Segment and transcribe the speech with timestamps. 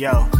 [0.00, 0.39] Yo.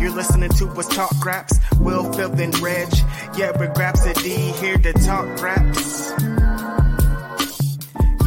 [0.00, 1.58] You're listening to us talk raps.
[1.78, 2.88] Will, Phil, and Reg.
[3.36, 6.10] Yeah, we're Grapsody here to talk raps.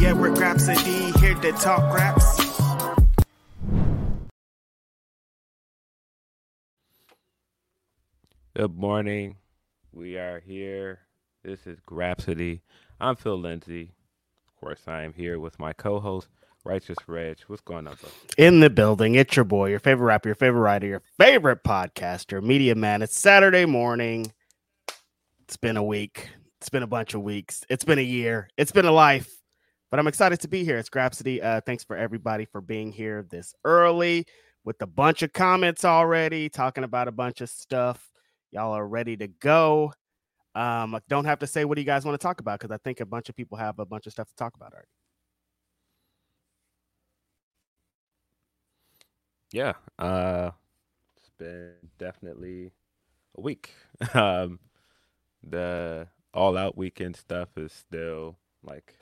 [0.00, 2.40] Yeah, we're Grapsody here to talk raps.
[8.56, 9.34] Good morning.
[9.92, 11.00] We are here.
[11.42, 12.60] This is Grapsody.
[13.00, 13.90] I'm Phil Lindsey.
[14.46, 16.28] Of course, I am here with my co-host,
[16.64, 17.38] Righteous Reg.
[17.46, 18.10] What's going on, bro?
[18.38, 19.14] in the building.
[19.16, 23.02] It's your boy, your favorite rapper, your favorite writer, your favorite podcaster, media man.
[23.02, 24.32] It's Saturday morning.
[25.42, 26.30] It's been a week.
[26.60, 27.64] It's been a bunch of weeks.
[27.68, 28.48] It's been a year.
[28.56, 29.30] It's been a life.
[29.90, 30.78] But I'm excited to be here.
[30.78, 31.44] It's Grapsody.
[31.44, 34.26] Uh, thanks for everybody for being here this early
[34.64, 38.10] with a bunch of comments already, talking about a bunch of stuff.
[38.50, 39.92] Y'all are ready to go.
[40.54, 42.74] Um, I don't have to say what do you guys want to talk about because
[42.74, 44.88] I think a bunch of people have a bunch of stuff to talk about already.
[49.54, 49.74] Yeah.
[50.00, 50.50] Uh
[51.16, 52.72] it's been definitely
[53.38, 53.70] a week.
[54.14, 54.58] um
[55.44, 58.96] the all out weekend stuff is still like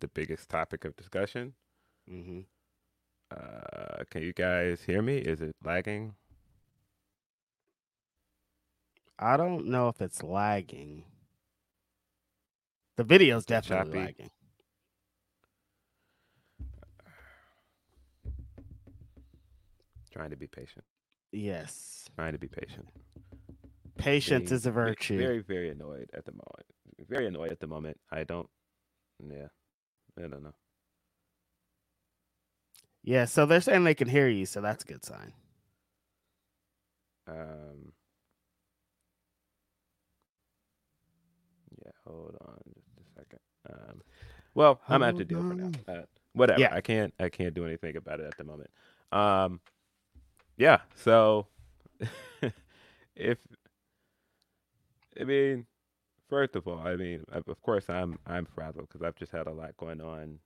[0.00, 1.54] the biggest topic of discussion.
[2.12, 2.40] Mm-hmm.
[3.30, 5.16] Uh can you guys hear me?
[5.16, 6.14] Is it lagging?
[9.18, 11.04] I don't know if it's lagging.
[12.98, 14.04] The video's definitely choppy.
[14.04, 14.30] lagging.
[20.18, 20.84] Trying to be patient.
[21.30, 22.06] Yes.
[22.16, 22.88] Trying to be patient.
[23.98, 25.16] Patience Very- is a virtue.
[25.16, 26.66] Very, very annoyed at the moment.
[27.08, 28.00] Very annoyed at the moment.
[28.10, 28.48] I don't
[29.24, 29.46] yeah.
[30.18, 30.54] I don't know.
[33.04, 35.32] Yeah, so they're saying they can hear you, so that's a good sign.
[37.28, 37.92] Um,
[41.84, 43.38] yeah, hold on just a second.
[43.70, 44.02] Um,
[44.54, 45.70] well, I'm gonna have to deal for now.
[45.86, 46.60] Uh, whatever.
[46.60, 46.74] Yeah.
[46.74, 47.14] I can't.
[47.20, 48.70] I can't do anything about it at the moment.
[49.12, 49.60] Um,
[50.58, 50.80] yeah.
[50.96, 51.48] So,
[53.16, 53.38] if
[55.20, 55.66] I mean,
[56.28, 59.52] first of all, I mean, of course, I'm I'm frazzled because I've just had a
[59.52, 60.40] lot going on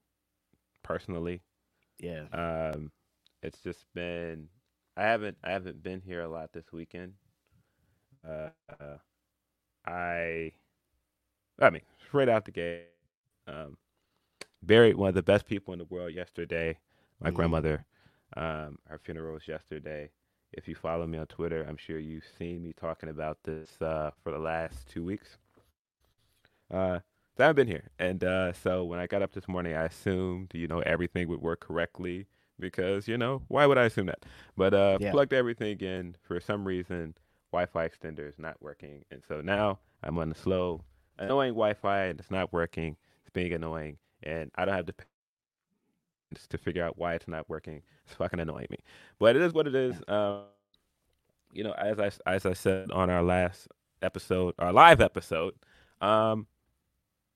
[0.83, 1.41] personally.
[1.99, 2.27] Yeah.
[2.33, 2.91] Um,
[3.43, 4.49] it's just been
[4.97, 7.13] I haven't I haven't been here a lot this weekend.
[8.27, 8.51] Uh,
[9.85, 10.53] I
[11.59, 12.87] I mean straight out the gate,
[13.47, 13.77] um,
[14.63, 16.79] buried one of the best people in the world yesterday.
[17.21, 17.31] My Mhm.
[17.31, 17.85] grandmother.
[18.35, 20.09] Um, her funeral was yesterday.
[20.53, 24.11] If you follow me on Twitter, I'm sure you've seen me talking about this uh,
[24.23, 25.37] for the last two weeks.
[26.71, 26.99] Uh,
[27.37, 30.51] so I've been here, and uh, so when I got up this morning, I assumed
[30.53, 32.27] you know everything would work correctly
[32.59, 34.25] because you know why would I assume that?
[34.55, 35.11] But uh, Yeah.
[35.11, 37.15] plugged everything in for some reason.
[37.51, 40.83] Wi-Fi extender is not working, and so now I'm on the slow,
[41.19, 42.97] annoying Wi-Fi, and it's not working.
[43.21, 45.12] It's being annoying, and I don't have the patience
[46.35, 47.81] to figure out why it's not working.
[48.05, 48.79] It's fucking annoying me,
[49.17, 50.01] but it is what it is.
[50.09, 50.41] Um,
[51.53, 53.67] you know, as I as I said on our last
[54.01, 55.53] episode, our live episode,
[56.01, 56.47] um,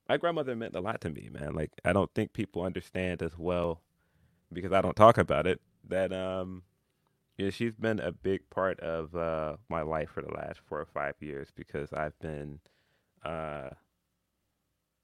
[0.09, 1.53] my grandmother meant a lot to me, man.
[1.53, 3.81] Like I don't think people understand as well
[4.53, 6.63] because I don't talk about it that um
[7.37, 10.85] yeah, she's been a big part of uh my life for the last 4 or
[10.85, 12.59] 5 years because I've been
[13.25, 13.69] uh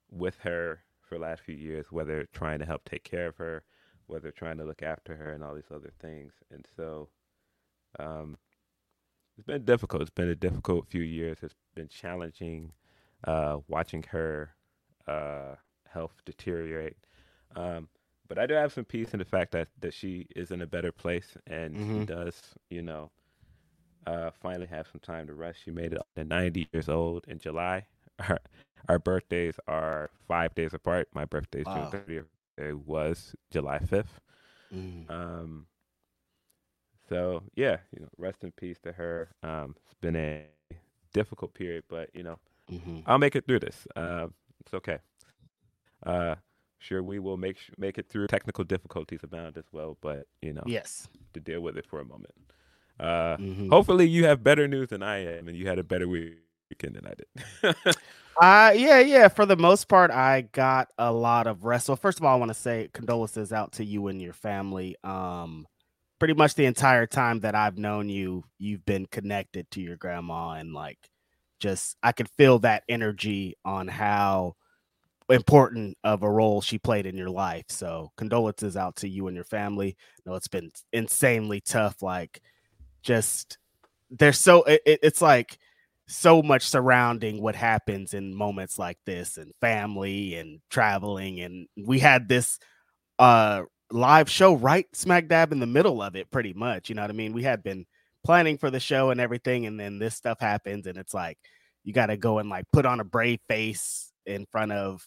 [0.09, 3.63] with her for the last few years whether trying to help take care of her,
[4.07, 6.33] whether trying to look after her and all these other things.
[6.51, 7.09] And so
[7.99, 8.37] um
[9.37, 10.01] it's been difficult.
[10.01, 11.37] It's been a difficult few years.
[11.41, 12.53] It's been challenging
[13.09, 14.55] uh watching her
[15.07, 15.55] uh,
[15.87, 16.97] health deteriorate.
[17.55, 17.89] Um,
[18.27, 20.67] but I do have some peace in the fact that, that she is in a
[20.67, 22.01] better place and she Mhm.
[22.01, 23.11] does, you know,
[24.05, 25.61] uh, finally have some time to rest.
[25.63, 27.87] She made it to 90 years old in July.
[28.29, 28.39] Our,
[28.89, 31.09] our birthdays are five days apart.
[31.13, 31.85] My birthday is Wow.
[31.87, 32.27] June 30th.
[32.57, 34.19] It was July 5th.
[34.73, 35.09] Mm.
[35.09, 35.67] Um,
[37.09, 39.29] so yeah, you know, rest in peace to her.
[39.43, 40.45] Um, it's been a
[41.13, 42.39] difficult period, but you know,
[42.69, 43.87] hmm I'll make it through this.
[43.95, 44.27] Uh,
[44.61, 44.99] it's okay.
[46.05, 46.35] Uh,
[46.79, 48.27] sure, we will make sh- make it through.
[48.27, 51.07] Technical difficulties abound as well, but you know, Yes.
[51.33, 52.33] to deal with it for a moment.
[52.99, 53.69] Uh, Mhm.
[53.69, 57.05] hopefully, you have better news than I am, and you had a better weekend than
[57.05, 57.75] I did.
[58.41, 59.27] Uh yeah, yeah.
[59.27, 61.85] For the most part, I got a lot of rest.
[61.85, 64.95] So first of all, I want to say condolences out to you and your family.
[65.03, 65.67] Um,
[66.19, 70.53] pretty much the entire time that I've known you, you've been connected to your grandma,
[70.53, 70.97] and like,
[71.59, 74.55] just I could feel that energy on how
[75.29, 77.65] important of a role she played in your life.
[77.69, 79.95] So condolences out to you and your family.
[80.25, 82.01] No, it's been insanely tough.
[82.01, 82.41] Like,
[83.03, 83.57] just
[84.11, 85.57] there's so it, it- it's like
[86.07, 91.97] so much surrounding what happens in moments like this and family and traveling and we
[91.97, 92.59] had this
[93.19, 97.01] uh live show right smack dab in the middle of it pretty much you know
[97.01, 97.31] what i mean?
[97.33, 97.85] We had been
[98.23, 101.37] planning for the show and everything and then this stuff happens and it's like
[101.83, 105.05] you got to go and like put on a brave face in front of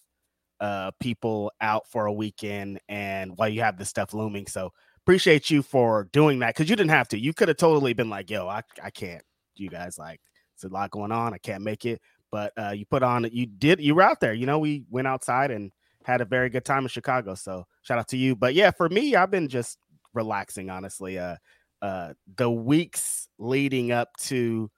[0.61, 4.73] uh people out for a weekend and while you have this stuff looming so
[5.03, 8.09] appreciate you for doing that because you didn't have to you could have totally been
[8.11, 9.23] like yo i, I can't
[9.55, 10.21] you guys like
[10.57, 11.35] it's a lot going on.
[11.35, 12.01] I can't make it.
[12.33, 14.35] But uh, you put on you did you were out there.
[14.35, 15.71] You know, we went outside and
[16.05, 17.35] had a very good time in Chicago.
[17.35, 18.35] So shout out to you.
[18.35, 19.79] But yeah, for me, I've been just
[20.15, 21.19] relaxing, honestly.
[21.19, 21.37] Uh
[21.83, 24.71] uh the weeks leading up to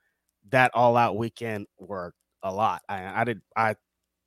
[0.51, 2.83] that all out weekend were a lot.
[2.89, 3.77] I, I did I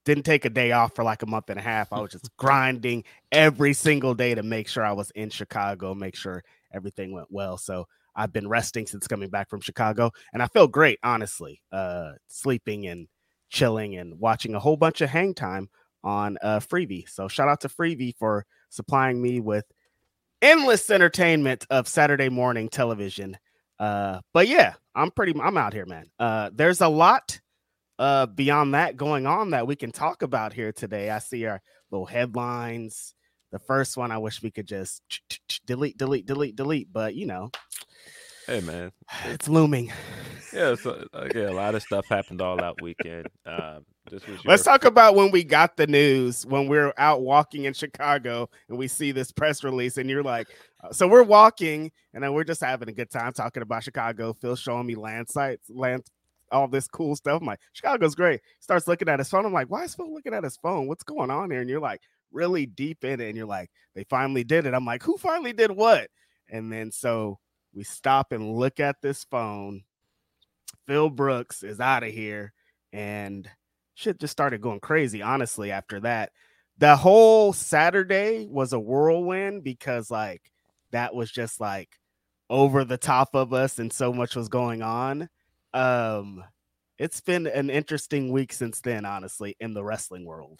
[0.04, 1.94] didn't take a day off for like a month and a half.
[1.94, 6.16] I was just grinding every single day to make sure I was in Chicago, make
[6.16, 6.44] sure
[6.74, 7.58] everything went well.
[7.58, 11.62] So I've been resting since coming back from Chicago, and I feel great, honestly.
[11.72, 13.08] Uh, sleeping and
[13.50, 15.70] chilling and watching a whole bunch of hang time
[16.04, 17.08] on uh, Freevee.
[17.08, 19.66] So shout out to Freevee for supplying me with
[20.42, 23.38] endless entertainment of Saturday morning television.
[23.80, 25.34] Uh, but yeah, I'm pretty.
[25.40, 26.06] I'm out here, man.
[26.20, 27.40] Uh, there's a lot
[28.00, 31.10] uh beyond that going on that we can talk about here today.
[31.10, 33.14] I see our little headlines.
[33.52, 35.02] The first one, I wish we could just
[35.66, 37.52] delete, delete, delete, delete, but you know,
[38.48, 38.92] hey, man.
[39.26, 39.92] it's looming.
[40.54, 43.28] Yeah, so again, a lot of stuff happened all that weekend.
[43.46, 47.22] Um, this was your Let's talk about when we got the news when we're out
[47.22, 50.48] walking in Chicago and we see this press release, and you're like,
[50.84, 54.34] uh, so we're walking and then we're just having a good time talking about Chicago.
[54.34, 56.04] Phil showing me land sites, land,
[56.52, 57.40] all this cool stuff.
[57.42, 58.42] I'm like, Chicago's great.
[58.60, 59.46] Starts looking at his phone.
[59.46, 60.88] I'm like, why is Phil looking at his phone?
[60.88, 61.62] What's going on here?
[61.62, 64.74] And you're like, really deep in it, and you're like, they finally did it.
[64.74, 66.10] I'm like, who finally did what?
[66.50, 67.40] And then so
[67.74, 69.84] we stop and look at this phone,
[70.88, 72.54] Phil Brooks is out of here,
[72.92, 73.50] and
[73.96, 75.22] shit just started going crazy.
[75.22, 76.32] Honestly, after that,
[76.78, 80.42] the whole Saturday was a whirlwind because like
[80.92, 81.90] that was just like
[82.50, 85.30] over the top of us, and so much was going on.
[85.74, 86.44] Um,
[86.98, 90.60] it's been an interesting week since then, honestly, in the wrestling world.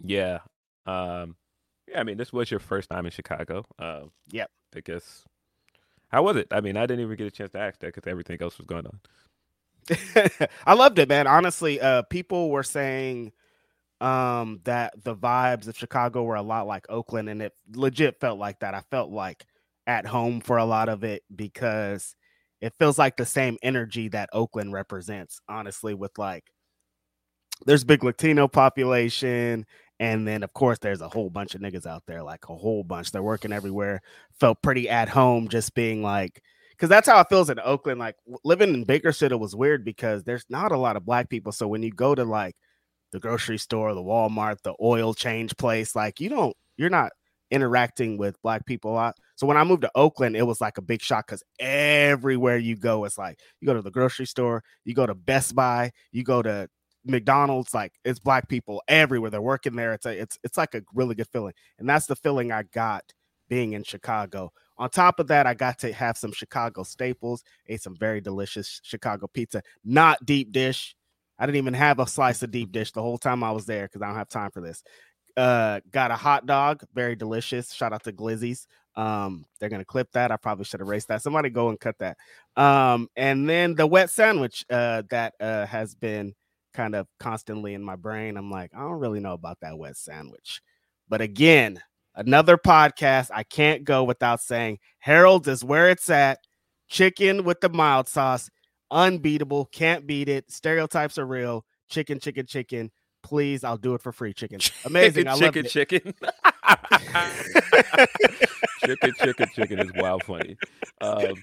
[0.00, 0.38] Yeah.
[0.86, 1.36] Um,
[1.88, 3.64] yeah, I mean, this was your first time in Chicago.
[3.78, 4.50] Um, yep.
[4.74, 5.24] I guess.
[6.08, 6.48] How was it?
[6.50, 8.66] I mean, I didn't even get a chance to ask that because everything else was
[8.66, 9.00] going on.
[10.66, 11.26] I loved it, man.
[11.26, 13.32] Honestly, uh, people were saying
[14.00, 18.38] um, that the vibes of Chicago were a lot like Oakland, and it legit felt
[18.38, 18.74] like that.
[18.74, 19.44] I felt like
[19.86, 22.14] at home for a lot of it because
[22.60, 26.44] it feels like the same energy that Oakland represents, honestly, with like
[27.66, 29.66] there's big Latino population.
[30.00, 32.82] And then, of course, there's a whole bunch of niggas out there, like a whole
[32.82, 33.12] bunch.
[33.12, 34.00] They're working everywhere.
[34.40, 38.00] Felt pretty at home, just being like, because that's how it feels in Oakland.
[38.00, 41.52] Like living in Bakersfield it was weird because there's not a lot of black people.
[41.52, 42.56] So when you go to like
[43.12, 47.12] the grocery store, the Walmart, the oil change place, like you don't, you're not
[47.52, 49.16] interacting with black people a lot.
[49.36, 52.76] So when I moved to Oakland, it was like a big shock because everywhere you
[52.76, 56.24] go, it's like you go to the grocery store, you go to Best Buy, you
[56.24, 56.68] go to
[57.04, 59.30] McDonald's, like it's black people everywhere.
[59.30, 59.92] They're working there.
[59.92, 63.12] It's a, it's it's like a really good feeling, and that's the feeling I got
[63.48, 64.52] being in Chicago.
[64.78, 67.44] On top of that, I got to have some Chicago staples.
[67.68, 70.96] Ate some very delicious Chicago pizza, not deep dish.
[71.38, 73.84] I didn't even have a slice of deep dish the whole time I was there
[73.84, 74.82] because I don't have time for this.
[75.36, 77.72] Uh, got a hot dog, very delicious.
[77.72, 78.68] Shout out to Glizzy's.
[78.96, 80.30] Um, they're gonna clip that.
[80.30, 81.22] I probably should erase that.
[81.22, 82.16] Somebody go and cut that.
[82.56, 86.34] Um, and then the wet sandwich uh, that uh, has been
[86.74, 88.36] kind of constantly in my brain.
[88.36, 90.60] I'm like, I don't really know about that wet sandwich.
[91.08, 91.80] But again,
[92.14, 93.30] another podcast.
[93.32, 96.38] I can't go without saying Harold's is where it's at.
[96.88, 98.50] Chicken with the mild sauce,
[98.90, 99.66] unbeatable.
[99.66, 100.50] Can't beat it.
[100.50, 101.64] Stereotypes are real.
[101.88, 102.90] Chicken, chicken, chicken.
[103.22, 104.34] Please, I'll do it for free.
[104.34, 105.26] Chicken, amazing.
[105.28, 106.14] I chicken, love chicken.
[108.84, 110.56] chicken, chicken, chicken is wild funny.
[111.00, 111.34] Um,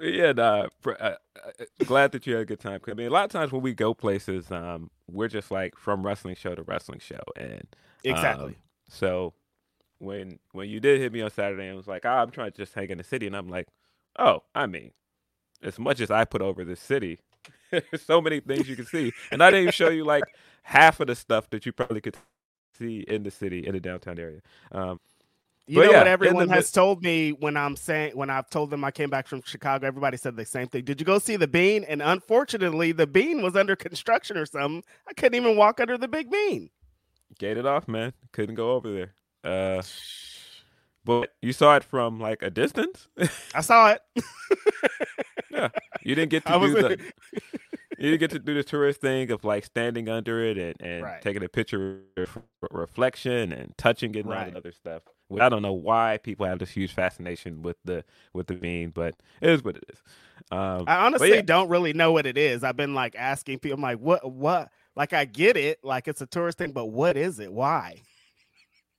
[0.00, 1.14] yeah, nah, uh, uh,
[1.84, 2.80] glad that you had a good time.
[2.86, 6.04] I mean, a lot of times when we go places, um, we're just like from
[6.04, 7.66] wrestling show to wrestling show, and
[8.04, 8.46] exactly.
[8.46, 8.56] Um,
[8.88, 9.34] so
[9.98, 12.56] when when you did hit me on Saturday and was like, oh, I'm trying to
[12.56, 13.68] just hang in the city, and I'm like,
[14.18, 14.92] oh, I mean,
[15.62, 17.20] as much as I put over this city,
[17.70, 20.24] there's so many things you can see, and I didn't even show you like
[20.62, 22.16] half of the stuff that you probably could
[22.78, 24.40] see in the city in the downtown area.
[24.72, 25.00] Um,
[25.70, 28.50] You But know yeah, what everyone the has told me when I'm saying when I've
[28.50, 30.82] told them I came back from Chicago, everybody said the same thing.
[30.84, 31.84] Did you go see the bean?
[31.84, 34.82] And unfortunately, the bean was under construction or something.
[35.08, 36.70] I couldn't even walk under the big bean.
[37.38, 38.12] gated off, man.
[38.32, 39.14] Couldn't go over there.
[39.44, 39.80] Uh,
[41.04, 43.06] but you saw it from like a distance.
[43.54, 44.02] I saw it.
[45.52, 45.68] yeah,
[46.02, 46.98] you didn't get to do the.
[47.96, 51.04] You didn't get to do the tourist thing of like standing under it and, and
[51.04, 51.22] Right.
[51.22, 52.38] taking a picture of
[52.72, 54.52] reflection and touching it and all Right.
[54.52, 55.02] that other stuff.
[55.38, 59.14] I don't know why people have this huge fascination with the with the bean, but
[59.40, 60.02] it is what it is.
[60.50, 62.64] Um, I honestly yeah, don't really know what it is.
[62.64, 66.20] I've been like asking people, I'm like, what what like I get it, like it's
[66.20, 67.52] a tourist thing, but what is it?
[67.52, 68.02] Why?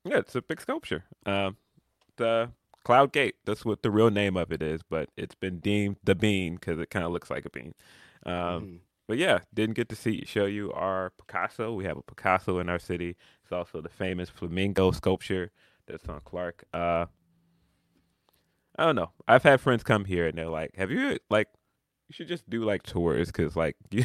[0.03, 1.03] yeah, it's a big sculpture.
[1.25, 1.57] Um,
[2.17, 2.51] the
[2.85, 3.35] Cloud Gate.
[3.45, 6.79] That's what the real name of it is, but it's been deemed the bean because
[6.79, 7.73] it kind of looks like a bean.
[8.25, 8.79] Um, Mhm.
[9.07, 11.73] But yeah, didn't get to see show you our Picasso.
[11.73, 13.17] We have a Picasso in our city.
[13.43, 15.51] It's also the famous flamingo sculpture
[15.91, 16.63] that's on Clark.
[16.73, 17.05] Uh,
[18.77, 19.11] I don't know.
[19.27, 21.47] I've had friends come here and they're like, "Have you like?"
[22.07, 24.03] You should just do like tours because like you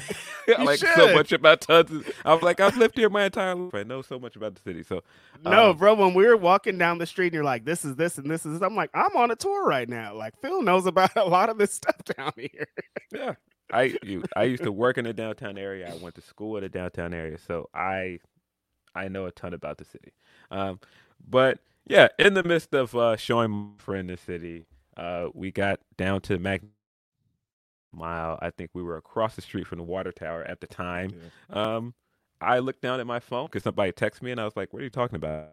[0.61, 1.90] like so much about tons.
[1.90, 3.75] Of, I was like, I've lived here my entire life.
[3.75, 4.85] I know so much about the city.
[4.85, 5.02] So
[5.43, 7.97] No, um, bro, when we were walking down the street and you're like, this is
[7.97, 10.14] this and this is this, I'm like, I'm on a tour right now.
[10.14, 12.69] Like Phil knows about a lot of this stuff down here.
[13.12, 13.35] Yeah.
[13.73, 15.93] I you, I used to work in the downtown area.
[15.93, 18.21] I went to school in the downtown area, so I
[18.95, 20.12] I know a ton about the city.
[20.50, 20.81] Um,
[21.28, 24.66] but yeah, in the midst of uh, showing my friend the city,
[24.97, 26.62] uh, we got down to Mag
[27.93, 28.38] Mile.
[28.43, 31.12] I think we were across the street from the water tower at the time.
[31.50, 31.95] Um,
[32.40, 34.81] I looked down at my phone because somebody texted me, and I was like, "What
[34.81, 35.50] are you talking about?"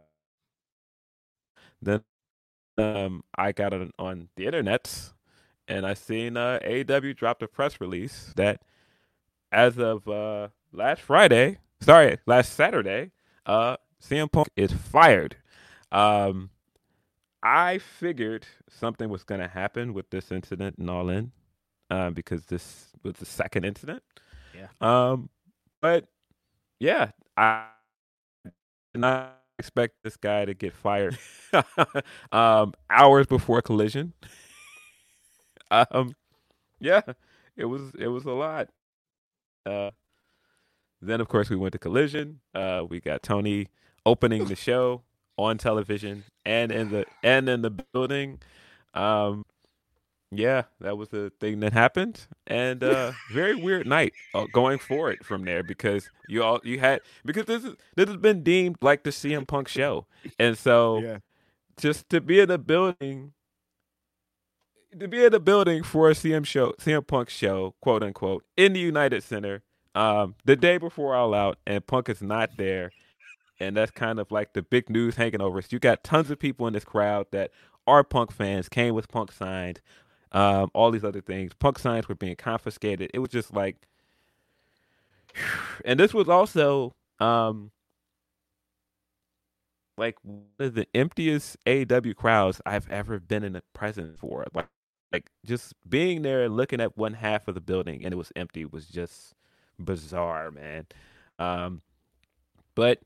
[1.82, 2.02] Then
[2.78, 5.12] um, I got on, on the internet,
[5.68, 8.62] and I seen uh, AEW dropped a press release that,
[9.52, 13.12] as of uh, last Friday, sorry, last Saturday,
[13.46, 15.38] uh, CM Punk is fired.
[15.94, 16.50] Um,
[17.44, 21.32] I figured something was going to happen with this incident and all in,
[21.90, 24.02] uh, because this was the second incident.
[24.56, 24.68] Yeah.
[24.82, 25.30] Um,
[25.82, 26.08] but
[26.80, 27.68] yeah, I
[28.94, 31.18] did not expect this guy to get fired
[32.32, 34.14] um, hours before collision.
[35.72, 36.16] um,
[36.80, 37.02] yeah,
[37.56, 38.70] it was it was a lot.
[39.66, 39.92] Uh,
[41.02, 42.40] then of course we went to Collision.
[42.54, 43.68] Uh, we got Tony
[44.06, 45.04] opening the show
[45.38, 48.40] on television and in the and in the building.
[48.94, 49.46] Um,
[50.32, 55.24] yeah, that was the thing that happened, and uh, very weird night uh, going forward
[55.24, 59.04] from there because you all you had because this is this has been deemed like
[59.04, 60.08] the CM Punk show,
[60.40, 61.18] and so Yeah.
[61.78, 63.34] just to be in the building,
[65.00, 68.74] to be in the building for a CM show, CM Punk show, quote unquote, in
[68.74, 69.64] the United Center,
[69.96, 72.92] um, the day before All Out, and Punk is not there,
[73.60, 75.72] and that's kind of like the big news hanging over us.
[75.72, 77.52] You got tons of people in this crowd that
[77.88, 79.80] are Punk fans, came with Punk signs,
[80.32, 81.54] um, all these other things.
[81.54, 83.12] Punk signs were being confiscated.
[83.14, 83.88] It was just like,
[85.86, 87.72] and this was also um,
[89.98, 94.46] like one of the emptiest AEW crowds I've ever been in a presence for.
[94.54, 94.68] Like,
[95.12, 98.32] like just being there, and looking at one half of the building, and it was
[98.36, 99.36] empty was just
[99.80, 100.88] bizarre, man.
[101.38, 101.82] Um,
[102.76, 103.00] but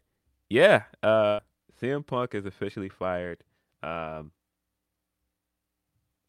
[0.50, 1.40] yeah, uh,
[1.82, 3.44] CM Punk is officially fired.
[3.84, 4.32] Um,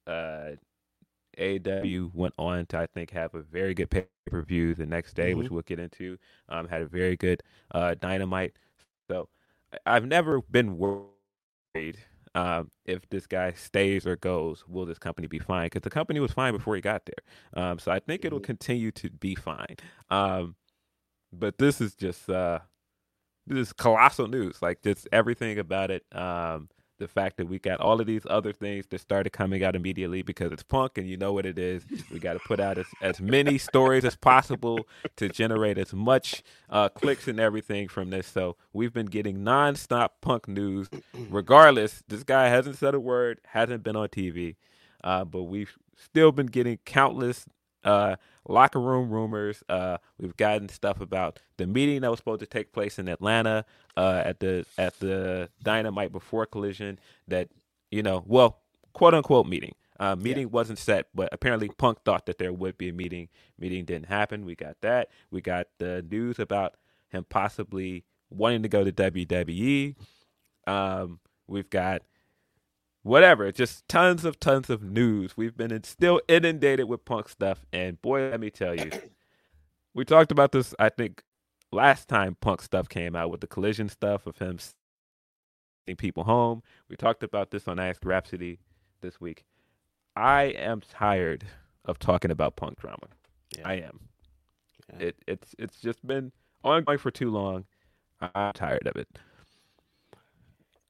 [0.06, 0.52] uh,
[1.38, 5.14] AEW went on to I think have a very good pay per view the next
[5.14, 6.18] day, which we'll get into.
[6.48, 8.54] Um, had a very good uh, Dynamite.
[9.10, 9.28] So
[9.86, 11.98] I've never been worried
[12.34, 14.64] um, if this guy stays or goes.
[14.66, 15.66] Will this company be fine?
[15.66, 17.62] Because the company was fine before he got there.
[17.62, 19.76] Um, so I think it'll continue to be fine.
[20.10, 20.56] Um,
[21.32, 22.60] but this is just uh,
[23.48, 24.60] this is colossal news.
[24.62, 26.04] Like just everything about it.
[26.12, 29.76] Um, the fact that we got all of these other things that started coming out
[29.76, 31.84] immediately because it's punk and you know what it is.
[32.10, 34.86] We got to put out as, as many stories as possible
[35.16, 38.26] to generate as much uh, clicks and everything from this.
[38.26, 40.88] So we've been getting nonstop punk news.
[41.30, 44.56] Regardless, this guy hasn't said a word, hasn't been on TV,
[45.04, 47.46] uh, but we've still been getting countless
[47.88, 48.16] uh,
[48.46, 49.62] locker room rumors.
[49.68, 53.64] Uh, we've gotten stuff about the meeting that was supposed to take place in Atlanta
[53.96, 56.98] uh, at the at the Dynamite before Collision.
[57.26, 57.48] That
[57.90, 58.60] you know, well,
[58.92, 59.74] quote unquote meeting.
[60.00, 63.28] Uh, meeting wasn't set, but apparently Punk thought that there would be a meeting.
[63.58, 64.44] Meeting didn't happen.
[64.44, 65.08] We got that.
[65.32, 66.74] We got the news about
[67.08, 69.96] him possibly wanting to go to WWE.
[70.68, 72.02] Um, we've got
[73.02, 75.36] whatever, just tons of tons of news.
[75.36, 78.90] We've been in, still inundated with punk stuff, and boy, let me tell you,
[79.94, 80.74] we talked about this.
[80.78, 81.22] I think
[81.72, 86.62] last time punk stuff came out with the collision stuff of him sending people home.
[86.88, 88.58] We talked about this on Ask Grapsody
[89.00, 89.44] this week.
[90.16, 91.44] I am tired
[91.84, 93.08] of talking about punk drama.
[93.64, 94.00] I am.
[94.98, 96.32] It it's it's just been
[96.64, 97.64] ongoing for too long.
[98.20, 99.08] I'm tired of it.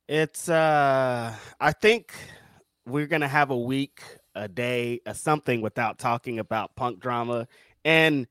[0.09, 2.15] It's uh I think
[2.87, 4.03] we're gonna have a week,
[4.35, 7.47] a day, a something without talking about punk drama.
[7.85, 8.27] And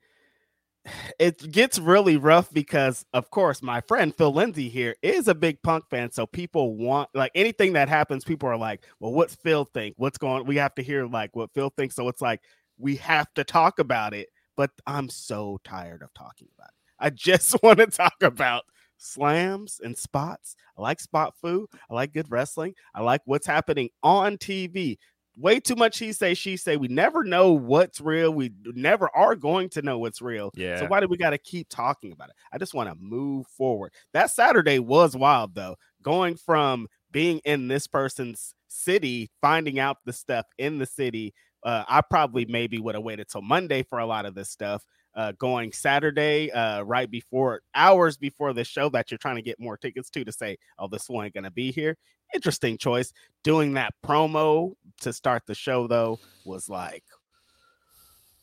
[1.19, 5.61] it gets really rough because of course my friend Phil Lindsey here is a big
[5.63, 6.11] punk fan.
[6.11, 9.95] So people want like anything that happens, people are like, Well, what's Phil think?
[9.97, 11.95] What's going we have to hear like what Phil thinks.
[11.95, 12.41] So it's like
[12.77, 16.73] we have to talk about it, but I'm so tired of talking about it.
[16.99, 18.63] I just want to talk about
[18.97, 20.55] slams and spots.
[20.77, 21.67] I like spot foo.
[21.89, 22.73] I like good wrestling.
[22.93, 24.97] I like what's happening on TV.
[25.39, 26.77] Way too much he say, she say.
[26.77, 28.33] We never know what's real.
[28.33, 30.51] We never are going to know what's real.
[30.55, 30.79] Yeah.
[30.79, 32.35] So why do we got to keep talking about it?
[32.51, 33.93] I just want to move forward.
[34.13, 35.75] That Saturday was wild though.
[36.01, 41.33] Going from being in this person's city, finding out the stuff in the city.
[41.63, 44.83] Uh, I probably maybe would have waited till Monday for a lot of this stuff
[45.17, 49.59] uh, going Saturday, uh, right before hours before the show that you're trying to get
[49.59, 51.97] more tickets to to say, oh, this one ain't gonna be here.
[52.33, 53.11] Interesting choice.
[53.43, 57.03] Doing that promo to start the show though was like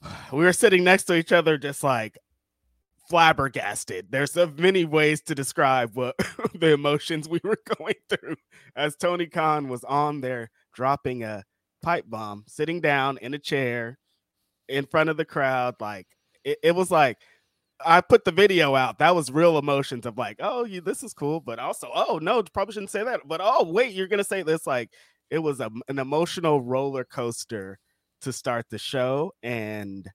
[0.33, 2.19] we were sitting next to each other, just like
[3.09, 4.07] flabbergasted.
[4.11, 6.17] There's so many ways to describe what
[6.55, 8.37] the emotions we were going through
[8.75, 11.45] as Tony Khan was on there dropping a
[11.83, 13.99] pipe bomb, sitting down in a chair
[14.69, 16.09] in front of the crowd, like
[16.45, 17.19] it, it was like
[17.85, 18.99] I put the video out.
[18.99, 22.43] That was real emotions of like, oh, you this is cool, but also, oh no,
[22.43, 23.23] probably shouldn't say that.
[23.27, 24.67] But oh, wait, you're gonna say this.
[24.67, 24.91] Like
[25.31, 27.79] it was a, an emotional roller coaster
[28.23, 30.07] to start the show, and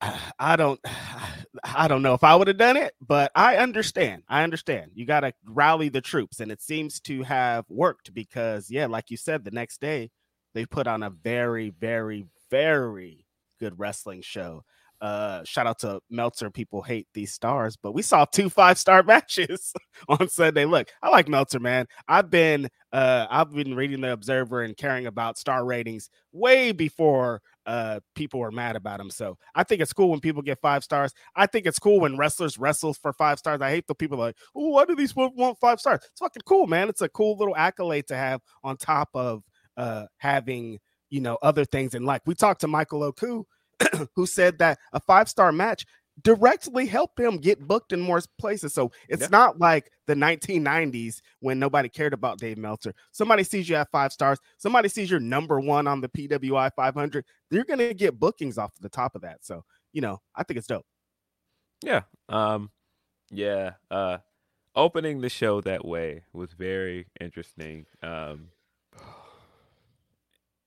[0.38, 0.80] I don't,
[1.64, 4.22] I don't know if I would have done it, but I understand.
[4.28, 4.92] I understand.
[4.94, 9.10] You got to rally the troops, and it seems to have worked because, yeah, like
[9.10, 10.10] you said, the next day
[10.54, 13.26] they put on a very, very, very
[13.60, 14.64] good wrestling show.
[15.00, 16.50] uh, shout out to Meltzer.
[16.50, 19.72] People hate these stars, but we saw two five star matches
[20.08, 20.66] on Sunday.
[20.66, 21.86] Look, I like Meltzer, man.
[22.06, 27.40] I've been uh, I've been reading the Observer and caring about star ratings way before
[27.64, 29.10] uh, people were mad about him.
[29.10, 31.14] So I think it's cool when people get five stars.
[31.34, 33.62] I think it's cool when wrestlers wrestle for five stars.
[33.62, 36.00] I hate the people like, oh, why do these people want five stars?
[36.10, 36.88] It's fucking cool, man.
[36.90, 39.44] It's a cool little accolade to have on top of
[39.78, 40.78] uh, having
[41.10, 41.94] you know other things.
[41.94, 42.22] in life.
[42.26, 43.44] we talked to Michael Oku
[44.16, 45.86] who said that a five star match
[46.22, 48.74] directly helped him get booked in more places.
[48.74, 49.28] So it's yeah.
[49.30, 52.94] not like the 1990s when nobody cared about Dave Meltzer.
[53.12, 57.24] Somebody sees you at five stars, somebody sees you're number one on the PWI 500,
[57.50, 59.38] you're going to get bookings off the top of that.
[59.44, 60.86] So, you know, I think it's dope.
[61.82, 62.02] Yeah.
[62.28, 62.70] Um,
[63.30, 63.72] yeah.
[63.90, 64.18] Uh,
[64.74, 67.86] opening the show that way was very interesting.
[68.02, 68.48] Um,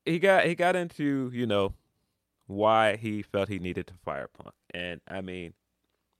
[0.05, 1.73] he got he got into you know
[2.47, 4.53] why he felt he needed to fire Punk.
[4.73, 5.53] And I mean,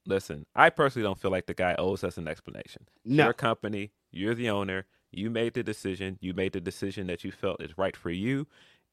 [0.06, 2.88] listen, I personally don't feel like the guy owes us an explanation.
[3.06, 3.26] No.
[3.26, 4.86] Your company, you're the owner.
[5.12, 6.18] You made the decision.
[6.22, 8.48] You made the decision that you felt is right for you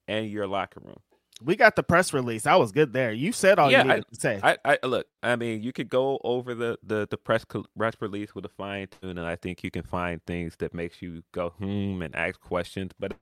[0.08, 1.00] and your locker room.
[1.42, 2.46] We got the press release.
[2.46, 3.12] I was good there.
[3.12, 4.40] You said all yeah, you needed I, to say.
[4.42, 5.06] I, I look.
[5.22, 7.46] I mean, you could go over the the the press
[7.78, 11.00] press release with a fine tune, and I think you can find things that makes
[11.00, 12.92] you go hmm and ask questions.
[12.98, 13.18] But at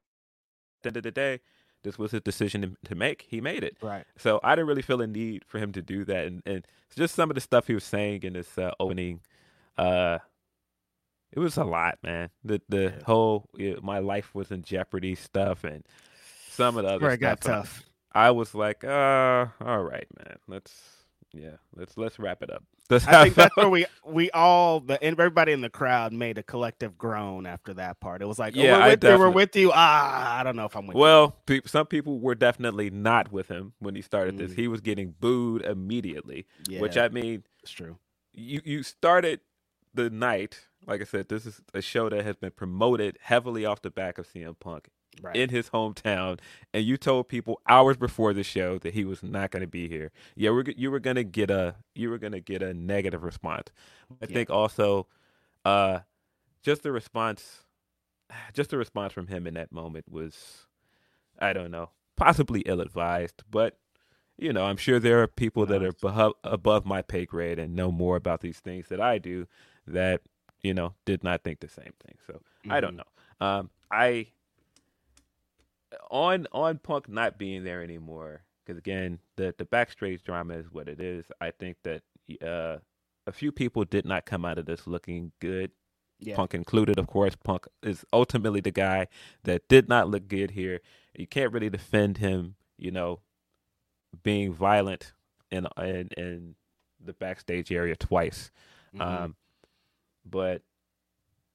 [0.83, 1.41] the end of the day,
[1.83, 3.27] this was his decision to, make.
[3.29, 3.77] He made it.
[3.81, 4.05] Right.
[4.17, 6.27] So I didn't really feel a need for him to do that.
[6.27, 9.21] And, and just some of the stuff he was saying in this uh, opening,
[9.77, 10.19] uh,
[11.33, 12.31] it was a lot, man.
[12.43, 13.05] The the yeah.
[13.05, 15.85] whole you know, my life was in jeopardy stuff and
[16.51, 17.85] some of the other Where it got tough.
[18.13, 20.39] I was like, uh, all right, man.
[20.49, 20.73] Let's
[21.33, 22.65] yeah, let's let's wrap it up.
[22.89, 26.43] Let's I think that's where we we all the everybody in the crowd made a
[26.43, 28.23] collective groan after that part.
[28.23, 29.71] It was like, yeah, oh, we're with you, we're with you.
[29.75, 31.61] Ah, I don't know if I'm with well, you.
[31.61, 34.39] Pe- some people were definitely not with him when he started mm.
[34.39, 34.53] this.
[34.55, 37.99] He was getting booed immediately, yeah, which I mean, it's true.
[38.33, 39.41] You you started
[39.93, 43.83] the night, like I said, this is a show that has been promoted heavily off
[43.83, 44.89] the back of CM Punk
[45.23, 45.37] right.
[45.37, 46.39] in his hometown,
[46.73, 49.89] and you told people hours before the show that he was not going to be
[49.89, 50.11] here.
[50.37, 53.23] Yeah, we're, you were going to get a you were going to get a negative
[53.23, 53.69] response.
[54.11, 54.35] I yeah.
[54.35, 55.07] think also,
[55.65, 56.01] uh,
[56.63, 57.65] just the response,
[58.53, 60.67] just the response from him in that moment was,
[61.39, 63.79] I don't know, possibly ill advised, but
[64.41, 67.91] you know, I'm sure there are people that are above my pay grade and know
[67.91, 69.49] more about these things that I do
[69.85, 70.21] that
[70.63, 72.17] you know did not think the same thing.
[72.27, 72.73] So mm-hmm.
[72.73, 72.99] I don't mm-hmm.
[73.41, 73.47] know.
[73.47, 74.29] Um, I
[76.11, 80.89] on on Punk not being there anymore, because again, the the backstage drama is what
[80.89, 81.27] it is.
[81.41, 82.03] I think that
[82.43, 82.79] uh,
[83.27, 85.71] a few people did not come out of this looking good.
[86.21, 86.35] Yeah.
[86.35, 87.37] Punk included, of course.
[87.37, 89.07] Punk is ultimately the guy
[89.45, 90.81] that did not look good here.
[91.15, 93.21] You can't really defend him, you know,
[94.23, 95.13] being violent
[95.51, 96.55] in in, in
[97.05, 98.51] the backstage area twice.
[98.95, 99.03] Mm-hmm.
[99.03, 99.37] Um,
[100.25, 100.63] but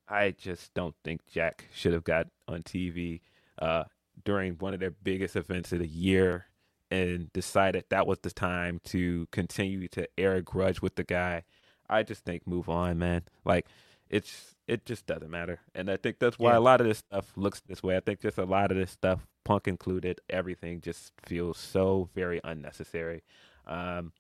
[0.08, 3.22] I just don't think Jack should have got on TV.
[3.60, 3.84] Uh,
[4.24, 6.46] during one of their biggest events of the year
[6.92, 11.44] and decided that was the time to continue to air a grudge with the guy.
[11.90, 13.24] I just think move on, man.
[13.46, 13.68] Like
[14.10, 15.60] it's it just doesn't matter.
[15.74, 16.58] And I think that's why yeah.
[16.58, 17.98] a lot of this stuff looks this way.
[17.98, 22.40] I think just a lot of this stuff, punk included, everything just feels so very
[22.44, 23.24] unnecessary.
[23.66, 24.14] Um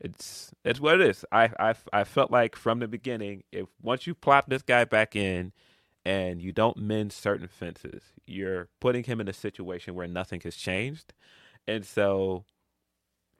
[0.00, 1.24] it's it's what it is.
[1.32, 5.16] I I I felt like from the beginning, if once you plop this guy back
[5.16, 5.52] in
[6.06, 10.54] and you don't mend certain fences, you're putting him in a situation where nothing has
[10.54, 11.12] changed.
[11.66, 12.44] And so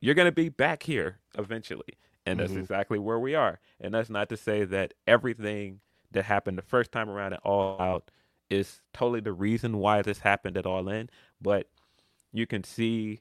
[0.00, 1.94] you're going to be back here eventually.
[2.26, 2.62] And that's mm-hmm.
[2.62, 3.60] exactly where we are.
[3.80, 5.78] And that's not to say that everything
[6.10, 8.10] that happened the first time around at All Out
[8.50, 11.08] is totally the reason why this happened at All In,
[11.40, 11.68] but
[12.32, 13.20] you can see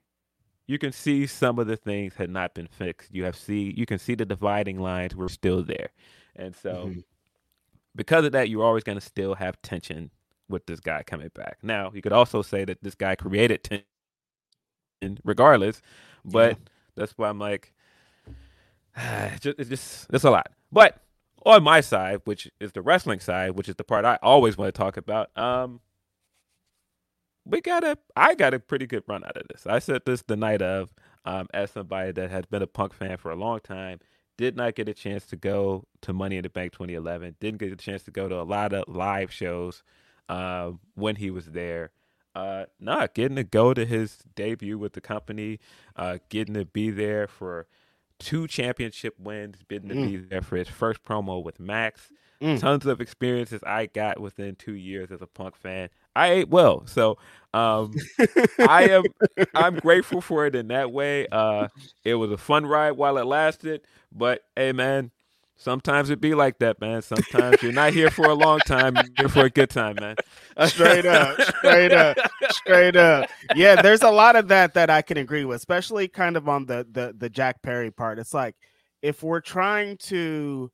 [0.65, 3.13] you can see some of the things had not been fixed.
[3.13, 5.89] You have see you can see the dividing lines were still there.
[6.35, 6.99] And so mm-hmm
[7.95, 10.11] because of that, you're always going to still have tension
[10.49, 11.57] with this guy coming back.
[11.63, 13.85] Now, you could also say that this guy created tension
[15.23, 15.81] regardless,
[16.23, 16.57] but yeah.
[16.95, 17.73] that's why I'm like,
[18.97, 20.51] it's just, it's just, it's a lot.
[20.71, 21.01] But
[21.45, 24.73] on my side, which is the wrestling side, which is the part I always want
[24.73, 25.79] to talk about, um,
[27.45, 29.67] we got a, I got a pretty good run out of this.
[29.67, 30.93] I said this the night of,
[31.25, 33.99] um, as somebody that has been a punk fan for a long time
[34.37, 37.35] did not get a chance to go to Money in the Bank 2011.
[37.39, 39.83] Didn't get a chance to go to a lot of live shows
[40.29, 41.91] uh, when he was there.
[42.35, 45.59] Uh, not getting to go to his debut with the company,
[45.95, 47.65] uh, getting to be there for
[48.19, 50.07] two championship wins, getting to mm.
[50.07, 52.09] be there for his first promo with Max.
[52.41, 52.59] Mm.
[52.59, 55.89] Tons of experiences I got within two years as a punk fan.
[56.15, 56.85] I ate well.
[56.87, 57.17] So
[57.53, 57.93] um,
[58.59, 59.03] I am
[59.53, 61.27] I'm grateful for it in that way.
[61.31, 61.69] Uh,
[62.03, 65.11] it was a fun ride while it lasted, but hey, man,
[65.55, 67.01] sometimes it be like that, man.
[67.01, 70.15] Sometimes you're not here for a long time, you're here for a good time, man.
[70.67, 72.17] straight up, straight up,
[72.51, 73.29] straight up.
[73.55, 76.65] Yeah, there's a lot of that that I can agree with, especially kind of on
[76.65, 78.19] the the the Jack Perry part.
[78.19, 78.55] It's like
[79.01, 80.71] if we're trying to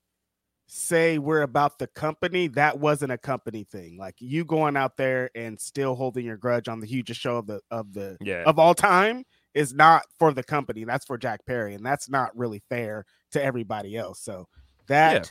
[0.73, 3.97] say we're about the company, that wasn't a company thing.
[3.97, 7.45] Like you going out there and still holding your grudge on the hugest show of
[7.45, 8.43] the of the Yeah.
[8.45, 10.85] of all time is not for the company.
[10.85, 14.21] That's for Jack Perry, and that's not really fair to everybody else.
[14.21, 14.47] So
[14.87, 15.29] that Yeah.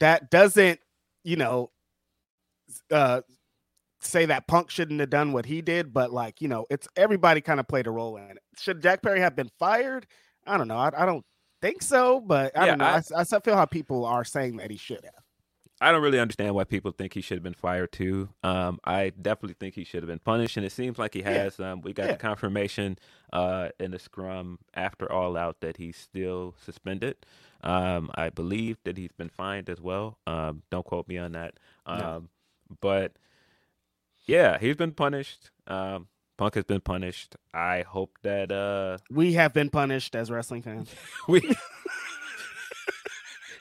[0.00, 0.80] that doesn't,
[1.22, 1.70] you know,
[2.90, 3.22] uh
[4.00, 7.40] say that Punk shouldn't have done what he did, but like, you know, it's everybody
[7.40, 8.38] kind of played a role in it.
[8.58, 10.08] Should Jack Perry have been fired?
[10.44, 10.76] I don't know.
[10.76, 11.24] I, I don't
[11.62, 12.84] think so, but I Yeah, don't know.
[12.84, 15.14] I, I- I, feel how people are saying that he should have.
[15.80, 18.28] I don't really understand why people think he should have been fired too.
[18.44, 21.30] Um, I definitely think he should have been punished, and it seems like he Yeah.
[21.44, 21.58] has.
[21.58, 22.12] Um, we got Yeah.
[22.12, 22.98] the confirmation
[23.32, 27.16] uh, in the scrum after all out that he's still suspended.
[27.62, 30.18] Um, I believe that he's been fined as well.
[30.26, 31.58] Um, don't quote me on that.
[31.86, 32.28] Um, No.
[32.80, 33.12] But
[34.26, 35.50] yeah, he's been punished.
[35.66, 36.06] Um,
[36.42, 37.36] Punk has been punished.
[37.54, 40.92] I hope that uh, We have been punished as wrestling fans.
[41.28, 41.40] we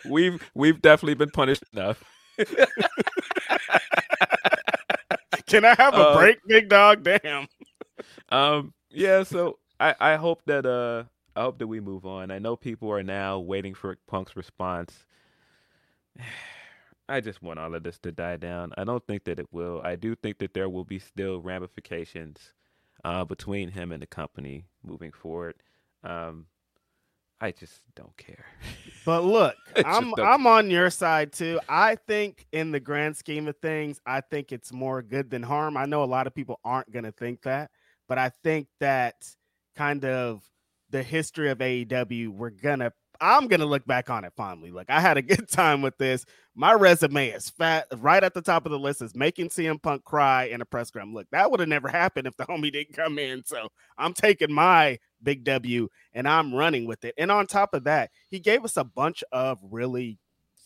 [0.09, 2.03] we've we've definitely been punished enough.
[5.45, 7.03] Can I have a Uh, break, big dog?
[7.03, 7.47] Damn.
[8.29, 11.03] um yeah so i i hope that uh
[11.35, 15.05] i hope that we move on i know people are now waiting for punk's response
[17.09, 19.81] i just want all of this to die down i don't think that it will
[19.83, 22.53] i do think that there will be still ramifications
[23.03, 25.55] uh between him and the company moving forward
[26.03, 26.45] um
[27.39, 28.45] i just don't care
[29.05, 31.59] But look, I'm I'm on your side too.
[31.67, 35.75] I think in the grand scheme of things, I think it's more good than harm.
[35.75, 37.71] I know a lot of people aren't going to think that,
[38.07, 39.15] but I think that
[39.75, 40.43] kind of
[40.91, 44.71] the history of AEW, we're gonna I'm gonna look back on it fondly.
[44.71, 46.25] Like I had a good time with this.
[46.55, 50.03] My resume is fat right at the top of the list is making CM Punk
[50.03, 51.13] cry in a press scrum.
[51.13, 53.45] Look, that would have never happened if the homie didn't come in.
[53.45, 57.13] So I'm taking my big W and I'm running with it.
[57.17, 60.17] And on top of that, he gave us a bunch of really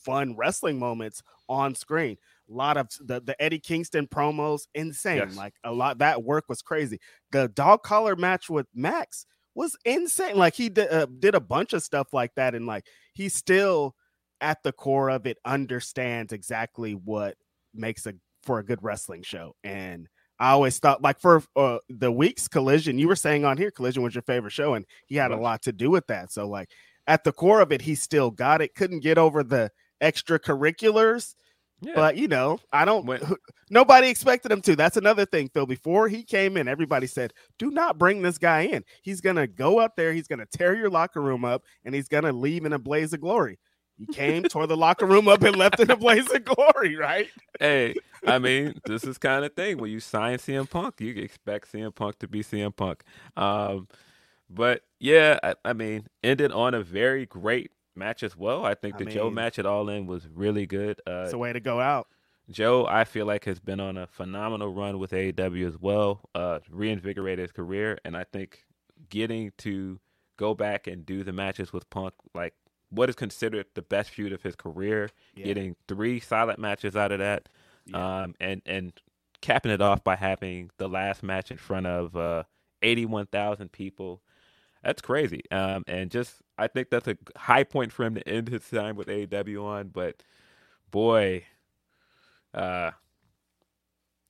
[0.06, 2.18] fun wrestling moments on screen.
[2.50, 5.18] A lot of the, the Eddie Kingston promos, insane.
[5.18, 5.36] Yes.
[5.36, 7.00] Like a lot that work was crazy.
[7.32, 10.36] The dog collar match with Max was insane.
[10.36, 13.96] Like he did, uh, did a bunch of stuff like that, and like he still
[14.42, 17.36] at the core of it understands exactly what
[17.74, 18.14] makes a
[18.44, 19.56] for a good wrestling show.
[19.64, 20.08] And
[20.40, 24.04] I always thought, like for uh, the week's collision, you were saying on here, collision
[24.04, 26.32] was your favorite show, and he had a lot to do with that.
[26.32, 26.70] So like
[27.08, 28.76] at the core of it, he still got it.
[28.76, 29.72] Couldn't get over the
[30.04, 31.36] extracurriculars,
[31.82, 33.06] yeah but you know, I don't.
[33.06, 33.22] When-
[33.70, 34.76] nobody expected him to.
[34.76, 35.66] That's another thing, Phil.
[35.66, 38.84] Before he came in, everybody said, "Do not bring this guy in.
[39.02, 40.14] He's gonna go up there.
[40.14, 43.22] He's gonna tear your locker room up, and he's gonna leave in a blaze of
[43.22, 43.60] glory."
[43.98, 46.96] He came, tore the locker room up, and left in a blaze of glory.
[46.96, 47.28] Right?
[47.60, 51.72] hey, I mean, this is kind of thing when you sign CM Punk, you expect
[51.72, 53.04] CM Punk to be CM Punk.
[53.38, 53.88] Um,
[54.50, 58.66] but yeah, I, I mean, ended on a very great match as well.
[58.66, 61.02] I think I the Joe match at All In was really good.
[61.08, 62.08] Uh, It's a way to go out.
[62.50, 66.22] Joe, I feel like has been on a phenomenal run with AEW as well.
[66.36, 68.66] Uh, reinvigorated his career, and I think
[69.10, 70.00] getting to
[70.38, 72.54] go back and do the matches with Punk, like
[72.90, 75.46] what is considered the best feud of his career, Yeah.
[75.46, 77.50] getting three solid matches out of that,
[77.86, 78.22] Yeah.
[78.24, 78.94] um, and and
[79.42, 82.44] capping it off by having the last match in front of uh,
[82.84, 84.22] eighty-one thousand people.
[84.84, 85.42] That's crazy.
[85.50, 88.96] Um, and just I think that's a high point for him to end his time
[88.96, 89.90] with AEW on.
[89.90, 90.24] But
[90.92, 91.46] boy,
[92.54, 92.92] uh,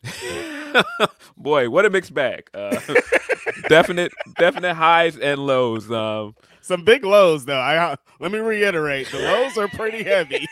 [1.38, 2.50] boy, what a mixed bag.
[2.54, 2.80] Uh,
[3.70, 5.90] definite, definite highs and lows.
[5.92, 7.60] Um, Some big lows, though.
[7.60, 10.48] I uh, let me reiterate: the lows are pretty heavy.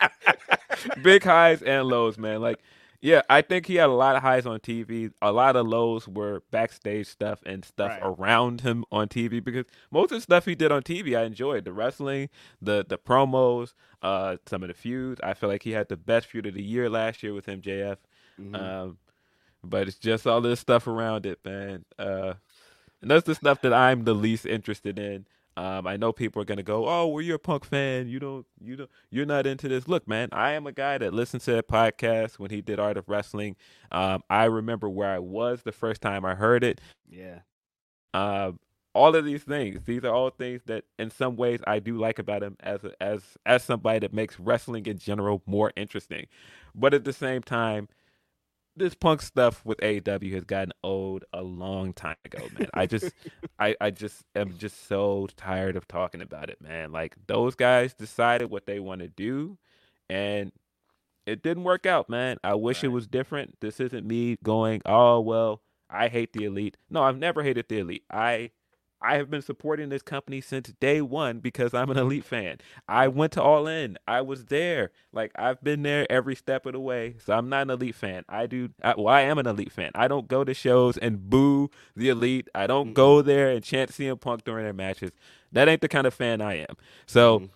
[1.02, 2.40] big highs and lows, man.
[2.40, 2.60] Like,
[3.00, 5.12] yeah, I think he had a lot of highs on TV.
[5.22, 8.00] A lot of lows were backstage stuff and stuff Right.
[8.02, 11.64] around him on TV because most of the stuff he did on TV I enjoyed.
[11.64, 12.28] The wrestling,
[12.60, 15.20] the the promos, uh, some of the feuds.
[15.22, 17.98] I feel like he had the best feud of the year last year with MJF.
[18.40, 18.54] Mm-hmm.
[18.54, 18.98] Um,
[19.64, 21.84] but it's just all this stuff around it, man.
[21.98, 22.34] Uh,
[23.02, 25.26] and that's the stuff that I'm the least interested in.
[25.56, 28.08] Um, I know people are gonna go, "Oh, well, you're a punk fan.
[28.08, 31.14] You don't, you don't, you're not into this." Look, man, I am a guy that
[31.14, 33.56] listens to that podcast when he did Art of Wrestling.
[33.90, 36.80] Um, I remember where I was the first time I heard it.
[37.08, 37.40] yeah,
[38.14, 38.58] Um,
[38.94, 42.18] all of these things, these are all things that, in some ways, I do like
[42.18, 46.26] about him as a, as as somebody that makes wrestling in general more interesting.
[46.74, 47.88] But at the same time,
[48.76, 52.68] this punk stuff with AEW has gotten old a long time ago, man.
[52.74, 53.12] I just
[53.58, 56.92] I, I just am just so tired of talking about it, man.
[56.92, 59.58] Like those guys decided what they want to do
[60.08, 60.52] and
[61.26, 62.36] it didn't work out, man.
[62.44, 62.84] I wish right.
[62.84, 63.56] it was different.
[63.60, 67.78] This isn't me going, "Oh, well, I hate the elite." No, I've never hated the
[67.78, 68.04] elite.
[68.10, 68.52] I
[69.06, 72.58] I have been supporting this company since day one because I'm an elite fan.
[72.88, 73.96] I went to All In.
[74.08, 74.90] I was there.
[75.12, 77.14] Like I've been there every step of the way.
[77.24, 78.24] So I'm not an elite fan.
[78.28, 78.70] I do.
[78.82, 79.92] I, well, I am an elite fan.
[79.94, 82.48] I don't go to shows and boo the elite.
[82.52, 82.94] I don't mm-hmm.
[82.94, 85.12] go there and chant CM Punk during their matches.
[85.52, 86.76] That ain't the kind of fan I am.
[87.06, 87.46] So mm-hmm.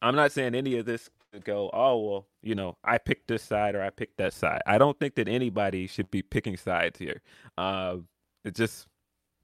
[0.00, 1.10] I'm not saying any of this
[1.42, 1.70] go.
[1.72, 4.62] Oh well, you know, I picked this side or I picked that side.
[4.64, 7.20] I don't think that anybody should be picking sides here.
[7.58, 7.96] Uh,
[8.44, 8.86] it's just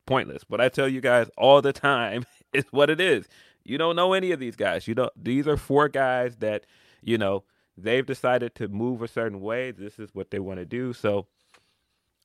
[0.07, 0.45] pointless.
[0.45, 3.27] But I tell you guys all the time, it's what it is.
[3.65, 4.87] You don't know any of these guys.
[4.87, 5.13] You don't.
[5.23, 6.65] These are four guys that
[7.03, 7.45] you know
[7.77, 9.73] they've decided to move a certain way.
[9.73, 10.93] This is what they want to do.
[10.93, 11.27] So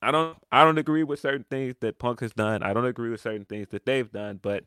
[0.00, 0.38] I don't.
[0.50, 2.62] I don't agree with certain things that Punk has done.
[2.62, 4.64] I don't agree with certain things that they've done, but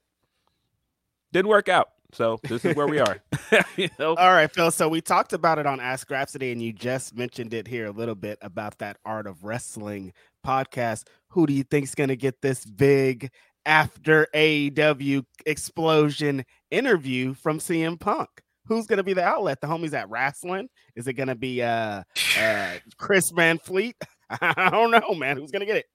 [1.31, 1.89] didn't work out.
[2.13, 3.19] So this is where we are.
[3.75, 4.15] you know?
[4.15, 4.71] All right, Phil.
[4.71, 7.91] So we talked about it on Ask Grapsody, and you just mentioned it here a
[7.91, 10.13] little bit about that Art of Wrestling
[10.45, 11.03] podcast.
[11.29, 13.31] Who do you think is going to get this big
[13.65, 18.29] after AEW explosion interview from CM Punk?
[18.67, 19.61] Who's going to be the outlet?
[19.61, 20.69] The homies at Wrestling?
[20.95, 22.03] Is it going to be uh,
[22.39, 23.95] uh, Chris Van Vliet?
[24.29, 25.37] I don't know, man.
[25.37, 25.85] Who's going to get it?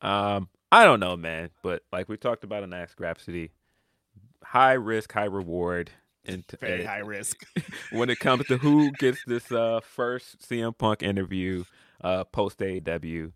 [0.00, 1.50] Um, I don't know, man.
[1.62, 3.50] But like we talked about in Ask Grapsody,
[4.42, 5.90] high risk, high reward.
[6.28, 7.46] And very high risk
[7.92, 11.62] when it comes to who gets this uh, first CM Punk interview
[12.02, 13.32] uh, post AEW.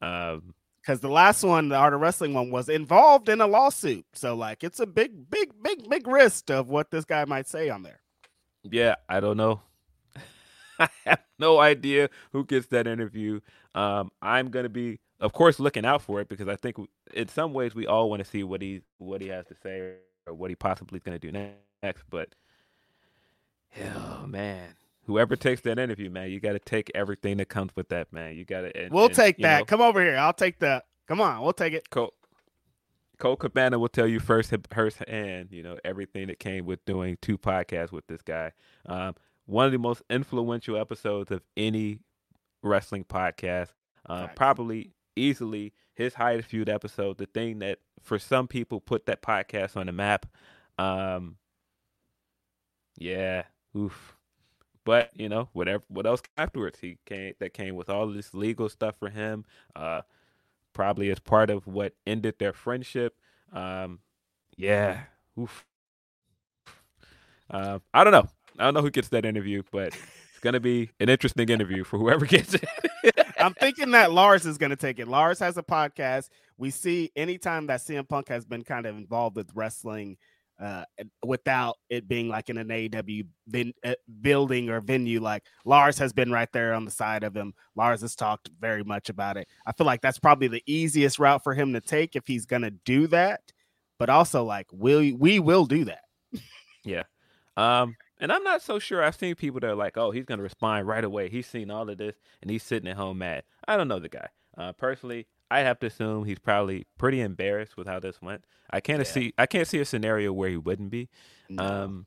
[0.00, 4.04] Um, because the last one, the Art of Wrestling one, was involved in a lawsuit.
[4.12, 7.70] So like it's a big, big, big, big risk of what this guy might say
[7.70, 8.00] on there.
[8.64, 9.62] Yeah, I don't know.
[10.78, 13.40] I have no idea who gets that interview.
[13.74, 16.76] Um, I'm gonna be, of course, looking out for it because I think
[17.14, 19.94] in some ways we all want to see what he what he has to say
[20.26, 22.04] or what he possibly is gonna do next.
[22.10, 22.34] But
[23.82, 24.74] oh man,
[25.06, 28.36] whoever takes that interview, man, you got to take everything that comes with that, man.
[28.36, 28.88] You got to.
[28.90, 29.60] We'll and, take that.
[29.60, 30.16] Know, Come over here.
[30.16, 30.86] I'll take that.
[31.06, 31.90] Come on, we'll take it.
[31.90, 32.12] Cool.
[33.18, 37.38] Colt Cabana will tell you first firsthand, you know, everything that came with doing two
[37.38, 38.52] podcasts with this guy.
[38.86, 39.14] Um,
[39.46, 42.00] one of the most influential episodes of any
[42.62, 43.68] wrestling podcast.
[44.06, 47.18] Uh, Probably easily his highest viewed episode.
[47.18, 50.26] The thing that for some people put that podcast on the map.
[50.78, 51.36] Um,
[52.98, 53.44] yeah,
[53.76, 54.13] oof.
[54.84, 55.82] But you know, whatever.
[55.88, 56.78] What else afterwards?
[56.80, 59.44] He came that came with all this legal stuff for him.
[59.74, 60.02] Uh,
[60.72, 63.14] probably as part of what ended their friendship.
[63.52, 64.00] Um,
[64.56, 65.00] yeah.
[65.38, 65.64] Oof.
[67.50, 68.28] Uh, I don't know.
[68.58, 71.98] I don't know who gets that interview, but it's gonna be an interesting interview for
[71.98, 72.64] whoever gets it.
[73.38, 75.08] I'm thinking that Lars is gonna take it.
[75.08, 76.28] Lars has a podcast.
[76.56, 80.18] We see anytime that CM Punk has been kind of involved with wrestling
[80.60, 80.84] uh,
[81.24, 83.26] without it being like in an AEW
[83.84, 85.20] uh, building or venue.
[85.20, 87.54] Like Lars has been right there on the side of him.
[87.74, 89.48] Lars has talked very much about it.
[89.66, 92.70] I feel like that's probably the easiest route for him to take if he's gonna
[92.70, 93.40] do that.
[93.98, 96.04] But also, like, will we will do that?
[96.84, 97.04] yeah.
[97.56, 99.02] Um, and I'm not so sure.
[99.02, 101.28] I've seen people that are like, "Oh, he's gonna respond right away.
[101.28, 104.08] He's seen all of this, and he's sitting at home mad." I don't know the
[104.08, 104.28] guy.
[104.56, 108.44] Uh, personally, I have to assume he's probably pretty embarrassed with how this went.
[108.70, 109.04] I can't yeah.
[109.04, 111.08] see I can't see a scenario where he wouldn't be.
[111.48, 111.62] No.
[111.62, 112.06] Um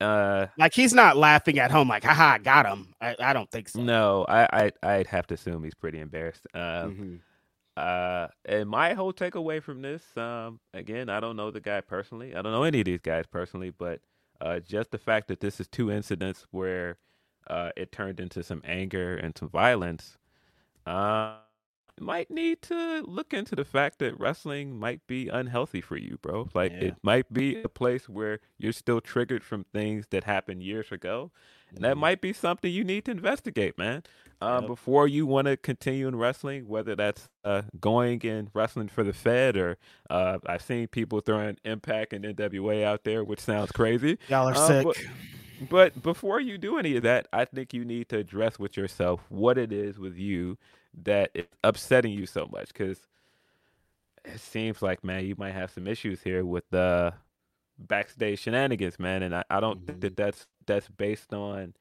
[0.00, 2.94] uh like he's not laughing at home like haha I got him.
[3.00, 3.80] I, I don't think so.
[3.80, 6.46] No, I, I I'd have to assume he's pretty embarrassed.
[6.54, 7.14] Um mm-hmm.
[7.76, 12.34] uh and my whole takeaway from this, um again, I don't know the guy personally.
[12.34, 14.00] I don't know any of these guys personally, but
[14.40, 16.98] uh just the fact that this is two incidents where
[17.48, 20.18] uh it turned into some anger and some violence.
[20.84, 21.36] Uh
[22.02, 26.48] might need to look into the fact that wrestling might be unhealthy for you, bro.
[26.52, 26.88] Like yeah.
[26.88, 31.30] it might be a place where you're still triggered from things that happened years ago.
[31.74, 32.00] And that mm-hmm.
[32.00, 34.02] might be something you need to investigate, man.
[34.42, 34.68] Uh, yep.
[34.68, 39.12] Before you want to continue in wrestling, whether that's uh, going and wrestling for the
[39.12, 39.78] Fed or
[40.10, 44.18] uh, I've seen people throwing Impact and NWA out there, which sounds crazy.
[44.28, 44.84] Y'all are uh, sick.
[44.84, 44.96] But,
[45.70, 49.20] but before you do any of that, I think you need to address with yourself
[49.28, 50.58] what it is with you
[51.02, 52.98] that is upsetting you so much because
[54.24, 57.12] it seems like man you might have some issues here with the
[57.78, 59.86] backstage shenanigans man and i, I don't mm-hmm.
[59.86, 61.74] think that that's that's based on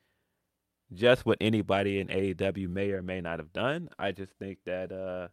[0.93, 4.91] just what anybody in AEW may or may not have done i just think that
[4.91, 5.28] uh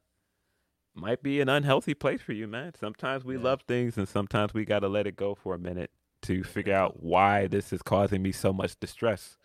[0.95, 3.43] might be an unhealthy place for you man sometimes we yeah.
[3.43, 5.91] love things and sometimes we got to let it go for a minute
[6.23, 9.38] to figure out why this is causing me so much distress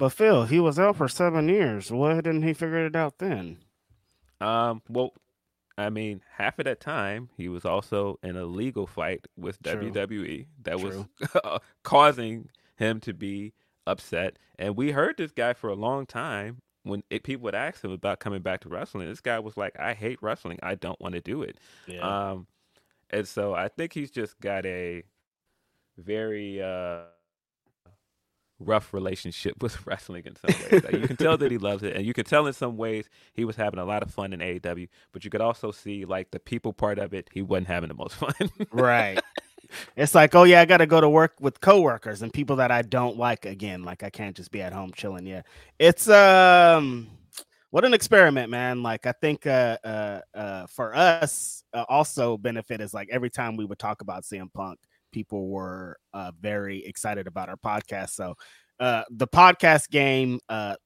[0.00, 1.92] But Phil, he was out for seven years.
[1.92, 3.58] Why didn't he figure it out then?
[4.40, 5.12] Um, well,
[5.76, 9.90] I mean, half of that time he was also in a legal fight with True.
[9.92, 11.06] WWE that True.
[11.20, 13.52] was causing him to be
[13.86, 14.38] upset.
[14.58, 17.92] And we heard this guy for a long time when it, people would ask him
[17.92, 19.06] about coming back to wrestling.
[19.06, 20.58] This guy was like, "I hate wrestling.
[20.62, 21.58] I don't want to do it."
[22.00, 22.46] Um,
[23.10, 25.02] and so I think he's just got a
[25.98, 27.00] very uh,
[28.60, 30.84] rough relationship with wrestling in some ways.
[30.84, 33.08] Like, you can tell that he loves it, and you can tell in some ways
[33.34, 34.88] he was having a lot of fun in AEW.
[35.12, 37.94] But you could also see like the people part of it, he wasn't having the
[37.94, 38.34] most fun.
[38.72, 39.20] right.
[39.96, 42.72] It's like, oh yeah, I got to go to work with coworkers and people that
[42.72, 43.84] I don't like again.
[43.84, 45.26] Like I can't just be at home chilling.
[45.26, 45.42] Yeah,
[45.78, 47.08] it's um,
[47.70, 48.82] what an experiment, man.
[48.82, 53.56] Like I think uh uh, uh for us, uh, also benefit is like every time
[53.56, 54.78] we would talk about CM Punk,
[55.12, 58.10] people were uh very excited about our podcast.
[58.10, 58.34] So
[58.80, 60.76] uh the podcast game uh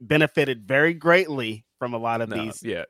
[0.00, 2.84] benefited very greatly from a lot of No, these yeah,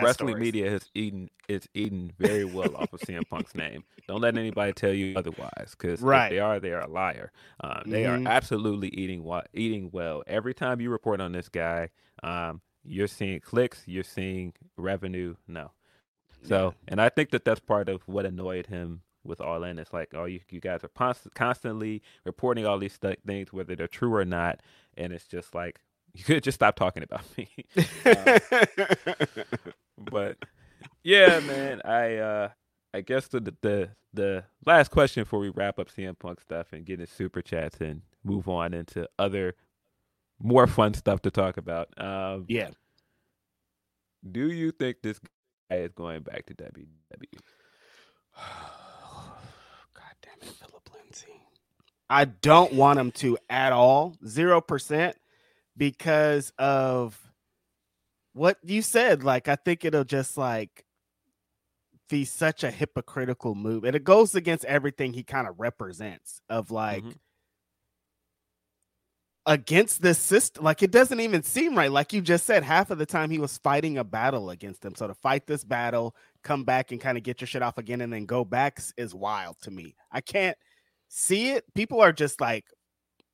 [0.00, 0.40] wrestling stories.
[0.40, 3.84] media has eaten it's eaten very well off of CM Punk's name.
[4.08, 6.26] Don't let anybody tell you otherwise, because Right.
[6.26, 7.32] if they are, they are a liar.
[7.60, 8.26] Um, they Mhm.
[8.26, 10.22] are absolutely eating wa- eating well.
[10.26, 11.90] Every time you report on this guy,
[12.22, 15.36] um, you're seeing clicks, you're seeing revenue.
[15.48, 15.72] No,
[16.42, 19.78] so and I think that that's part of what annoyed him with All In.
[19.78, 23.74] It's like, oh, you you guys are const- constantly reporting all these th- things, whether
[23.74, 24.60] they're true or not,
[24.96, 25.80] and it's just like
[26.14, 27.48] you could just stop talking about me.
[28.04, 28.38] Uh,
[30.10, 30.36] but
[31.02, 32.48] yeah, man, I uh
[32.92, 36.84] I guess the the the last question before we wrap up CM Punk stuff and
[36.84, 39.54] get into super chats and move on into other
[40.40, 41.88] more fun stuff to talk about.
[41.98, 42.70] Um, yeah.
[44.30, 45.18] do you think this
[45.70, 46.86] guy is going back to WWE?
[49.94, 51.40] God damn it, Philip Lindsey.
[52.10, 55.16] I don't want him to at all, zero percent,
[55.76, 57.18] because of
[58.34, 59.24] what you said.
[59.24, 60.84] Like, I think it'll just like
[62.08, 66.40] be such a hypocritical move, and it goes against everything he kind of represents.
[66.48, 67.04] Of like.
[67.04, 67.14] Mhm.
[69.46, 71.90] Against this system, like it doesn't even seem right.
[71.92, 74.94] Like you just said, half of the time he was fighting a battle against them.
[74.94, 78.00] So to fight this battle, come back and kind of get your shit off again
[78.00, 79.96] and then go back is wild to me.
[80.10, 80.56] I can't
[81.14, 81.64] see it.
[81.74, 82.64] People are just like,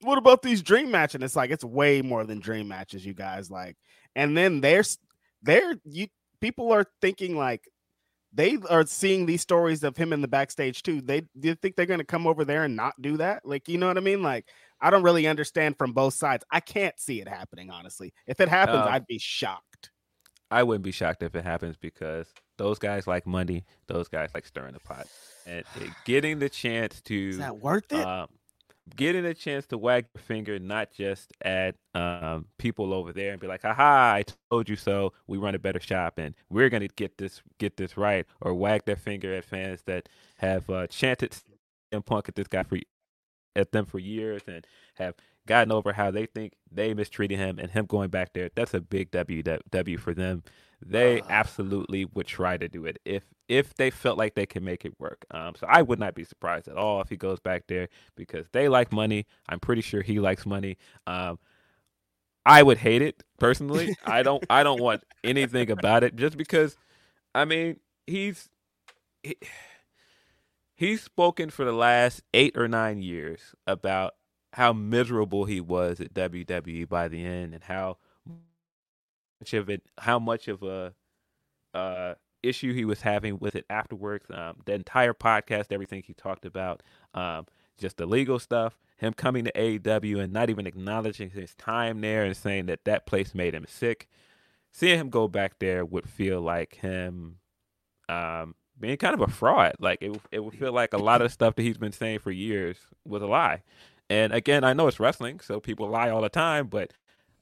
[0.02, 1.16] what about these dream matches?
[1.16, 3.50] And it's like it's way more than dream matches, you guys.
[3.50, 3.76] Like,
[4.14, 4.98] and then there's
[5.42, 6.08] there you
[6.40, 7.64] people are thinking like
[8.32, 11.00] they are seeing these stories of him in the backstage too.
[11.00, 13.44] They do you think they're gonna come over there and not do that?
[13.44, 14.22] Like, you know what I mean?
[14.22, 14.46] Like,
[14.80, 16.44] I don't really understand from both sides.
[16.50, 18.12] I can't see it happening, honestly.
[18.26, 19.90] If it happens, Um, I'd be shocked.
[20.50, 22.26] I wouldn't be shocked if it happens because
[22.58, 23.64] those guys like money.
[23.86, 25.06] Those guys like stirring the pot,
[25.46, 25.64] and
[26.04, 28.04] getting the chance to Is that worth it?
[28.04, 28.28] um,
[28.96, 33.40] getting a chance to wag your finger not just at um, people over there and
[33.40, 35.12] be like, "Haha, I told you so.
[35.26, 38.84] We run a better shop, and we're gonna get this get this right," or wag
[38.84, 41.36] their finger at fans that have uh, chanted
[41.92, 42.78] and Punk at this guy for
[43.56, 45.14] at them for years and have
[45.46, 48.50] gotten over how they think they mistreated him and him going back there.
[48.54, 50.42] That's a big W W for them.
[50.84, 54.84] They absolutely would try to do it if if they felt like they can make
[54.84, 55.24] it work.
[55.30, 58.46] Um, so I would not be surprised at all if he goes back there because
[58.52, 59.26] they like money.
[59.48, 60.78] I'm pretty sure he likes money.
[61.06, 61.38] Um,
[62.46, 63.94] I would hate it personally.
[64.06, 64.44] I don't.
[64.48, 66.76] I don't want anything about it just because.
[67.34, 68.48] I mean, he's
[69.22, 69.36] he,
[70.80, 74.14] he's spoken for the last eight or nine years about
[74.54, 77.98] how miserable he was at WWE by the end and how
[79.38, 80.94] much of it, how much of a
[81.74, 84.24] uh, issue he was having with it afterwards.
[84.32, 87.44] Um, the entire podcast, everything he talked about, um,
[87.76, 92.24] just the legal stuff, him coming to AEW and not even acknowledging his time there
[92.24, 94.08] and saying that that place made him sick.
[94.72, 97.36] Seeing him go back there would feel like him
[98.08, 99.74] um, being kind of a fraud.
[99.78, 102.30] Like it, it would feel like a lot of stuff that he's been saying for
[102.30, 103.62] years was a lie.
[104.08, 106.92] And again, I know it's wrestling, so people lie all the time, but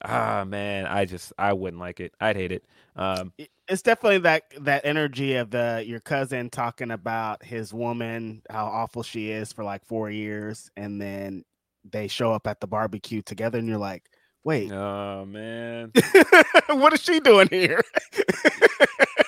[0.05, 2.13] ah man, I just I wouldn't like it.
[2.21, 2.65] I'd hate it.
[2.97, 3.33] Um,
[3.69, 9.03] it's definitely that that energy of the your cousin talking about his woman how awful
[9.03, 11.45] she is for like four years and then
[11.91, 14.11] they show up at the barbecue together and you're like
[14.43, 15.93] wait oh man,
[16.69, 17.83] what is she doing here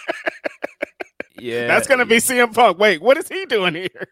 [1.41, 4.09] yeah, that's gonna be CM Punk wait what is he doing here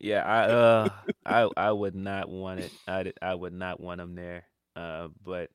[0.00, 0.88] Yeah, I uh
[1.26, 2.72] I I would not want it.
[2.86, 4.44] I I would not want him there.
[4.76, 5.50] Uh, but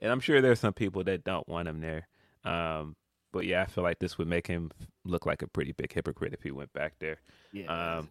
[0.00, 2.08] and I'm sure there's some people that don't want him there.
[2.44, 2.96] Um,
[3.32, 4.70] but yeah, I feel like this would make him
[5.04, 7.18] look like a pretty big hypocrite if he went back there.
[7.52, 8.10] yeah Um,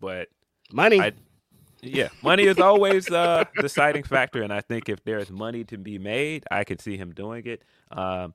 [0.00, 0.28] but
[0.72, 1.12] money I
[1.82, 5.98] Yeah, money is always a deciding factor, and I think if there's money to be
[5.98, 7.62] made, I can see him doing it.
[7.90, 8.34] Um,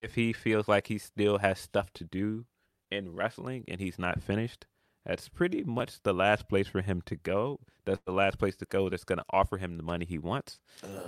[0.00, 2.46] if he feels like he still has stuff to do
[2.90, 4.66] in wrestling and he's not finished,
[5.04, 7.60] that's pretty much the last place for him to go.
[7.84, 10.58] That's the last place to go that's going to offer him the money he wants.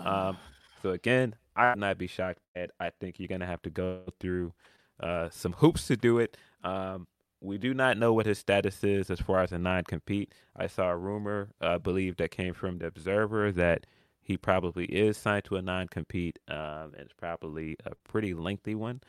[0.04, 0.38] Um,
[0.82, 2.40] so again, I would not be shocked.
[2.56, 2.70] Ed.
[2.80, 4.54] I think you're going to have to go through
[5.00, 6.36] uh, some hoops to do it.
[6.64, 7.06] Um,
[7.42, 10.32] we do not know what his status is as far as a non-compete.
[10.56, 13.86] I saw a rumor, I uh, believe, that came from the Observer that
[14.20, 19.00] he probably is signed to a non-compete, um, and it's probably a pretty lengthy one.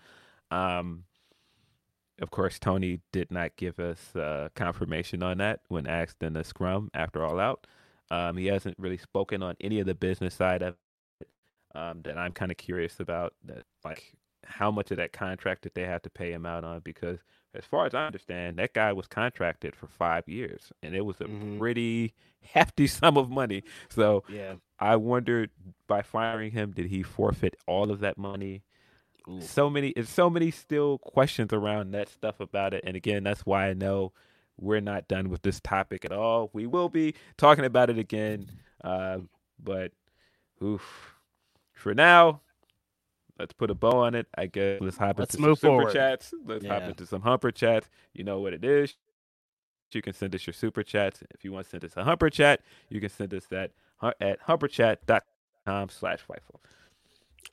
[0.49, 1.03] Um,
[2.21, 6.43] of course, Tony did not give us uh, confirmation on that when asked in the
[6.43, 7.65] scrum after All Out.
[8.11, 10.75] Um, he hasn't really spoken on any of the business side of
[11.19, 11.27] it
[11.73, 13.33] um, that I'm kind of curious about.
[13.45, 14.13] That like
[14.45, 16.81] how much of that contract did they have to pay him out on?
[16.83, 17.19] Because
[17.55, 21.19] as far as I understand, that guy was contracted for five years, and it was
[21.21, 21.57] a mm-hmm.
[21.57, 23.63] pretty hefty sum of money.
[23.89, 25.49] So yeah, I wondered
[25.87, 28.61] by firing him, did he forfeit all of that money?
[29.29, 29.41] Ooh.
[29.41, 32.83] So many, it's so many still questions around that stuff about it.
[32.85, 34.13] And again, that's why I know
[34.57, 36.49] we're not done with this topic at all.
[36.53, 38.49] We will be talking about it again,
[38.83, 39.19] uh,
[39.61, 39.91] but
[40.63, 41.15] oof,
[41.73, 42.41] for now,
[43.39, 44.27] let's put a bow on it.
[44.37, 46.33] I guess let's hop let's into some super chats.
[46.45, 46.73] Let's yeah.
[46.73, 47.89] hop into some humper chats.
[48.13, 48.95] You know what it is.
[49.91, 51.21] You can send us your super chats.
[51.31, 53.71] If you want to send us a humper chat, you can send us that
[54.21, 56.59] at humperchat.com slash fightful.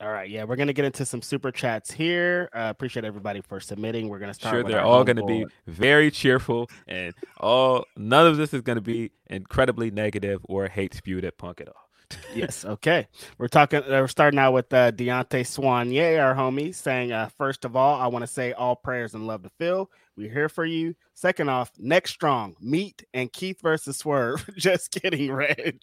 [0.01, 2.49] All right, yeah, we're gonna get into some super chats here.
[2.53, 4.07] Uh, appreciate everybody for submitting.
[4.07, 4.53] We're gonna start.
[4.53, 9.11] Sure, they're all gonna be very cheerful, and all none of this is gonna be
[9.27, 11.88] incredibly negative or hate spewed at Punk at all
[12.35, 12.65] yes.
[12.65, 13.07] Okay.
[13.37, 13.79] We're talking.
[13.83, 17.99] Uh, we're starting out with uh, Deontay Swanier, our homie, saying, uh, first of all,
[17.99, 19.89] I want to say all prayers and love to Phil.
[20.15, 20.95] We're here for you.
[21.13, 24.49] Second off, neck strong meet and Keith versus Swerve.
[24.57, 25.81] Just kidding, Reg.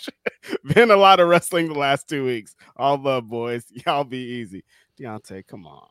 [0.74, 2.55] Been a lot of wrestling the last two weeks.
[2.77, 3.64] All love, boys.
[3.87, 4.64] Y'all be easy.
[4.99, 5.89] Deontay, come on.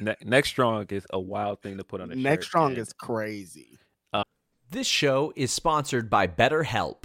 [0.00, 2.80] ne- neck strong is a wild thing to put on a neck strong man.
[2.80, 3.78] is crazy.
[4.12, 4.24] Uh,
[4.70, 7.04] this show is sponsored by BetterHelp.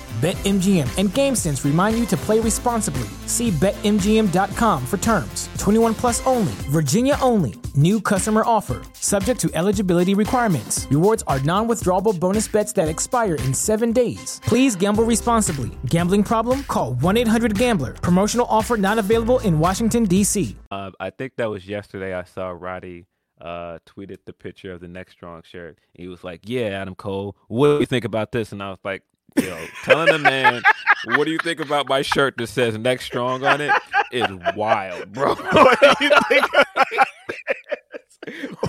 [0.21, 3.09] BetMGM and GameSense remind you to play responsibly.
[3.25, 5.49] See BetMGM.com for terms.
[5.57, 7.55] 21 plus only, Virginia only.
[7.73, 8.83] New customer offer.
[8.93, 10.85] Subject to eligibility requirements.
[10.91, 14.39] Rewards are non withdrawable bonus bets that expire in seven days.
[14.45, 15.71] Please gamble responsibly.
[15.87, 16.65] Gambling problem?
[16.65, 17.93] Call 1 800 Gambler.
[17.93, 20.55] Promotional offer not available in Washington, D.C.
[20.69, 23.07] Uh, I think that was yesterday I saw Roddy
[23.41, 25.79] uh, tweeted the picture of the neck strong shirt.
[25.95, 28.77] He was like, "Yeah, Adam Cole, what do you think about this?" And I was
[28.83, 29.01] like,
[29.39, 30.61] Yo, telling a man,
[31.05, 33.71] what do you think about my shirt that says neck strong on it?
[34.11, 35.35] is wild, bro.
[35.35, 36.45] what do you think?
[36.53, 37.05] About this?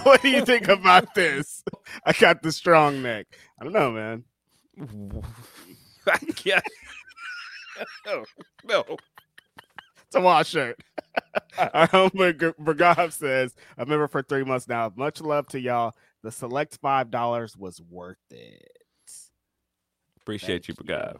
[0.03, 1.63] What do you think about this?
[2.07, 3.27] I got the strong neck.
[3.61, 4.25] I don't know, man.
[6.07, 6.65] I can't.
[8.07, 8.25] No,
[8.65, 8.85] no.
[10.07, 10.81] It's a wash shirt.
[11.59, 14.93] Our homeboy Bergov says, "I've been for three months now.
[14.95, 15.95] Much love to y'all.
[16.23, 18.82] The select five dollars was worth it."
[20.23, 20.95] Appreciate you, Thank you.
[20.95, 21.17] Bagav.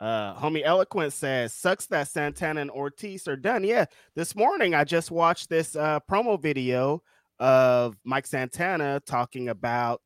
[0.00, 4.84] Uh, homie Eloquent says, "Sucks that Santana and Ortiz are done." Yeah, this morning I
[4.84, 7.02] just watched this uh, promo video
[7.40, 10.02] of Mike Santana talking about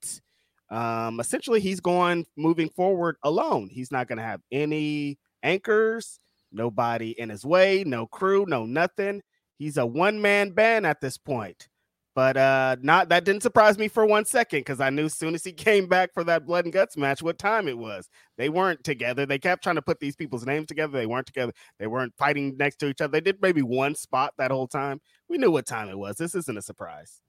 [0.71, 3.69] um, essentially he's going moving forward alone.
[3.71, 6.19] He's not going to have any anchors,
[6.51, 9.21] nobody in his way, no crew, no nothing.
[9.59, 11.69] He's a one man band at this point.
[12.15, 15.35] But uh not that didn't surprise me for one second because I knew as soon
[15.35, 18.09] as he came back for that blood and guts match what time it was.
[18.37, 19.25] They weren't together.
[19.25, 20.93] They kept trying to put these people's names together.
[20.93, 21.53] They weren't together.
[21.79, 23.13] They weren't fighting next to each other.
[23.13, 25.01] They did maybe one spot that whole time.
[25.29, 26.17] We knew what time it was.
[26.17, 27.21] This isn't a surprise.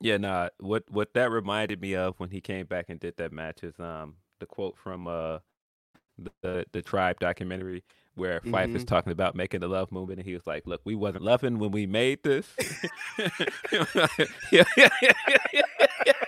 [0.00, 0.48] Yeah, nah.
[0.58, 3.78] What what that reminded me of when he came back and did that match is
[3.78, 5.38] um the quote from uh
[6.18, 7.84] the the, the tribe documentary
[8.16, 8.84] where Phife is mm-hmm.
[8.84, 11.70] talking about making the love movement and he was like, Look, we wasn't loving when
[11.70, 12.46] we made this.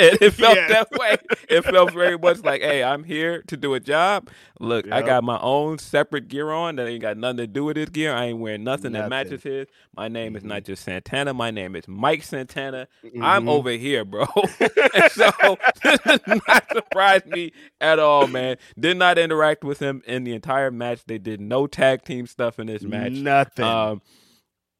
[0.00, 0.68] And it felt Yeah.
[0.68, 1.16] that way.
[1.48, 4.30] It felt very much like, hey, I'm here to do a job.
[4.58, 7.76] Look, I got my own separate gear on that ain't got nothing to do with
[7.76, 8.14] this gear.
[8.14, 9.66] I ain't wearing nothing, that matches his.
[9.96, 11.34] My name is not just Santana.
[11.34, 12.88] My name is Mike Santana.
[13.20, 13.48] I'm Mhm.
[13.50, 14.26] over here, bro.
[15.12, 15.30] so
[15.82, 18.56] this did not surprise me at all, man.
[18.78, 21.00] Did not interact with him in the entire match.
[21.06, 23.12] They did no tag team stuff in this match.
[23.12, 23.64] Nothing.
[23.64, 24.02] Um,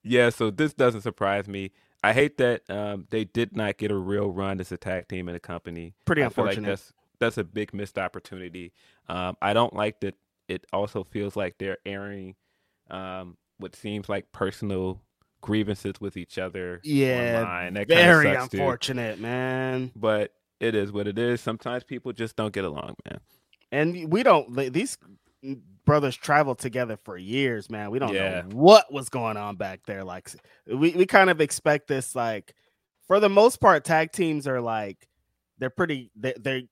[0.02, 1.72] yeah, so this doesn't surprise me.
[2.03, 5.28] I hate that um, they did not get a real run as a tag team
[5.28, 5.94] in the company.
[6.07, 6.68] Pretty I feel like unfortunate.
[6.68, 8.72] that's that's a big missed opportunity.
[9.09, 10.14] Um, I don't like that.
[10.48, 12.34] It also feels like they're airing
[12.90, 15.01] um, what seems like personal
[15.42, 16.80] grievances with each other.
[16.82, 17.74] yeah, online.
[17.74, 18.61] That very sucks, dude.
[18.61, 19.92] unfortunate, man.
[19.94, 21.40] But it is what it is.
[21.40, 23.20] Sometimes people just don't get along, man.
[23.72, 24.72] And we don't.
[24.72, 24.98] These
[25.84, 27.91] brothers traveled together for years, man.
[27.91, 28.43] We don't Yeah.
[28.43, 30.05] know what was going on back there.
[30.05, 30.30] Like
[30.66, 32.14] we we kind of expect this.
[32.14, 32.55] Like
[33.07, 35.09] for the most part, tag teams are like
[35.59, 36.11] they're pretty.
[36.16, 36.62] They, they're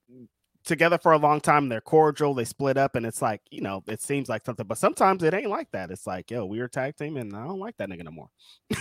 [0.65, 1.69] together for a long time.
[1.69, 2.33] They're cordial.
[2.33, 4.65] They split up, and it's like you know, it seems like something.
[4.67, 5.91] But sometimes it ain't like that.
[5.91, 8.11] It's like, yo, we are a tag team, and I don't like that nigga no
[8.11, 8.29] more.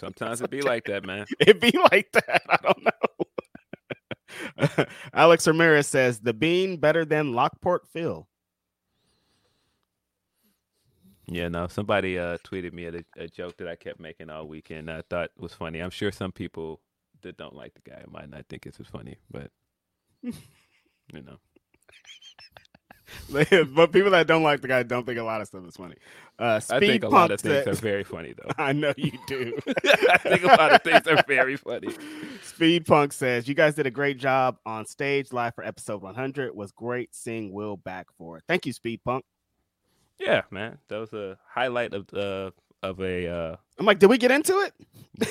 [0.00, 1.26] Sometimes it be like that, man.
[1.40, 2.42] It be like that.
[2.48, 2.90] I don't know.
[5.14, 8.26] Alex Ramirez says the bean better than Lockport Phil.
[11.26, 11.66] Yeah, no.
[11.68, 14.90] Somebody uh, tweeted me at a, a joke that I kept making all weekend.
[14.90, 15.78] I thought was funny.
[15.80, 16.80] I'm sure some people
[17.22, 19.50] that don't like the guy might not think it's as funny, but
[20.22, 20.32] you
[21.12, 21.38] know,
[23.74, 25.96] but people that don't like the guy don't think a lot of stuff is funny.
[26.38, 28.50] Uh, I think a lot of things says- are very funny though.
[28.58, 29.58] I know you do.
[29.66, 31.88] I think a lot of things are very funny.
[32.42, 36.46] Speed Punk says you guys did a great job on stage live for episode 100.
[36.46, 38.44] It was great seeing Will back for it.
[38.48, 39.24] Thank you, Speed Punk.
[40.18, 42.50] Yeah, man, that was a highlight of uh,
[42.82, 44.74] of a uh, I'm like, did we get into it?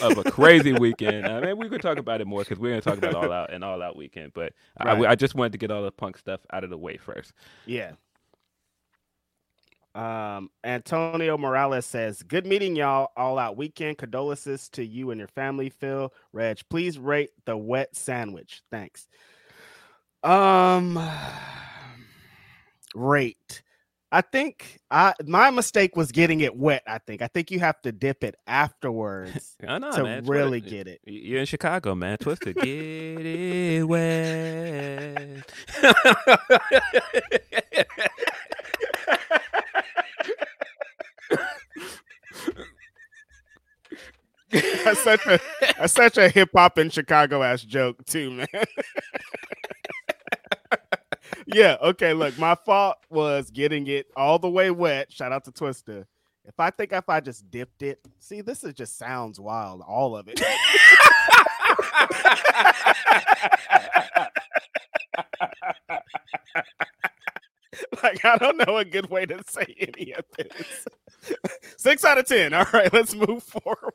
[0.02, 1.26] of a crazy weekend.
[1.26, 3.32] I mean, we could talk about it more because we're going to talk about all
[3.32, 4.34] out and all out weekend.
[4.34, 6.98] But I, I just wanted to get all the punk stuff out of the way
[6.98, 7.32] first.
[7.66, 7.94] Yeah.
[9.96, 13.14] Um, Antonio Morales says, "Good meeting y'all.
[13.16, 13.98] All out weekend.
[13.98, 15.70] Condolences to you and your family.
[15.70, 18.64] Phil, Reg, please rate the wet sandwich.
[18.70, 19.08] Thanks.
[20.24, 21.00] Um,
[22.96, 23.62] rate.
[24.14, 26.84] I think I my mistake was getting it wet.
[26.86, 27.22] I think.
[27.22, 30.26] I think you have to dip it afterwards I know, to man.
[30.26, 31.00] really Twitter- get it.
[31.06, 32.18] You're in Chicago, man.
[32.18, 32.56] Twisted.
[32.62, 35.50] get it wet.
[44.52, 45.40] That's such a
[45.78, 48.48] that's such a hip hop in Chicago ass joke too, man.
[51.54, 52.14] yeah, okay.
[52.14, 55.12] Look, my fault was getting it all the way wet.
[55.12, 56.08] Shout out to Twister.
[56.46, 60.18] If I think if I just dipped it, see, this is just sounds wild, all
[60.18, 60.42] of it.
[68.04, 70.88] like I don't know a good way to say any of this.
[71.78, 72.54] Six out of ten.
[72.54, 73.94] All right, let's move forward.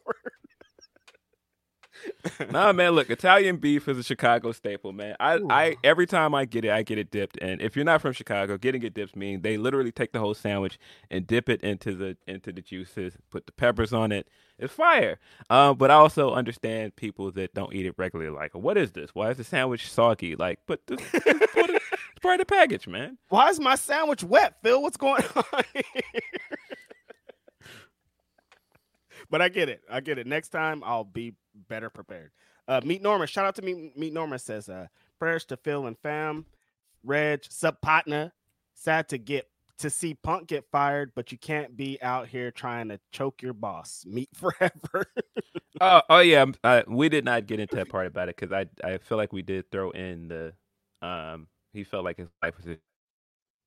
[2.51, 2.93] nah, man.
[2.93, 5.17] Look, Italian beef is a Chicago staple, man.
[5.21, 7.39] I, I every time I get it, I get it dipped.
[7.41, 10.35] And if you're not from Chicago, getting it dipped means they literally take the whole
[10.35, 10.79] sandwich
[11.11, 14.29] and dip it into the into the juices, put the peppers on it.
[14.59, 15.19] It's fire.
[15.51, 18.35] Um, but I also understand people that don't eat it regularly.
[18.35, 19.11] Like, what is this?
[19.15, 20.35] Why is the sandwich soggy?
[20.35, 21.81] Like, but this, this is
[22.17, 23.19] it's part of the package, man.
[23.29, 24.81] Why is my sandwich wet, Phil?
[24.81, 25.63] What's going on?
[29.31, 29.83] But I get it.
[29.91, 30.27] I get it.
[30.27, 31.35] Next time I'll be
[31.69, 32.31] better prepared.
[32.69, 33.27] Uh, Meet Norma.
[33.27, 34.87] Shout out to Meet, Meet Norma says, uh,
[35.19, 36.47] prayers to Phil and fam.
[37.05, 38.33] Reg, sub partner.
[38.75, 39.49] Sad to get
[39.79, 43.53] to see Punk get fired, but you can't be out here trying to choke your
[43.53, 44.05] boss.
[44.07, 45.07] Meet forever.
[45.81, 46.47] oh, oh yeah.
[46.65, 49.33] I, we did not get into that part about it because I I feel like
[49.33, 50.55] we did throw in the
[51.07, 52.79] um he felt like his life was in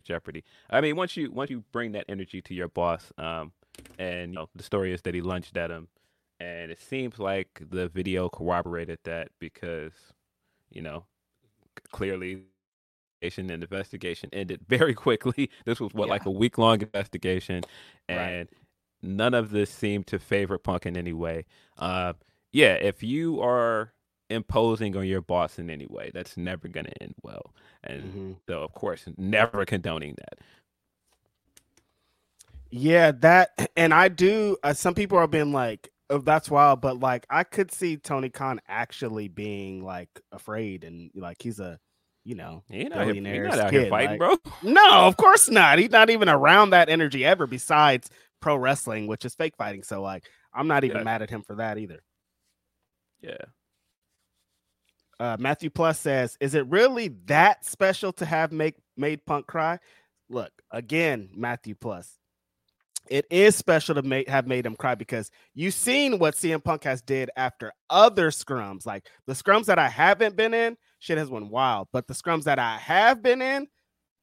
[0.04, 0.44] jeopardy.
[0.70, 3.52] I mean, once you once you bring that energy to your boss, um,
[3.98, 5.88] and you know the story is that he lunged at him,
[6.40, 9.94] and it seems like the video corroborated that because
[10.70, 11.06] you know
[11.92, 12.44] clearly
[13.22, 15.50] and investigation ended very quickly.
[15.66, 16.14] This was what yeah.
[16.14, 17.64] like a week long investigation,
[18.08, 18.50] and right.
[19.02, 21.46] none of this seemed to favor Punk in any way.
[21.78, 22.14] Uh,
[22.52, 23.94] yeah, if you are
[24.30, 27.54] imposing on your boss in any way, that's never going to end well.
[27.84, 28.32] And mm-hmm.
[28.48, 30.40] so, of course, never condoning that.
[32.72, 34.58] Yeah, that, and I do.
[34.64, 38.30] Uh, some people have been like, "Oh, that's wild," but like, I could see Tony
[38.30, 41.80] Khan actually being like afraid, and like he's a
[42.26, 43.82] you know, he not, billionaire not out kid.
[43.82, 44.52] here fighting, like, bro.
[44.72, 45.80] No, of course not.
[45.80, 47.48] He's not even around that energy ever.
[47.48, 48.10] Besides
[48.40, 49.82] pro wrestling, which is fake fighting.
[49.82, 51.04] So like, I'm not even yeah.
[51.04, 52.04] mad at him for that either.
[53.22, 53.38] Yeah.
[55.20, 59.80] Uh, Matthew Plus says, "Is it really that special to have make made Punk cry?"
[60.30, 62.19] Look again, Matthew Plus.
[63.08, 66.84] It is special to make have made him cry because you've seen what CM Punk
[66.84, 71.30] has did after other scrums, like the scrums that I haven't been in shit has
[71.30, 71.88] went wild.
[71.92, 73.68] But the scrums that I have been in,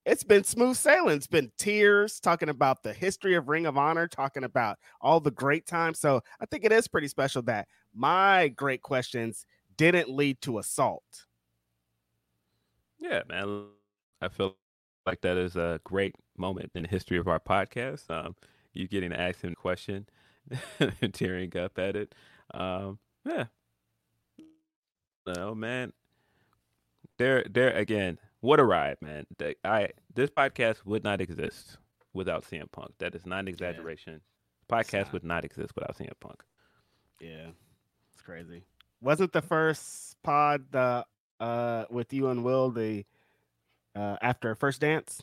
[0.05, 1.17] it's been smooth sailing.
[1.17, 5.33] It's been tears, talking about the history of Ring of Honor, talking about all the
[5.33, 5.99] great times.
[5.99, 9.45] So I think it is pretty special that my great questions
[9.77, 11.27] didn't lead to assault.
[12.99, 13.67] Yeah, man.
[14.23, 14.57] I feel
[15.07, 18.11] like that is a great moment in the history of our podcast.
[18.11, 18.37] Um,
[18.77, 20.07] you getting to ask him a question,
[21.13, 22.15] tearing up at it.
[22.53, 23.45] Um, yeah.
[25.27, 25.93] No, man.
[27.19, 29.27] There there again what a ride man.
[29.65, 31.79] I this podcast would not exist
[32.13, 32.93] without CM Punk.
[32.99, 34.21] That is not an exaggeration.
[34.71, 34.83] Yeah.
[34.83, 36.43] podcast would not exist without CM Punk.
[37.21, 37.49] Yeah
[38.17, 38.65] it's crazy.
[39.01, 41.05] Wasn't the first pod uh
[41.39, 43.05] uh with you and Will the
[43.95, 45.23] uh after first dance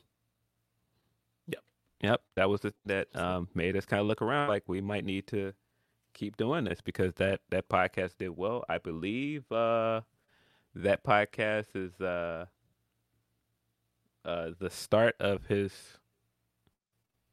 [2.04, 5.06] yep that was the, that um made us kind of look around like we might
[5.06, 5.54] need to
[6.14, 10.02] keep doing this because that that podcast did well i believe uh
[10.76, 12.46] that podcast is uh
[14.26, 15.72] uh the start of his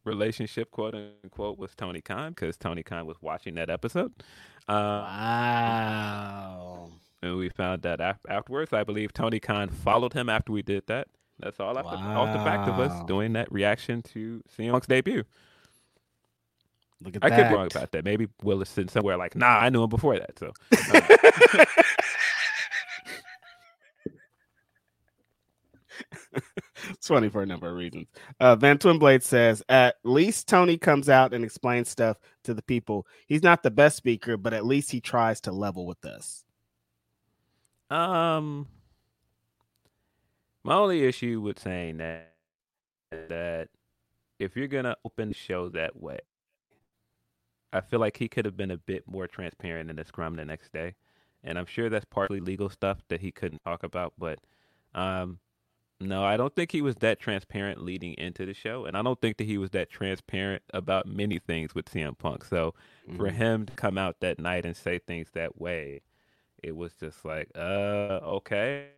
[0.04, 4.12] relationship quote unquote with Tony Khan because Tony Khan was watching that episode.
[4.68, 6.90] Um, wow.
[7.22, 8.72] And we found that af- afterwards.
[8.72, 11.08] I believe Tony Khan followed him after we did that.
[11.41, 11.82] That's all wow.
[11.82, 15.24] off the back of us doing that reaction to CM Punk's debut.
[17.03, 17.32] Look at that.
[17.32, 17.43] I that.
[17.43, 18.05] could be wrong about that.
[18.05, 20.38] Maybe Will is sitting somewhere like, nah, I knew him before that.
[20.38, 20.53] So.
[20.72, 21.64] Uh,
[26.91, 28.07] it's funny for a number of reasons.
[28.38, 33.07] Uh, Van Twinblade says, at least Tony comes out and explains stuff to the people.
[33.26, 36.45] He's not the best speaker, but at least he tries to level with us.
[37.91, 38.66] Um,
[40.64, 42.32] my only issue with saying that
[43.28, 43.68] that
[44.38, 46.20] if you're gonna open the show that way,
[47.72, 50.44] I feel like he could have been a bit more transparent in the scrum the
[50.44, 50.94] next day,
[51.42, 54.38] and I'm sure that's partly legal stuff that he couldn't talk about, but
[54.94, 55.38] um
[56.02, 59.20] no, I don't think he was that transparent leading into the show, and I don't
[59.20, 62.44] think that he was that transparent about many things with CM Punk.
[62.46, 62.74] So
[63.06, 63.18] mm-hmm.
[63.18, 66.00] for him to come out that night and say things that way,
[66.62, 68.88] it was just like, uh, okay.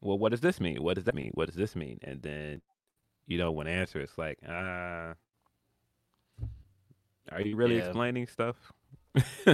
[0.00, 0.82] Well, what does this mean?
[0.82, 1.30] What does that mean?
[1.34, 1.98] What does this mean?
[2.02, 2.62] And then,
[3.26, 5.14] you know, when answer it's like, uh,
[7.32, 7.84] are you really yeah.
[7.84, 8.56] explaining stuff?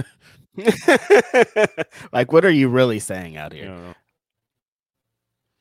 [2.11, 3.95] like, what are you really saying out here?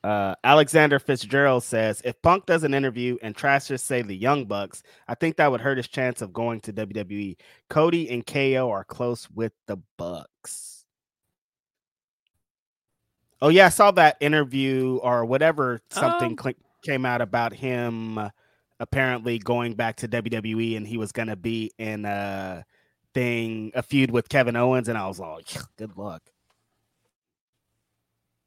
[0.05, 4.45] Uh, Alexander Fitzgerald says if Punk does an interview and tries to say the Young
[4.45, 7.37] Bucks, I think that would hurt his chance of going to WWE.
[7.68, 10.75] Cody and KO are close with the Bucks.
[13.43, 18.18] Oh yeah, I saw that interview or whatever something um, cl- came out about him
[18.18, 18.30] uh,
[18.80, 22.64] apparently going back to WWE and he was gonna be in a
[23.14, 26.22] thing a feud with Kevin Owens and I was like, good luck.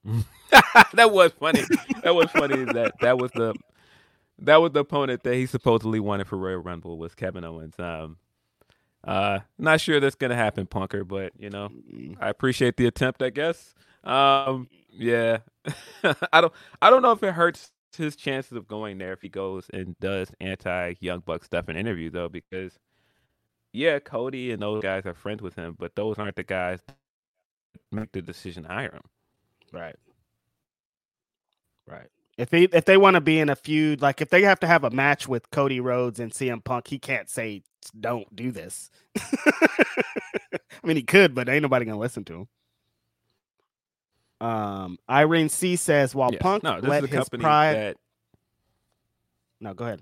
[0.93, 1.61] that was funny.
[2.03, 2.63] That was funny.
[2.65, 3.53] that that was the
[4.39, 7.75] that was the opponent that he supposedly wanted for Royal Rumble was Kevin Owens.
[7.77, 8.17] Um,
[9.03, 11.69] uh, not sure that's gonna happen, Punker, but you know,
[12.19, 13.21] I appreciate the attempt.
[13.21, 13.73] I guess.
[14.03, 15.39] Um, yeah,
[16.33, 16.53] I don't.
[16.81, 19.97] I don't know if it hurts his chances of going there if he goes and
[19.99, 22.73] does anti Young Buck stuff in interview though, because
[23.73, 26.97] yeah, Cody and those guys are friends with him, but those aren't the guys that
[27.91, 29.03] make the decision to hire him.
[29.73, 29.95] Right.
[31.87, 32.07] Right.
[32.37, 34.67] If they if they want to be in a feud, like if they have to
[34.67, 37.63] have a match with Cody Rhodes and CM Punk, he can't say
[37.99, 38.89] don't do this.
[39.21, 42.47] I mean, he could, but ain't nobody gonna listen to him.
[44.41, 46.41] Um, Irene C says while Yes.
[46.41, 47.75] Punk no, let his pride.
[47.75, 47.97] that
[49.59, 50.01] No, go ahead.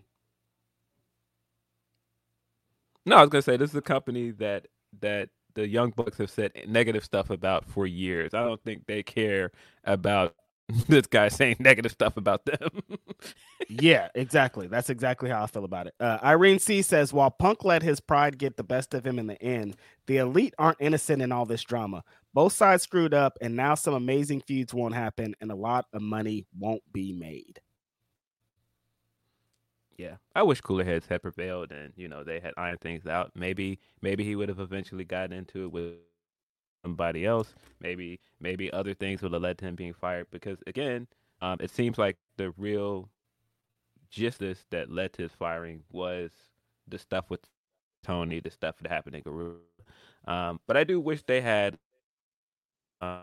[3.06, 4.68] No, I was gonna say this is a company that
[5.02, 8.34] that the Young Bucks have said negative stuff about for years.
[8.34, 9.52] I don't think they care
[9.86, 10.36] about
[10.88, 12.70] this guy saying negative stuff about them.
[13.70, 14.68] yeah, exactly.
[14.68, 15.96] That's exactly how I feel about it.
[16.00, 19.28] Uh, Irene C says while Punk let his pride get the best of him in
[19.28, 22.04] the end, the elite aren't innocent in all this drama.
[22.38, 26.04] Both sides screwed up, and now some amazing feuds won't happen, and a lot of
[26.04, 27.60] money won't be made.
[29.98, 33.32] yeah, I wish cooler heads had prevailed and you know they had ironed things out.
[33.34, 35.96] Maybe maybe he would have eventually gotten into it with
[36.84, 37.56] somebody else.
[37.82, 40.28] Maybe maybe other things would have led to him being fired.
[40.30, 41.08] Because again,
[41.42, 43.10] um, it seems like the real
[44.16, 46.30] this that led to his firing was
[46.88, 47.42] the stuff with
[48.04, 49.56] Tony, the stuff that happened in Guru.
[50.28, 51.80] Um, but I do wish they had
[53.02, 53.22] uh,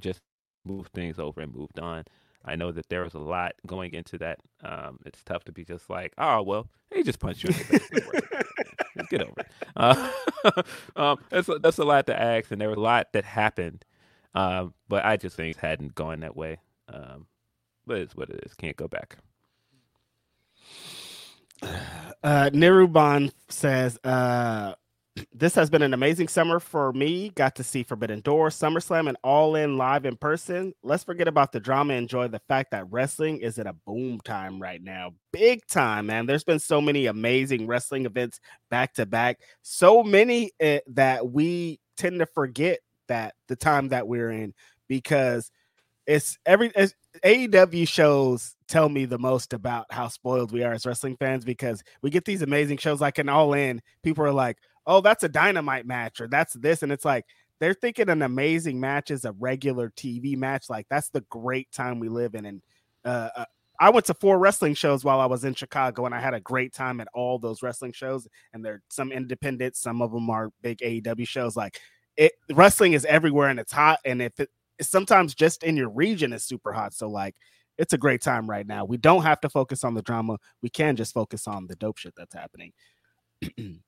[0.00, 0.20] just
[0.64, 2.04] moved things over and moved on.
[2.44, 4.38] I know that there was a lot going into that.
[4.62, 7.64] Um, it's tough to be just like, oh well, he just punched you in the
[7.64, 7.88] face.
[7.90, 8.66] Don't worry about it, man.
[8.96, 9.46] Just get over it.
[9.76, 10.10] Uh,
[10.96, 13.84] um, that's a, that's a lot to ask, and there was a lot that happened.
[14.34, 16.58] Um, but I just think it hadn't gone that way.
[16.88, 17.26] Um,
[17.86, 18.54] but it's what it is.
[18.54, 19.18] Can't go back.
[22.24, 24.74] Uh, Niruban says, uh,
[25.32, 27.30] this has been an amazing summer for me.
[27.30, 30.72] Got to see Forbidden Door, SummerSlam, and All In live in person.
[30.82, 31.94] Let's forget about the drama.
[31.94, 35.12] Enjoy the fact that wrestling is at a boom time right now.
[35.32, 36.26] Big time, man.
[36.26, 38.40] There's been so many amazing wrestling events
[38.70, 39.40] back to back.
[39.62, 44.54] So many uh, that we tend to forget that the time that we're in
[44.88, 45.50] because
[46.06, 46.94] it's every it's,
[47.24, 51.82] AEW shows tell me the most about how spoiled we are as wrestling fans because
[52.02, 53.80] we get these amazing shows like an All In.
[54.02, 54.58] People are like,
[54.88, 57.26] "Oh, that's a dynamite match," or "That's this," and it's like
[57.60, 60.70] they're thinking an amazing match is a regular TV match.
[60.70, 62.46] Like that's the great time we live in.
[62.46, 62.62] And
[63.04, 63.44] uh, uh,
[63.80, 66.40] I went to four wrestling shows while I was in Chicago, and I had a
[66.40, 68.28] great time at all those wrestling shows.
[68.52, 71.56] And they're some independent, some of them are big AEW shows.
[71.56, 71.80] Like
[72.16, 73.98] it, wrestling is everywhere, and it's hot.
[74.04, 76.94] And if it sometimes just in your region is super hot.
[76.94, 77.34] So like
[77.76, 78.84] it's a great time right now.
[78.84, 80.38] We don't have to focus on the drama.
[80.62, 82.72] We can just focus on the dope shit that's happening.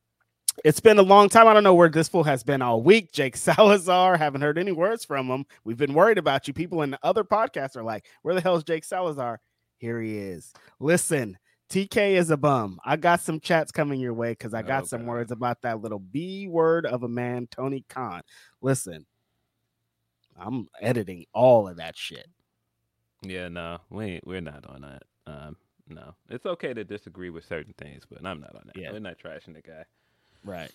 [0.64, 1.46] it's been a long time.
[1.46, 3.12] I don't know where this fool has been all week.
[3.12, 5.46] Jake Salazar, haven't heard any words from him.
[5.64, 6.54] We've been worried about you.
[6.54, 9.40] People in the other podcasts are like, where the hell is Jake Salazar?
[9.78, 10.52] Here he is.
[10.78, 11.38] Listen,
[11.70, 12.78] TK is a bum.
[12.84, 16.00] I got some chats coming your way because I got some words about that little
[16.00, 18.22] B word of a man, Tony Khan.
[18.60, 19.06] Listen,
[20.38, 22.26] I'm editing all of that shit.
[23.22, 25.02] Yeah, no, we we're not on that.
[25.26, 25.56] Um,
[25.88, 28.76] no, it's okay to disagree with certain things, but I'm not on that.
[28.76, 28.92] Yeah.
[28.92, 29.84] We're not trashing the guy.
[30.44, 30.72] Right.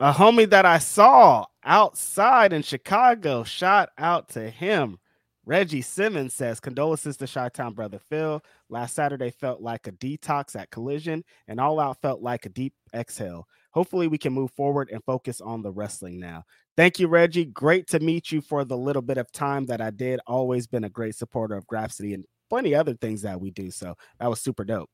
[0.00, 4.98] A homie that I saw outside in Chicago, shout out to him.
[5.44, 8.42] Reggie Simmons says, condolences to Chi Town brother Phil.
[8.68, 12.74] Last Saturday felt like a detox at Collision, and All Out felt like a deep
[12.94, 13.46] exhale.
[13.72, 16.44] Hopefully, we can move forward and focus on the wrestling now.
[16.76, 17.44] Thank you, Reggie.
[17.44, 20.20] Great to meet you for the little bit of time that I did.
[20.26, 23.70] Always been a great supporter of Grapsody and plenty other things that we do.
[23.70, 24.90] So that was super dope.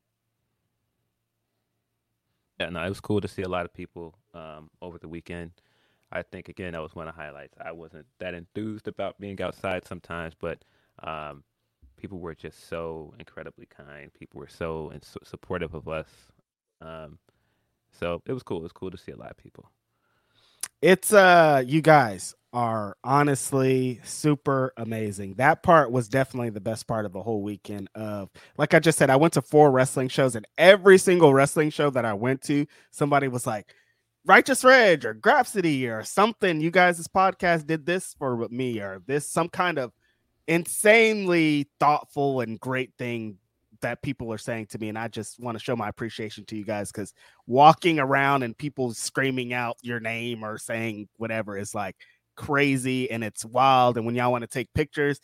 [2.61, 5.52] Yeah, no, it was cool to see a lot of people um, over the weekend.
[6.11, 7.54] I think again that was one of the highlights.
[7.62, 10.64] I wasn't that enthused about being outside sometimes, but
[11.02, 11.44] um,
[11.96, 14.12] people were just so incredibly kind.
[14.14, 16.09] People were so so supportive of us.
[16.80, 17.18] Um,
[17.92, 18.59] so it was cool.
[18.59, 19.70] It was cool to see a lot of people.
[20.81, 25.35] It's uh you guys are honestly super amazing.
[25.35, 28.99] That part was definitely the best part of the whole weekend of like i just
[28.99, 32.43] said i went to four wrestling shows and every single wrestling show that i went
[32.43, 33.74] to somebody was like
[34.24, 39.03] righteous reg or Grapsody or something you guys this podcast did this for me or
[39.07, 39.93] this some kind of
[40.47, 43.37] insanely thoughtful and great thing
[43.83, 46.57] that people are saying to me and i just want to show my appreciation to
[46.57, 47.12] you guys because
[47.47, 51.97] walking around and people screaming out your name or saying whatever is like
[52.37, 55.20] crazy and it's wild and when y'all want to take pictures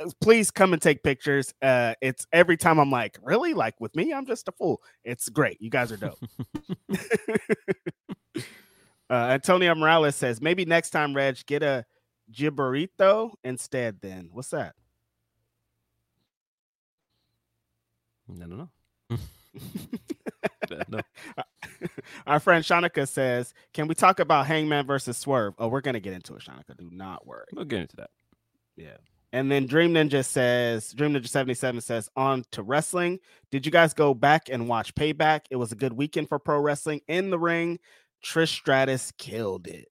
[0.00, 3.52] uh, please come and take pictures uh it's every time i'm like really?
[3.52, 4.12] Like with me?
[4.12, 4.82] I'm just a fool.
[5.04, 5.60] It's great.
[5.60, 6.18] You guys are dope.
[9.10, 11.84] Uh antonio morales says maybe next time reg get a
[12.32, 14.28] jibarito instead then.
[14.32, 14.76] What's that
[18.36, 18.70] I don't know.
[20.88, 21.00] no.
[22.26, 26.12] Our friend Shanika says, "Can we talk about Hangman versus Swerve?" Oh, we're gonna get
[26.12, 26.76] into it, Shanika.
[26.76, 27.46] Do not worry.
[27.52, 28.10] We'll get into that.
[28.76, 28.96] Yeah.
[29.32, 33.20] And then Dream Ninja says, Dream Ninja 77 says, on to wrestling.
[33.52, 35.42] Did you guys go back and watch Payback?
[35.50, 37.00] It was a good weekend for pro wrestling.
[37.06, 37.78] In the ring,
[38.24, 39.88] Trish Stratus killed it.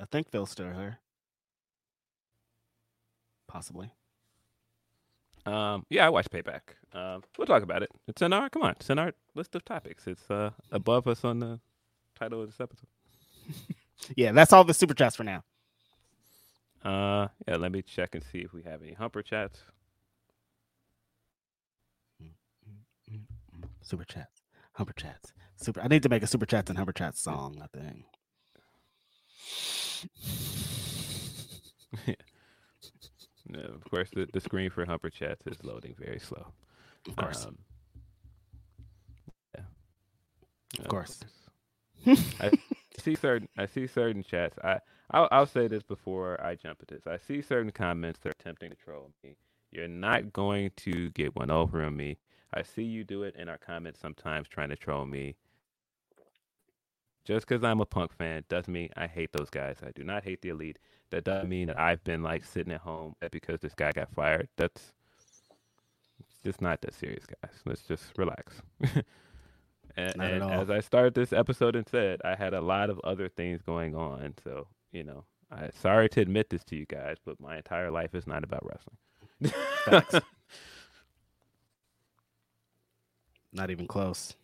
[0.00, 0.98] I think Phil's still here.
[3.46, 3.92] Possibly.
[5.46, 6.60] Um, yeah, I watched Payback.
[6.92, 7.90] Um, we'll talk about it.
[8.08, 10.06] It's in our come on, it's in our list of topics.
[10.06, 11.60] It's uh above us on the
[12.18, 12.88] title of this episode.
[14.16, 15.44] Yeah, that's all the super chats for now.
[16.82, 19.60] Uh, yeah, let me check and see if we have any humper chats.
[23.82, 24.42] Super chats.
[24.72, 25.32] Humper chats.
[25.56, 28.04] Super I need to make a super chats and humper chats song, I think.
[33.50, 36.46] No, of course, the, the screen for humper chats is loading very slow.
[37.08, 37.46] Of course.
[37.46, 37.58] Um,
[39.56, 39.62] yeah.
[40.78, 41.20] of course.
[42.06, 42.50] I
[42.98, 44.56] see certain I see certain chats.
[44.62, 44.78] I
[45.10, 47.06] I'll, I'll say this before I jump at this.
[47.06, 49.36] I see certain comments that are attempting to troll me.
[49.72, 52.18] You're not going to get one over on me.
[52.54, 55.36] I see you do it in our comments sometimes, trying to troll me.
[57.24, 59.76] Just because I'm a punk fan doesn't mean I hate those guys.
[59.84, 60.78] I do not hate the elite.
[61.10, 64.48] That doesn't mean that I've been like sitting at home because this guy got fired.
[64.56, 64.92] That's
[66.44, 67.54] just not that serious, guys.
[67.66, 68.62] Let's just relax.
[69.96, 73.28] and, and as I started this episode and said, I had a lot of other
[73.28, 74.34] things going on.
[74.42, 78.14] So you know, I sorry to admit this to you guys, but my entire life
[78.14, 78.96] is not about wrestling.
[83.52, 84.36] Not even close.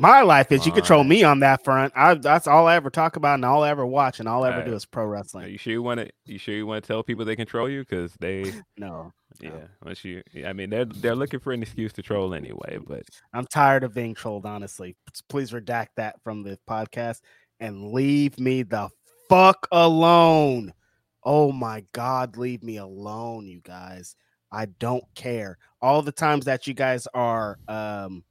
[0.00, 1.92] My life is you control me on that front.
[1.96, 4.50] I that's all I ever talk about and all I ever watch and all I
[4.52, 5.50] ever do is pro Are wrestling.
[5.50, 6.08] you sure you want to?
[6.24, 7.80] You sure you want to tell people they control you?
[7.80, 9.12] Because they, No.
[9.40, 9.60] yeah, No.
[9.84, 12.78] once you, I mean, they're they're looking for an excuse to troll anyway.
[12.86, 14.96] But I'm tired of being trolled, honestly.
[15.28, 17.20] Please redact that from the podcast
[17.58, 18.88] and leave me the
[19.28, 20.72] fuck alone.
[21.24, 24.14] Oh my God, leave me alone, you guys.
[24.52, 25.58] I don't care.
[25.82, 28.22] All the times that you guys are um,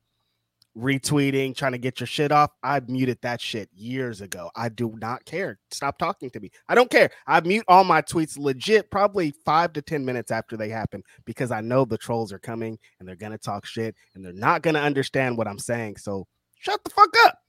[0.77, 4.51] retweeting, trying to get your shit off, I muted that shit years ago.
[4.55, 5.59] I do not care.
[5.71, 6.51] Stop talking to me.
[6.69, 7.09] I don't care.
[7.25, 11.51] I mute all my tweets legit probably five to 10 minutes after they happen because
[11.51, 14.61] I know the trolls are coming and they're going to talk shit and they're not
[14.61, 15.97] going to understand what I'm saying.
[15.97, 16.27] So
[16.59, 17.39] shut the fuck up.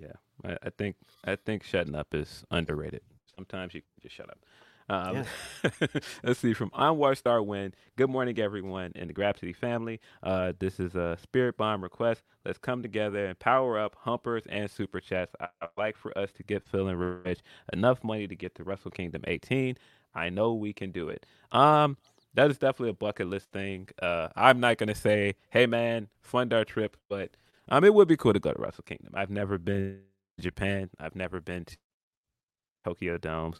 [0.00, 3.02] yeah, I, think I think shutting up is underrated.
[3.34, 4.38] Sometimes you just shut up.
[4.88, 5.24] Um,
[6.22, 7.72] let's see from Onward Star Win.
[7.96, 10.00] Good morning, everyone in the Grapsody family.
[10.22, 12.22] Uh, this is a Spirit Bomb request.
[12.44, 15.34] Let's come together and power up humpers and super chats.
[15.40, 17.40] I- I'd like for us to get feeling rich
[17.72, 19.78] enough money to get to Wrestle Kingdom 18.
[20.14, 21.24] I know we can do it.
[21.50, 21.96] Um,
[22.34, 23.88] that is definitely a bucket list thing.
[24.02, 27.36] Uh, I'm not gonna say, hey man, fund our trip, but
[27.68, 29.12] um, it would be cool to go to Wrestle Kingdom.
[29.14, 30.02] I've never been
[30.36, 30.90] to Japan.
[31.00, 31.76] I've never been to
[32.84, 33.54] Tokyo Dome.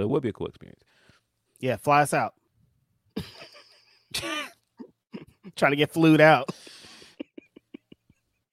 [0.00, 0.80] So it would be a cool experience.
[1.58, 2.32] Yeah, fly us out.
[5.56, 6.48] Trying to get flued out.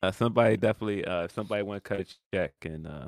[0.04, 3.08] Uh, somebody definitely, uh, somebody want to cut a check and uh,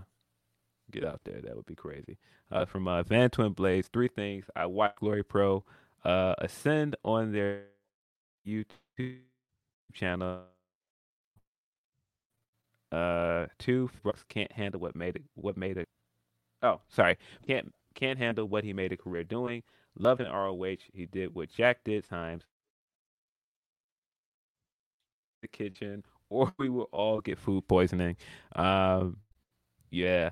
[0.89, 2.17] get out there, that would be crazy.
[2.49, 4.45] Uh, from uh, Van Twin Blades, three things.
[4.55, 5.65] I watch Glory Pro
[6.05, 7.63] uh, ascend on their
[8.47, 9.17] YouTube
[9.93, 10.43] channel.
[12.89, 15.23] Uh, two, Brooks can't handle what made it.
[15.35, 15.89] What made it?
[16.63, 19.63] Oh, sorry, can't can't handle what he made a career doing.
[19.97, 22.43] Love Loving ROH, he did what Jack did times.
[25.41, 28.17] The kitchen, or we will all get food poisoning.
[28.55, 29.17] Um,
[29.91, 30.31] yeah,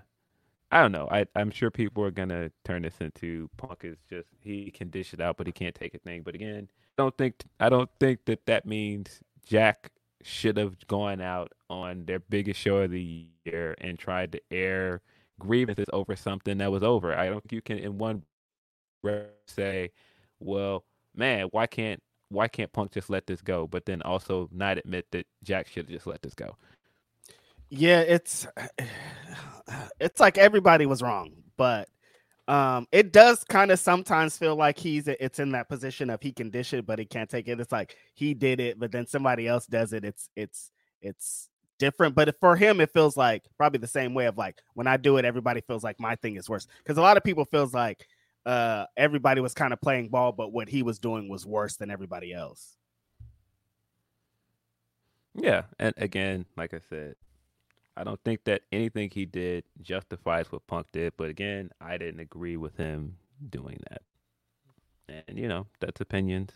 [0.72, 1.07] I don't know.
[1.11, 5.13] I I'm sure people are gonna turn this into Punk is just he can dish
[5.13, 6.24] it out, but he can't take a thing.
[6.24, 9.91] But again, I don't think I don't think that that means Jack
[10.24, 15.01] should have gone out on their biggest show of the year and tried to air
[15.40, 17.16] grievances over something that was over.
[17.16, 18.24] I don't think you can in one
[19.48, 19.92] say,
[20.40, 20.84] "Well,
[21.16, 25.08] man, why can't why can't Punk just let this go?" But then also not admit
[25.12, 26.56] that Jack should have just let this go.
[27.70, 28.48] Yeah, it's
[30.00, 31.90] it's like everybody was wrong, but
[32.48, 36.32] um it does kind of sometimes feel like he's it's in that position of he
[36.32, 37.60] can dish it but he can't take it.
[37.60, 40.06] It's like he did it, but then somebody else does it.
[40.06, 40.72] It's it's
[41.02, 41.50] it's
[41.80, 44.98] different, but for him it feels like probably the same way of like when I
[44.98, 47.74] do it everybody feels like my thing is worse cuz a lot of people feels
[47.74, 48.08] like
[48.46, 51.92] uh everybody was kind of playing ball but what he was doing was worse than
[51.92, 52.78] everybody else.
[55.36, 57.16] Yeah, and again, like I said,
[57.96, 61.14] I don't think that anything he did justifies what Punk did.
[61.18, 63.18] But again, I didn't agree with him
[63.50, 64.02] doing that.
[65.28, 66.52] And you know, that's opinions.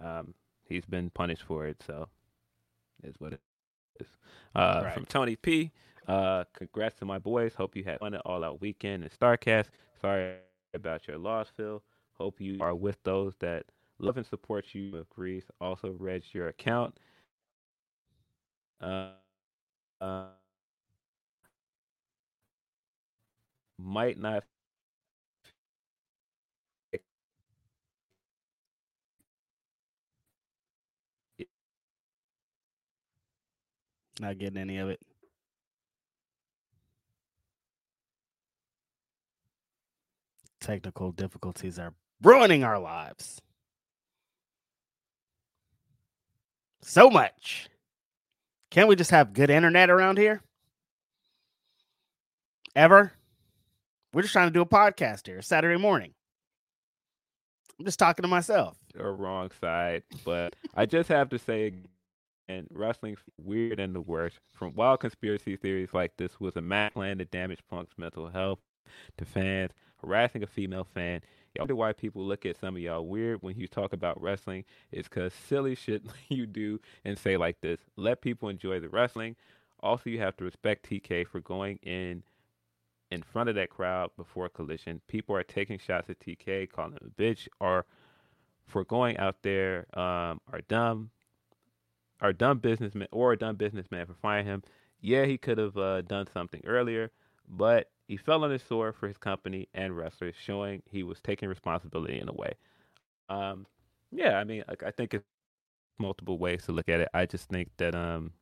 [0.00, 0.34] Um,
[0.68, 2.08] he's been punished for it, so
[3.02, 3.40] is what it.
[4.54, 4.94] Uh, Right.
[4.94, 5.72] From Tony P.
[6.06, 7.54] Uh, congrats to my boys.
[7.54, 9.66] Hope you had fun at All Out Weekend and Starcast.
[10.00, 10.36] Sorry
[10.74, 11.82] about your loss, Phil.
[12.14, 13.66] Hope you are with those that
[13.98, 14.92] love and support you.
[14.92, 16.98] With Greece also read your account.
[18.80, 19.10] Uh,
[20.00, 20.26] uh,
[23.78, 24.44] might not
[34.20, 35.00] Not getting any of it.
[40.60, 43.40] Technical difficulties are ruining our lives.
[46.82, 47.68] So much.
[48.70, 50.40] Can't we just have good internet around here?
[52.74, 53.12] Ever?
[54.12, 56.12] We're just trying to do a podcast here Saturday morning.
[57.78, 58.76] I'm just talking to myself.
[58.98, 61.74] or wrong side, but I just have to say,
[62.48, 64.38] and wrestling's weird and the worst.
[64.52, 68.58] From wild conspiracy theories like this was a mad plan to damage Punk's mental health
[69.18, 71.20] to fans, harassing a female fan.
[71.54, 74.64] Y'all wonder why people look at some of y'all weird when you talk about wrestling.
[74.92, 77.80] It's because silly shit you do and say like this.
[77.96, 79.36] Let people enjoy the wrestling.
[79.80, 82.22] Also, you have to respect TK for going in
[83.10, 85.00] in front of that crowd before a collision.
[85.06, 87.86] People are taking shots at TK, calling him a bitch, or
[88.66, 91.10] for going out there um, are dumb,
[92.20, 94.62] are dumb businessman or a dumb businessman for firing him.
[95.00, 97.10] Yeah, he could have uh, done something earlier,
[97.48, 101.48] but he fell on his sword for his company and wrestlers, showing he was taking
[101.48, 102.54] responsibility in a way.
[103.28, 103.66] Um,
[104.10, 105.24] yeah, I mean, like, I think it's
[105.98, 107.08] multiple ways to look at it.
[107.12, 108.32] I just think that, um,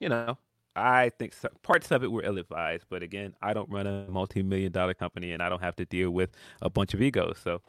[0.00, 0.38] you know,
[0.74, 4.94] I think parts of it were ill-advised, but again, I don't run a multi-million dollar
[4.94, 7.38] company, and I don't have to deal with a bunch of egos.
[7.42, 7.62] So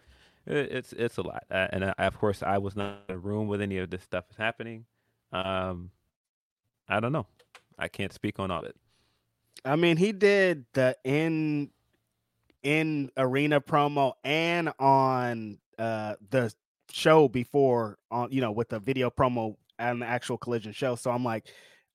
[0.48, 3.48] it's it's a lot, uh, and I, of course, I was not in a room
[3.48, 4.86] with any of this stuff is happening.
[5.32, 5.92] Um,
[6.88, 7.28] I don't know.
[7.78, 8.76] I can't speak on all of it.
[9.66, 11.70] I mean, he did the in
[12.64, 16.52] in arena promo and on uh the
[16.92, 20.96] show before on you know with the video promo and the actual collision show.
[20.96, 21.48] So I'm like,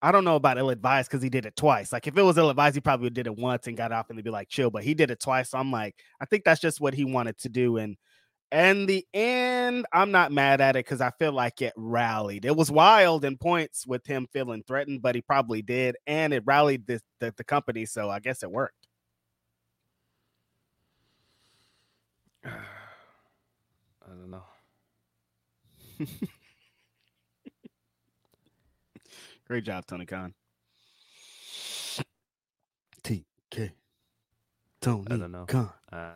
[0.03, 1.93] I don't know about ill advised because he did it twice.
[1.93, 4.19] Like if it was ill advised, he probably did it once and got off and
[4.19, 5.51] they'd be like chill, but he did it twice.
[5.51, 7.79] So I'm like, I think that's just what he wanted to do.
[7.79, 7.97] And
[8.53, 12.45] and the end, I'm not mad at it because I feel like it rallied.
[12.45, 16.43] It was wild in points with him feeling threatened, but he probably did, and it
[16.45, 17.87] rallied the, the, the company.
[17.87, 18.87] So I guess it worked.
[22.45, 22.51] I
[24.07, 24.45] don't know.
[29.47, 30.35] Great job, Tony Khan.
[33.03, 33.71] TK.
[34.83, 35.47] Tony I don't know.
[35.47, 35.71] Khan.
[35.91, 36.11] Uh,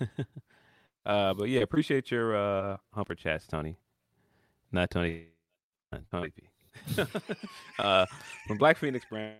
[1.06, 3.76] uh, but yeah, appreciate your uh, humper chats, Tony.
[4.72, 5.26] Not Tony,
[6.10, 7.02] Tony P.
[7.78, 8.06] uh,
[8.46, 9.36] from Black Phoenix Brand.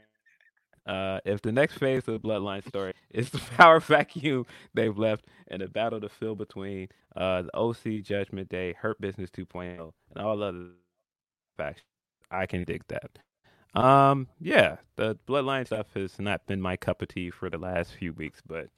[0.87, 4.45] Uh, if the next phase of the Bloodline story is the power vacuum
[4.75, 9.31] they've left and the battle to fill between uh, the OC Judgment Day, Hurt Business
[9.31, 10.67] 2.0, and all other
[11.57, 11.87] factions,
[12.31, 13.19] I can dig that.
[13.81, 17.95] Um, yeah, the Bloodline stuff has not been my cup of tea for the last
[17.95, 18.69] few weeks, but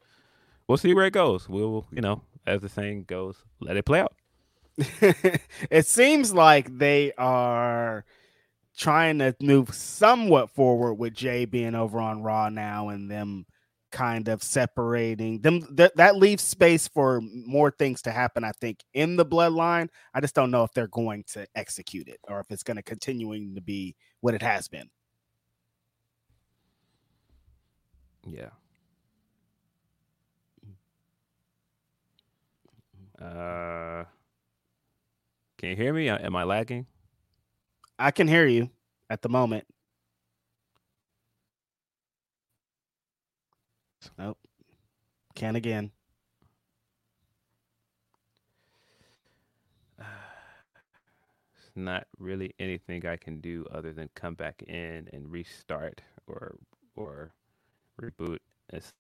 [0.69, 1.49] we'll see where it goes.
[1.49, 4.15] We'll, you know, as the saying goes, let it play out.
[5.71, 8.05] it seems like they are
[8.77, 13.47] trying to move somewhat forward with Jey being over on Raw now and them
[13.93, 18.83] kind of separating them th- that leaves space for more things to happen i think
[18.95, 22.47] in the bloodline i just don't know if they're going to execute it or if
[22.51, 24.91] it's going to continuing to be what it has been
[28.27, 28.51] Yeah.
[33.21, 34.05] Uh,
[35.59, 36.09] can you hear me?
[36.09, 36.87] Am I lagging?
[37.99, 38.71] i can hear you
[39.09, 39.65] at the moment
[44.19, 44.39] nope
[45.35, 45.91] can again
[51.59, 56.57] It's not really anything I can do other than come back in and restart or
[56.95, 57.33] or
[58.01, 58.39] reboot.
[58.73, 58.93] It's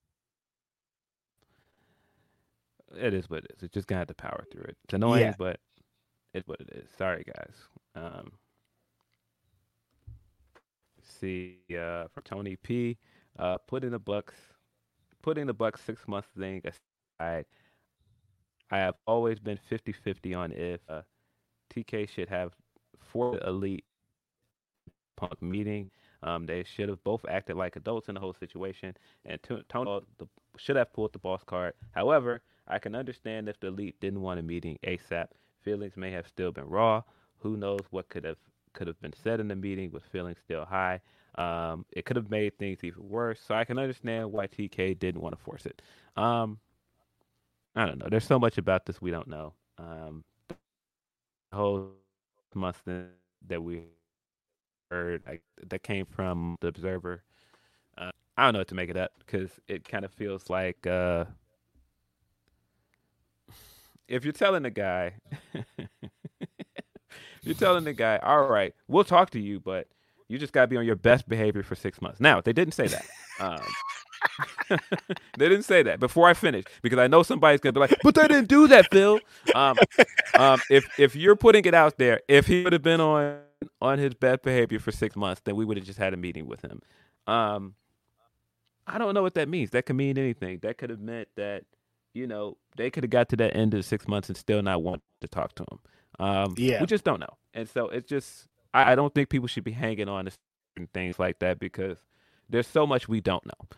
[2.94, 3.62] it is what it is.
[3.62, 4.76] It's just gonna have to power through it.
[4.84, 5.34] It's annoying, Yeah.
[5.38, 5.60] but
[6.34, 6.88] it's what it is.
[6.96, 7.54] Sorry, guys.
[7.94, 8.32] Um,
[11.02, 12.98] see uh, from Tony P.
[13.38, 14.34] Uh, putting the Bucks,
[15.22, 17.44] putting the Bucks six month thing aside.
[18.70, 21.02] I have always been 50-50 on if uh,
[21.72, 22.52] TK should have
[22.98, 23.84] four elite
[25.16, 25.90] Punk meeting.
[26.22, 28.94] Um, they should have both acted like adults in the whole situation,
[29.24, 29.38] and
[29.68, 30.00] Tony
[30.58, 31.74] should have pulled the boss card.
[31.92, 35.28] However, I can understand if the elite didn't want a meeting ASAP.
[35.62, 37.02] Feelings may have still been raw.
[37.38, 38.38] Who knows what could have
[38.72, 41.00] could have been said in the meeting with feelings still high.
[41.36, 43.40] Um, it could have made things even worse.
[43.40, 45.80] So I can understand why TK didn't want to force it.
[46.16, 46.58] Um,
[47.74, 48.06] I don't know.
[48.10, 49.54] There's so much about this we don't know.
[49.78, 50.24] Um,
[51.50, 51.90] the whole
[52.54, 53.84] month that we
[54.90, 57.22] heard like, that came from the Observer.
[57.98, 60.86] Uh, I don't know what to make of that because it kind of feels like
[60.86, 61.24] uh,
[64.08, 65.14] if you're telling the guy,
[67.42, 69.88] you're telling the guy, all right, we'll talk to you, but
[70.28, 72.20] you just got to be on your best behavior for six months.
[72.20, 73.06] Now, they didn't say that.
[73.38, 73.60] Um,
[75.38, 78.14] they didn't say that before I finish because I know somebody's gonna be like, "But
[78.14, 79.20] they didn't do that, Phil."
[79.54, 79.76] Um,
[80.34, 83.38] um, if if you're putting it out there, if he would have been on
[83.80, 86.46] on his best behavior for six months, then we would have just had a meeting
[86.46, 86.80] with him.
[87.26, 87.74] Um,
[88.86, 89.70] I don't know what that means.
[89.70, 90.60] That could mean anything.
[90.62, 91.64] That could have meant that
[92.16, 94.82] you know they could have got to that end of six months and still not
[94.82, 95.78] want to talk to him.
[96.18, 96.80] Um, Yeah.
[96.80, 99.72] we just don't know, and so it's just I, I don't think people should be
[99.72, 100.32] hanging on to
[100.76, 101.98] certain things like that because
[102.48, 103.68] there's so much we don't know.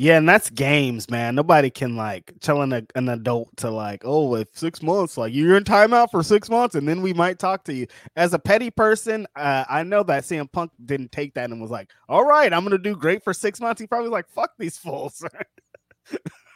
[0.00, 1.34] Yeah, and that's games, man.
[1.34, 5.56] Nobody can like telling a, an adult to like, oh, if six months, like you're
[5.56, 7.88] in timeout for six months, and then we might talk to you.
[8.14, 11.72] As a petty person, uh, I know that CM Punk didn't take that and was
[11.72, 13.80] like, all right, I'm gonna do great for six months.
[13.80, 15.24] He probably was like, fuck these fools.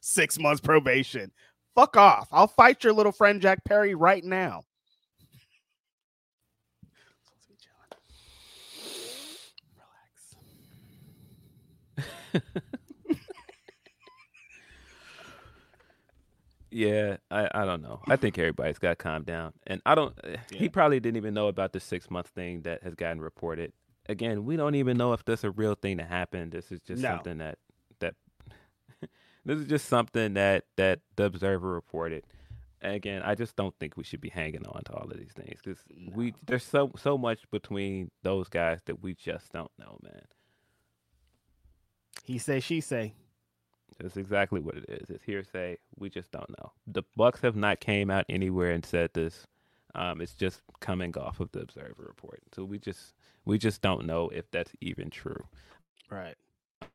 [0.00, 1.30] six months probation.
[1.74, 2.28] Fuck off.
[2.32, 4.62] I'll fight your little friend Jack Perry right now.
[16.70, 18.00] Yeah, I, I don't know.
[18.06, 19.52] I think everybody's got calmed down.
[19.66, 22.82] And I don't, eh, he probably didn't even know about the six month thing that
[22.84, 23.72] has gotten reported.
[24.08, 26.52] Again, we don't even know if that's a real thing that happened.
[26.52, 27.08] This is just No.
[27.08, 27.58] something that,
[29.50, 32.22] this is just something that, that the Observer reported.
[32.80, 35.32] And again, I just don't think we should be hanging on to all of these
[35.32, 35.82] things because
[36.14, 40.22] we, there's so, so much between those guys that we just don't know, man.
[42.22, 43.14] He say, she say.
[43.98, 45.10] That's exactly what it is.
[45.10, 45.78] It's hearsay.
[45.98, 46.70] We just don't know.
[46.86, 49.48] The Bucks have not came out anywhere and said this.
[49.96, 52.40] Um, it's just coming off of the Observer report.
[52.54, 53.14] So we just
[53.44, 55.44] we just don't know if that's even true.
[56.08, 56.36] Right.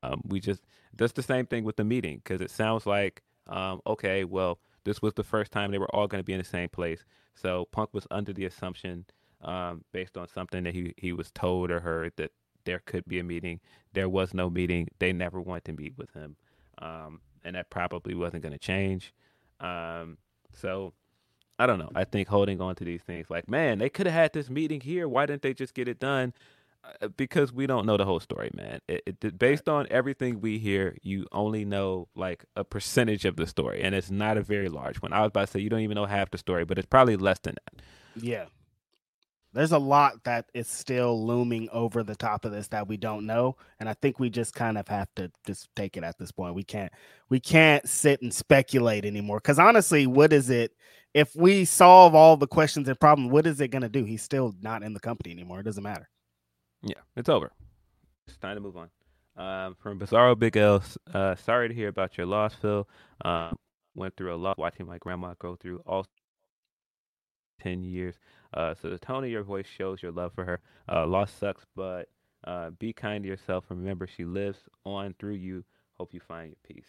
[0.02, 0.62] Um, we just
[0.96, 5.00] that's the same thing with the meeting because it sounds like um, okay, well, this
[5.02, 7.04] was the first time they were all going to be in the same place.
[7.34, 9.04] So Punk was under the assumption,
[9.42, 12.32] um, based on something that he he was told or heard that
[12.64, 13.60] there could be a meeting.
[13.92, 14.88] There was no meeting.
[14.98, 16.36] They never wanted to meet with him,
[16.78, 19.14] um, and that probably wasn't going to change.
[19.60, 20.18] Um,
[20.52, 20.92] so
[21.58, 21.90] I don't know.
[21.94, 24.80] I think holding on to these things like, man, they could have had this meeting
[24.80, 25.08] here.
[25.08, 26.34] Why didn't they just get it done?
[27.00, 28.80] Uh, Because we don't know the whole story, man.
[28.88, 33.46] It, it, based on everything we hear, you only know like a percentage of the
[33.46, 35.12] story, and it's not a very large one.
[35.12, 37.16] I was about to say you don't even know half the story, but it's probably
[37.16, 37.82] less than that.
[38.22, 38.46] Yeah.
[39.52, 43.24] There's a lot that is still looming over the top of this that we don't
[43.24, 43.56] know.
[43.80, 46.54] And I think we just kind of have to just take it at this point.
[46.54, 46.92] We can't
[47.30, 49.40] we can't sit and speculate anymore.
[49.40, 50.72] Cause honestly, what is it
[51.14, 54.04] if we solve all the questions and problems, what is it gonna do?
[54.04, 55.60] He's still not in the company anymore.
[55.60, 56.10] It doesn't matter.
[56.82, 57.52] Yeah, it's over.
[58.28, 58.90] It's time to move on.
[59.36, 60.82] Um, from Bizarro Big L,
[61.12, 62.88] uh, sorry to hear about your loss, Phil.
[63.24, 63.56] Um,
[63.94, 66.06] went through a lot watching my grandma go through all
[67.60, 68.14] 10 years.
[68.54, 70.60] Uh, so the tone of your voice shows your love for her.
[70.90, 72.08] Uh, loss sucks, but
[72.44, 73.64] uh, be kind to yourself.
[73.70, 75.64] and Remember, she lives on through you.
[75.98, 76.88] Hope you find your peace.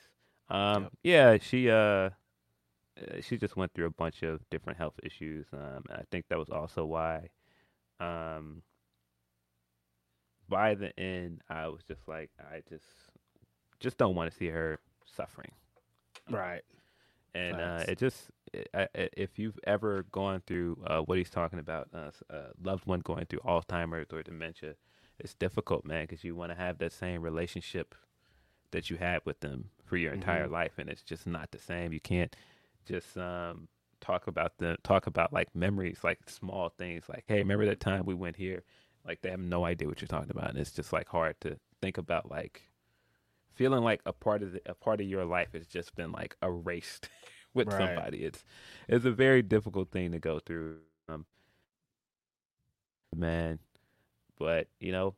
[0.49, 2.09] Um, Yeah, she uh, uh,
[3.21, 5.47] she just went through a bunch of different health issues.
[5.53, 7.29] Um, I think that was also why
[7.99, 8.61] um,
[10.49, 12.85] by the end, I was just like, I just
[13.79, 15.51] just don't want to see her suffering.
[16.29, 16.61] Right.
[17.35, 18.31] And uh, it just,
[18.73, 22.85] i I- if you've ever gone through uh, what he's talking about, uh, a loved
[22.87, 24.75] one going through Alzheimer's or dementia,
[25.19, 27.93] it's difficult, man, because you want to have that same relationship
[28.71, 31.93] that you had with them for your entire life, and it's just not the same.
[31.93, 32.35] You can't
[32.85, 33.67] just um,
[34.01, 38.05] talk about the talk about like memories, like small things, like hey, remember that time
[38.05, 38.63] we went here?
[39.07, 41.57] Like they have no idea what you're talking about, and it's just like hard to
[41.81, 42.63] think about like
[43.55, 46.35] feeling like a part of the, a part of your life has just been like
[46.43, 47.09] erased
[47.53, 47.73] with Right.
[47.73, 48.23] somebody.
[48.25, 48.43] It's
[48.87, 50.79] it's a very difficult thing to go through,
[51.09, 51.25] um,
[53.15, 53.59] man.
[54.37, 55.15] But you know,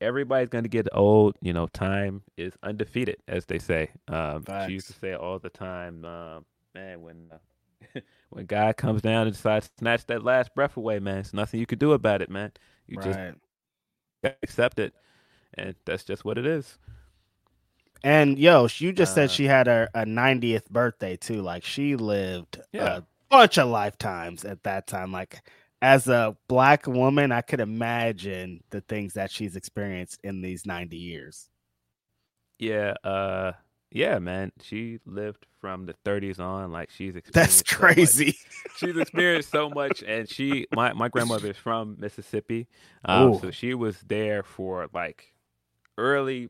[0.00, 1.36] everybody's gonna get old.
[1.40, 3.90] You know, time is undefeated, as they say.
[4.08, 6.04] Um, she used to say all the time.
[6.04, 6.44] Um,
[6.74, 7.38] man, when uh,
[8.30, 11.60] when God comes down and decides to snatch that last breath away, man, it's nothing
[11.60, 12.52] you can do about it, man.
[12.86, 13.34] You right.
[14.22, 14.94] just accept it,
[15.54, 16.78] and that's just what it is.
[18.02, 21.42] And yo, you just Uh, said she had a, a 90th birthday too.
[21.42, 22.98] Like she lived Yeah.
[22.98, 25.12] a bunch of lifetimes at that time.
[25.12, 25.42] Like
[25.82, 30.96] as a black woman, I could imagine the things that she's experienced in these 90
[30.96, 31.48] years.
[32.58, 33.52] Yeah, uh,
[33.90, 34.52] yeah, man.
[34.62, 36.72] She lived from the 30s on.
[36.72, 38.38] Like she's That's experienced so crazy.
[38.76, 42.66] she's experienced so much and she my my grandmother is from mississippi
[43.04, 45.32] um, so she was there for like
[45.98, 46.48] early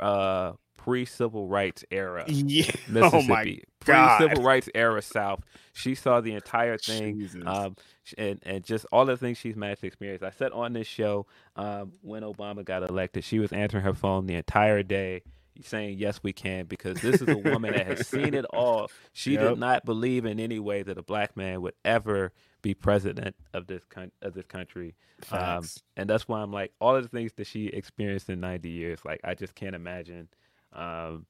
[0.00, 2.70] uh pre-civil rights era yeah.
[2.88, 5.40] mississippi Oh my pre-civil rights era south
[5.72, 7.42] she saw the entire thing Jesus.
[7.46, 7.76] um
[8.18, 11.26] and and just all the things she's managed to experience i said on this show
[11.56, 15.22] um when obama got elected she was answering her phone the entire day
[15.62, 19.32] saying yes we can because this is a woman that has seen it all she
[19.32, 19.40] Yep.
[19.40, 23.66] did not believe in any way that a black man would ever be president of
[23.66, 24.94] this coun- of this country
[25.32, 25.64] um,
[25.96, 29.00] and that's why i'm like all of the things that she experienced in 90 years
[29.04, 30.28] like i just can't imagine
[30.72, 31.26] um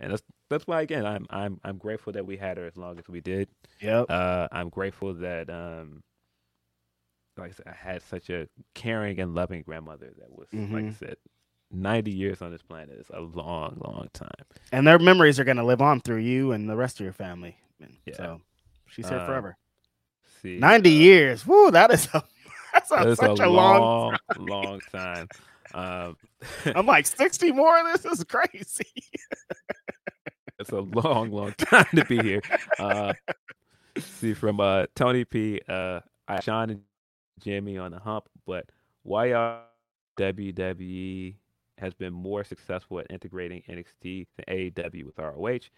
[0.00, 2.98] and that's that's why again i'm i'm i'm grateful that we had her as long
[2.98, 3.48] as we did
[3.80, 4.06] Yep.
[4.10, 6.02] uh, I'm grateful that, um,
[7.36, 10.88] like I said, I had such a caring and loving grandmother that was, like I
[10.88, 10.98] Mhm.
[10.98, 11.16] said,
[11.70, 14.30] 90 years on this planet is a long, long time.
[14.72, 17.12] and their memories are going to live on through you and the rest of your
[17.12, 17.56] family.
[18.06, 18.16] Yeah.
[18.16, 18.40] So
[18.86, 19.56] she's here Uh, forever.
[20.42, 21.46] See, 90 uh, years.
[21.46, 22.22] Woo, that is a,
[22.72, 24.16] that's a, such a, a, long.
[24.36, 25.28] long, long time.
[25.74, 26.16] Um,
[26.74, 27.82] I'm like 60 more.
[27.92, 28.86] This is crazy.
[30.58, 32.42] it's a long, long time to be here.
[32.78, 33.12] Uh,
[33.98, 36.00] see, from uh, Tony P, uh,
[36.42, 36.82] Sean and
[37.40, 38.66] Jimmy on the hump, but
[39.02, 39.62] why y'all
[40.18, 41.36] WWE
[41.78, 45.68] has been more successful at integrating NXT than AEW with ROH?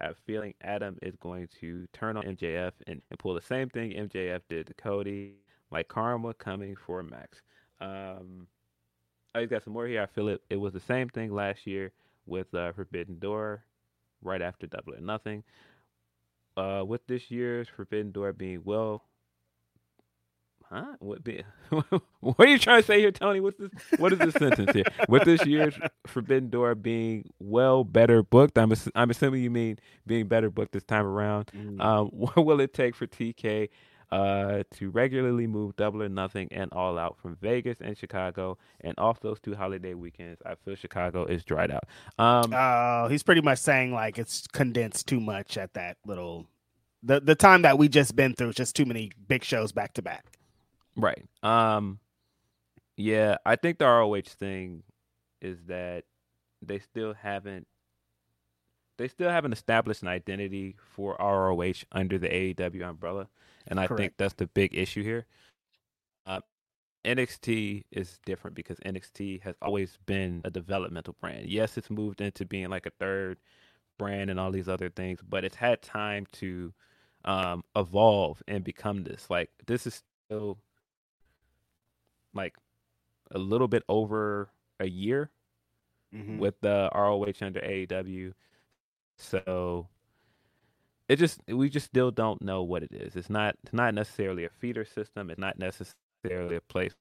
[0.00, 3.42] I have a feeling Adam is going to turn on MJF and, and pull the
[3.42, 5.34] same thing MJF did to Cody,
[5.70, 7.42] like karma coming for Max.
[7.80, 8.46] Um,
[9.34, 10.02] I just got some more here.
[10.02, 10.42] I feel it.
[10.50, 11.92] It was the same thing last year
[12.26, 13.64] with uh, Forbidden Door,
[14.22, 15.42] right after Double or Nothing.
[16.56, 19.04] Uh, with this year's Forbidden Door being well,
[20.70, 20.94] huh?
[21.00, 21.20] What
[22.20, 23.40] what are you trying to say here, Tony?
[23.40, 23.70] What's this?
[23.98, 24.84] What is this sentence here?
[25.08, 25.74] With this year's
[26.06, 30.72] Forbidden Door being well better booked, I'm ass- I'm assuming you mean being better booked
[30.72, 31.50] this time around.
[31.80, 33.68] Um, what will it take for TK
[34.10, 38.94] uh, to regularly move Double or Nothing and All Out from Vegas and Chicago, and
[38.98, 40.40] off those two holiday weekends?
[40.46, 41.84] I feel Chicago is dried out.
[42.18, 46.46] Um, Oh, he's pretty much saying like it's condensed too much at that little
[47.02, 48.52] the the time that we just been through.
[48.54, 50.24] Just too many big shows back to back.
[50.98, 51.24] Right.
[51.42, 52.00] Um
[52.96, 54.82] yeah, I think the ROH thing
[55.40, 56.04] is that
[56.60, 57.66] they still haven't
[58.98, 63.28] they still haven't established an identity for ROH under the AEW umbrella,
[63.68, 65.26] and I think that's the big issue here.
[66.26, 66.40] Uh,
[67.04, 71.46] NXT is different because NXT has always been a developmental brand.
[71.48, 73.38] Yes, it's moved into being like a third
[73.98, 76.72] brand and all these other things, but it's had time to
[77.24, 79.30] um, evolve and become this.
[79.30, 80.58] Like this is still
[82.38, 82.54] like
[83.32, 84.48] a little bit over
[84.80, 85.30] a year
[86.14, 86.38] Mhm.
[86.38, 88.32] with the ROH under AEW.
[89.18, 89.88] So
[91.08, 93.16] it just we just still don't know what it is.
[93.16, 95.30] It's not it's not necessarily a feeder system.
[95.30, 96.94] It's not necessarily a place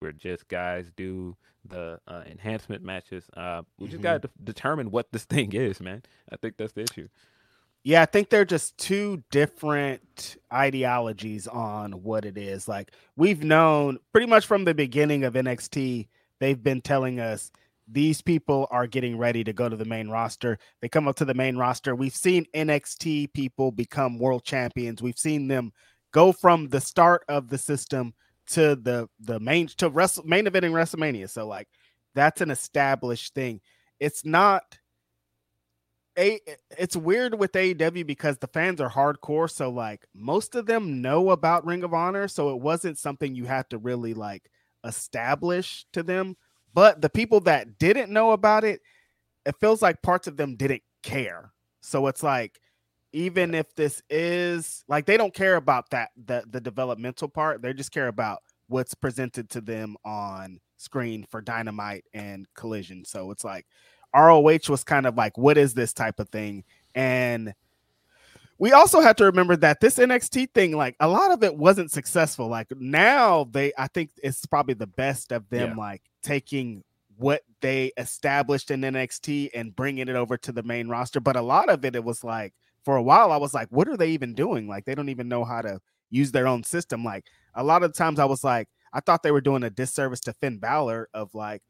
[0.00, 3.24] where just guys do the uh, enhancement matches.
[3.34, 4.02] Uh, we just Mhm.
[4.02, 6.02] got to determine what this thing is, man.
[6.30, 7.08] I think that's the issue.
[7.84, 12.66] Yeah, I think they're just two different ideologies on what it is.
[12.66, 16.08] Like we've known pretty much from the beginning of NXT,
[16.40, 17.52] they've been telling us
[17.86, 20.58] these people are getting ready to go to the main roster.
[20.80, 21.94] They come up to the main roster.
[21.94, 25.02] We've seen NXT people become world champions.
[25.02, 25.70] We've seen them
[26.10, 28.14] go from the start of the system
[28.46, 31.28] to the the main to wrestle main event in WrestleMania.
[31.28, 31.68] So like
[32.14, 33.60] that's an established thing.
[34.00, 34.62] It's not
[36.18, 36.40] a
[36.78, 39.50] it's weird with AEW because the fans are hardcore.
[39.50, 42.28] So like most of them know about Ring of Honor.
[42.28, 44.50] So it wasn't something you had to really like
[44.84, 46.36] establish to them.
[46.72, 48.80] But the people that didn't know about it,
[49.46, 51.52] it feels like parts of them didn't care.
[51.80, 52.60] So it's like
[53.12, 57.72] even if this is like they don't care about that the the developmental part, they
[57.72, 63.04] just care about what's presented to them on screen for Dynamite and Collision.
[63.04, 63.66] So it's like
[64.14, 66.64] ROH was kind of like, what is this type of thing?
[66.94, 67.54] And
[68.58, 71.90] we also have to remember that this NXT thing, like a lot of it wasn't
[71.90, 72.46] successful.
[72.48, 75.76] Like now they I think it's probably the best of them Yeah.
[75.76, 76.84] like taking
[77.16, 81.20] what they established in NXT and bringing it over to the main roster.
[81.20, 82.54] But a lot of it, it was like
[82.84, 84.68] for a while I was like, what are they even doing?
[84.68, 85.80] Like they don't even know how to
[86.10, 87.04] use their own system.
[87.04, 90.20] Like a lot of times I was like, I thought they were doing a disservice
[90.20, 91.62] to Finn Balor of like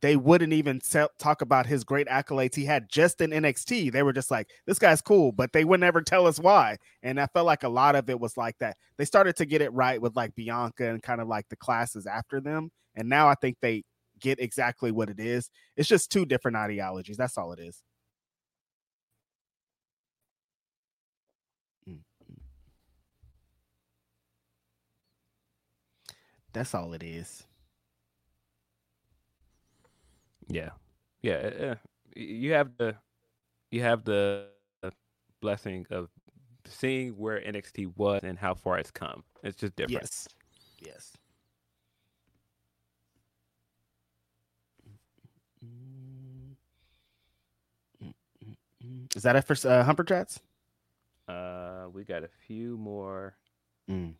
[0.00, 0.80] they wouldn't even
[1.18, 3.90] talk about his great accolades he had just in NXT.
[3.92, 6.76] They were just like, this guy's cool, but they would never tell us why.
[7.02, 8.76] And I felt like a lot of it was like that.
[8.96, 12.06] They started to get it right with like Bianca and kind of like the classes
[12.06, 12.70] after them.
[12.94, 13.82] And now I think they
[14.20, 15.50] get exactly what it is.
[15.76, 17.16] It's just two different ideologies.
[17.16, 17.82] That's all it is.
[21.88, 22.38] Mm, mm.
[26.52, 27.47] That's all it is.
[30.48, 30.70] Yeah,
[31.22, 31.74] yeah.
[32.14, 32.96] You have the
[33.70, 34.46] you have the
[35.40, 36.08] blessing of
[36.66, 39.24] seeing where NXT was and how far it's come.
[39.42, 40.02] It's just different.
[40.02, 40.28] Yes.
[40.80, 41.12] Yes.
[49.14, 50.40] Is that it for uh, Humper Chats?
[51.26, 53.36] Uh, we got a few more.
[53.90, 54.14] Mm.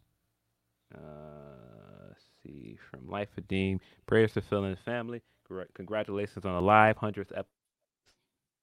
[0.94, 3.80] Uh, see from Life of Dean.
[4.06, 5.22] Prayers to Phil and family.
[5.74, 7.32] Congratulations on a live hundredth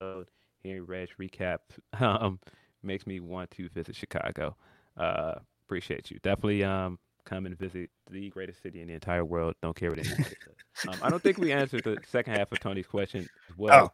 [0.01, 0.27] episode.
[0.63, 1.59] Hearing Reg recap
[1.99, 2.39] um,
[2.83, 4.55] makes me want to visit Chicago.
[4.97, 5.35] Uh,
[5.67, 6.19] appreciate you.
[6.23, 9.55] Definitely um, come and visit the greatest city in the entire world.
[9.61, 10.87] Don't care what anybody says.
[10.87, 13.93] Um, I don't think we answered the second half of Tony's question as well.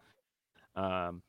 [0.76, 0.84] Oh.
[0.84, 1.22] Um,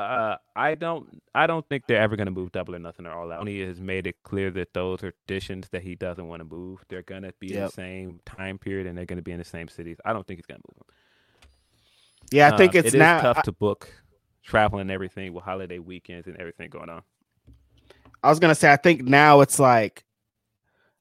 [0.00, 1.22] uh, I don't.
[1.34, 3.46] I don't think they're ever going to move double or nothing or all out.
[3.46, 6.84] He has made it clear that those are traditions that he doesn't want to move.
[6.88, 7.56] They're going to be yep.
[7.56, 9.96] in the same time period and they're going to be in the same cities.
[10.04, 10.96] I don't think he's going to move them.
[12.30, 13.92] Yeah, I think uh, it's it now tough I, to book
[14.42, 17.02] travel and everything with holiday weekends and everything going on.
[18.22, 20.04] I was gonna say, I think now it's like,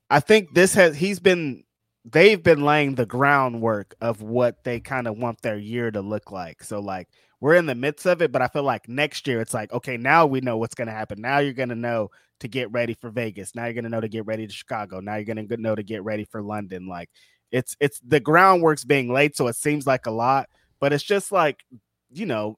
[0.09, 1.63] I think this has he's been
[2.05, 6.31] they've been laying the groundwork of what they kind of want their year to look
[6.31, 6.63] like.
[6.63, 7.09] So like
[7.41, 9.97] we're in the midst of it, but I feel like next year it's like, okay,
[9.97, 11.21] now we know what's going to happen.
[11.21, 12.11] Now you're going to know
[12.41, 13.55] to get ready for Vegas.
[13.55, 14.99] Now you're going to know to get ready to Chicago.
[14.99, 16.87] Now you're going to know to get ready for London.
[16.87, 17.09] Like
[17.51, 20.49] it's it's the groundwork's being laid, so it seems like a lot,
[20.79, 21.63] but it's just like
[22.11, 22.57] you know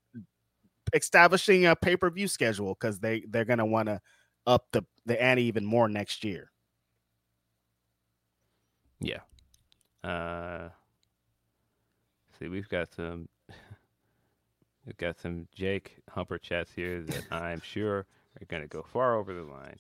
[0.94, 4.02] establishing a pay per view schedule because they they're going to want to
[4.46, 6.52] up the the ante even more next year.
[9.00, 9.22] Yeah.
[10.04, 10.70] Uh,
[12.38, 13.28] see, we've got some
[14.86, 18.06] We've got some Jake Humper chats here that I'm sure
[18.40, 19.78] are going to go far over the line.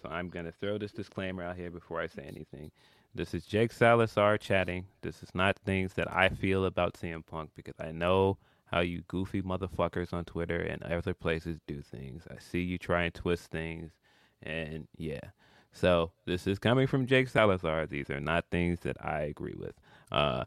[0.00, 2.70] So I'm going to throw this disclaimer out here before I say anything.
[3.14, 4.86] This is Jake Salazar chatting.
[5.02, 9.02] This is not things that I feel about CM Punk because I know how you
[9.08, 12.24] goofy motherfuckers on Twitter and other places do things.
[12.30, 13.92] I see you try and twist things.
[14.42, 15.20] And yeah.
[15.72, 17.86] So this is coming from Jake Salazar.
[17.86, 19.74] These are not things that I agree with.
[20.12, 20.44] Uh,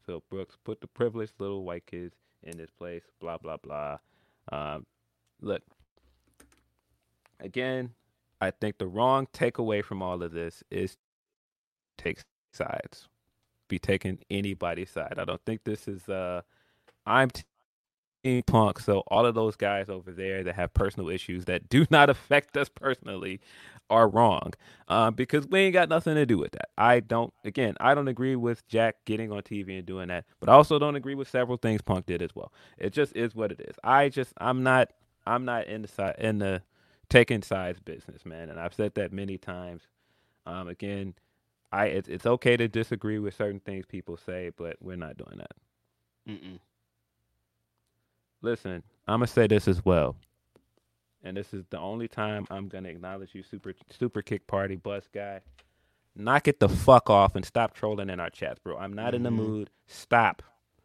[0.06, 3.04] Phil Brooks put the privileged little white kids in this place.
[3.20, 3.98] Blah blah blah.
[4.52, 4.86] Um,
[5.42, 5.62] look,
[7.40, 7.92] again,
[8.42, 10.98] I think the wrong takeaway from all of this is
[11.98, 12.20] take
[12.52, 13.08] sides.
[13.70, 15.16] Be taking anybody's side.
[15.18, 16.42] I don't think this is uh
[17.06, 17.30] I'm
[18.24, 21.86] team punk, so all of those guys over there that have personal issues that do
[21.92, 23.40] not affect us personally
[23.90, 24.54] are wrong.
[24.88, 26.70] Uh, because we ain't got nothing to do with that.
[26.78, 30.50] I don't again, I don't agree with Jack getting on TV and doing that, but
[30.50, 32.52] I also don't agree with several things Punk did as well.
[32.78, 33.76] It just is what it is.
[33.84, 34.90] I just I'm not
[35.26, 36.62] I'm not in the side in the
[37.10, 38.50] taking sides business, man.
[38.50, 39.84] And I've said that many times.
[40.46, 41.14] Um, again,
[41.72, 45.38] I it's, it's okay to disagree with certain things people say, but we're not doing
[45.38, 45.52] that.
[46.30, 46.60] Mm-mm.
[48.42, 50.16] Listen, I'm gonna say this as well,
[51.24, 55.08] and this is the only time I'm gonna acknowledge you, super super kick party bus
[55.14, 55.42] guy.
[56.16, 58.78] Knock it the fuck off and stop trolling in our chats, bro.
[58.78, 59.16] I'm not mm-hmm.
[59.16, 59.38] in the mm-hmm.
[59.38, 59.70] mood.
[59.88, 60.44] Stop.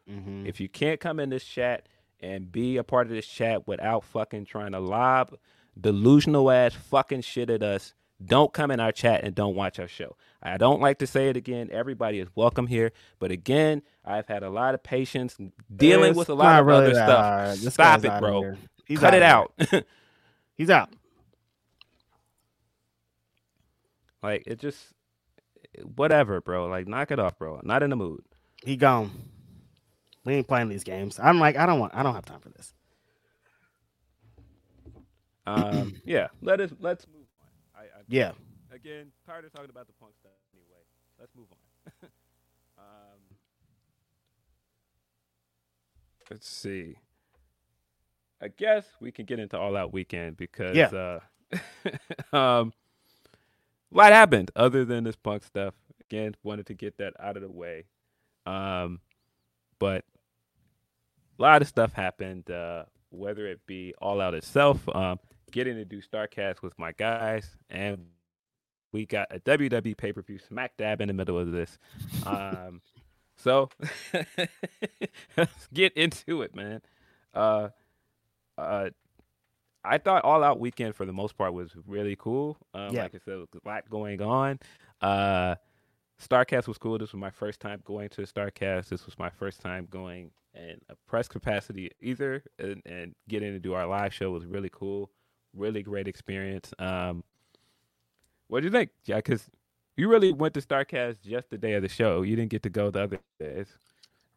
[0.09, 0.47] Mm-hmm.
[0.47, 1.87] If you can't come in this chat
[2.19, 5.37] and be a part of this chat without fucking trying to lob
[5.79, 7.93] delusional ass fucking shit at us,
[8.23, 10.15] don't come in our chat and don't watch our show.
[10.41, 11.69] I don't like to say it again.
[11.71, 15.37] Everybody is welcome here, but again, I've had a lot of patience
[15.73, 17.73] dealing it's with a lot of really other stuff.
[17.73, 18.55] Stop it, bro.
[18.95, 19.53] Cut it out.
[20.55, 20.89] He's out.
[24.21, 24.93] Like it just
[25.95, 26.67] whatever, bro.
[26.67, 27.59] Like knock it off, bro.
[27.63, 28.23] Not in the mood.
[28.63, 29.11] He gone.
[30.25, 31.19] We ain't playing these games.
[31.21, 32.73] I'm like, I don't want I don't have time for this.
[35.49, 37.81] Um, yeah, let us let's move on.
[37.81, 38.31] I, I, yeah.
[38.73, 40.83] Again, tired of talking about the punk stuff anyway.
[41.19, 42.09] let's move on.
[42.77, 43.19] um,
[46.29, 46.95] let's see.
[48.41, 51.19] I guess we can get into All Out Weekend because Yeah.
[51.51, 51.55] uh,
[52.35, 52.73] um,
[53.93, 55.73] a lot happened other than this punk stuff.
[56.01, 57.85] Again, wanted to get that out of the way.
[58.45, 58.99] Um,
[59.79, 60.05] but
[61.37, 65.19] a lot of stuff happened, uh, whether it be All Out itself, um,
[65.51, 68.05] getting to do StarCast with my guys, and
[68.91, 71.77] we got a WWE pay per view smack dab in the middle of this.
[72.25, 72.81] Um,
[73.37, 73.69] so
[75.37, 76.81] let's get into it, man.
[77.33, 77.69] Uh,
[78.57, 78.89] uh,
[79.83, 82.57] I thought All Out Weekend for the most part was really cool.
[82.73, 83.03] Um, Yeah.
[83.03, 84.59] Like I said, a lot going on.
[85.01, 85.55] Uh,
[86.21, 86.97] Starcast was cool.
[86.97, 88.89] This was my first time going to Starcast.
[88.89, 93.59] This was my first time going in a press capacity either, and, and getting to
[93.59, 95.09] do our live show was really cool.
[95.55, 96.73] Really great experience.
[96.79, 97.23] Um,
[98.47, 98.91] what do you think?
[99.05, 99.49] Yeah, because
[99.97, 102.21] you really went to Starcast just the day of the show.
[102.21, 103.67] You didn't get to go the other days.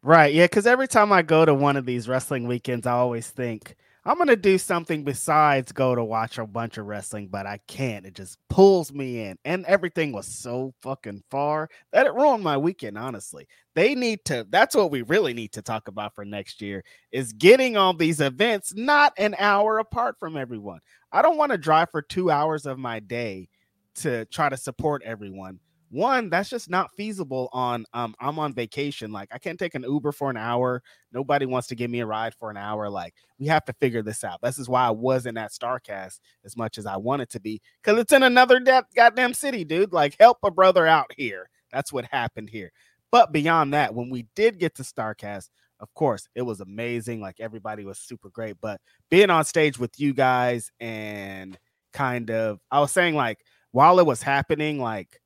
[0.01, 0.33] Right.
[0.33, 0.45] Yeah.
[0.45, 3.75] Because every time I go to one of these wrestling weekends, I always think
[4.05, 8.05] I'm to do something besides go to watch a bunch of wrestling, but I can't.
[8.05, 9.37] It just pulls me in.
[9.45, 13.47] And everything was so fucking far that it ruined my weekend, honestly.
[13.75, 17.31] They need to, that's what we really need to talk about for next year is
[17.31, 20.79] getting all these events not an hour apart from everyone.
[21.13, 23.47] I don't want to drive for two hours of my day
[23.95, 25.59] to try to support everyone
[25.93, 29.83] one that's just not feasible on um i'm on vacation like i can't take an
[29.83, 33.13] uber for an hour nobody wants to give me a ride for an hour like
[33.37, 34.39] we have to figure this out.
[34.41, 37.99] This is why i wasn't at starcast as much as i wanted to be because
[37.99, 41.49] it's in another da- goddamn city dude like help a brother out here.
[41.71, 42.71] That's what happened here.
[43.11, 45.49] But beyond that when we did get to starcast
[45.79, 48.79] of course it was amazing like everybody was super great but
[49.09, 51.57] being on stage with you guys and
[51.91, 53.39] kind of i was saying like
[53.71, 55.19] while it was happening like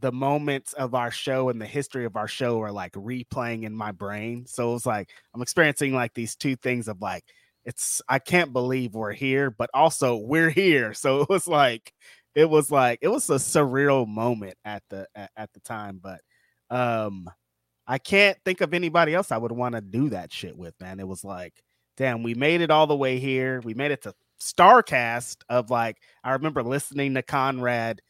[0.00, 3.74] the moments of our show and the history of our show are like replaying in
[3.74, 4.46] my brain.
[4.46, 7.24] So it's like I'm experiencing like these two things of like
[7.64, 10.92] it's I can't believe we're here, but also we're here.
[10.98, 11.92] So it was like
[12.34, 16.20] it was like it was a surreal moment at the at, at the time, but
[16.70, 17.28] um
[17.86, 21.00] I can't think of anybody else I would want to do that shit with, man.
[21.00, 21.54] It was like,
[21.96, 23.60] damn, we made it all the way here.
[23.64, 28.00] We made it to Starcast of like I remember listening to Conrad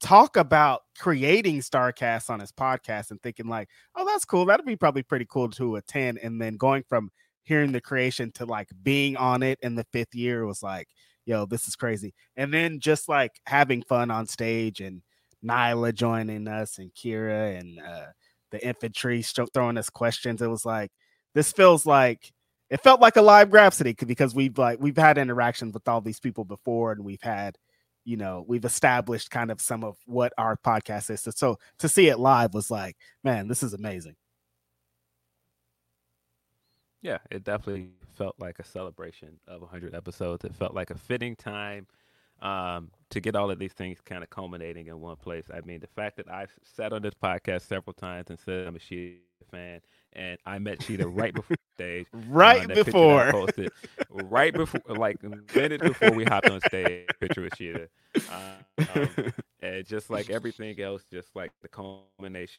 [0.00, 4.44] talk about creating Starcast on his podcast and thinking like, oh, that's cool.
[4.44, 6.18] That'd be probably pretty cool to attend.
[6.22, 7.10] And then going from
[7.42, 10.88] hearing the creation to like being on it in the fifth year was like,
[11.26, 12.14] yo, this is crazy.
[12.36, 15.02] And then just like having fun on stage and
[15.44, 18.06] Nyla joining us and Kiera and uh,
[18.50, 19.22] the infantry
[19.52, 20.42] throwing us questions.
[20.42, 20.90] It was like,
[21.34, 22.32] this feels like
[22.70, 26.20] it felt like a live Grapsody because we've like we've had interactions with all these
[26.20, 27.58] people before and we've had
[28.04, 31.88] you know we've established kind of some of what our podcast is so, so to
[31.88, 34.16] see it live was like man this is amazing
[37.04, 40.42] Yeah, it definitely felt like a celebration of 100 episodes.
[40.44, 41.86] It felt like a fitting time
[42.40, 45.44] um, to get all of these things kind of culminating in one place.
[45.52, 48.76] I mean, the fact that I've sat on this podcast several times and said I'm
[48.76, 49.18] a Shida
[49.50, 49.82] fan,
[50.14, 53.32] and I met Shida right before stage, right that picture that I before.
[53.32, 53.72] posted,
[54.10, 55.18] right before, like
[55.54, 57.88] minute before we hopped on stage, picture with Shida,
[58.30, 62.58] uh, um, and just like everything else, just like the culmination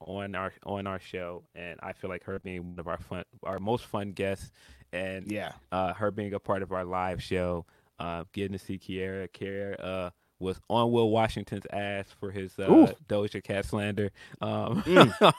[0.00, 3.24] on our on our show, and I feel like her being one of our fun,
[3.42, 4.50] our most fun guests,
[4.92, 5.52] and yeah.
[5.72, 7.64] uh, her being a part of our live show,
[7.98, 9.28] uh, getting to see Kiera.
[9.28, 10.10] Kiera uh,
[10.44, 12.84] was on Will Washington's ass for his Ooh.
[12.84, 14.12] uh, Doja Cat slander.
[14.40, 15.34] Um, Mm.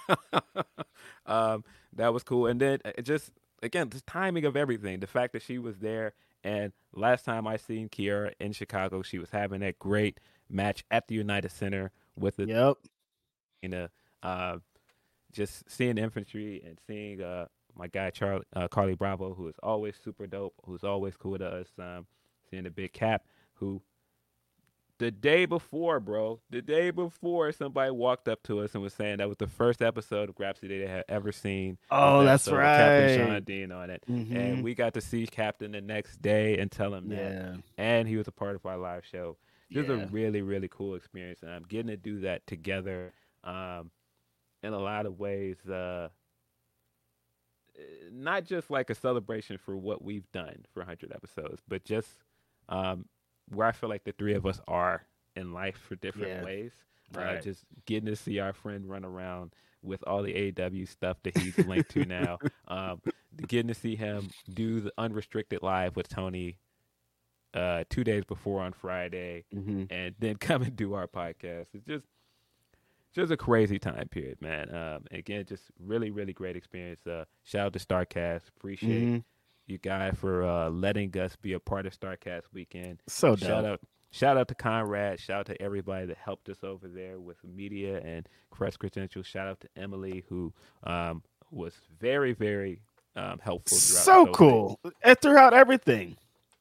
[1.27, 1.63] um,
[1.93, 3.31] that was cool, and then uh, just
[3.63, 4.99] again the timing of everything.
[5.01, 6.13] The fact that she was there,
[6.43, 10.19] and last time I seen Kiera in Chicago, she was having that great
[10.49, 12.77] match at the United Center with the yep
[13.61, 13.87] you know,
[14.23, 14.57] uh,
[15.31, 19.95] just seeing infantry and seeing uh, my guy Charlie uh, Carlie Bravo, who is always
[20.03, 21.67] super dope, who's always cool to us.
[21.79, 22.05] Um,
[22.49, 23.23] seeing the big cap,
[23.55, 23.81] who
[24.97, 29.17] the day before, bro, the day before, somebody walked up to us and was saying
[29.17, 31.77] that was the first episode of Grapsody they had ever seen.
[31.91, 34.35] oh that's with Captain Shawn Dean on it, Mhm.
[34.35, 38.15] and we got to see Captain the next day and tell him that and he
[38.17, 39.37] was a part of our live show.
[39.69, 39.95] This Yeah.
[39.95, 43.13] a really, really cool experience, and I'm getting to do that together.
[43.43, 43.91] Um,
[44.63, 46.09] in a lot of ways, uh,
[47.77, 47.81] eh,
[48.11, 52.09] not just like a celebration for what we've done for 100 episodes, but just
[52.69, 53.05] um,
[53.49, 55.05] where I feel like the three of us are
[55.35, 56.43] in life for different Yeah.
[56.43, 56.71] ways.
[57.15, 57.41] Uh, Right.
[57.41, 59.53] just getting to see our friend run around
[59.83, 62.39] with all the AW stuff that he's linked to now.
[62.67, 63.01] Um,
[63.47, 66.57] getting to see him do the unrestricted live with Tony
[67.53, 69.87] uh, two days before on Friday, Mhm.
[69.89, 71.67] and then come and do our podcast.
[71.73, 72.05] It's just
[73.13, 74.73] just a crazy time period, man.
[74.75, 77.07] Um, again, just really, really great experience.
[77.07, 78.49] Uh, shout out to Starcast.
[78.57, 79.23] Appreciate Mhm.
[79.67, 83.01] You guys for uh, letting us be a part of Starcast weekend.
[83.07, 83.79] So Shout out,
[84.11, 85.19] shout out to Conrad.
[85.19, 89.25] Shout out to everybody that helped us over there with media and press credentials.
[89.27, 92.81] Shout out to Emily who um, was very, very
[93.15, 93.77] um, helpful.
[93.77, 94.33] Throughout So the whole thing.
[94.33, 94.79] cool.
[95.03, 96.17] And throughout everything.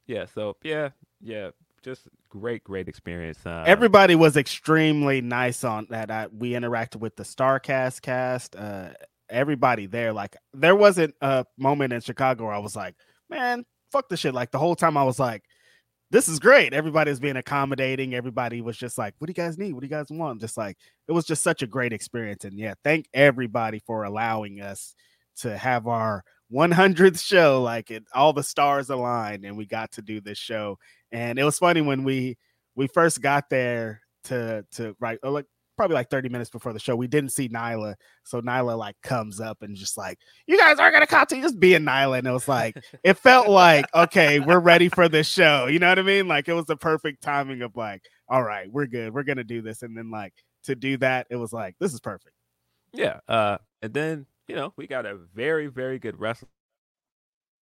[0.06, 0.26] Yeah.
[0.26, 0.90] So yeah,
[1.20, 1.51] yeah,
[1.82, 3.39] just great, great experience.
[3.44, 6.10] Um, Everybody was extremely nice on that.
[6.10, 8.56] I, we interacted with the Starcast cast.
[8.56, 8.90] Uh,
[9.28, 12.94] everybody there, like, there wasn't a moment in Chicago where I was like,
[13.30, 14.34] man, fuck the shit.
[14.34, 15.42] Like, the whole time I was like,
[16.10, 16.72] this is great.
[16.72, 18.14] Everybody was being accommodating.
[18.14, 19.72] Everybody was just like, what do you guys need?
[19.72, 20.40] What do you guys want?
[20.40, 20.76] Just like,
[21.09, 22.44] it was just such a great experience.
[22.44, 24.94] And yeah, thank everybody for allowing us
[25.38, 26.22] to have our
[26.52, 27.62] 100th show.
[27.62, 30.78] Like, it, all the stars aligned and we got to do this show.
[31.10, 32.36] And it was funny when we,
[32.76, 35.46] we first got there to to right uh, like
[35.76, 37.94] probably like 30 minutes before the show we didn't see nyla
[38.24, 41.82] so nyla like comes up and just like you guys are gonna continue just being
[41.82, 45.78] nyla and it was like it felt like okay we're ready for this show you
[45.78, 48.86] know what i mean like it was the perfect timing of like all right we're
[48.86, 50.32] good we're gonna do this and then like
[50.62, 52.34] to do that it was like this is perfect
[52.92, 53.18] Yeah.
[53.28, 56.48] Uh, and then you know we got a very, very good wrestling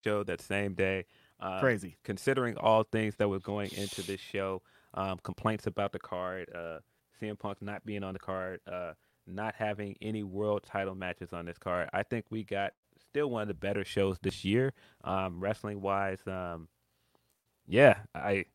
[0.05, 1.05] show that same day.
[1.41, 4.63] Uh, crazy considering all things that were going into this show,
[4.95, 6.79] um, complaints about the card, uh,
[7.23, 8.93] CM Punk not being on the card, uh,
[9.27, 11.89] not having any world title matches on this card.
[11.93, 14.73] I think we got still one of the better shows this year,
[15.05, 16.21] um, wrestling wise.
[16.27, 16.69] Um,
[17.67, 18.47] yeah, I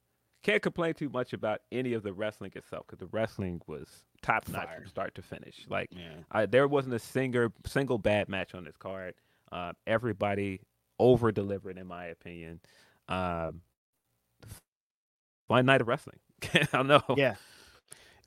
[0.44, 3.88] can't complain too much about any of the wrestling itself because the wrestling was
[4.22, 5.66] top notch from start to finish.
[5.70, 9.16] Like yeah I, there wasn't a single single bad match on this card.
[9.52, 10.62] Uh, everybody
[11.00, 12.60] over delivered, in my opinion.
[13.08, 13.62] Um,
[15.48, 16.20] fun night of wrestling.
[16.54, 17.02] I don't know.
[17.16, 17.36] Yeah.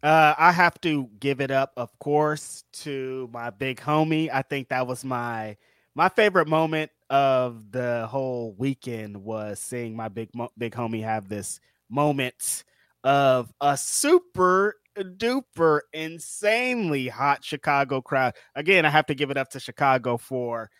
[0.02, 4.30] Uh, I have to give it up, of course, to my big homie.
[4.32, 5.56] I think that was my
[5.94, 11.60] my favorite moment of the whole weekend was seeing my big big homie have this
[11.90, 12.64] moment
[13.04, 18.34] of a super duper insanely hot Chicago crowd.
[18.54, 20.70] Again, I have to give it up to Chicago for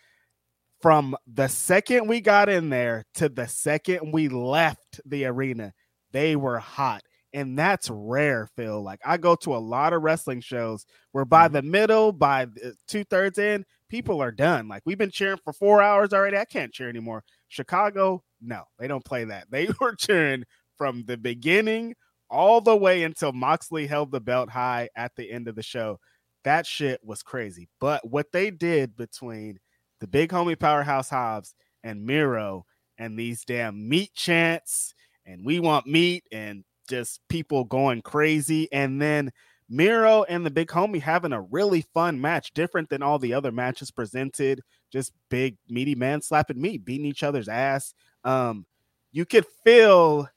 [0.81, 5.73] from the second we got in there to the second we left the arena,
[6.11, 7.03] they were hot.
[7.33, 8.81] And that's rare, Phil.
[8.81, 11.55] Like I go to a lot of wrestling shows where by mm-hmm.
[11.55, 14.67] the middle, by uh, two thirds in, people are done.
[14.67, 16.37] Like we've been cheering for four hours already.
[16.37, 17.23] I can't cheer anymore.
[17.47, 19.47] Chicago, no, they don't play that.
[19.49, 20.43] They were cheering
[20.77, 21.95] from the beginning
[22.29, 25.99] all the way until Moxley held the belt high at the end of the show.
[26.43, 27.69] That shit was crazy.
[27.79, 29.59] But what they did between
[29.99, 31.53] the big homie powerhouse Hobbs
[31.83, 32.65] and Miro
[32.97, 34.93] and these damn meat chants
[35.25, 39.31] and we want meat and just people going crazy and then
[39.69, 43.51] Miro and the big homie having a really fun match different than all the other
[43.51, 44.61] matches presented
[44.91, 47.93] just big meaty man slapping meat beating each other's ass
[48.23, 48.65] um
[49.11, 50.27] you could feel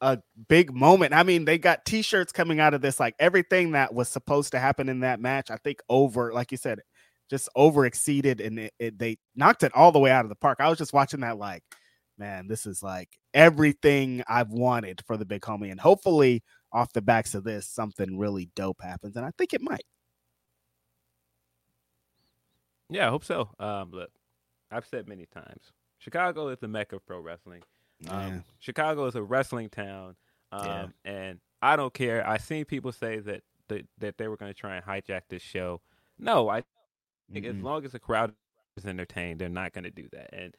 [0.00, 0.18] a
[0.48, 4.08] big moment i mean they got t-shirts coming out of this like everything that was
[4.08, 6.78] supposed to happen in that match i think over like you said
[7.28, 10.34] just over exceeded and it, it, they knocked it all the way out of the
[10.34, 10.58] park.
[10.60, 11.62] I was just watching that like,
[12.18, 15.70] man, this is like everything I've wanted for the big homie.
[15.70, 16.42] And hopefully
[16.72, 19.16] off the backs of this, something really dope happens.
[19.16, 19.84] And I think it might.
[22.90, 23.50] Yeah, I hope so.
[23.58, 24.10] Um, look,
[24.70, 27.62] I've said many times, Chicago is the mecca of pro wrestling.
[28.08, 28.40] Um, Yeah.
[28.60, 30.16] Chicago is a wrestling town,
[30.52, 30.88] um, Yeah.
[31.04, 32.26] and I don't care.
[32.26, 35.42] I've seen people say that that, that they were going to try and hijack this
[35.42, 35.82] show.
[36.18, 36.62] No, I
[37.32, 37.62] think as Mm-mm.
[37.62, 38.34] long as the crowd
[38.78, 40.32] is entertained, they're not going to do that.
[40.32, 40.54] And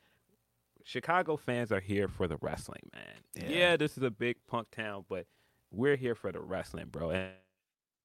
[0.84, 3.50] Chicago fans are here for the wrestling, man.
[3.50, 3.58] Yeah.
[3.58, 3.78] Yeah.
[3.78, 5.26] this is a big punk town, but
[5.72, 7.12] we're here for the wrestling, bro.
[7.12, 7.32] And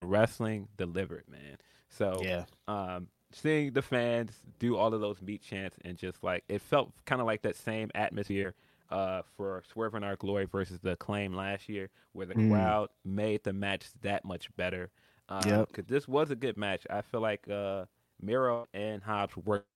[0.03, 1.59] wrestling delivered, man.
[1.89, 2.45] So Yeah.
[2.69, 6.93] um, seeing the fans do all of those meat chants and just like it felt
[7.05, 8.55] kind of like that same atmosphere
[8.91, 12.51] uh, for Swerve and Our Glory versus the Acclaim last year, where the Mm.
[12.51, 14.91] crowd made the match that much better.
[15.27, 15.47] Because
[15.79, 15.87] Yep.
[15.89, 16.87] this was a good match.
[16.91, 17.87] I feel like uh,
[18.21, 19.67] Miro and Hobbs worked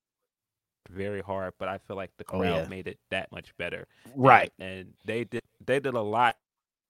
[0.90, 2.68] very hard, but I feel like the Oh, crowd yeah.
[2.68, 3.86] made it that much better.
[4.14, 4.52] Right.
[4.58, 6.36] And, and they did they did a lot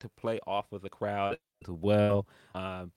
[0.01, 2.27] to play off of the crowd as well.
[2.55, 2.93] Um,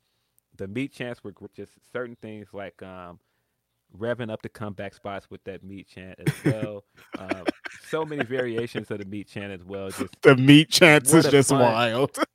[0.58, 3.20] the meat chants were just certain things like um,
[3.98, 6.84] revving up the comeback spots with that meat chant as well.
[7.18, 7.44] um,
[7.90, 9.90] so many variations of the meat chant as well.
[9.90, 12.16] Just The meat chants is just fun- wild.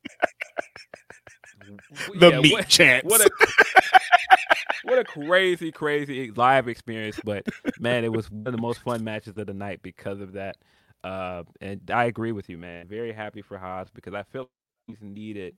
[2.19, 3.11] the yeah, meat what, chants.
[3.11, 3.31] what a
[4.85, 7.19] what a crazy, crazy live experience.
[7.25, 7.47] But
[7.79, 10.57] man, it was one of the most fun matches of the night because of that.
[11.05, 12.89] Uh, and I agree with you, man.
[12.89, 14.49] Very happy for Hobbs because I feel
[14.87, 15.57] he's needed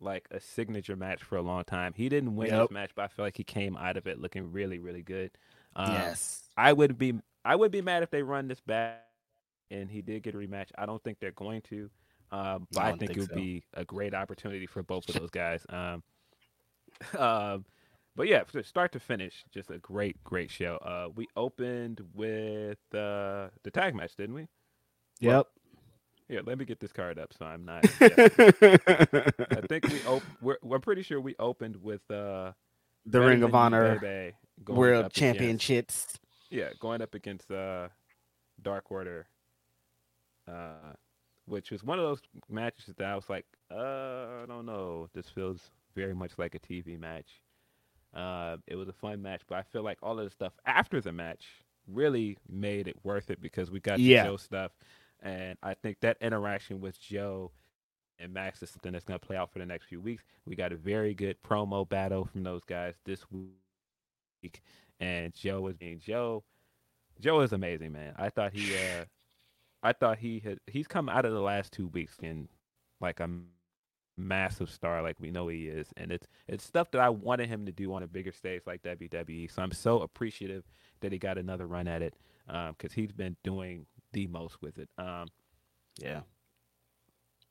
[0.00, 1.92] like a signature match for a long time.
[1.94, 2.60] He didn't win Yep.
[2.68, 5.30] this match, but I feel like he came out of it looking really, really good.
[5.76, 6.42] Um, yes.
[6.56, 7.14] I would be
[7.44, 9.04] I would be mad if they run this back
[9.70, 10.68] and he did get a rematch.
[10.76, 11.90] I don't think they're going to.
[12.32, 13.34] Um, but I I, think, think it would so.
[13.36, 15.64] be a great opportunity for both of those guys.
[15.68, 16.02] Um,
[17.18, 17.64] um,
[18.16, 20.76] but yeah, start to finish, just a great, great show.
[20.76, 24.48] Uh, we opened with uh, the tag match, didn't we?
[25.20, 25.46] Yep.
[26.28, 27.84] Yeah, let me get this card up so I'm not.
[28.00, 28.08] I
[29.68, 32.52] think we op- we're, we're pretty sure we opened with uh,
[33.04, 34.00] the Ring of Honor
[34.66, 36.18] World up against- Championships.
[36.48, 37.88] yeah, going up against uh,
[38.62, 39.26] Dark Order,
[40.48, 40.94] uh,
[41.46, 45.08] which was one of those matches that I was like, uh, I don't know.
[45.14, 47.42] This feels very much like a TV match.
[48.14, 51.00] Uh, it was a fun match, but I feel like all of the stuff after
[51.00, 51.46] the match
[51.86, 54.22] really made it worth it because we got Yeah.
[54.24, 54.72] the Joe stuff,
[55.20, 57.52] and I think that interaction with Joe
[58.18, 60.24] and Max is something that's going to play out for the next few weeks.
[60.46, 64.62] We got a very good promo battle from those guys this week,
[65.00, 66.44] and Joe is being Joe.
[67.20, 68.14] Joe is amazing, man.
[68.16, 69.04] I thought he, uh,
[69.82, 72.48] I thought he had he's come out of the last two weeks in
[73.00, 73.28] like a
[74.16, 77.66] massive star, like we know he is, and it's it's stuff that I wanted him
[77.66, 79.50] to do on a bigger stage like WWE.
[79.52, 80.64] So I'm so appreciative
[81.00, 82.14] that he got another run at it
[82.46, 84.88] because he's been doing the most with it.
[84.98, 85.28] Um,
[85.98, 86.20] Yeah.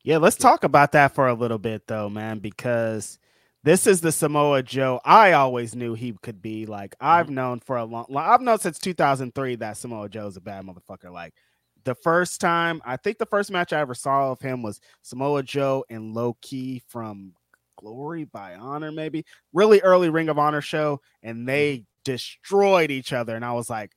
[0.04, 3.20] Yeah, let's talk about that for a little bit though, man, because
[3.64, 6.66] this is the Samoa Joe I always knew he could be.
[6.66, 10.66] Like I've known for a long I've known since 2003 that Samoa Joe's a bad
[10.66, 11.12] motherfucker.
[11.12, 11.36] Like
[11.84, 15.44] the first time, I think the first match I ever saw of him was Samoa
[15.44, 17.34] Joe and Low Ki from
[17.78, 21.84] Glory by Honor, maybe really early Ring of Honor show, and they mm-hmm.
[22.06, 23.36] destroyed each other.
[23.36, 23.92] And I was like,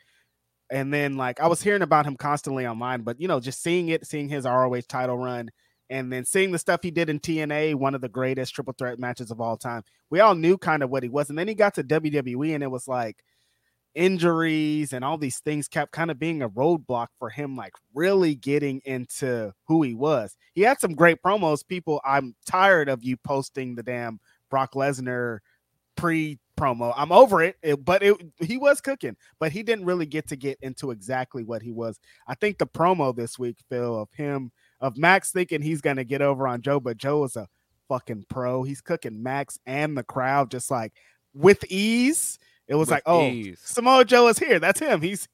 [0.71, 3.89] and then like I was hearing about him constantly online, but you know, just seeing
[3.89, 5.51] it, seeing his ROH title run,
[5.91, 8.99] and then seeing the stuff he did in TNA, one of the greatest triple threat
[8.99, 9.83] matches of all time.
[10.11, 12.63] We all knew kind of what he was, and then he got to WWE, and
[12.63, 13.23] it was like
[13.95, 18.35] injuries and all these things kept kind of being a roadblock for him, like really
[18.35, 20.37] getting into who he was.
[20.55, 21.67] He had some great promos.
[21.67, 25.39] People, I'm tired of you posting the damn Brock Lesnar
[25.97, 26.93] pre promo.
[26.97, 30.37] I'm over it, it- but it he was cooking, but he didn't really get to
[30.37, 31.99] get into exactly what he was.
[32.29, 36.23] I think the promo this week, Phil, of him of Max thinking he's gonna get
[36.23, 37.49] over on Joe, but Joe is a
[37.89, 38.63] fucking pro.
[38.63, 40.93] He's cooking Max and the crowd just like
[41.35, 42.39] with ease.
[42.69, 43.61] It was With like, oh, ease.
[43.63, 44.59] Samoa Joe is here.
[44.59, 45.01] That's him.
[45.01, 45.29] He's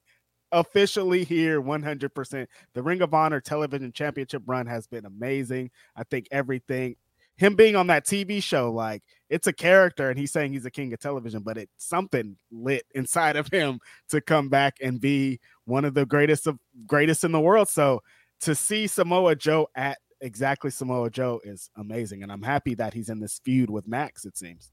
[0.51, 2.47] officially here 100%.
[2.73, 5.71] The Ring of Honor television championship run has been amazing.
[5.95, 6.95] I think everything
[7.41, 10.69] him being on that TV show like it's a character and he's saying he's a
[10.69, 13.79] king of television but it's something lit inside of him
[14.09, 17.67] to come back and be one of the greatest of greatest in the world.
[17.67, 18.01] So
[18.41, 23.09] to see Samoa Joe at exactly Samoa Joe is amazing and I'm happy that he's
[23.09, 24.71] in this feud with Max it seems.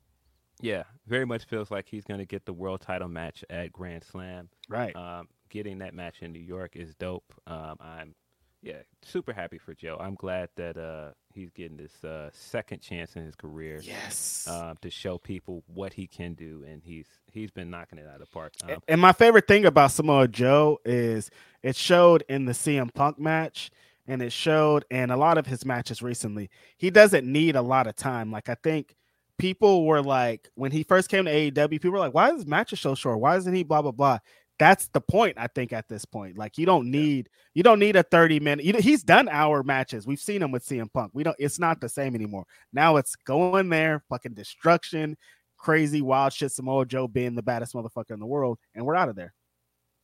[0.60, 4.04] Yeah, very much feels like he's going to get the world title match at Grand
[4.04, 4.48] Slam.
[4.68, 4.94] Right.
[4.94, 7.32] Um, getting that match in New York is dope.
[7.46, 8.14] Um, I'm
[8.62, 9.96] yeah, super happy for Joe.
[10.00, 13.80] I'm glad that uh, he's getting this uh, second chance in his career.
[13.82, 14.48] yes.
[14.50, 18.14] Um, to show people what he can do, and he's he's been knocking it out
[18.14, 18.54] of the park.
[18.64, 21.30] Um, and my favorite thing about Samoa Joe is
[21.62, 23.70] it showed in the CM Punk match
[24.08, 26.50] and it showed in a lot of his matches recently.
[26.76, 28.32] He doesn't need a lot of time.
[28.32, 28.96] Like I think
[29.38, 32.46] people were like when he first came to AEW, people were like, "Why is his
[32.46, 33.20] matches so short?
[33.20, 34.18] Why isn't he blah blah blah?"
[34.58, 35.38] That's the point.
[35.38, 38.64] I think at this point, like you don't need you don't need a thirty minute.
[38.64, 40.06] You know, he's done hour matches.
[40.06, 41.12] We've seen him with CM Punk.
[41.14, 41.36] We don't.
[41.38, 42.44] It's not the same anymore.
[42.72, 45.16] Now it's going there, fucking destruction,
[45.56, 46.52] crazy wild shit.
[46.52, 49.32] Samoa Joe being the baddest motherfucker in the world, and we're out of there.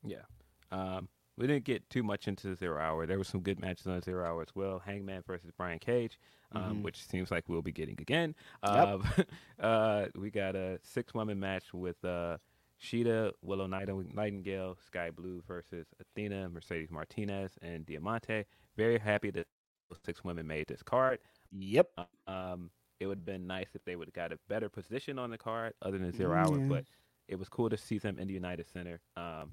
[0.04, 0.22] Yeah.
[0.70, 3.06] Um, we didn't get too much into the zero hour.
[3.06, 4.80] There were some good matches on the zero hour as well.
[4.84, 6.18] Hangman versus Brian Cage,
[6.54, 6.82] um, Mhm.
[6.82, 8.34] which seems like we'll be getting again.
[8.66, 9.00] Yep.
[9.18, 9.22] Uh,
[9.62, 12.38] uh, we got a six woman match with uh,
[12.80, 18.44] Shida, Willow Night- Nightingale, Skye Blue versus Athena, Mercedes Martinez, and Diamante.
[18.76, 19.46] Very happy that
[20.04, 21.18] six women made this card.
[21.52, 21.90] Yep.
[22.26, 22.70] Um,
[23.00, 25.38] it would have been nice if they would have got a better position on the
[25.38, 26.84] card other than zero hour, but
[27.28, 29.00] it was cool to see them in the United Center.
[29.16, 29.52] Um,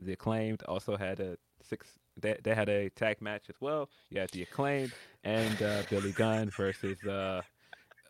[0.00, 1.98] the acclaimed also had a six.
[2.20, 3.88] They, they had a tag match as well.
[4.10, 4.92] You had the acclaimed
[5.24, 7.42] and uh, Billy Gunn versus uh,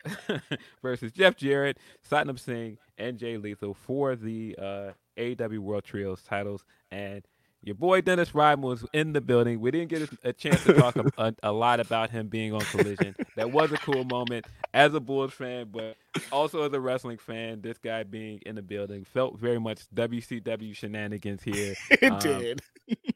[0.83, 1.79] versus Jeff Jarrett,
[2.09, 6.65] Satnam Singh, and Jay Lethal for the uh, AEW World Trios titles.
[6.91, 7.25] And
[7.63, 9.61] your boy Dennis Rodman was in the building.
[9.61, 12.61] We didn't get a, chance to talk a, a, a lot about him being on
[12.63, 13.15] Collision.
[13.37, 15.97] That was a cool moment as a Bulls fan, but
[16.33, 17.61] also as a wrestling fan.
[17.61, 21.75] This guy being in the building felt very much WCW shenanigans here.
[21.91, 22.63] It Um, did.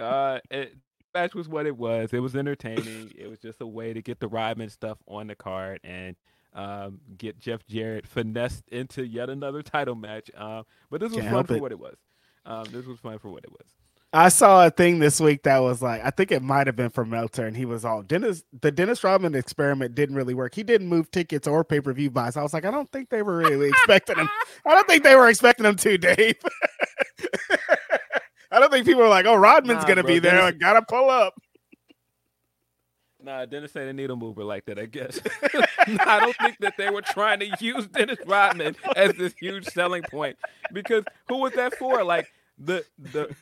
[0.00, 0.76] Uh, it,
[1.14, 2.12] match was what it was.
[2.12, 3.12] It was entertaining.
[3.16, 6.16] It was just a way to get the Ryman stuff on the card, and
[6.54, 10.30] um, get Jeff Jarrett finessed into yet another title match.
[10.36, 11.62] Um, but this was Can't fun for it.
[11.62, 11.96] what it was.
[12.46, 13.66] Um, this was fun for what it was.
[14.12, 16.90] I saw a thing this week that was like, I think it might have been
[16.90, 18.42] from Meltzer, and he was all Dennis.
[18.60, 20.52] The Dennis Rodman experiment didn't really work.
[20.54, 22.36] He didn't move tickets or pay per view buys.
[22.36, 24.28] I was like, I don't think they were really expecting him.
[24.66, 26.34] I don't think they were expecting him to, Dave.
[28.50, 30.32] I don't think people were like, oh, Rodman's Nah, gonna bro, be there.
[30.36, 31.34] Dennis- I gotta pull up.
[33.22, 35.20] Nah, Dennis ain't a needle mover like that, I guess.
[36.00, 40.02] I don't think that they were trying to use Dennis Rodman as this huge selling
[40.04, 40.38] point
[40.72, 42.02] because who was that for?
[42.02, 43.34] Like the the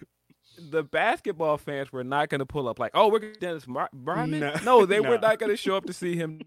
[0.70, 3.89] the basketball fans were not going to pull up like, oh, we're gonna Dennis Mar-
[3.93, 4.40] Rodman.
[4.40, 4.55] No.
[4.64, 5.10] No, they No.
[5.10, 6.40] were not going to show up to see him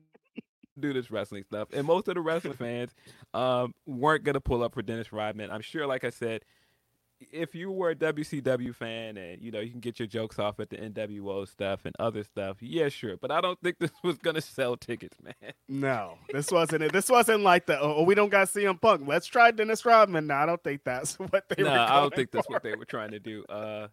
[0.78, 1.70] do this wrestling stuff.
[1.72, 2.94] And most of the wrestling fans
[3.34, 5.52] um, weren't going to pull up for Dennis Rodman.
[5.52, 6.44] I'm sure, like I said,
[7.32, 10.60] if you were a WCW fan and you know you can get your jokes off
[10.60, 13.18] at the NWO stuff and other stuff, yeah, sure.
[13.18, 15.54] But I don't think this was gonna sell tickets, man.
[15.68, 16.94] No, this wasn't it.
[16.94, 19.08] This wasn't like the oh, we don't got CM Punk.
[19.08, 20.28] Let's try Dennis Rodman.
[20.28, 21.78] No, I don't think that's what they No, were.
[21.78, 23.44] I don't think that's what they were trying to do.
[23.50, 23.88] Uh,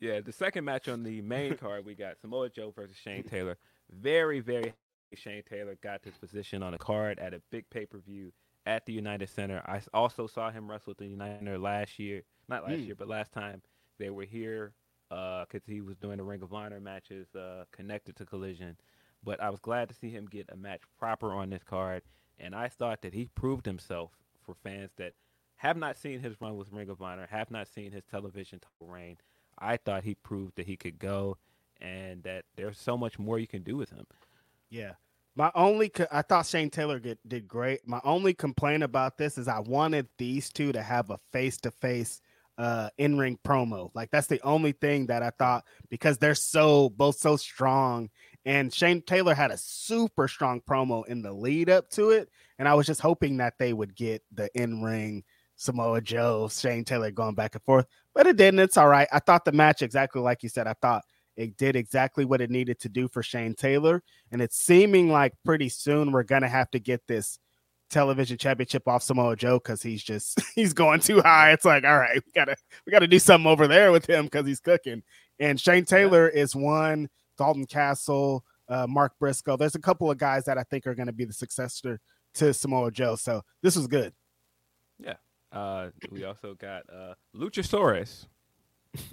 [0.00, 3.58] yeah, the second match on the main card, we got Samoa Joe versus Shane Taylor.
[3.90, 4.72] Very, very
[5.14, 8.32] Shane Taylor got this position on a card at a big pay per view
[8.66, 9.62] at the United Center.
[9.66, 12.86] I also saw him wrestle at the United Center last year, not last Mm.
[12.86, 13.62] year, but last time
[13.98, 14.74] they were here
[15.08, 18.76] because he was doing the Ring of Honor matches uh, connected to Collision.
[19.24, 22.02] But I was glad to see him get a match proper on this card,
[22.38, 24.12] and I thought that he proved himself
[24.44, 25.14] for fans that
[25.56, 29.18] have not seen his run with Ring of Honor, have not seen his television reign.
[29.58, 31.36] I thought he proved that he could go,
[31.82, 34.06] and that there's so much more you can do with him.
[34.70, 34.92] Yeah.
[35.36, 37.86] My only, co- I thought Shane Taylor get, did great.
[37.86, 41.70] My only complaint about this is I wanted these two to have a face to
[41.70, 42.20] face
[42.60, 43.90] uh in ring promo.
[43.94, 48.10] Like that's the only thing that I thought because they're so both so strong.
[48.44, 52.28] And Shane Taylor had a super strong promo in the lead up to it.
[52.58, 55.24] And I was just hoping that they would get the in ring
[55.56, 58.60] Samoa Joe, Shane Taylor going back and forth, but it didn't.
[58.60, 59.08] It's all right.
[59.10, 60.66] I thought the match exactly like you said.
[60.66, 61.04] I thought
[61.36, 65.32] it did exactly what it needed to do for Shane Taylor and it's seeming like
[65.44, 67.38] pretty soon we're gonna have to get this
[67.90, 71.52] television championship off Samoa Joe because he's just he's going too high.
[71.52, 72.56] It's like, all right, we gotta
[72.86, 75.02] we gotta do something over there with him because he's cooking.
[75.38, 77.08] And Shane Taylor is one,
[77.38, 79.56] Dalton Castle, uh, Mark Briscoe.
[79.56, 82.00] There's a couple of guys that I think are gonna be the successor
[82.34, 83.16] to Samoa Joe.
[83.16, 84.12] So this was good.
[84.98, 85.14] Yeah.
[85.52, 88.26] Uh, we also got uh, Luchasaurus.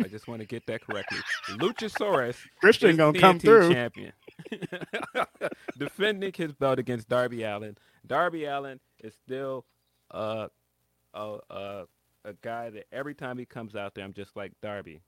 [0.04, 1.20] I just want to get that correctly.
[1.52, 3.74] Luchasaurus Christian is gonna come through.
[3.74, 4.12] champion,
[5.78, 7.78] defending his belt against Darby Allin.
[8.06, 9.66] Darby Allin is still
[10.12, 10.48] uh,
[11.14, 11.86] a a
[12.26, 15.02] a guy that every time he comes out there, I'm just like Darby.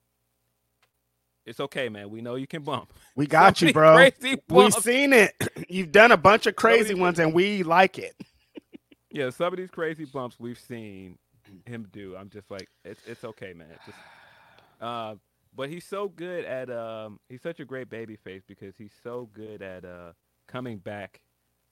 [1.45, 2.09] It's okay, man.
[2.09, 2.93] We know you can bump.
[3.15, 4.11] We got So you, bro.
[4.49, 5.33] We've seen it.
[5.69, 8.15] You've done a bunch of crazy ones, and we like it.
[9.11, 11.17] Yeah, some of these crazy bumps we've seen
[11.65, 12.15] him do.
[12.15, 13.67] I'm just like, it's it's okay, man.
[13.85, 13.97] Just,
[14.81, 15.15] uh,
[15.55, 19.29] but he's so good at um, he's such a great baby face because he's so
[19.33, 20.13] good at uh,
[20.47, 21.21] coming back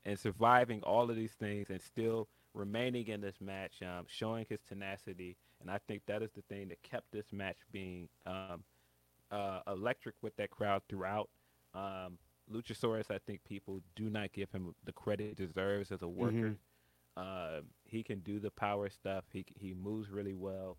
[0.05, 4.59] and surviving all of these things and still remaining in this match, um, showing his
[4.67, 5.37] tenacity.
[5.61, 8.63] And I think that is the thing that kept this match being um,
[9.31, 11.29] uh, electric with that crowd throughout.
[11.73, 12.17] Um,
[12.51, 16.55] Luchasaurus, I think people do not give him the credit he deserves as a worker.
[17.17, 19.25] Uh, he can do the power stuff.
[19.31, 20.77] He he moves really well.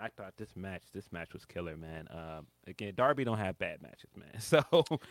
[0.00, 2.08] I thought this match, this match was killer, man.
[2.10, 4.28] Um, again, Darby don't have bad matches, man.
[4.40, 4.62] So,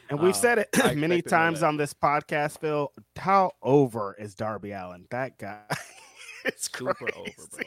[0.10, 2.92] And we've um, said it many more of times on this podcast, Phil.
[3.16, 5.06] How over is Darby Allin?
[5.12, 5.64] That guy.
[6.46, 7.14] it's super crazy.
[7.18, 7.64] over, bro.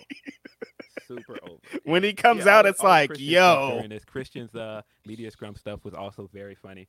[1.07, 1.59] Super over.
[1.85, 3.73] When he comes yeah, out, all- it's all like, yo.
[3.75, 6.89] during This Christian's uh, media scrum stuff was also very funny.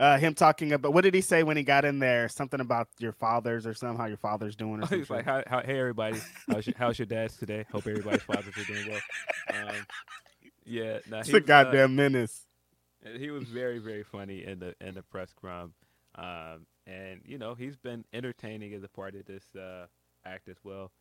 [0.00, 2.26] Uh, him talking about what did he say when he got in there?
[2.28, 5.16] Something about your fathers or somehow your father's doing or He's something.
[5.16, 6.18] like, how, how, "Hey everybody,
[6.50, 7.66] how's your, how's your dad's today?
[7.70, 9.00] Hope everybody's fathers are doing well."
[9.68, 9.86] Um,
[10.64, 12.46] yeah, nah, it's he a was, uh, goddamn menace.
[13.18, 15.74] He was very very funny in the in the press scrum
[16.16, 19.86] um, and you know he's been entertaining as a part of this uh,
[20.24, 20.92] act as well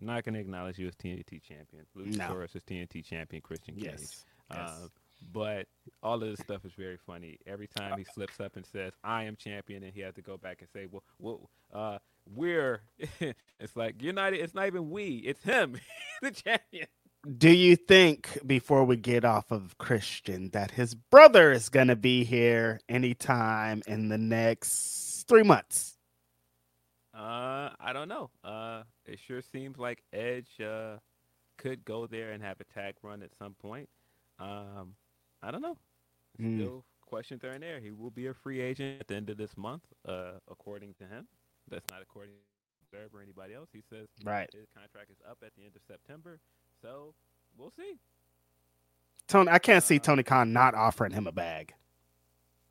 [0.00, 4.24] I'm not gonna acknowledge you as TNT champion Luchasaurus is TNT champion Christian Cage Yes.
[4.50, 4.58] yes.
[4.58, 4.88] uh,
[5.32, 5.66] but
[6.02, 9.24] all of this stuff is very funny every time he slips up and says I
[9.24, 12.82] am champion and he has to go back and say well well uh, we're
[13.58, 15.76] it's like you're not it's not even we it's him
[16.22, 16.86] the champion
[17.38, 22.24] Do you think before we get off of Christian that his brother is gonna be
[22.24, 25.96] here anytime in the next three months?
[27.14, 28.30] Uh, I don't know.
[28.42, 30.98] Uh, it sure seems like Edge uh
[31.58, 33.88] could go there and have a tag run at some point.
[34.38, 34.96] Um,
[35.44, 35.76] I don't know.
[36.38, 36.58] Hmm.
[36.58, 37.80] Still question there and there.
[37.80, 41.04] He will be a free agent at the end of this month, uh, according to
[41.04, 41.26] him.
[41.68, 43.68] That's not according to Observer or anybody else.
[43.72, 44.50] He says Right.
[44.52, 46.40] his contract is up at the end of September,
[46.82, 47.14] so
[47.56, 47.98] we'll see.
[49.28, 51.74] Tony, I can't see Uh, Tony Khan not offering him a bag.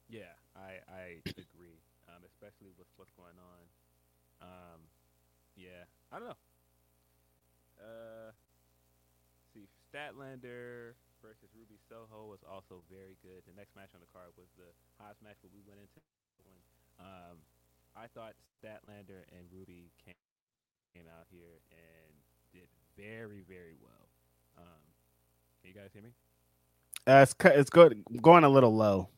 [0.09, 4.47] Yeah, I I agree, um, especially with what's going on.
[4.47, 4.81] Um,
[5.55, 6.37] yeah, I don't know.
[7.83, 8.31] Uh,
[9.53, 10.93] see, Statlander
[11.51, 13.43] Ruby Soho was also very good.
[13.43, 14.71] The next match on the card was the
[15.01, 15.99] highest match, but we went into
[16.47, 16.63] one.
[16.99, 17.37] Um,
[17.95, 20.15] I thought Statlander and Ruby came
[20.93, 22.13] came out here and
[22.53, 24.07] did very very well.
[24.57, 24.83] Um,
[25.61, 26.13] can you guys hear me?
[27.05, 29.09] Uh, it's it's good going a little low.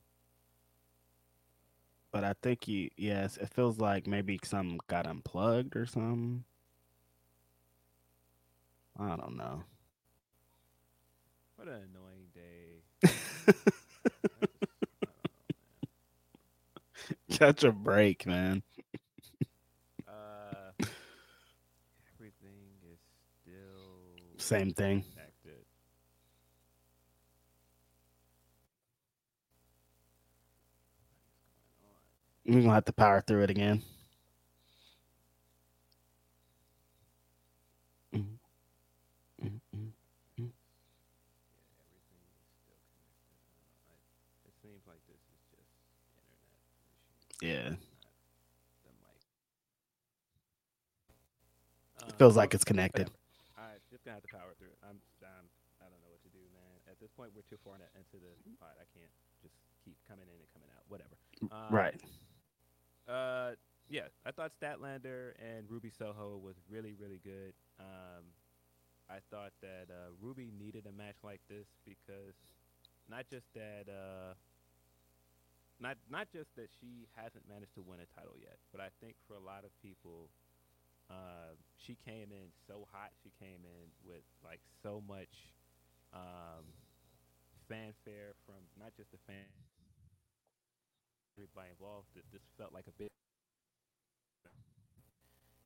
[2.11, 6.45] But I think you yes, it feels like maybe some got unplugged or something.
[8.97, 9.63] I don't know.
[11.57, 12.14] What an annoying.
[17.29, 18.63] Catch a break, man.
[20.07, 20.71] Uh,
[22.15, 22.99] everything is
[23.41, 25.03] still Same thing.
[25.13, 25.65] connected.
[32.45, 33.81] We're gonna have to power through it again.
[47.45, 47.69] Yeah.
[48.83, 49.21] The mic.
[52.01, 53.09] It Um, feels like it's connected.
[53.09, 53.57] whatever.
[53.57, 54.79] All right, just gonna have to power through it.
[54.83, 55.45] I'm, I'm
[55.81, 56.75] I don't know what to do, man.
[56.89, 58.73] At this point, we're too far into the pod.
[58.81, 59.11] I can't
[59.41, 59.53] just
[59.83, 60.83] keep coming in and coming out.
[60.89, 61.15] Whatever.
[61.51, 61.95] Um, Right.
[63.07, 63.53] Uh,
[63.87, 67.53] yeah, I thought Statlander and Ruby Soho was really, really good.
[67.79, 68.25] Um,
[69.07, 72.33] I thought that uh, Ruby needed a match like this because
[73.07, 74.33] not just that, uh,
[75.79, 79.15] not not just that she hasn't managed to win a title yet, but I think
[79.27, 80.31] for a lot of people,
[81.11, 83.11] uh, she came in so hot.
[83.23, 85.51] She came in with like so much
[86.15, 86.63] um,
[87.67, 89.51] fanfare from not just the fans
[91.35, 93.11] everybody involved that this felt like a big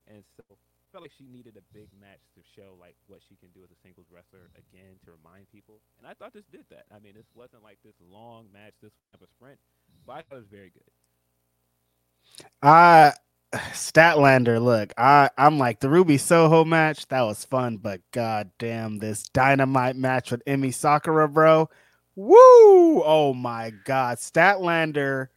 [0.09, 0.41] and so
[0.89, 3.69] felt like she needed a big match to show like what she can do as
[3.69, 7.13] a singles wrestler again to remind people and i thought this did that i mean
[7.13, 9.61] this wasn't like this long match this of a sprint
[10.09, 10.83] but i thought it was very good
[12.61, 13.13] I
[13.53, 17.07] Statlander, look, I I'm like the Ruby Soho match.
[17.07, 21.69] That was fun, but god damn this dynamite match with Emmy Sakura, bro.
[22.15, 23.01] Woo!
[23.03, 25.27] Oh my god, Statlander.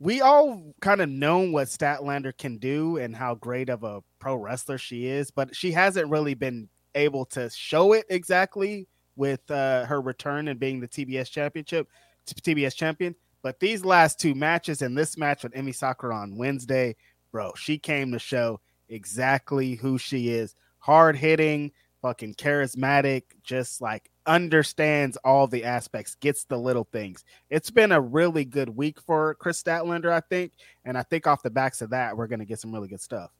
[0.00, 4.34] We all kind of known what Statlander can do and how great of a pro
[4.34, 9.86] wrestler she is, but she hasn't really been able to show it exactly with uh,
[9.86, 11.88] her return and being the TBS championship,
[12.26, 13.14] TBS champion.
[13.44, 16.96] But these last two matches and this match with Emmy Sakura on Wednesday,
[17.30, 18.58] bro, she came to show
[18.88, 20.54] exactly who she is.
[20.78, 27.22] Hard hitting, fucking charismatic, just like understands all the aspects, gets the little things.
[27.50, 30.52] It's been a really good week for Kris Statlander, I think.
[30.86, 33.02] And I think off the backs of that, we're going to get some really good
[33.02, 33.30] stuff.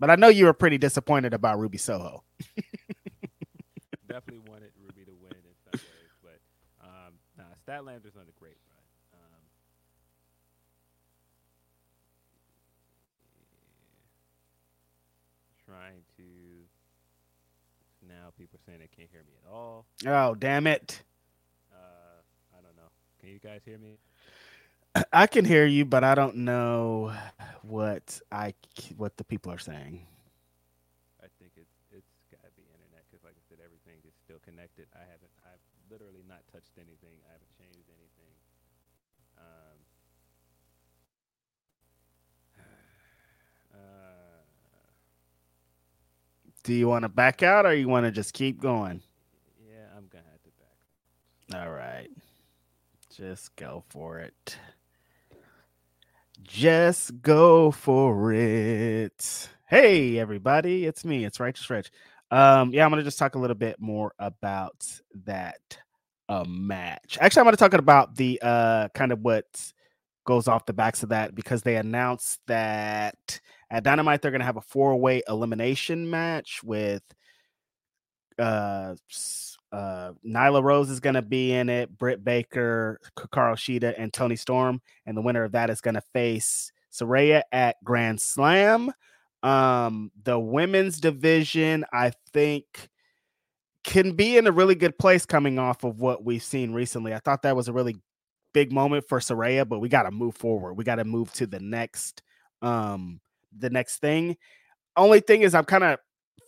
[0.00, 2.24] But I know you were pretty disappointed about Ruby Soho.
[4.08, 6.38] definitely wanted ruby to win in some ways but
[6.80, 8.84] um nah statlander's not a great run.
[9.14, 9.42] Um
[15.64, 16.24] trying to
[18.06, 19.86] now people are saying they can't hear me at all.
[20.06, 21.02] Oh, damn it.
[21.72, 22.20] uh
[22.56, 22.90] i don't know.
[23.20, 23.98] Can you guys hear me?
[25.12, 27.12] I can hear you, but I don't know
[27.62, 28.54] what I
[28.96, 30.06] what the people are saying.
[31.22, 34.38] i think it's it's got to be internet because like i said everything is still
[34.44, 34.86] connected.
[34.94, 37.20] I haven't i've literally not touched anything.
[37.28, 38.34] I haven't changed anything
[39.38, 39.78] um
[43.74, 44.42] uh
[46.64, 49.02] Do you want to back out or you want to just keep going?
[49.68, 50.50] Yeah, I'm gonna have to
[51.52, 51.62] back.
[51.62, 52.08] All right.
[53.14, 54.56] Just go for it.
[56.42, 59.50] Just go for it.
[59.66, 61.26] Hey everybody, it's me.
[61.26, 61.86] It's Righteous Reg.
[62.30, 64.86] Um yeah, I'm going to just talk a little bit more about
[65.26, 65.78] that
[66.30, 67.18] uh, match.
[67.20, 69.44] Actually, I'm to talk about the uh kind of what
[70.24, 73.38] goes off the backs of that because they announced that
[73.74, 77.02] at Dynamite they're going to have a four-way elimination match with
[78.38, 78.94] uh
[79.72, 83.00] uh Nyla Rose is going to be in it, Britt Baker,
[83.32, 87.42] Carl Shida, and Toni Storm, and the winner of that is going to face Saraya
[87.52, 88.92] at Grand Slam.
[89.42, 92.88] Um, the women's division, I think,
[93.82, 97.12] can be in a really good place coming off of what we've seen recently.
[97.12, 97.96] I thought that was a really
[98.52, 100.74] big moment for Saraya, but we got to move forward.
[100.74, 102.22] We got to move to the next
[102.62, 103.20] um
[103.58, 104.36] the next thing.
[104.96, 105.98] Only thing is I'm kind of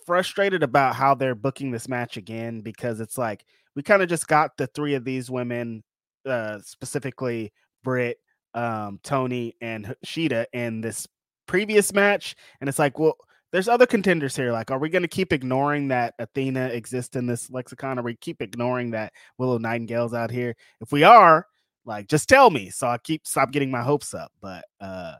[0.06, 4.28] frustrated about how they're booking this match again because it's like we kind of just
[4.28, 5.82] got the three of these women
[6.24, 7.52] uh specifically
[7.82, 8.18] Britt,
[8.54, 11.06] um Toni and Shida in this
[11.46, 13.16] previous match and it's like, well,
[13.52, 14.52] there's other contenders here.
[14.52, 17.98] Like, are we going to keep ignoring that Athena exists in this lexicon?
[17.98, 20.56] Are we keep ignoring that Willow Nightingale's out here?
[20.80, 21.46] If we are,
[21.84, 24.32] like, just tell me so I keep stop getting my hopes up.
[24.40, 25.14] But uh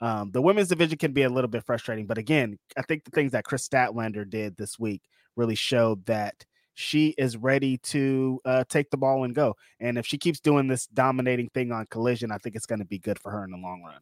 [0.00, 2.06] um the women's division can be a little bit frustrating.
[2.06, 5.02] But again, I think the things that Kris Statlander did this week
[5.36, 6.44] really showed that
[6.74, 9.56] she is ready to uh, take the ball and go.
[9.80, 12.84] And if she keeps doing this dominating thing on collision, I think it's going to
[12.84, 13.98] be good for her in the long run.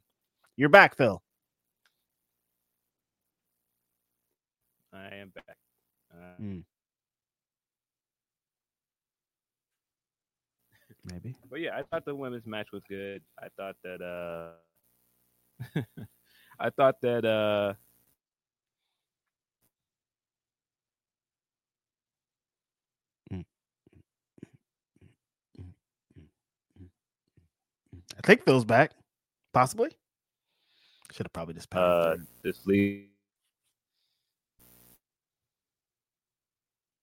[0.57, 1.23] You're back, Phil.
[4.93, 5.57] I am back.
[6.13, 6.65] Uh, Mm.
[11.05, 11.35] Maybe.
[11.51, 13.23] But yeah, I thought the women's match was good.
[13.39, 14.53] I thought that uh
[16.59, 17.75] I thought that uh
[28.17, 28.93] I think Phil's back.
[29.53, 29.91] Possibly.
[31.13, 32.17] Should have probably just uh
[32.65, 33.09] league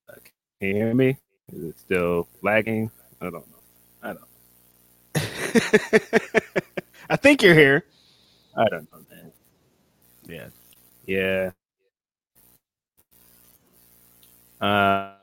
[0.10, 0.16] Uh,
[0.60, 1.18] Can you hear me?
[1.52, 2.92] Is it still lagging?
[3.22, 3.60] I don't know.
[4.04, 4.20] I don't
[7.10, 7.86] I think you're here.
[8.56, 9.32] I don't know, man.
[10.28, 10.50] Yeah.
[11.06, 11.52] Yeah.
[14.62, 15.16] Uh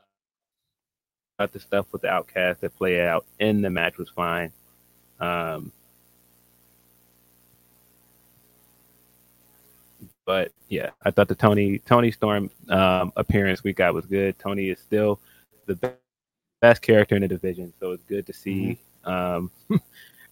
[1.38, 4.52] about the stuff with the outcast that play out in the match was fine.
[5.20, 5.72] Um
[10.26, 14.38] but yeah, I thought the Toni Toni Storm um, appearance we got was good.
[14.38, 15.20] Toni is still
[15.66, 15.88] the be-
[16.60, 18.78] best character in the division, so it's good to see.
[19.04, 19.50] Um,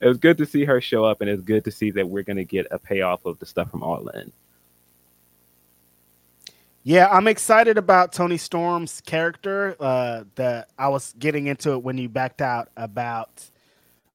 [0.00, 2.22] it was good to see her show up, and it's good to see that we're
[2.22, 4.32] going to get a payoff of the stuff from All In.
[6.84, 9.76] Yeah, I'm excited about Toni Storm's character.
[9.78, 13.50] Uh the I was getting into it when you backed out about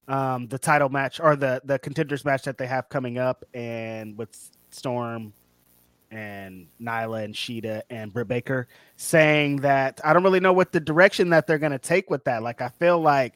[0.08, 4.18] um the title match or the the contenders match that they have coming up and
[4.18, 4.36] with
[4.70, 5.32] Storm
[6.10, 8.66] and Nyla and Shida and Britt Baker
[8.96, 12.42] saying that I don't really know what the direction that they're gonna take with that.
[12.42, 13.34] Like I feel like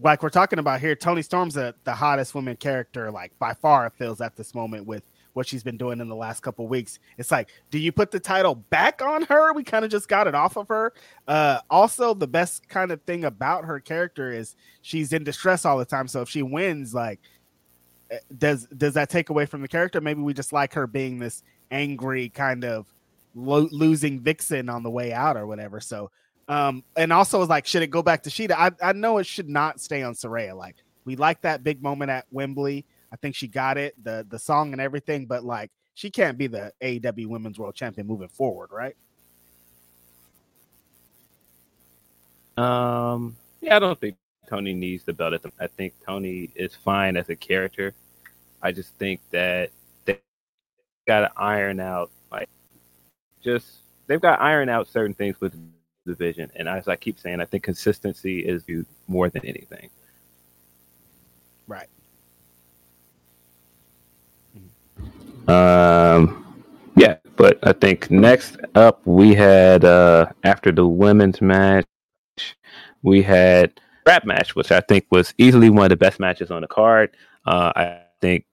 [0.00, 4.20] like we're talking about here, Toni Storm's the hottest woman character, like by far feels
[4.20, 5.02] at this moment with
[5.34, 6.98] what she's been doing in the last couple weeks.
[7.18, 9.52] It's like, do you put the title back on her?
[9.52, 10.92] We kind of just got it off of her.
[11.26, 15.78] Uh, also, the best kind of thing about her character is she's in distress all
[15.78, 16.08] the time.
[16.08, 17.20] So if she wins, like,
[18.10, 20.00] eh, does does that take away from the character?
[20.00, 22.92] Maybe we just like her being this angry kind of
[23.34, 25.80] lo- losing vixen on the way out or whatever.
[25.80, 26.10] So,
[26.48, 28.52] um, and also it's like, should it go back to Shida?
[28.52, 30.56] I, I know it should not stay on Saraya.
[30.56, 32.84] Like, we like that big moment at Wembley.
[33.12, 36.46] I think she got it, the the song and everything, but like she can't be
[36.46, 38.96] the AEW Women's World Champion moving forward, right?
[42.56, 44.16] Um, yeah, I don't think
[44.48, 45.34] Toni needs the belt.
[45.60, 47.94] I think Toni is fine as a character.
[48.62, 49.70] I just think that
[50.04, 50.18] they
[51.06, 52.48] got to iron out, like,
[53.42, 55.54] just they've got to iron out certain things with
[56.06, 56.50] division.
[56.56, 59.90] And as I keep saying, I think consistency is viewed more than anything.
[61.66, 61.88] Right.
[65.48, 66.64] Um,
[66.96, 71.86] yeah, but I think next up we had uh after the women's match,
[73.02, 76.62] we had rap match, which I think was easily one of the best matches on
[76.62, 77.16] the card.
[77.46, 78.44] Uh, I think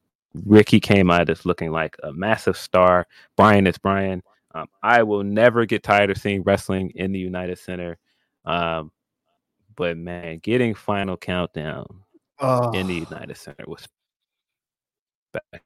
[0.45, 3.07] Ricky came out as looking like a massive star.
[3.35, 4.23] Bryan is Bryan.
[4.53, 7.97] Um, I will never get tired of seeing wrestling in the United Center.
[8.45, 8.91] Um,
[9.75, 11.85] but man, getting final countdown
[12.39, 13.87] Oh, in the United Center was
[15.33, 15.63] special,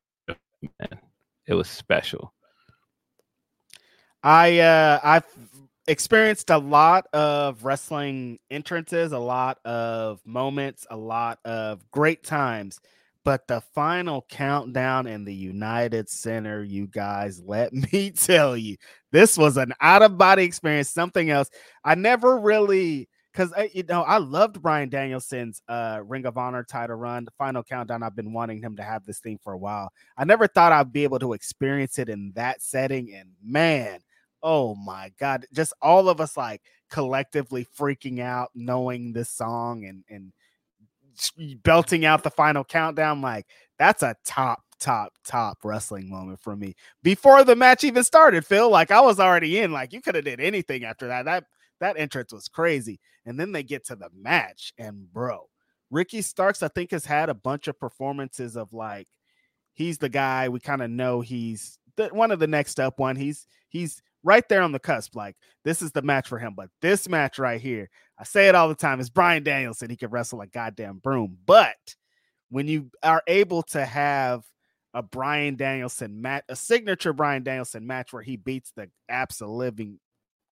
[0.80, 1.00] man.
[1.48, 2.34] It was special.
[4.24, 5.26] I uh I've
[5.88, 12.80] experienced a lot of wrestling entrances, a lot of moments, a lot of great times.
[13.26, 18.78] But the final countdown in the United Center, you guys, let me tell you,
[19.12, 21.50] this was an out of body experience, something else.
[21.84, 26.95] I never really because you know I loved Bryan Danielson's uh Ring of Honor title
[26.95, 28.04] run, the final countdown.
[28.04, 29.91] I've been wanting him to have this thing for a while.
[30.18, 34.00] I never thought I'd be able to experience it in that setting, and man,
[34.41, 40.04] oh my god, just all of us like collectively freaking out, knowing this song and
[40.10, 40.32] and
[41.64, 43.22] belting out the final countdown.
[43.22, 46.76] Like that's a top, top, top wrestling moment for me.
[47.02, 49.72] Before the match even started, Phil, like I was already in.
[49.72, 51.26] Like you could have did anything after that.
[51.26, 51.45] That
[51.80, 52.99] that entrance was crazy.
[53.26, 55.48] And then they get to the match, and bro,
[55.90, 59.07] Ricky Starks, I think, has had a bunch of performances of like
[59.73, 63.15] he's the guy we kind of know he's the, one of the next up one.
[63.15, 65.15] He's he's right there on the cusp.
[65.15, 66.53] Like this is the match for him.
[66.56, 69.90] But this match right here, I say it all the time, It's Bryan Danielson.
[69.90, 71.38] He could wrestle a goddamn broom.
[71.45, 71.95] But
[72.49, 74.44] when you are able to have
[74.94, 79.99] a Bryan Danielson match, a signature Bryan Danielson match where he beats the absolute living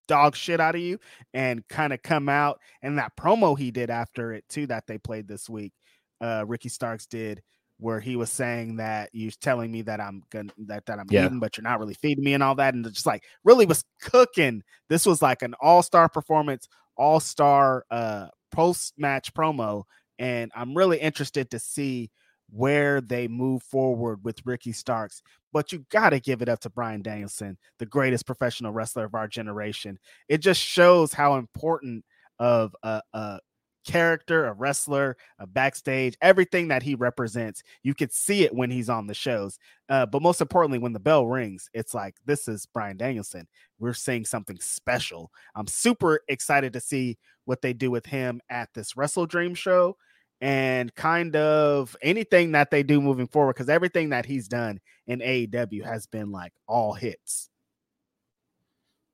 [0.07, 0.99] dog shit out of you
[1.33, 4.97] and kind of come out and that promo he did after it too that they
[4.97, 5.71] played this week
[6.19, 7.41] uh ricky starks did
[7.77, 11.27] where he was saying that you're telling me that i'm gonna that, that i'm Yeah.
[11.27, 13.85] eating but you're not really feeding me and all that and just like really was
[14.01, 16.67] cooking this was like an all-star performance
[17.01, 19.83] all-star uh post-match promo
[20.19, 22.11] and i'm really interested to see
[22.49, 25.23] where they move forward with ricky starks
[25.53, 29.15] but you got to give it up to Bryan Danielson, the greatest professional wrestler of
[29.15, 29.99] our generation.
[30.29, 32.05] It just shows how important
[32.39, 33.39] of a, a
[33.85, 37.63] character, a wrestler, a backstage, everything that he represents.
[37.83, 39.57] You could see it when he's on the shows.
[39.89, 43.47] Uh, but most importantly, when the bell rings, it's like, this is Bryan Danielson.
[43.79, 45.31] We're seeing something special.
[45.55, 49.97] I'm super excited to see what they do with him at this Wrestle Dream show
[50.41, 55.19] and kind of anything that they do moving forward because everything that he's done in
[55.19, 57.49] AEW has been like all hits.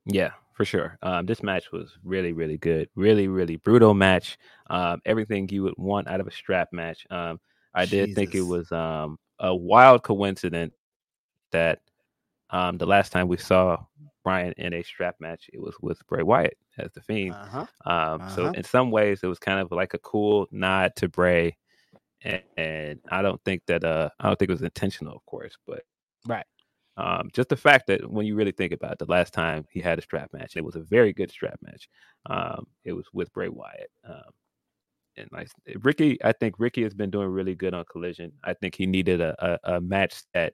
[0.06, 1.00] Yeah, for sure.
[1.04, 2.90] Um, this match was really, really good.
[2.96, 4.38] Really, really brutal match.
[4.70, 7.08] Um, everything you would want out of a strap match.
[7.12, 7.40] Um,
[7.76, 10.76] I did think it was um, a wild coincidence
[11.52, 11.80] that
[12.52, 13.78] um, the last time we saw
[14.24, 17.38] Bryan in a strap match, it was with Bray Wyatt as the Fiend.
[17.38, 17.66] Uh-huh.
[17.86, 18.54] Um, So Uh-huh.
[18.56, 21.58] in some ways, it was kind of like a cool nod to Bray,
[22.24, 25.58] and, and I don't think that uh, I don't think it was intentional, of course,
[25.68, 25.84] but
[26.28, 26.46] Right.
[26.98, 29.80] Um, just the fact that when you really think about it, the last time he
[29.80, 31.88] had a strap match, it was a very good strap match.
[32.26, 33.92] Um, it was with Bray Wyatt.
[34.04, 34.32] Um,
[35.16, 35.50] and like
[35.82, 38.32] Ricky, I think Ricky has been doing really good on Collision.
[38.44, 40.54] I think he needed a, a, a match that,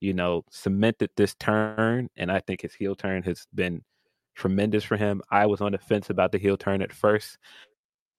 [0.00, 3.82] you know, cemented this turn, and I think his heel turn has been
[4.34, 5.22] tremendous for him.
[5.30, 7.38] I was on the fence about the heel turn at first,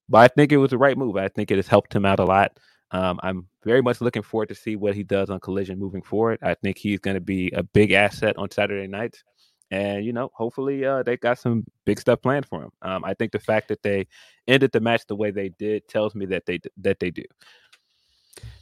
[0.10, 1.18] but I think it was the right move.
[1.18, 2.58] I think it has helped him out a lot.
[2.96, 6.40] Um, I'm very much looking forward to see what he does on Collision moving forward.
[6.42, 9.22] I think he's going to be a big asset on Saturday nights,
[9.70, 12.72] and you know, hopefully, uh, they got some big stuff planned for him.
[12.82, 14.08] Um, I think the fact that they
[14.48, 17.24] ended the match the way they did tells me that they that they do.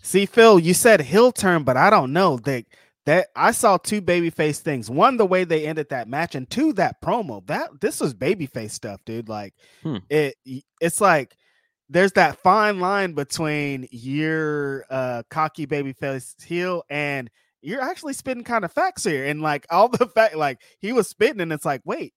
[0.01, 2.65] See, Phil, you said heel turn, but I don't know that
[3.05, 4.89] that I saw two babyface things.
[4.89, 7.45] One, the way they ended that match, and two, that promo.
[7.45, 9.29] That this was babyface stuff, dude.
[9.29, 9.53] Like
[9.83, 9.97] Hmm.
[10.09, 10.35] it,
[10.81, 11.35] it's like
[11.89, 17.29] there's that fine line between your uh cocky babyface heel and
[17.63, 21.07] you're actually spitting kind of facts here, and like all the fact, like he was
[21.09, 22.13] spitting, and it's like, wait.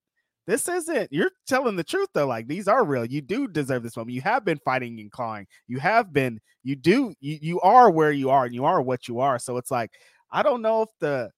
[0.48, 2.28] This isn't you're telling the truth though.
[2.28, 3.04] Like these are real.
[3.04, 4.14] You do deserve this moment.
[4.14, 5.48] You have been fighting and clawing.
[5.66, 9.08] You have been, you do, you, you are where you are and you are what
[9.08, 9.40] you are.
[9.40, 9.90] So it's like,
[10.30, 11.32] I don't know if the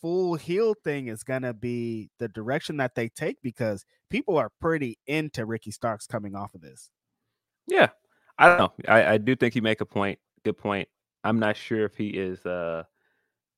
[0.00, 4.98] full heel thing is gonna be the direction that they take because people are pretty
[5.06, 6.90] into Ricky Starks coming off of this.
[7.70, 7.88] Yeah,
[8.38, 8.72] I don't know.
[8.88, 10.18] I, I do think you make a point.
[10.44, 10.88] Good point.
[11.24, 12.84] I'm not sure if he is uh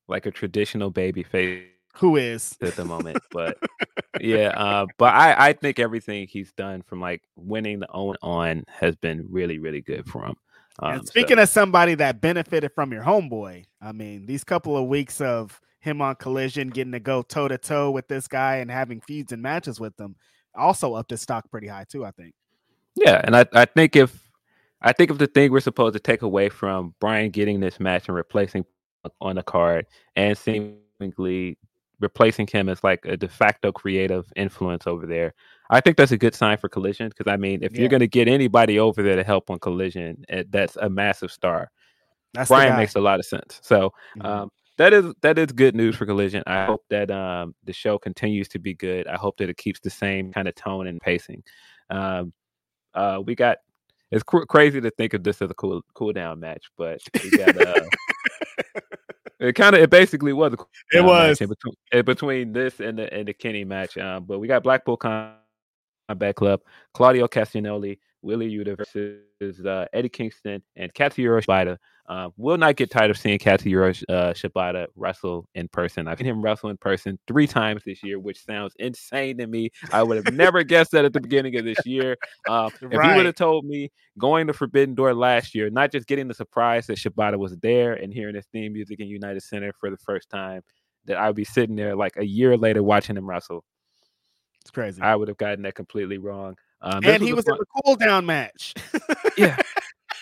[0.07, 1.63] like a traditional baby face
[1.95, 3.57] Who is at the moment, but
[4.21, 4.49] yeah.
[4.49, 8.95] Uh, but I I think everything he's done from like winning the own on has
[8.95, 10.35] been really really good for him.
[10.79, 14.87] Um, and speaking of somebody that benefited from your homeboy, I mean, these couple of
[14.87, 18.71] weeks of him on collision, getting to go toe to toe with this guy and
[18.71, 20.15] having feuds and matches with them,
[20.55, 22.03] also upped his stock pretty high too.
[22.03, 22.33] I think.
[22.95, 24.29] Yeah, and I, I think if
[24.81, 28.07] I think if the thing we're supposed to take away from Bryan getting this match
[28.07, 28.65] and replacing
[29.21, 31.57] on the card and seemingly
[31.99, 35.33] replacing him as like a de facto creative influence over there,
[35.69, 37.09] I think that's a good sign for Collision.
[37.09, 37.81] Because I mean, if Yeah.
[37.81, 41.31] you're going to get anybody over there to help on Collision, eh, that's a massive
[41.31, 41.71] star.
[42.33, 43.59] That's Bryan makes a lot of sense.
[43.63, 44.25] So Mhm.
[44.25, 46.43] um, that is that is good news for Collision.
[46.47, 49.07] I hope that um, the show continues to be good.
[49.07, 51.43] I hope that it keeps the same kind of tone and pacing.
[51.89, 52.33] Um,
[52.93, 53.57] uh, we got
[54.11, 57.31] it's cr- crazy to think of this as a cool cool down match, but we
[57.31, 57.81] got uh,
[59.39, 60.57] it kind of it basically was a
[60.91, 61.41] It was.
[61.41, 63.97] in between, in between this and the and the Kenny match.
[63.97, 66.61] Um, but we got Blackpool Combat Club,
[66.93, 71.77] Claudio Castagnoli, Wheeler Yuta versus uh, Eddie Kingston and Katsuyori Shibata.
[72.05, 76.05] Uh, will not get tired of seeing Katsuyori uh, Shibata wrestle in person.
[76.05, 79.69] I've seen him wrestle in person three times this year, which sounds insane to me.
[79.91, 82.17] I would have never guessed that at the beginning of this year.
[82.49, 86.05] Um, If you would have told me going to Forbidden Door last year, not just
[86.05, 89.71] getting the surprise that Shibata was there and hearing his theme music in United Center
[89.79, 90.61] for the first time,
[91.05, 93.63] that I'd be sitting there like a year later watching him wrestle,
[94.61, 95.01] It's crazy.
[95.01, 96.55] I would have gotten that completely wrong.
[96.81, 98.73] Um, and he was fun- in the cool down match.
[99.37, 99.55] yeah.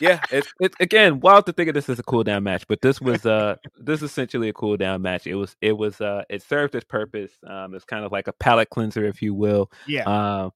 [0.01, 2.81] yeah, it's it, again wild to think of this as a cool down match, but
[2.81, 5.27] this was uh this is essentially a cool down match.
[5.27, 7.31] It was it was uh it served its purpose.
[7.47, 9.71] Um, it's kind of like a palate cleanser, if you will.
[9.87, 10.03] Yeah.
[10.03, 10.51] Um,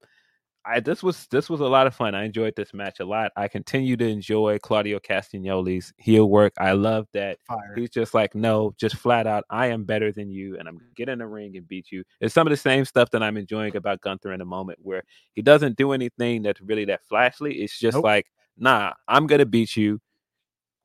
[0.67, 2.15] I this was this was a lot of fun.
[2.15, 3.31] I enjoyed this match a lot.
[3.35, 6.53] I continue to enjoy Claudio Castagnoli's heel work.
[6.57, 7.73] I love that Fire.
[7.76, 10.89] he's just like, no, just flat out, I am better than you, and I'm gonna
[10.95, 12.03] get in the ring and beat you.
[12.19, 15.03] It's some of the same stuff that I'm enjoying about Gunther in the moment, where
[15.34, 17.61] he doesn't do anything that's really that flashy.
[17.61, 18.03] It's just Nope.
[18.03, 18.26] like,
[18.57, 19.99] nah, I'm gonna beat you.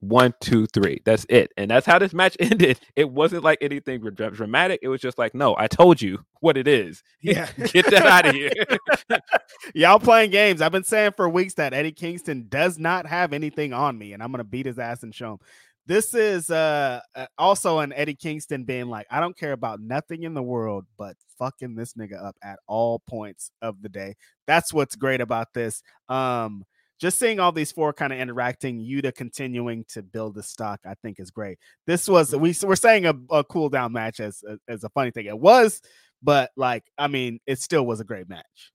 [0.01, 1.03] One, two, three.
[1.05, 1.53] That's it.
[1.59, 2.81] And that's how this match ended.
[2.97, 4.81] It wasn't like anything dramatic.
[4.83, 7.03] It was just like, no, I told you what it is.
[7.23, 7.51] Yeah.
[7.53, 8.51] Get that out of here.
[9.75, 10.63] Y'all playing games.
[10.63, 14.23] I've been saying for weeks that Eddie Kingston does not have anything on me, and
[14.23, 15.39] I'm gonna beat his ass and show him.
[15.87, 20.23] This is uh uh, also an Eddie Kingston being like, I don't care about nothing
[20.23, 24.15] in the world but fucking this nigga up at all points of the day.
[24.47, 25.83] That's what's great about this.
[26.09, 26.65] Um,
[27.01, 30.95] just seeing all these four kind of interacting, Yuta continuing to build the stock, I
[31.03, 31.59] think is great.
[31.87, 35.27] This was we we're saying a, a cool down match as as a funny thing.
[35.27, 35.81] It was,
[36.23, 38.73] but like I mean, it still was a great match.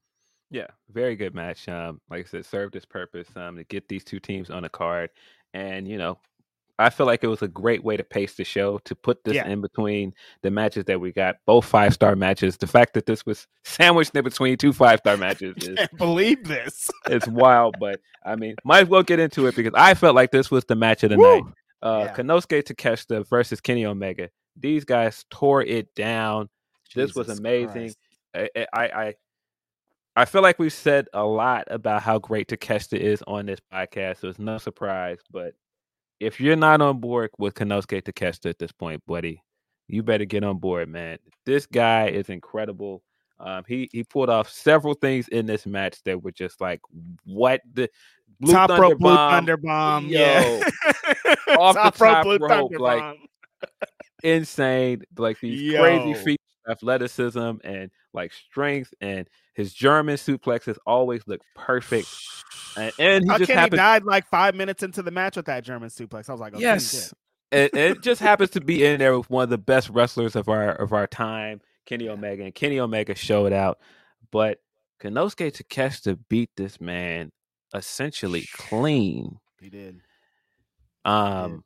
[0.50, 1.68] Yeah, very good match.
[1.70, 4.70] Um, like I said, served its purpose um, to get these two teams on a
[4.70, 5.12] card,
[5.54, 6.20] and you know,
[6.78, 9.36] I feel like it was a great way to pace the show to put this
[9.36, 9.48] Yeah.
[9.48, 12.58] in between the matches that we got, both five star matches.
[12.58, 16.44] The fact that this was sandwiched in between two five star matches is Can't believe
[16.48, 16.92] this.
[17.08, 17.76] it's wild.
[17.80, 20.66] But I mean, might as well get into it because I felt like this was
[20.66, 21.36] the match of the Woo!
[21.42, 21.44] night.
[21.82, 22.14] Uh, Yeah.
[22.16, 24.30] Konosuke Takeshita versus Kenny Omega.
[24.58, 26.50] These guys tore it down.
[26.94, 27.94] This was amazing.
[28.34, 29.14] I, I I
[30.18, 34.20] I feel like we've said a lot about how great Takeshita is on this podcast,
[34.22, 35.20] so it's no surprise.
[35.32, 35.54] But
[36.20, 39.42] if you're not on board with Konosuke Takeshita at this point, buddy,
[39.88, 41.18] you better get on board, man.
[41.46, 43.04] This guy is incredible.
[43.40, 46.80] Um, he he pulled off several things in this match that were just like
[47.26, 47.90] what the
[48.40, 50.08] Blue top Thunder rope blue Bomb, thunder bomb.
[50.08, 50.64] yo, yeah.
[51.58, 53.18] off the top rope top blue rope, like, bomb.
[54.24, 55.82] insane, like these Yo.
[55.82, 62.08] crazy feats, of athleticism, and like strength, and his German suplexes always look perfect.
[62.78, 65.46] And, and he How just Kenny happens, died like five minutes into the match with
[65.46, 66.30] that German suplex.
[66.30, 67.14] I was like, oh, yes,
[67.52, 70.50] it, it just happens to be in there with one of the best wrestlers of
[70.50, 73.80] our of our time, Kenny Omega, and Kenny Omega showed out.
[74.32, 74.60] But
[75.02, 77.32] Konosuke Takeshita beat this man
[77.74, 79.38] essentially clean.
[79.60, 80.02] he did.
[81.04, 81.64] Um,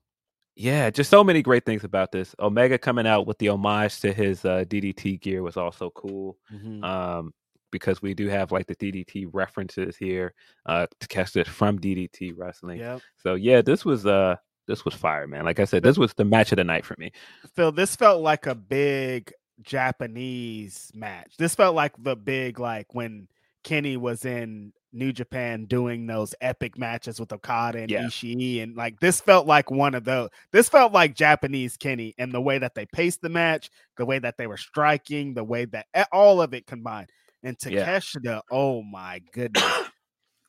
[0.59, 2.35] yeah, just so many great things about this.
[2.37, 6.37] Omega coming out with the homage to his uh, DDT gear was also cool.
[6.53, 6.83] Mhm.
[6.83, 7.33] Um,
[7.71, 10.33] because we do have like the DDT references here
[10.65, 12.79] uh, to catch this from DDT wrestling.
[12.79, 13.01] Yep.
[13.17, 14.35] So yeah, this was uh
[14.67, 15.45] this was fire, man.
[15.45, 17.11] Like I said, this was the match of the night for me.
[17.55, 19.31] Phil, this felt like a big
[19.61, 21.35] Japanese match.
[21.37, 23.27] This felt like the big like when
[23.63, 28.03] Kenny was in New Japan doing those epic matches with Okada and Yeah.
[28.03, 30.29] Ishii, and like this felt like one of those.
[30.51, 34.19] This felt like Japanese Kenny, and the way that they paced the match, the way
[34.19, 37.09] that they were striking, the way that all of it combined.
[37.43, 37.85] And Yeah.
[37.85, 39.63] Takeshita, oh my goodness.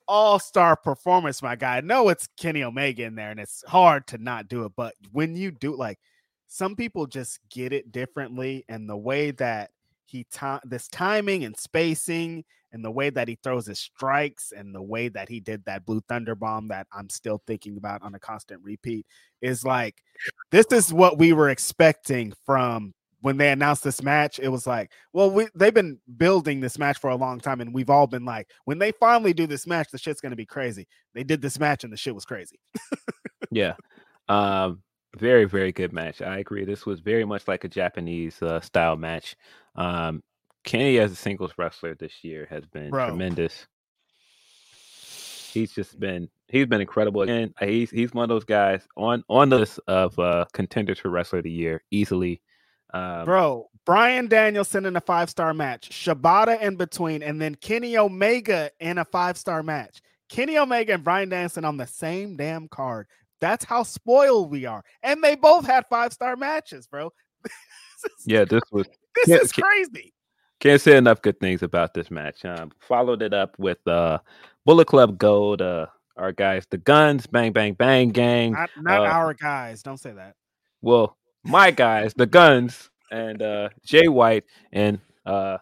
[0.09, 1.77] All star performance, my guy.
[1.77, 4.73] I know it's Kenny Omega in there, and it's hard to not do it.
[4.77, 6.01] But when you do, like,
[6.49, 9.71] some people just get it differently, and the way that
[10.11, 14.75] he ti- this timing and spacing, and the way that he throws his strikes, and
[14.75, 18.15] the way that he did that blue thunder bomb that I'm still thinking about on
[18.15, 19.07] a constant repeat
[19.43, 20.03] is like,
[20.51, 24.91] this is what we were expecting from when they announced this match, it was like,
[25.13, 28.25] well, we, they've been building this match for a long time, and we've all been
[28.25, 30.87] like, when they finally do this match, the shit's gonna be crazy.
[31.15, 32.59] They did this match, and the shit was crazy.
[33.51, 33.75] Yeah.
[34.29, 34.83] Um
[35.17, 36.23] very, very good match.
[36.23, 36.65] I agree.
[36.65, 39.37] This was very much like a Japanese uh, style match.
[39.77, 40.23] Um
[40.63, 43.09] Kenny as a singles wrestler this year has been Bro.
[43.09, 43.67] tremendous.
[45.53, 47.23] He's just been he's been incredible.
[47.23, 50.99] Again, uh, he's he's one of those guys on on the list of uh contenders
[50.99, 52.41] for wrestler of the year easily.
[52.93, 57.97] Um Bro, Bryan Danielson in a five star match, Shibata in between, and then Kenny
[57.97, 60.03] Omega in a five star match.
[60.29, 63.09] Kenny Omega and Bryan Danielson on the same damn card.
[63.41, 64.85] That's how spoiled we are.
[65.03, 67.13] And they both had five star matches, bro.
[67.45, 68.87] is, yeah, this was
[69.17, 70.13] this is crazy.
[70.61, 72.45] Can't say enough good things about this match.
[72.45, 74.19] Um, followed it up with uh,
[74.67, 75.63] Bullet Club Gold.
[75.63, 75.87] Uh,
[76.17, 78.53] our guys, the Guns, Bang Bang Bang Gang.
[78.53, 79.83] Not, not uh, our guys.
[79.83, 80.35] Don't say that.
[80.83, 85.59] Well, my guys, the Guns, and uh, Jay White and uh,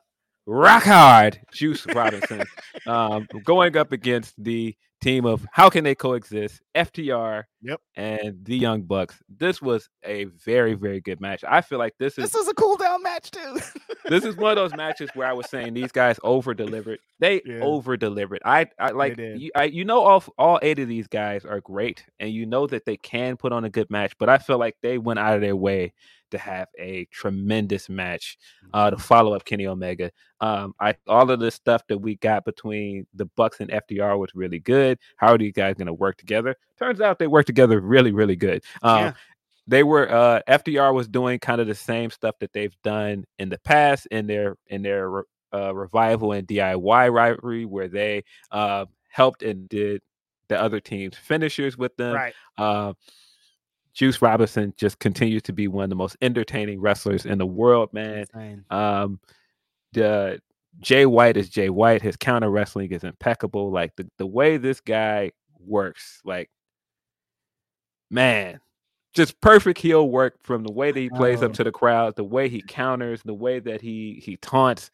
[0.47, 2.43] Rock Hard Juice Robinson,
[2.87, 6.61] um, going up against the team of how can they coexist?
[6.75, 7.81] FTR, Yep.
[7.97, 9.17] and the Young Bucks.
[9.29, 11.43] This was a very, very good match.
[11.47, 13.59] I feel like this is This was a cool down match too.
[14.09, 16.99] this is one of those matches where I was saying these guys over delivered.
[17.21, 17.61] They Yeah.
[17.63, 18.41] over delivered.
[18.45, 22.05] I, I like you, I, you know all all eight of these guys are great,
[22.21, 24.13] and you know that they can put on a good match.
[24.19, 25.93] But I feel like they went out of their way
[26.31, 28.39] to have a tremendous match
[28.75, 30.11] uh, to follow up Kenny Omega.
[30.41, 34.31] Um, I all of the stuff that we got between the Bucks and FTR was
[34.35, 34.99] really good.
[35.17, 36.55] How are these guys going to work together?
[36.79, 38.65] Turns out they work together really, really good.
[38.83, 39.13] Um, Yeah.
[39.67, 43.51] They were uh, FTR was doing kind of the same stuff that they've done in
[43.51, 49.43] the past in their in their uh, revival and DIY rivalry, where they uh, helped
[49.43, 50.01] and did
[50.49, 52.15] the other team's finishers with them.
[52.15, 52.35] right.
[53.99, 57.93] Juice Robinson just continues to be one of the most entertaining wrestlers in the world,
[57.93, 58.27] man.
[58.71, 59.19] Um,
[59.93, 60.41] the
[60.79, 62.01] Jay White is Jay White.
[62.01, 63.73] His counter wrestling is impeccable.
[63.73, 66.49] Like the, the way this guy works, like
[68.09, 68.61] man,
[69.15, 71.47] just perfect heel work from the way that he plays Oh.
[71.47, 74.93] up to the crowd, the way he counters, the way that he he taunts.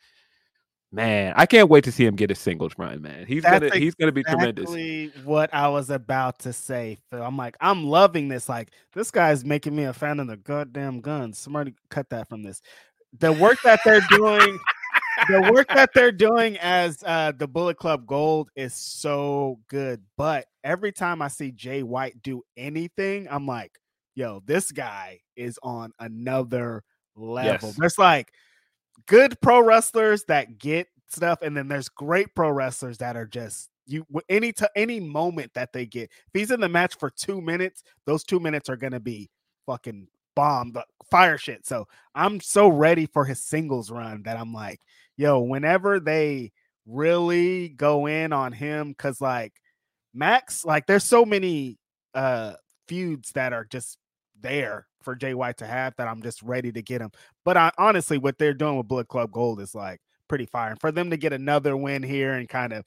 [0.94, 3.26] Man, I can't wait to see him get a singles run, man.
[3.26, 4.72] He's That's gonna he's gonna be tremendous.
[4.72, 7.20] Exactly what I was about to say, Phil.
[7.20, 8.48] I'm like, I'm loving this.
[8.48, 11.36] Like, this guy's making me a fan of the goddamn guns.
[11.36, 12.62] Somebody cut that from this.
[13.18, 14.60] The work that they're doing,
[15.28, 20.00] the work that they're doing as uh, the Bullet Club Gold is so good.
[20.16, 23.72] But every time I see Jay White do anything, I'm like,
[24.14, 26.84] yo, this guy is on another
[27.16, 27.70] level.
[27.70, 27.76] Yes.
[27.78, 28.30] There's like
[29.06, 33.70] good pro wrestlers that get stuff, and then there's great pro wrestlers that are just
[33.86, 36.04] you any to any moment that they get.
[36.04, 39.30] If he's in the match for two minutes, those two minutes are gonna be
[39.66, 41.66] fucking bomb, the fire shit.
[41.66, 44.80] So I'm so ready for his singles run that I'm like,
[45.16, 46.52] yo, whenever they
[46.86, 49.52] really go in on him, because like
[50.14, 51.78] Max, like there's so many
[52.14, 52.54] uh
[52.88, 53.98] feuds that are just
[54.44, 57.10] there for Jay White to have that I'm just ready to get him.
[57.44, 60.70] But I, honestly, what they're doing with Bullet Club Gold is like pretty fire.
[60.70, 62.84] And for them to get another win here and kind of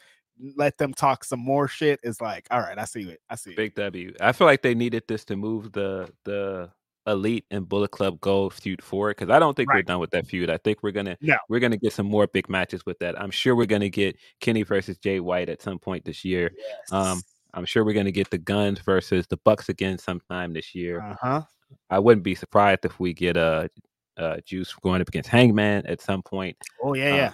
[0.56, 3.20] let them talk some more shit is like, all right, I see it.
[3.30, 3.58] I see it.
[3.58, 4.14] Big W.
[4.22, 6.70] I feel like they needed this to move the the
[7.08, 10.28] elite and Bullet Club Gold feud forward because I don't think we're done with that
[10.28, 10.50] feud.
[10.50, 11.38] I think we're gonna No.
[11.50, 13.20] we're gonna get some more big matches with that.
[13.20, 16.52] I'm sure we're gonna get Kenny versus Jay White at some point this year.
[16.92, 17.22] Um,
[17.54, 21.02] I'm sure we're gonna get the Guns versus the Bucks again sometime this year.
[21.02, 21.42] uh huh.
[21.90, 23.70] I wouldn't be surprised if we get a
[24.18, 26.58] uh, uh, Juice going up against Hangman at some point.
[26.84, 27.34] Oh yeah, yeah.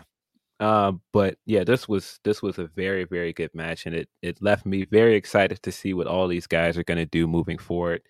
[0.60, 4.42] Um, but yeah, this was this was a very very good match, and it it
[4.42, 7.58] left me very excited to see what all these guys are going to do moving
[7.58, 8.02] forward.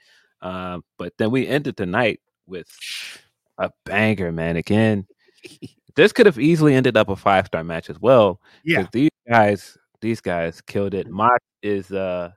[0.41, 2.67] Um, but then we ended the night with
[3.57, 4.57] a banger, man.
[4.57, 5.07] Again,
[5.95, 8.41] this could have easily ended up a five star match as well.
[8.63, 8.87] Yeah.
[8.91, 11.09] these guys these guys killed it.
[11.09, 12.29] Mox is uh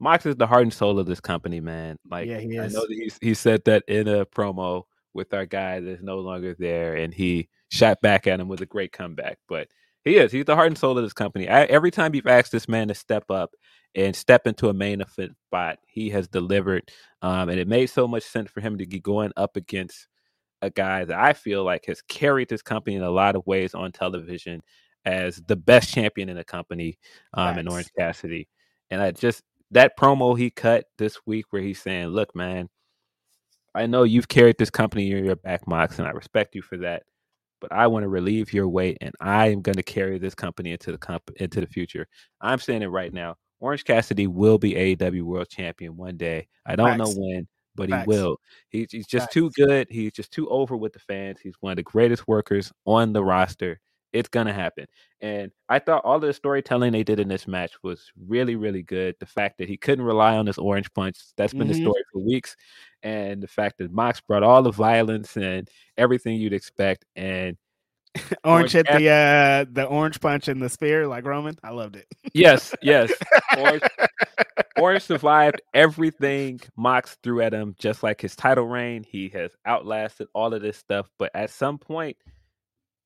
[0.00, 1.96] Mox is the heart and soul of this company, man.
[2.10, 5.46] Like Yeah, he I know that he's, he said that in a promo with our
[5.46, 9.38] guy that's no longer there, and he shot back at him with a great comeback.
[9.46, 9.68] But
[10.04, 10.32] he is.
[10.32, 11.48] He's the heart and soul of this company.
[11.48, 13.50] I, every time you've asked this man to step up
[13.94, 16.90] and step into a main event spot, he has delivered.
[17.20, 20.08] Um, and it made so much sense for him to be going up against
[20.62, 23.74] a guy that I feel like has carried this company in a lot of ways
[23.74, 24.62] on television
[25.04, 26.98] as the best champion in the company,
[27.34, 27.68] um, in.
[27.68, 28.48] Orange Cassidy.
[28.90, 32.68] And I just that promo he cut this week where he's saying, "Look, man,
[33.74, 36.76] I know you've carried this company in your back, Mox, and I respect you for
[36.78, 37.04] that.
[37.60, 40.72] But I want to relieve your weight, and I am going to carry this company
[40.72, 42.06] into the comp- into the future.
[42.40, 43.36] I'm saying it right now.
[43.60, 46.48] Orange Cassidy will be AEW World Champion one day.
[46.64, 48.04] I don't know when, but Facts.
[48.04, 48.36] he will.
[48.70, 49.88] He, he's just too good.
[49.90, 51.38] He's just too over with the fans.
[51.42, 53.78] He's one of the greatest workers on the roster.
[54.12, 54.86] It's gonna happen.
[55.20, 59.14] And I thought all the storytelling they did in this match was really, really good.
[59.20, 61.82] The fact that he couldn't rely on this orange punch, that's been the Mhm.
[61.82, 62.56] story for weeks.
[63.02, 67.04] And the fact that Mox brought all the violence and everything you'd expect.
[67.14, 67.56] And
[68.44, 71.56] Orange Orange hit the uh the orange punch in the spear like Roman.
[71.62, 72.06] I loved it.
[72.34, 73.12] yes, yes.
[73.56, 73.82] Orange,
[74.76, 79.04] Orange survived everything Mox threw at him, just like his title reign.
[79.04, 82.16] He has outlasted all of this stuff, but at some point,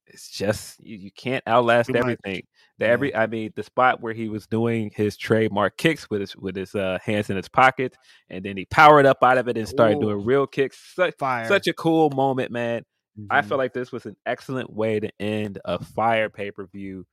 [0.07, 2.01] it's just you, you can't outlast Too much.
[2.01, 2.43] everything.
[2.79, 2.93] The Yeah.
[2.93, 6.57] every I mean, the spot where he was doing his trademark kicks with his with
[6.57, 7.97] his uh, hands in his pockets,
[8.31, 10.03] and then he powered up out of it and started Ooh.
[10.13, 10.79] doing real kicks.
[10.95, 11.47] Such, Fire.
[11.47, 12.83] such a cool moment, man.
[13.31, 13.49] I Mhm.
[13.49, 17.07] feel like this was an excellent way to end a fire pay per view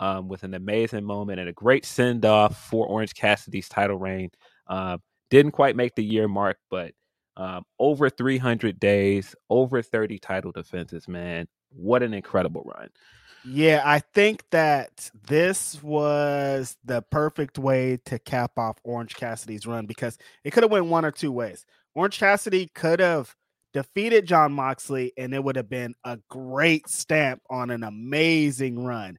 [0.00, 4.30] um, with an amazing moment and a great send off for Orange Cassidy's title reign.
[4.66, 5.00] Um,
[5.30, 6.92] didn't quite make the year mark, but
[7.36, 11.46] um, over 300 days, over 30 title defenses, man.
[11.76, 12.90] What an incredible run.
[13.46, 19.84] Yeah, I think that this was the perfect way to cap off Orange Cassidy's run
[19.84, 21.66] because it could have went one or two ways.
[21.94, 23.34] Orange Cassidy could have
[23.74, 29.18] defeated John Moxley and it would have been a great stamp on an amazing run.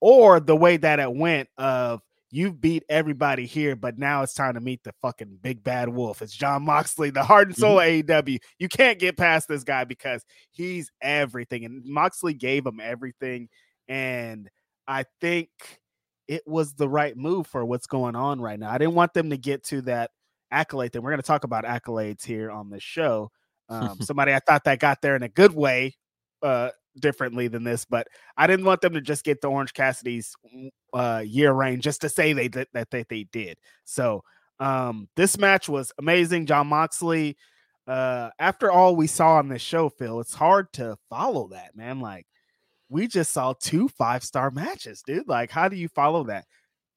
[0.00, 2.02] Or the way that it went of
[2.34, 6.20] you've beat everybody here, but now it's time to meet the fucking big bad wolf.
[6.20, 8.10] It's John Moxley, the heart and soul mm-hmm.
[8.10, 8.38] AEW.
[8.58, 11.64] You can't get past this guy because he's everything.
[11.64, 13.48] And Moxley gave him everything
[13.88, 14.50] and
[14.86, 15.48] I think
[16.26, 18.70] it was the right move for what's going on right now.
[18.70, 20.10] I didn't want them to get to that
[20.50, 21.02] accolade thing.
[21.02, 23.30] We're going to talk about accolades here on this show.
[23.70, 25.96] Um, somebody I thought that got there in a good way,
[26.42, 26.68] uh,
[26.98, 28.06] differently than this, but
[28.36, 32.00] I didn't want them to just get the Orange Cassidy's mm, uh, year reign just
[32.02, 33.58] to say they did that they, they did.
[33.84, 34.22] So
[34.60, 36.46] um, this match was amazing.
[36.46, 37.36] John Moxley.
[37.86, 42.00] Uh, after all we saw on this show, Phil, it's hard to follow that, man.
[42.00, 42.26] Like
[42.88, 45.28] we just saw two five star matches, dude.
[45.28, 46.46] Like, how do you follow that?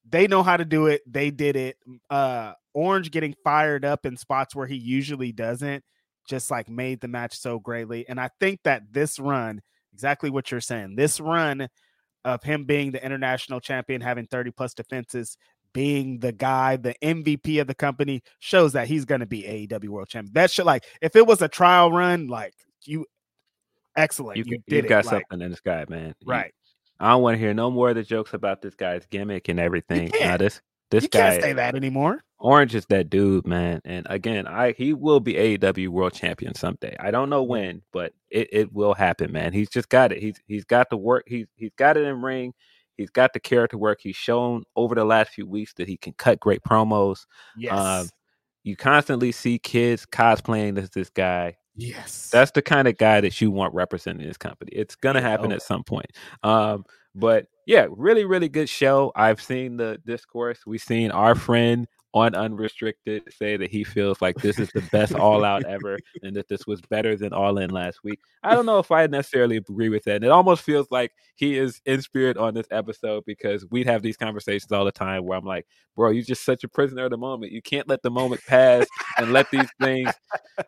[0.10, 1.02] They know how to do it.
[1.06, 1.78] They did it.
[2.10, 5.84] Uh, Orange getting fired up in spots where he usually doesn't,
[6.30, 8.07] just like made the match so greatly.
[8.07, 9.61] And I think that this run,
[9.98, 11.68] exactly what you're saying, this run
[12.24, 15.38] of him being the international champion, having 30 plus defenses,
[15.74, 19.90] being the guy, the MVP of the company, shows that he's going to be AEW
[19.90, 20.34] World Champion.
[20.34, 22.53] That should like if it was a trial run, like
[22.86, 23.07] you
[23.95, 24.38] excellent.
[24.38, 26.14] You, you, you got like, something in this guy, man.
[26.24, 26.53] Right.
[26.53, 29.49] You, I don't want to hear no more of the jokes about this guy's gimmick
[29.49, 30.11] and everything.
[30.19, 32.23] Now this this you guy can't say that anymore.
[32.39, 33.81] Orange is that dude, man.
[33.84, 36.95] And again, I he will be AEW world champion someday.
[36.99, 39.53] I don't know when, but it, it will happen, man.
[39.53, 40.22] He's just got it.
[40.22, 41.23] He's he's got the work.
[41.27, 42.53] He's he's got it in ring.
[42.95, 43.99] He's got the character work.
[44.01, 47.26] He's shown over the last few weeks that he can cut great promos.
[47.55, 47.73] Yes.
[47.73, 48.09] Um,
[48.64, 51.57] you constantly see kids cosplaying as this guy.
[51.76, 52.30] Yes.
[52.31, 54.72] That's the kind of guy that you want representing this company.
[54.73, 55.55] It's gonna yeah, happen oh.
[55.55, 56.11] at some point.
[56.43, 56.85] Um,
[57.15, 59.11] but yeah, really, really good show.
[59.14, 60.60] I've seen the discourse.
[60.65, 65.14] We've seen our friend on unrestricted say that he feels like this is the best
[65.14, 68.22] all out ever and that this was better than all in last week.
[68.41, 70.15] I don't know if I necessarily agree with that.
[70.15, 74.02] And it almost feels like he is in spirit on this episode because we'd have
[74.02, 75.68] these conversations all the time where I'm like,
[75.98, 77.52] bro, you're just such a prisoner of the moment.
[77.52, 78.88] You can't let the moment pass
[79.18, 80.11] and let these things,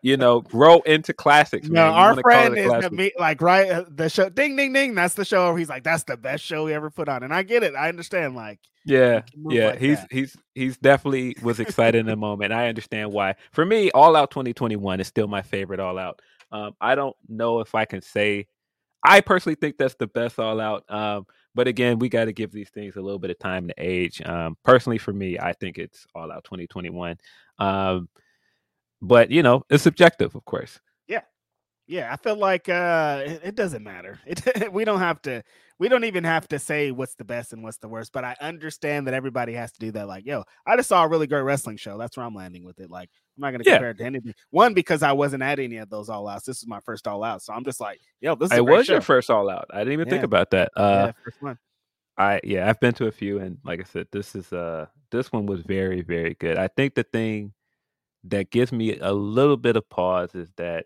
[0.01, 1.67] you know, grow into classics.
[1.67, 4.95] No, our friend is the, like right uh, the show ding ding ding.
[4.95, 7.23] That's the show where he's like, that's the best show he ever put on.
[7.23, 7.75] And I get it.
[7.75, 10.07] I understand like yeah, yeah, like he's that.
[10.11, 12.53] he's he's definitely was excited in the moment.
[12.53, 13.35] I understand why.
[13.51, 16.21] For me, All Out 2021 is still my favorite All Out.
[16.51, 18.47] Um, I don't know if I can say.
[19.03, 20.83] I personally think that's the best All Out.
[20.89, 23.73] Um, but again, we got to give these things a little bit of time to
[23.77, 24.21] age.
[24.25, 27.17] Um, personally, for me, I think it's All Out 2021.
[27.59, 28.09] Um,
[29.01, 30.79] but you know, it's subjective, of course.
[31.07, 31.21] Yeah,
[31.87, 32.11] yeah.
[32.11, 34.19] I feel like uh, it, it doesn't matter.
[34.25, 35.43] It, we don't have to
[35.79, 38.35] we don't even have to say what's the best and what's the worst, but I
[38.41, 40.07] understand that everybody has to do that.
[40.07, 41.97] Like, yo, I just saw a really great wrestling show.
[41.97, 42.91] That's where I'm landing with it.
[42.91, 43.75] Like, I'm not gonna yeah.
[43.75, 44.33] compare it to anything.
[44.49, 46.45] One, because I wasn't at any of those all outs.
[46.45, 47.41] This is my first all out.
[47.41, 48.93] So I'm just like, yo, this is it was show.
[48.93, 49.67] your first all out.
[49.73, 50.11] I didn't even yeah.
[50.11, 50.71] think about that.
[50.75, 51.57] Uh yeah, first one.
[52.17, 55.31] I yeah, I've been to a few and like I said, this is uh this
[55.31, 56.57] one was very, very good.
[56.57, 57.53] I think the thing
[58.25, 60.85] that gives me a little bit of pause is that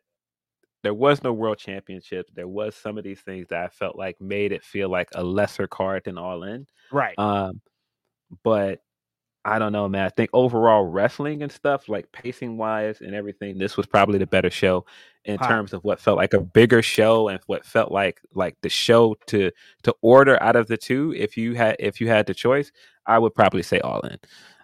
[0.84, 2.30] there was no world championship.
[2.34, 5.24] There was some of these things that I felt like made it feel like a
[5.24, 6.68] lesser card than All In.
[6.92, 7.18] Right.
[7.18, 7.62] Um,
[8.44, 8.82] but
[9.46, 10.06] I don't know, man.
[10.06, 14.28] I think overall wrestling and stuff, like pacing wise and everything, this was probably the
[14.28, 14.86] better show
[15.26, 18.70] in terms of what felt like a bigger show and what felt like like the
[18.70, 19.52] show to
[19.84, 21.14] to order out of the two.
[21.18, 22.72] If you had if you had the choice,
[23.06, 24.18] I would probably say All In.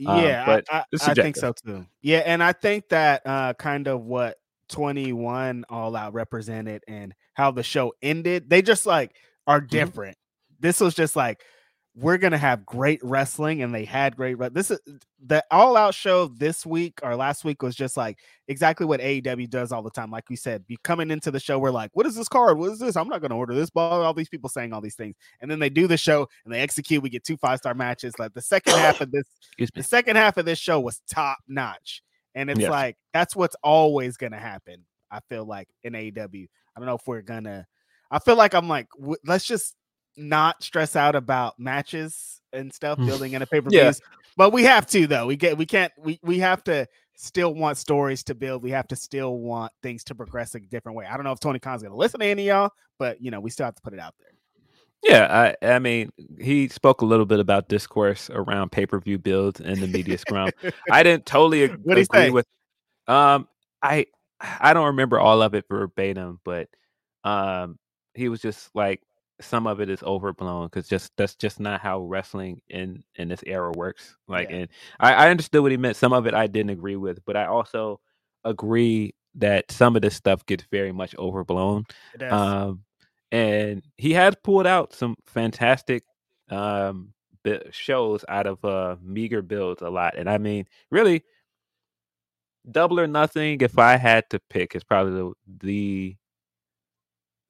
[0.06, 1.86] Um, yeah, um, but I, I, I think so too.
[2.02, 4.38] Yeah, and I think that uh, kind of what
[4.70, 9.16] 21 all out represented and how the show ended they just like
[9.48, 9.68] are mm-hmm.
[9.68, 10.62] different mm-hmm.
[10.62, 11.44] this was just like
[11.96, 14.80] we're gonna have great wrestling and they had great re- this is
[15.26, 19.50] the all out show this week or last week was just like exactly what AEW
[19.50, 22.06] does all the time like we said be coming into the show we're like what
[22.06, 24.50] is this card what is this I'm not gonna order this ball all these people
[24.50, 27.24] saying all these things and then they do the show and they execute we get
[27.24, 29.26] two five star matches like the second half of this
[29.74, 32.02] the second half of this show was top notch
[32.36, 32.70] and it's yes.
[32.70, 34.86] like that's what's always gonna happen.
[35.12, 36.48] I feel like in AEW.
[36.76, 37.66] I don't know if we're gonna.
[38.12, 39.76] I feel like I'm like, w- let's just
[40.20, 43.06] not stress out about matches and stuff mm.
[43.06, 43.80] building in a pay per view.
[43.80, 43.92] Yeah.
[44.38, 45.26] But we have to though.
[45.26, 48.64] We get we can't we we have to still want stories to build.
[48.64, 51.06] We have to still want things to progress a different way.
[51.06, 53.40] I don't know if Tony Khan's gonna listen to any of y'all, but you know,
[53.40, 54.30] we still have to put it out there.
[55.04, 59.18] Yeah, I, I mean, he spoke a little bit about discourse around pay per view
[59.18, 60.50] builds and the media scrum.
[60.92, 62.30] I didn't totally ag- agree say?
[62.30, 62.46] with.
[63.08, 63.48] Um,
[63.82, 64.08] I
[64.42, 66.68] I don't remember all of it verbatim, but
[67.24, 67.78] um,
[68.14, 69.02] he was just like
[69.42, 73.44] some of it is overblown because just that's just not how wrestling in in this
[73.46, 74.16] era works.
[74.28, 74.58] Like, Yeah.
[74.58, 75.96] and I, I understood what he meant.
[75.98, 78.00] Some of it I didn't agree with, but I also
[78.44, 81.86] agree that some of this stuff gets very much overblown.
[82.32, 82.84] Um,
[83.32, 86.04] and he has pulled out some fantastic
[86.50, 87.14] um
[87.72, 90.18] shows out of uh meager builds a lot.
[90.18, 91.24] And I mean, really,
[92.70, 93.62] double or nothing.
[93.62, 95.34] If I had to pick, is probably the
[95.68, 96.16] the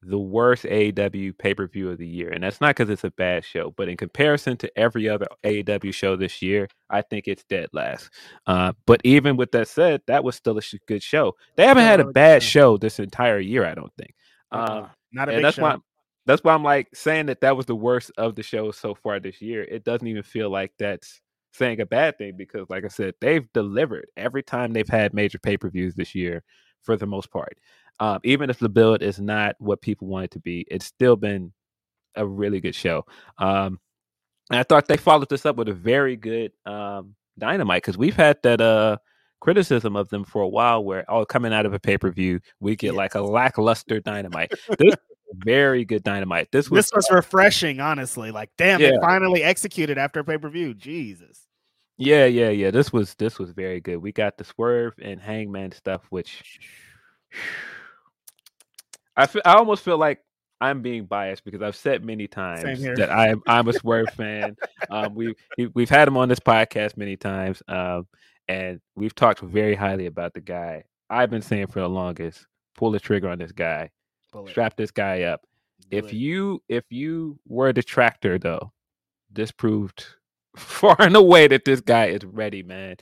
[0.02, 3.10] the worst AEW pay per view of the year, and that's not because it's a
[3.10, 7.44] bad show, but in comparison to every other AEW show this year, I think it's
[7.44, 8.10] dead last.
[8.46, 11.36] Uh, but even with that said, that was still a sh- good show.
[11.56, 14.14] They haven't had a bad show this entire year, I don't think.
[14.52, 14.88] Um, Uh-uh.
[15.12, 15.62] not a and big that's show.
[15.62, 15.76] why
[16.26, 19.20] that's why I'm like saying that that was the worst of the shows so far
[19.20, 19.62] this year.
[19.64, 21.20] It doesn't even feel like that's
[21.52, 25.38] saying a bad thing because, like I said, they've delivered every time they've had major
[25.38, 26.42] pay per views this year
[26.82, 27.58] for the most part.
[27.98, 31.16] Um, even if the build is not what people want it to be, it's still
[31.16, 31.52] been
[32.14, 33.04] a really good show.
[33.38, 33.78] Um,
[34.50, 38.16] and I thought they followed this up with a very good um, dynamite because we've
[38.16, 38.96] had that uh,
[39.40, 42.40] criticism of them for a while where, oh, coming out of a pay per view,
[42.60, 44.52] we get like a lackluster dynamite.
[44.78, 44.94] This
[45.34, 46.50] very good dynamite.
[46.50, 48.30] This was this was refreshing, honestly.
[48.30, 50.74] Like, damn, they finally executed after pay per view.
[50.74, 51.46] Jesus.
[51.96, 52.70] yeah, yeah, yeah.
[52.70, 53.98] This was this was very good.
[53.98, 56.60] We got the swerve and hangman stuff, which
[59.16, 60.20] I feel, I almost feel like
[60.60, 62.62] I'm being biased because I've said many times
[62.96, 64.56] that I'm I'm a swerve fan.
[64.90, 68.06] Um, we he- we've had him on this podcast many times, um,
[68.48, 70.84] and we've talked very highly about the guy.
[71.08, 72.46] I've been saying for the longest,
[72.76, 73.90] pull the trigger on this guy,
[74.32, 74.50] Bullet.
[74.50, 75.40] strap this guy up.
[75.90, 78.70] if you if you were a detractor though
[79.32, 80.04] this proved
[80.56, 82.96] far and away that this guy is ready man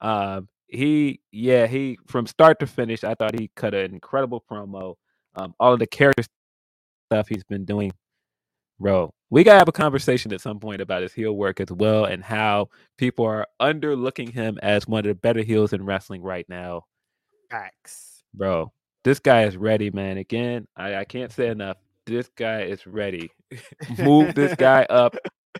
[0.00, 4.94] um he yeah he from start to finish i thought he cut an incredible promo
[5.36, 6.24] um all of the character
[7.10, 7.92] stuff he's been doing
[8.78, 12.04] bro we gotta have a conversation at some point about his heel work as well
[12.04, 16.46] and how people are underlooking him as one of the better heels in wrestling right
[16.48, 16.82] now.
[17.50, 18.22] Facts.
[18.34, 20.18] bro this guy is ready man.
[20.18, 21.76] Again i, I can't say enough.
[22.06, 23.30] This guy is ready.
[23.98, 25.14] Move this guy up.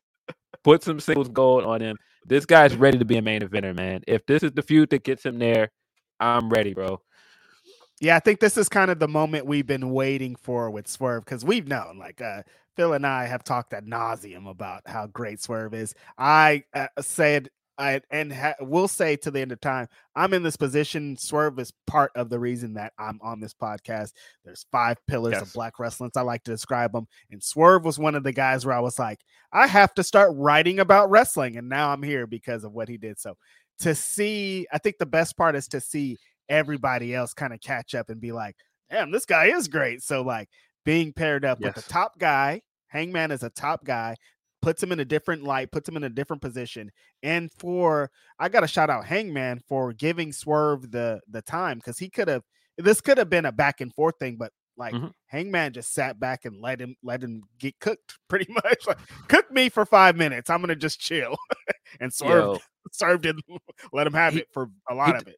[0.65, 1.97] Put some singles gold on him.
[2.27, 4.03] This guy's ready to be a main eventer man.
[4.07, 5.71] If this is the feud that gets him there
[6.21, 7.01] i'm ready bro
[8.01, 11.24] Yeah, I think this is kind of the moment we've been waiting for with Swerve
[11.24, 12.43] because we've known, like, uh,
[12.74, 15.94] Phil and I have talked at nauseum about how great Swerve is.
[16.16, 20.43] I uh, said, I and ha- will say to the end of time, I'm in
[20.43, 21.16] this position.
[21.18, 24.12] Swerve is part of the reason that I'm on this podcast.
[24.45, 26.11] There's five pillars of black wrestling.
[26.16, 28.98] I like to describe them, and Swerve was one of the guys where I was
[28.98, 29.20] like,
[29.53, 32.96] I have to start writing about wrestling, and now I'm here because of what he
[32.96, 33.19] did.
[33.19, 33.35] So
[33.80, 36.19] to see, I think the best part is to see
[36.51, 38.56] everybody else kind of catch up and be like,
[38.90, 40.03] damn, this guy is great.
[40.03, 40.48] So like
[40.85, 44.16] being paired up with the top guy, Hangman is a top guy,
[44.61, 46.90] puts him in a different light, puts him in a different position.
[47.22, 52.11] And for I gotta shout out Hangman for giving Swerve the the time because he
[52.11, 52.43] could have
[52.77, 55.12] this could have been a back and forth thing, but like Mhm.
[55.27, 58.87] Hangman just sat back and let him let him get cooked pretty much.
[58.87, 58.98] Like,
[59.29, 60.51] cook me for five minutes.
[60.51, 61.37] I'm gonna just chill.
[62.01, 62.59] and Swerve Yo,
[62.93, 63.45] Swerve didn't
[63.93, 65.37] let him have He- it for a lot d- of it.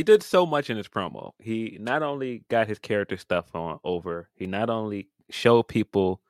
[0.00, 3.78] He did so much in his promo he not only got his character stuff on
[3.84, 6.20] over he not only showed people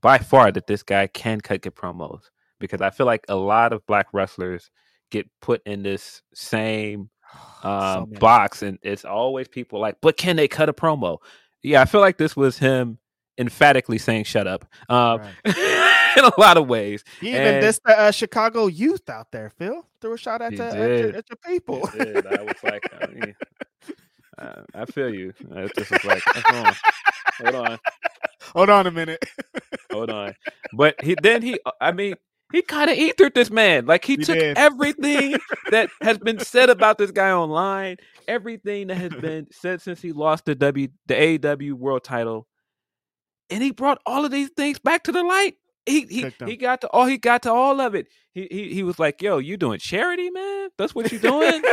[0.00, 3.72] by far that this guy can cut good promos because i feel like a lot
[3.72, 4.70] of black wrestlers
[5.10, 7.10] get put in this same
[7.62, 8.18] um, many.
[8.18, 11.18] box, and it's always people like, but can they cut a promo?
[11.62, 12.98] Yeah, I feel like this was him
[13.38, 15.20] emphatically saying "shut up" um,
[16.16, 17.04] in a lot of ways.
[17.20, 19.86] He even And- dissed the uh, Chicago youth out there, Phil.
[20.00, 21.86] Threw a shot at, He the, at, your, at your people.
[21.88, 22.26] He did.
[22.26, 23.34] I was like, I, mean,
[24.38, 25.32] uh, I feel you.
[25.54, 26.74] I just was like, hold on,
[27.38, 27.78] hold on,
[28.54, 29.22] Hold on a minute.
[29.92, 30.34] hold on.
[30.72, 32.14] But he then he, I mean.
[32.52, 33.86] He kind of ethered this man.
[33.86, 34.58] Like he, He took did.
[34.58, 35.36] everything
[35.70, 40.10] that has been said about this guy online, everything that has been said since he
[40.10, 42.48] lost the W the AEW world title,
[43.50, 45.54] and he brought all of these things back to the light.
[45.90, 48.06] He he, he got to all he got to all of it.
[48.32, 50.70] He, he he was like, "Yo, you doing charity, man?
[50.78, 51.62] That's what you're doing."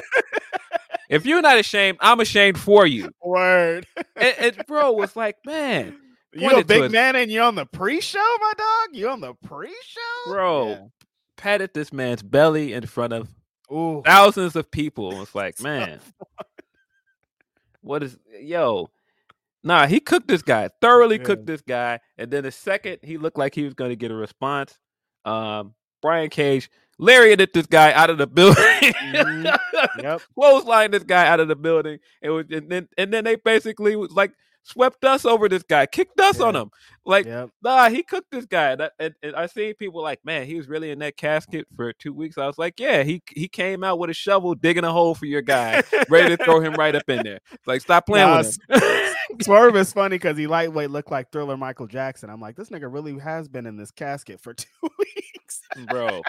[1.10, 3.12] if you're not ashamed, I'm ashamed for you.
[3.24, 3.88] Word.
[4.16, 5.98] And, and bro was like, man,
[6.34, 8.96] You a big man and you're on the pre-show, my dog?
[8.96, 10.32] You on the pre-show?
[10.32, 10.92] bro,
[11.36, 13.30] patted this man's belly in front of
[13.72, 14.02] Ooh.
[14.06, 15.10] thousands of people.
[15.10, 16.00] was like, man,
[17.82, 18.90] what is yo?
[19.68, 21.24] Nah, he cooked this guy, thoroughly Yeah.
[21.24, 22.00] cooked this guy.
[22.18, 24.78] And then the second he looked like he was going to get a response,
[25.26, 28.64] um, Brian Cage lariated this guy out of the building.
[28.64, 29.58] Mhm.
[30.02, 30.22] Yep.
[30.38, 32.00] Clotheslined this guy out of the building.
[32.22, 34.32] It was and then and then they basically was like
[34.68, 36.70] swept us over this guy, kicked us on him.
[37.06, 37.50] Like, Yep.
[37.64, 38.72] nah, he cooked this guy.
[38.72, 41.66] And, I- and, and I seen people like, man, he was really in that casket
[41.76, 42.38] for two weeks.
[42.38, 45.26] I was like, yeah, he he came out with a shovel, digging a hole for
[45.26, 47.40] your guy, ready to throw him right up in there.
[47.66, 49.14] Like, stop playing Nah, with him.
[49.42, 52.30] Swerve is funny because he lightweight looked like Thriller Michael Jackson.
[52.30, 54.68] I'm like, this nigga really has been in this casket for two
[55.00, 55.62] weeks.
[55.88, 56.22] bro.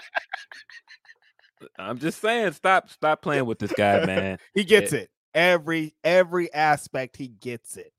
[1.77, 4.37] I'm just saying, stop, stop playing with this guy, man.
[4.53, 5.09] he gets eh it.
[5.33, 7.91] Every every aspect, he gets it.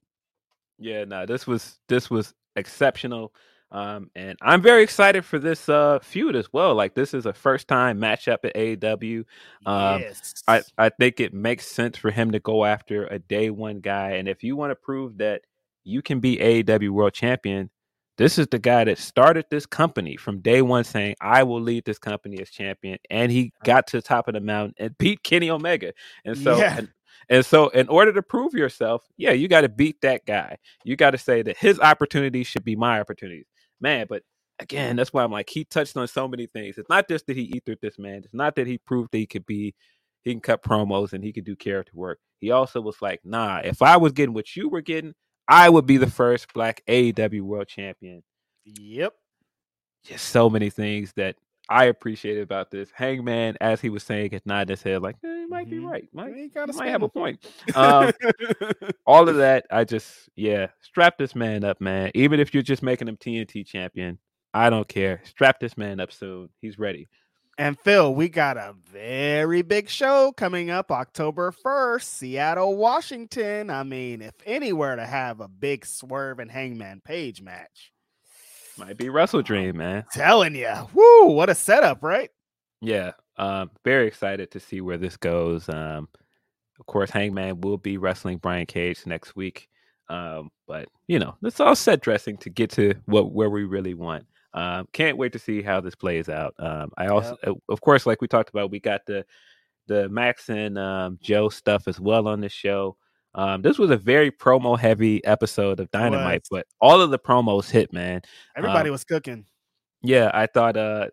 [0.80, 3.32] Yeah, no, this was this was exceptional.
[3.72, 6.74] Um, and I'm very excited for this uh feud as well.
[6.74, 9.24] Like this is a first time matchup at AEW.
[9.64, 10.42] Um, yes.
[10.48, 14.12] I, I think it makes sense for him to go after a day one guy.
[14.12, 15.42] And if you want to prove that
[15.84, 17.70] you can be AEW world champion,
[18.18, 21.84] this is the guy that started this company from day one saying, I will lead
[21.84, 22.98] this company as champion.
[23.08, 25.92] And he got to the top of the mountain and beat Kenny Omega.
[26.24, 26.80] And so Yeah.
[27.28, 30.56] And so in order to prove yourself, yeah, you got to beat that guy.
[30.84, 33.46] You got to say that his opportunities should be my opportunities.
[33.80, 34.22] Man, but
[34.58, 36.78] again, that's why I'm like, he touched on so many things.
[36.78, 38.22] It's not just that he ethered this man.
[38.24, 39.74] It's not that he proved that he could be,
[40.22, 42.18] he can cut promos and he could do character work.
[42.40, 45.14] He also was like, nah, if I was getting what you were getting,
[45.48, 48.22] I would be the first black AEW world champion.
[48.64, 49.14] yep.
[50.04, 51.36] Just so many things that
[51.68, 52.90] I appreciated about this.
[52.94, 55.90] Hangman, as he was saying, had nodded his head like, eh, might be Mhm.
[55.90, 56.08] right.
[56.12, 57.44] Might, he might have a point.
[57.74, 58.12] Um,
[59.06, 62.10] all of that, I just yeah, strap this man up, man.
[62.14, 64.18] Even if you're just making him TNT champion,
[64.54, 65.20] I don't care.
[65.24, 66.48] Strap this man up soon.
[66.60, 67.08] He's ready.
[67.58, 73.68] And Phil, we got a very big show coming up October 1st, Seattle, Washington.
[73.68, 77.92] I mean, if anywhere to have a big swerve and hangman page match.
[78.78, 80.04] Might be Wrestle Dream, man.
[80.12, 82.30] Telling you, whoo, what a setup, right?
[82.80, 83.12] Yeah.
[83.40, 85.68] Um, very excited to see where this goes.
[85.68, 86.08] Um,
[86.78, 89.68] of course, Hangman will be wrestling Brian Cage next week.
[90.08, 93.94] Um, but you know, it's all set dressing to get to what where we really
[93.94, 94.26] want.
[94.52, 96.54] Um, can't wait to see how this plays out.
[96.58, 99.24] Um, I also, uh, of course, like we talked about, we got the
[99.86, 102.96] the Max and um, Joe stuff as well on this show.
[103.34, 107.70] Um, this was a very promo heavy episode of Dynamite, but all of the promos
[107.70, 108.22] hit, man.
[108.56, 109.46] Everybody Um, was cooking.
[110.02, 111.08] Yeah, I thought uh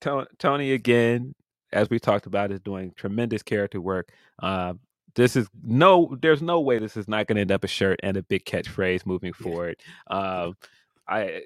[0.38, 1.34] Tony again,
[1.74, 4.12] as we talked about, is doing tremendous character work.
[4.38, 4.80] Um,
[5.14, 8.00] this is no, there's no way this is not going to end up a shirt
[8.02, 9.76] and a big catchphrase moving forward.
[10.08, 10.56] Um,
[11.06, 11.42] I,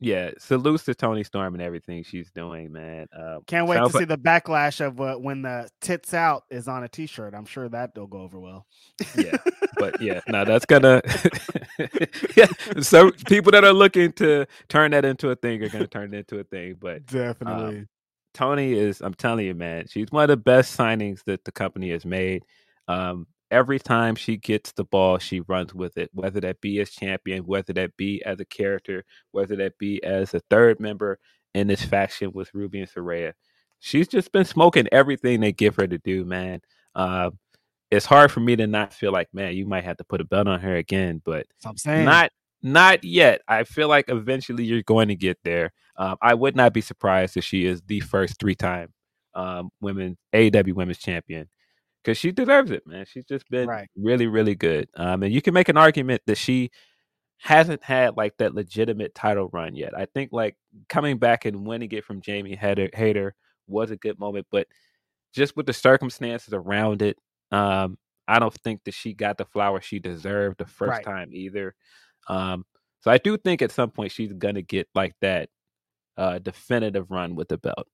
[0.00, 3.08] yeah, salutes to Toni Storm and everything she's doing, man.
[3.12, 6.68] Um, Can't wait to sounds see the backlash of uh, when the tits out is
[6.68, 7.34] on a t-shirt.
[7.34, 8.66] I'm sure that'll go over well.
[9.16, 9.36] yeah,
[9.76, 11.02] but yeah, no, that's gonna.
[12.36, 12.46] yeah,
[12.80, 16.18] so people that are looking to turn that into a thing are gonna turn it
[16.18, 17.86] into a thing, but Definitely.
[18.38, 21.90] Toni is, I'm telling you, man, she's one of the best signings that the company
[21.90, 22.44] has made.
[22.86, 26.90] Um, every time she gets the ball, she runs with it, whether that be as
[26.90, 31.18] champion, whether that be as a character, whether that be as a third member
[31.52, 33.32] in this faction with Ruby and Saraya.
[33.80, 36.60] She's just been smoking everything they give her to do, man.
[36.94, 37.30] Uh,
[37.90, 40.24] it's hard for me to not feel like, man, you might have to put a
[40.24, 42.04] belt on her again, but I'm saying.
[42.04, 42.30] not
[42.62, 43.42] not yet.
[43.48, 45.72] I feel like eventually you're going to get there.
[45.96, 48.92] Um, I would not be surprised if she is the first three time
[49.34, 51.48] um, women AEW Women's Champion
[52.02, 53.04] because she deserves it, man.
[53.06, 53.88] She's just been Right.
[53.96, 54.88] really, really good.
[54.96, 56.70] Um, and you can make an argument that she
[57.38, 59.96] hasn't had like that legitimate title run yet.
[59.96, 60.56] I think like
[60.88, 63.34] coming back and winning it from Jamie Hayter, Hayter
[63.66, 64.66] was a good moment, but
[65.32, 67.18] just with the circumstances around it,
[67.52, 71.04] um, I don't think that she got the flower she deserved the first Right.
[71.04, 71.74] time either.
[72.28, 72.64] Um,
[73.00, 75.50] so I do think at some point she's gonna get like that
[76.16, 77.86] uh, definitive run with the belt.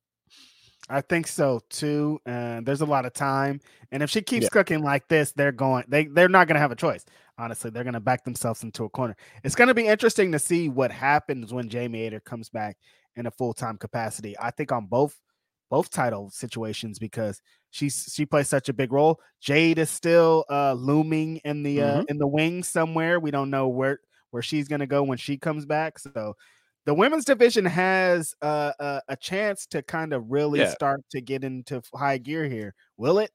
[0.89, 2.21] I think so too.
[2.27, 3.61] And there's a lot of time.
[3.91, 4.51] And if she keeps Yeah.
[4.51, 7.05] cooking like this, they're going they they're not gonna have a choice.
[7.39, 9.17] Honestly, they're gonna back themselves into a corner.
[9.45, 12.77] It's gonna be interesting to see what happens when Jamie Hayter comes back
[13.17, 14.37] in a full-time capacity.
[14.39, 15.19] I think on both
[15.71, 17.41] both title situations because
[17.71, 19.21] she's she plays such a big role.
[19.41, 22.05] Jade is still uh looming in the uh Mhm.
[22.09, 23.19] in the wings somewhere.
[23.21, 24.01] We don't know where
[24.35, 25.97] where she's gonna go when she comes back.
[25.97, 26.35] So
[26.87, 30.71] the women's division has uh, a, a chance to kind of really Yeah.
[30.71, 32.75] start to get into high gear here.
[32.97, 33.31] Will it?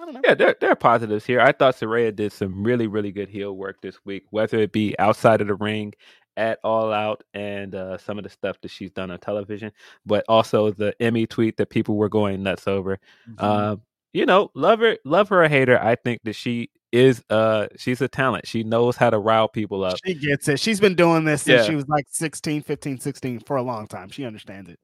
[0.00, 0.20] I don't know.
[0.24, 1.40] Yeah, there, there are positives here.
[1.40, 4.96] I thought Saraya did some really, really good heel work this week, whether it be
[5.00, 5.92] outside of the ring,
[6.36, 9.72] at All Out, and uh, some of the stuff that she's done on television,
[10.06, 13.00] but also the Emmy tweet that people were going nuts over.
[13.28, 13.42] Mhm.
[13.42, 15.82] Um, you know, love her, love her or hate her.
[15.82, 18.46] I think that she is, uh, she's a talent.
[18.46, 19.98] She knows how to rile people up.
[20.04, 20.58] she gets it.
[20.60, 21.66] She's been doing this since Yeah.
[21.68, 24.08] she was like 16, 15, 16 for a long time.
[24.08, 24.78] She understands it.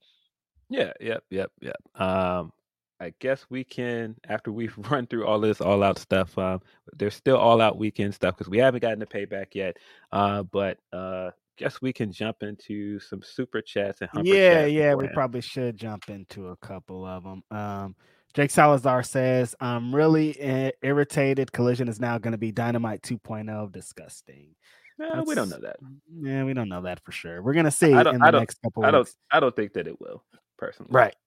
[0.69, 1.77] Yeah, yep, yep, yep.
[1.95, 2.53] Um,
[3.01, 6.37] I guess we can after we've run through all this all out stuff.
[6.39, 6.61] Um,
[6.93, 9.77] there's still all out weekend stuff because we haven't gotten the payback yet.
[10.13, 15.09] Uh, but uh, guess we can jump into some super chats and yeah, yeah, we
[15.09, 17.43] probably should jump into a couple of them.
[17.51, 17.95] Um,
[18.35, 21.53] Jake Salazar says, "I'm really i- irritated.
[21.53, 23.71] Collision is now going to be Dynamite 2.0.
[23.73, 24.55] Disgusting."
[24.99, 25.77] No, we don't know that.
[26.21, 27.43] Yeah, we don't know that for sure.
[27.43, 29.01] We're gonna see I in the next couple I don't.
[29.01, 29.17] weeks.
[29.31, 30.23] I don't think that it will
[30.59, 30.91] personally.
[30.93, 31.15] Right.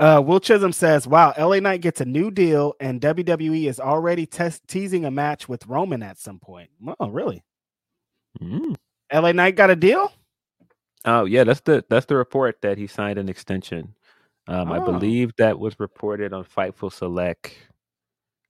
[0.00, 4.26] Uh, Will Chisholm says, "Wow, LA Knight gets a new deal, and WWE is already
[4.26, 6.68] test- teasing a match with Roman at some point."
[6.98, 7.44] Oh, really?
[8.42, 8.74] Mm.
[9.12, 10.12] LA Knight got a deal?
[11.04, 13.94] Oh yeah, that's the that's the report that he signed an extension.
[14.48, 14.80] Um, I Oh.
[14.80, 17.54] believe that was reported on Fightful Select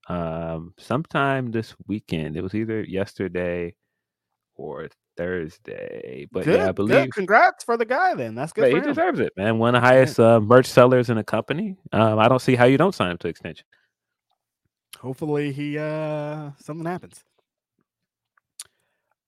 [0.09, 2.36] um, sometime this weekend.
[2.36, 3.75] It was either yesterday
[4.57, 7.10] or Thursday, but good, yeah, I believe.
[7.10, 7.15] good.
[7.15, 8.15] Congrats for the guy.
[8.15, 8.83] Then that's good he him.
[8.83, 9.59] deserves it, man.
[9.59, 11.77] One of the highest uh, merch sellers in the company.
[11.93, 13.67] Um, I don't see how you don't sign him to extension.
[15.01, 17.25] Hopefully, he uh something happens.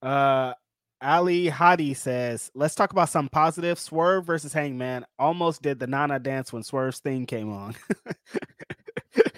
[0.03, 0.55] Uh,
[1.03, 3.79] Ali Hadi says, "Let's talk about some positive.
[3.79, 7.75] Swerve versus Hangman almost did the Nana dance when Swerve's theme came on.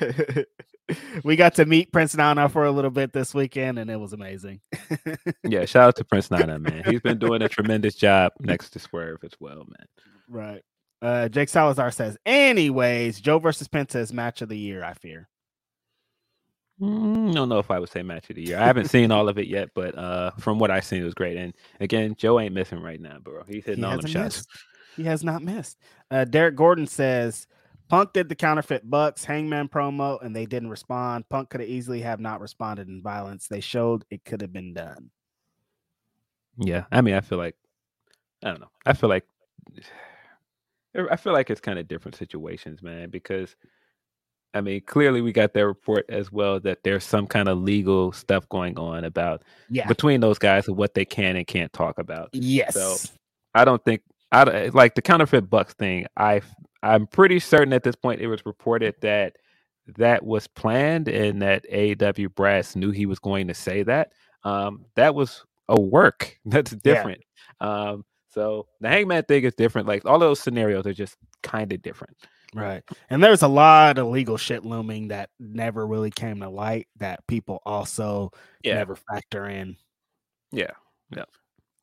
[1.24, 4.12] we got to meet Prince Nana for a little bit this weekend, and it was
[4.12, 4.60] amazing.
[5.44, 6.82] Yeah, shout out to Prince Nana, man.
[6.86, 9.86] He's been doing a tremendous job next to Swerve as well, man.
[10.28, 10.62] right.
[11.00, 14.84] Uh, Jake Salazar says, anyways, Joe versus Penta is match of the year.
[14.84, 15.28] I fear.
[16.83, 18.59] Mm, don't know if I would say match of the year.
[18.59, 21.15] I haven't seen all of it yet, but uh, from what I've seen, it was
[21.15, 21.36] great.
[21.36, 23.44] And again, Joe ain't missing right now, bro.
[23.47, 24.36] He's hitting He all them shots.
[24.36, 24.49] missed.
[24.97, 25.78] He has not missed.
[26.11, 27.47] Uh, Derek Gordon says
[27.89, 31.28] Punk did the counterfeit Bucks Hangman promo and they didn't respond.
[31.28, 33.47] Punk could have easily have not responded in violence.
[33.47, 35.11] They showed it could have been done.
[36.59, 37.55] Yeah, I mean, I feel like
[38.44, 38.70] I don't know.
[38.85, 39.25] I feel like
[41.11, 43.09] I feel like it's kind of different situations, man.
[43.09, 43.55] Because
[44.55, 48.12] I mean, clearly we got their report as well that there's some kind of legal
[48.12, 49.86] stuff going on about Yeah.
[49.86, 52.28] between those guys of what they can and can't talk about.
[52.32, 52.74] yes.
[52.74, 52.97] So
[53.55, 56.06] I don't think I like the counterfeit bucks thing.
[56.16, 56.40] I
[56.82, 59.36] I'm pretty certain at this point it was reported that
[59.97, 64.12] that was planned and that AW Brass knew he was going to say that.
[64.44, 66.39] Um, that was a work.
[66.44, 67.22] That's different.
[67.60, 69.86] Um, so the Hangman thing is different.
[69.86, 72.16] Like all those scenarios are just kind of different.
[72.55, 72.82] Right.
[73.08, 77.26] And there's a lot of legal shit looming that never really came to light that
[77.26, 78.31] people also
[78.62, 78.74] Yeah.
[78.74, 79.76] never factor in.
[80.50, 80.72] Yeah.
[81.16, 81.24] Yeah.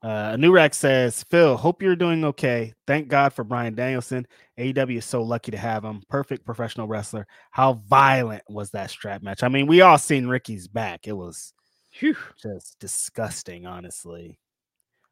[0.02, 2.74] Uh, Nurek says, Phil, hope you're doing okay.
[2.88, 4.26] Thank God for Bryan Danielson.
[4.58, 6.02] AEW is so lucky to have him.
[6.08, 7.28] Perfect professional wrestler.
[7.52, 9.44] How violent was that strap match?
[9.44, 11.08] I mean, we all seen Ricky's back.
[11.08, 11.54] It was
[11.92, 12.16] Phew.
[12.42, 14.40] just disgusting, honestly.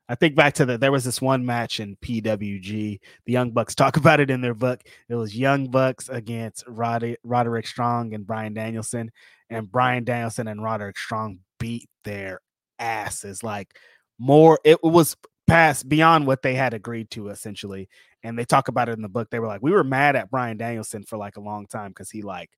[0.10, 3.00] I think back to the there was this one match in PWG.
[3.26, 4.82] The Young Bucks talk about it in their book.
[5.10, 9.12] It was Young Bucks against Rod- Roderick Strong and Bryan Danielson,
[9.50, 12.40] and Bryan Danielson and Roderick Strong beat their
[12.80, 13.78] asses like
[14.18, 14.60] more.
[14.64, 15.16] It was
[15.48, 17.90] past beyond what they had agreed to essentially,
[18.24, 19.30] and they talk about it in the book.
[19.30, 22.10] They were like, we were mad at Bryan Danielson for like a long time because
[22.10, 22.50] he like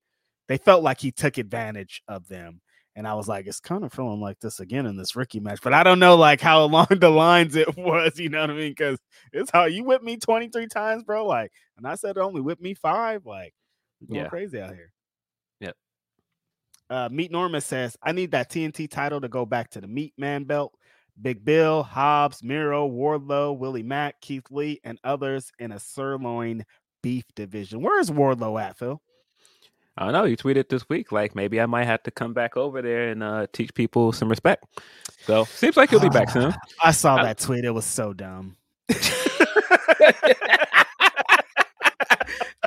[0.48, 2.60] they felt like he took advantage of them.
[3.00, 5.60] And I was like, it's kind of feeling like this again in this Ricky match,
[5.62, 8.52] but I don't know like how along the lines it was, you know what I
[8.52, 8.72] mean?
[8.72, 8.98] Because
[9.32, 11.24] it's how you whipped me 23 times, bro.
[11.24, 13.24] Like, and I said only whipped me five.
[13.24, 13.54] Like,
[14.06, 14.28] going Yeah.
[14.28, 14.92] crazy out here.
[15.60, 15.76] Yep.
[16.90, 20.12] Uh, Meat Norma says, I need that TNT title to go back to the Meat
[20.18, 20.74] Man belt.
[21.22, 26.66] Big Bill, Hobbs, Miro, Wardlow, Willie Mack, Keith Lee, and others in a sirloin
[27.02, 27.80] beef division.
[27.80, 29.00] Where is Wardlow at, Phil?
[30.00, 30.24] I don't know.
[30.24, 33.22] You tweeted this week, like maybe I might have to come back over there and
[33.22, 34.64] uh, teach people some respect.
[35.26, 36.54] So seems like you'll be back soon.
[36.82, 37.66] I saw I- that tweet.
[37.66, 38.56] It was so dumb.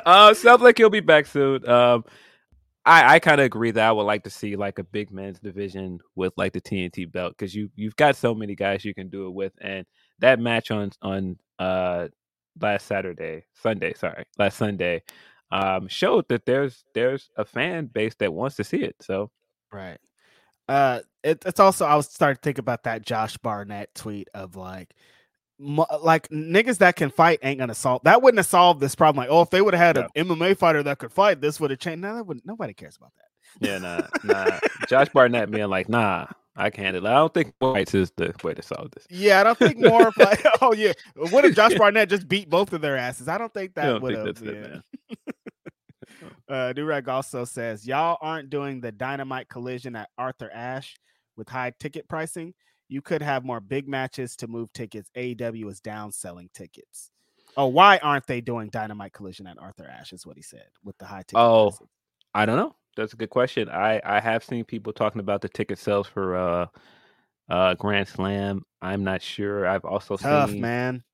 [0.06, 1.68] uh, sounds like you'll be back soon.
[1.68, 2.04] Um,
[2.86, 5.40] I, I kind of agree that I would like to see like a big men's
[5.40, 9.08] division with like the TNT belt because you you've got so many guys you can
[9.08, 9.84] do it with, and
[10.20, 12.06] that match on on uh
[12.60, 15.02] last Saturday, Sunday, sorry, last Sunday,
[15.54, 18.96] um, showed that there's there's a fan base that wants to see it.
[19.00, 19.30] So
[19.72, 19.98] Right.
[20.68, 24.56] Uh, it, it's also I was starting to think about that Josh Barnett tweet of
[24.56, 24.94] like,
[25.58, 28.20] mo- like niggas that can fight ain't gonna solve that.
[28.20, 29.22] Wouldn't have solved this problem.
[29.22, 31.70] Like, oh, if they would have had an MMA fighter that could fight, this would
[31.70, 32.02] have changed.
[32.02, 33.68] No, that would nobody cares about that.
[33.68, 34.58] yeah, nah, nah.
[34.88, 36.26] Josh Barnett being like, nah,
[36.56, 37.10] I can handle it.
[37.10, 39.06] I don't think fights is the way to solve this.
[39.10, 40.92] Yeah, I don't think more of like, oh yeah,
[41.30, 43.28] what if Josh Barnett just beat both of their asses?
[43.28, 44.24] I don't think that would have.
[44.24, 44.82] that's it, man.
[46.48, 50.96] Uh, Durag also says, Y'all aren't doing the dynamite collision at Arthur Ashe
[51.36, 52.54] with high ticket pricing.
[52.88, 55.10] You could have more big matches to move tickets.
[55.16, 57.10] AEW is down selling tickets.
[57.56, 60.12] Oh, why aren't they doing Dynamite Collision at Arthur Ashe?
[60.12, 61.38] Is what he said with the high ticket.
[61.38, 61.88] Oh, prices.
[62.34, 62.74] I don't know.
[62.96, 63.68] That's a good question.
[63.68, 66.66] I I have seen people talking about the ticket sales for uh
[67.48, 68.64] uh Grand Slam.
[68.82, 69.66] I'm not sure.
[69.66, 71.04] I've also tough seen man.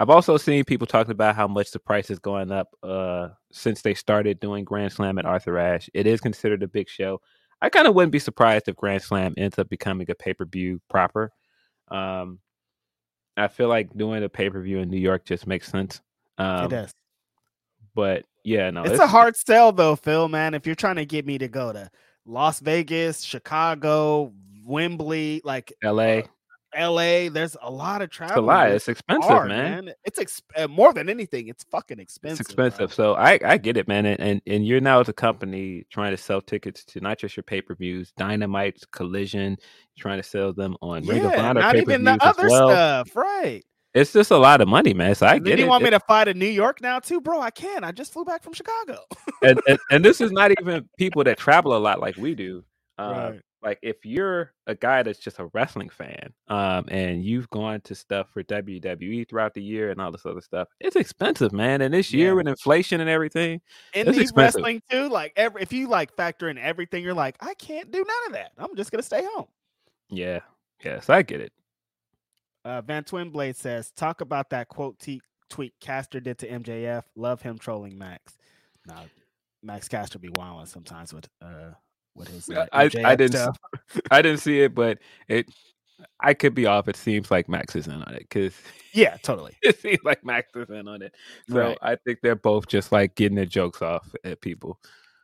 [0.00, 3.82] I've also seen people talking about how much the price is going up uh since
[3.82, 5.90] they started doing Grand Slam at Arthur Ashe.
[5.92, 7.20] It is considered a big show.
[7.60, 10.46] I kind of wouldn't be surprised if Grand Slam ends up becoming a pay per
[10.46, 11.30] view proper.
[11.88, 12.38] Um,
[13.36, 16.00] I feel like doing a pay per view in New York just makes sense.
[16.38, 16.94] Um, it does.
[17.94, 20.28] But yeah, no, it's, a hard sell though, Phil.
[20.28, 21.90] Man, if you're trying to get me to go to
[22.24, 24.32] Las Vegas, Chicago,
[24.64, 26.24] Wembley, like L.A.
[26.74, 28.44] L.A., there's a lot of It's travel.
[28.44, 28.70] a lot.
[28.70, 29.92] It's expensive, hard, man.
[30.04, 31.48] It's exp- uh, more than anything.
[31.48, 32.46] It's fucking expensive.
[32.46, 32.66] It's bro.
[32.66, 32.94] expensive.
[32.94, 34.06] So I, I get it, man.
[34.06, 37.36] And, and and you're now as a company trying to sell tickets to not just
[37.36, 39.56] your pay per views, Dynamite, Collision,
[39.98, 42.68] trying to sell them on Ring of Yeah, Honor not even the other well.
[42.70, 43.62] stuff, right?
[43.92, 45.16] It's just a lot of money, man.
[45.16, 45.68] So I And get you it.
[45.68, 47.40] want me to fly to New York now too, bro?
[47.40, 47.82] I can.
[47.82, 49.00] I just flew back from Chicago.
[49.42, 52.62] and, and and this is not even people that travel a lot like we do.
[52.98, 53.40] Um, Right.
[53.62, 57.94] Like if you're a guy that's just a wrestling fan, um, and you've gone to
[57.94, 61.82] stuff for WWE throughout the year and all this other stuff, it's expensive, man.
[61.82, 62.32] And this year Yeah.
[62.34, 63.60] with inflation and everything,
[63.94, 64.36] Indie It's expensive.
[64.36, 67.98] wrestling too, like every if you like factor in everything, you're like, I can't do
[67.98, 68.52] none of that.
[68.56, 69.46] I'm just gonna stay home.
[70.08, 70.40] yeah,
[70.82, 71.52] yes, I get it.
[72.64, 77.04] Uh, Van Twinblade says, talk about that quote t- tweet Caster did to MJF.
[77.16, 78.36] Love him trolling Max.
[78.86, 79.04] Now,
[79.62, 81.72] Max Caster be wilding sometimes with uh
[82.14, 82.68] with that?
[82.72, 83.58] Uh, I- I didn't stuff.
[84.10, 84.98] I didn't see it, but
[85.28, 85.46] it.
[86.18, 86.88] I could be off.
[86.88, 88.54] It seems like Max is in on it because
[88.94, 89.54] Yeah, totally.
[89.62, 91.14] it seems like Max is in on it.
[91.50, 91.78] So Right.
[91.82, 94.78] I think they're both just like getting their jokes off at people.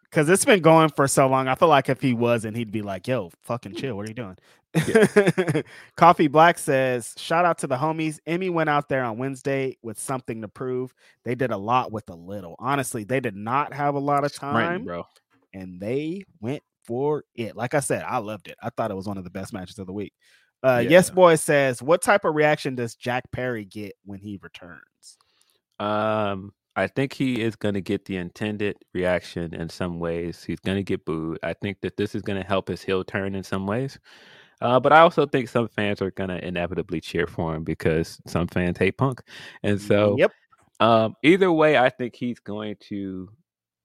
[0.05, 1.49] Because it's been going for so long.
[1.49, 3.97] I feel like if he wasn't, he'd be like, "Yo, fucking chill.
[3.97, 4.37] What are you doing?"
[5.97, 8.19] Coffee Black says, "Shout out to the homies.
[8.27, 10.95] Emmy went out there on Wednesday with something to prove.
[11.25, 12.55] They did a lot with a little.
[12.59, 15.05] Honestly, they did not have a lot of Right, time, bro.
[15.53, 17.57] and they went for it.
[17.57, 18.57] Like I said, I loved it.
[18.63, 20.13] I thought it was one of the best matches of the week."
[20.63, 25.19] Uh, Yes, boy says, "What type of reaction does Jack Perry get when he returns?"
[25.79, 30.45] Um, I think he is going to get the intended reaction in some ways.
[30.45, 31.39] He's going to get booed.
[31.43, 33.99] I think that this is going to help his heel turn in some ways.
[34.61, 38.19] Uh, but I also think some fans are going to inevitably cheer for him because
[38.27, 39.23] some fans hate Punk.
[39.63, 40.33] And so, yep,
[40.81, 43.31] um, either way, I think he's going to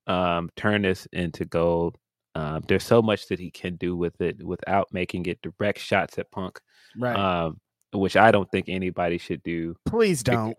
[0.08, 1.98] um, turn this into gold.
[2.34, 6.18] Um, there's so much that he can do with it without making it direct shots
[6.18, 6.61] at Punk,
[6.98, 7.16] right.
[7.16, 7.60] um,
[7.93, 10.58] which I don't think anybody should do Please don't.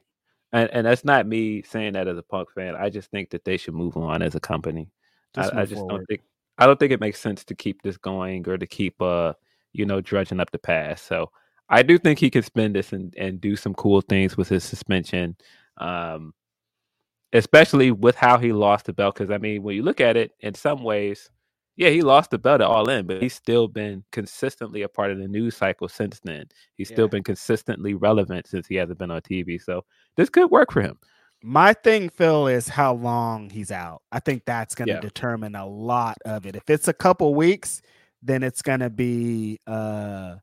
[0.53, 2.75] and and that's not me saying that as a punk fan.
[2.77, 4.91] I just think that they should move on as a company.
[5.35, 5.99] Just I, I just forward.
[5.99, 6.21] don't think
[6.59, 9.33] I don't think it makes sense to keep this going or to keep uh
[9.73, 11.07] you know drudging up the past.
[11.07, 11.31] So
[11.69, 14.65] I do think he can spend this and and do some cool things with his
[14.65, 15.37] suspension.
[15.79, 16.35] Um
[17.33, 20.33] especially with how he lost the belt because I mean when you look at it
[20.41, 21.31] in some ways
[21.77, 25.11] yeah, he lost the belt at all in, but he's still been consistently a part
[25.11, 26.47] of the news cycle since then.
[26.77, 29.61] He's still been consistently relevant since he hasn't been on TV.
[29.61, 29.85] So
[30.17, 30.99] this could work for him.
[31.43, 34.03] My thing, Phil, is how long he's out.
[34.13, 35.01] I think that's going to Yeah.
[35.01, 36.55] determine a lot of it.
[36.57, 37.83] If it's a couple weeks,
[38.23, 39.59] then it's going to be.
[39.67, 40.37] uh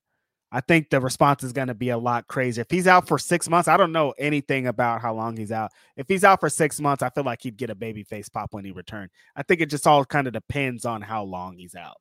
[0.52, 2.61] I think the response is going to be a lot crazier.
[2.61, 5.72] If he's out for six months, I don't know anything about how long he's out.
[5.95, 8.53] If he's out for six months, I feel like he'd get a baby face pop
[8.53, 9.11] when he returned.
[9.36, 11.98] I think it just all kind of depends on how long he's out.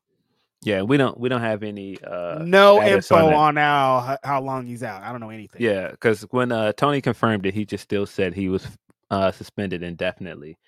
[0.62, 3.34] Yeah, we don't we don't have any uh no info that.
[3.34, 5.02] on how how long he's out.
[5.02, 5.62] I don't know anything.
[5.62, 8.66] Yeah, because when uh Tony confirmed it, he just still said he was
[9.10, 10.58] uh suspended indefinitely.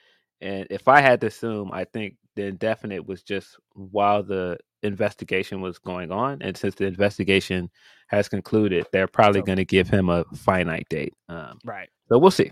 [0.41, 5.61] And if I had to assume, I think the indefinite was just while the investigation
[5.61, 7.71] was going on, and since the investigation
[8.09, 11.15] has concluded, they're probably So- going to give him a finite date.
[11.29, 11.89] Um, right.
[12.09, 12.51] so we'll see.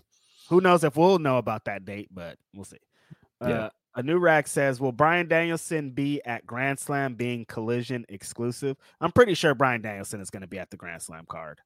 [0.48, 2.78] Who knows if we'll know about that date, but we'll see.
[3.40, 3.68] Uh, Yeah.
[3.94, 9.10] A new rack says, "Will Bryan Danielson be at Grand Slam being Collision exclusive?" I'm
[9.10, 11.60] pretty sure Bryan Danielson is going to be at the Grand Slam card.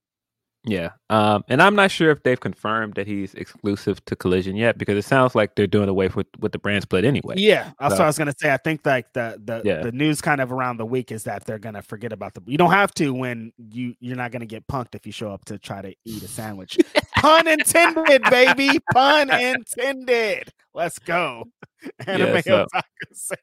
[0.64, 4.78] Yeah, um, and I'm not sure if they've confirmed that he's exclusive to Collision yet,
[4.78, 7.34] because it sounds like they're doing away with with the brand split anyway.
[7.36, 8.52] Yeah, that's So- what I was going to say.
[8.52, 9.82] I think like the the Yeah.
[9.82, 12.42] the news kind of around the week is that they're going to forget about the.
[12.46, 15.32] You don't have to when you you're not going to get punked if you show
[15.32, 16.78] up to try to eat a sandwich.
[17.22, 18.78] Pun intended, baby.
[18.92, 20.52] Pun intended.
[20.74, 21.44] Let's go.
[22.06, 23.36] Anime so- Otaku says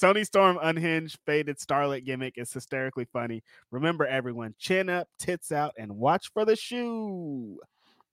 [0.00, 3.42] Toni Storm unhinged faded starlet gimmick is hysterically funny.
[3.70, 7.58] Remember, everyone, chin up, tits out, and watch for the shoe.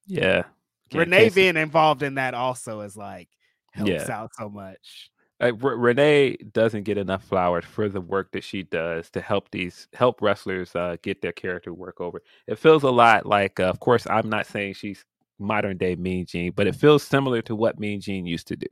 [0.07, 0.43] yeah.
[0.93, 3.29] Renee being involved in that also is like
[3.71, 4.07] helps Yeah.
[4.11, 5.10] out so much.
[5.41, 9.49] Like R- Renee doesn't get enough flowers for the work that she does to help
[9.51, 12.21] these help wrestlers uh, get their character work over.
[12.47, 15.03] It feels a lot like, uh, of course, I'm not saying she's
[15.39, 18.67] modern day Mean Gene, but it feels similar to what Mean Gene used to do.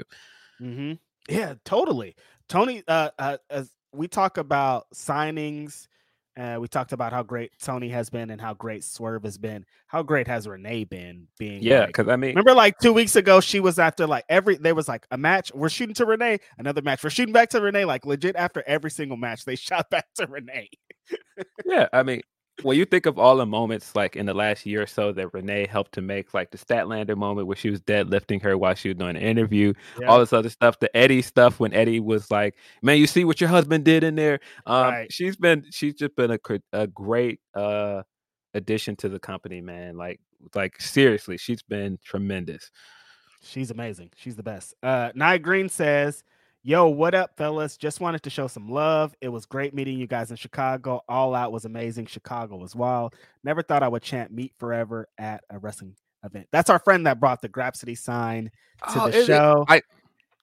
[0.61, 0.93] Mm-hmm.
[1.27, 2.15] Yeah, totally.
[2.47, 5.87] Tony, uh, uh, as we talk about signings,
[6.39, 9.65] uh, we talked about how great Tony has been and how great Swerve has been.
[9.87, 11.27] How great has Renee been?
[11.37, 14.23] Being Yeah, like- because I mean, remember like two weeks ago, she was after like
[14.29, 15.51] every there was like a match.
[15.53, 17.03] We're shooting to Renee, another match.
[17.03, 17.85] We're shooting back to Renee.
[17.85, 20.69] Like legit, after every single match, they shot back to Renee.
[21.65, 22.21] yeah, I mean,
[22.63, 25.33] when you think of all the moments like in the last year or so that
[25.33, 28.89] Renee helped to make, like the Statlander moment where she was deadlifting her while she
[28.89, 29.73] was doing an interview,
[30.07, 33.39] all this other stuff, the Eddie stuff when Eddie was like, "Man, you see what
[33.41, 35.11] your husband did in there." Um, Right.
[35.11, 36.39] she's been, she's just been a
[36.73, 38.03] a great uh
[38.53, 39.97] addition to the company, man.
[39.97, 40.19] Like,
[40.55, 42.71] like seriously, she's been tremendous.
[43.41, 44.11] She's amazing.
[44.15, 44.73] She's the best.
[44.83, 46.23] Uh Nia Green says,
[46.61, 47.77] Yo, what up, fellas?
[47.77, 49.15] Just wanted to show some love.
[49.21, 51.01] It was great meeting you guys in Chicago.
[51.07, 52.07] All out was amazing.
[52.07, 53.15] Chicago was wild.
[53.43, 56.47] Never thought I would chant meet forever at a wrestling event.
[56.51, 58.51] That's our friend that brought the Grapsody sign
[58.91, 59.75] to Oh, the show I-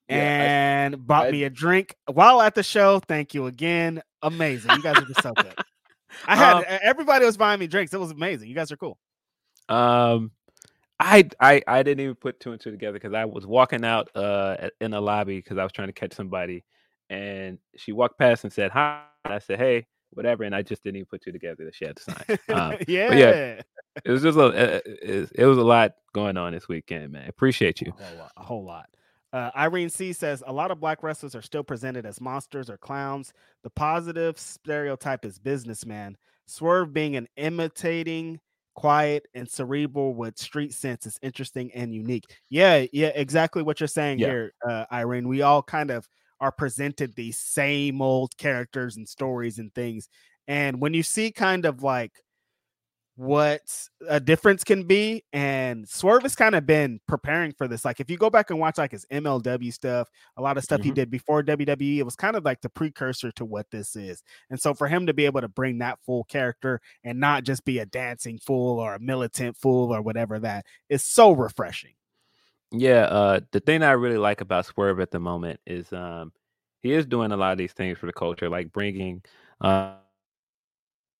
[0.09, 2.99] Yeah, I- and bought I- me a drink while at the show.
[3.01, 4.01] Thank you again.
[4.23, 4.70] Amazing.
[4.70, 5.55] You guys are just so good.
[6.27, 7.93] I had Um, everybody was buying me drinks.
[7.93, 8.49] It was amazing.
[8.49, 8.97] You guys are cool.
[9.69, 10.31] Um,
[10.99, 14.08] I I I didn't even put two and two together because I was walking out
[14.15, 16.65] uh in the lobby because I was trying to catch somebody,
[17.10, 19.02] and she walked past and said hi.
[19.25, 21.84] And I said hey, whatever, and I just didn't even put two together that she
[21.84, 22.39] had to sign.
[22.49, 23.12] Um, yeah.
[23.12, 23.60] yeah.
[24.05, 27.28] it was just a uh, it, it was a lot going on this weekend, man.
[27.28, 27.92] Appreciate you.
[27.99, 28.33] A whole lot.
[28.36, 28.86] A whole lot.
[29.33, 32.78] Uh, Irene C says a lot of black wrestlers are still presented as monsters or
[32.78, 33.33] clowns.
[33.65, 36.16] The positive stereotype is businessman.
[36.47, 38.41] Swerve being an imitating,
[38.76, 42.24] quiet, and cerebral with street sense is interesting and unique.
[42.50, 44.26] Yeah, yeah, exactly what you're saying Yeah.
[44.26, 45.28] here, uh, Irene.
[45.28, 46.08] We all kind of
[46.40, 50.08] are presented these same old characters and stories and things.
[50.48, 52.12] And when you see kind of like
[53.17, 55.25] what a difference can be.
[55.33, 57.85] And Swerve has kind of been preparing for this.
[57.85, 60.83] Like, if you go back and watch like his MLW stuff, a lot of stuff
[60.83, 60.95] he Mhm.
[60.95, 64.23] did before WWE, it was kind of like the precursor to what this is.
[64.51, 67.65] And so for him to be able to bring that full character and not just
[67.65, 71.95] be a dancing fool or a militant fool or whatever that is so refreshing.
[72.73, 76.33] Yeah, uh, the thing I really like about Swerve at the moment is um,
[76.83, 79.23] he is doing a lot of these things for the culture, like bringing,
[79.61, 79.97] uh,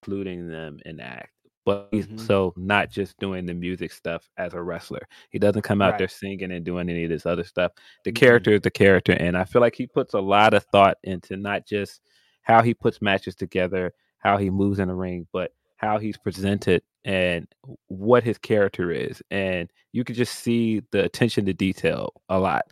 [0.03, 1.33] including them in act.
[1.67, 2.17] But he's Mhm.
[2.17, 5.03] so not just doing the music stuff as a wrestler.
[5.31, 5.99] He doesn't come out Right.
[5.99, 7.73] there singing and doing any of this other stuff.
[8.05, 8.13] The Mhm.
[8.13, 11.37] character is the character, and I feel like he puts a lot of thought into
[11.37, 12.03] not just
[12.43, 16.83] how he puts matches together, how he moves in the ring, but how he's presented
[17.05, 17.49] and
[17.89, 19.23] what his character is.
[19.31, 22.63] And you can just see the attention to detail a lot.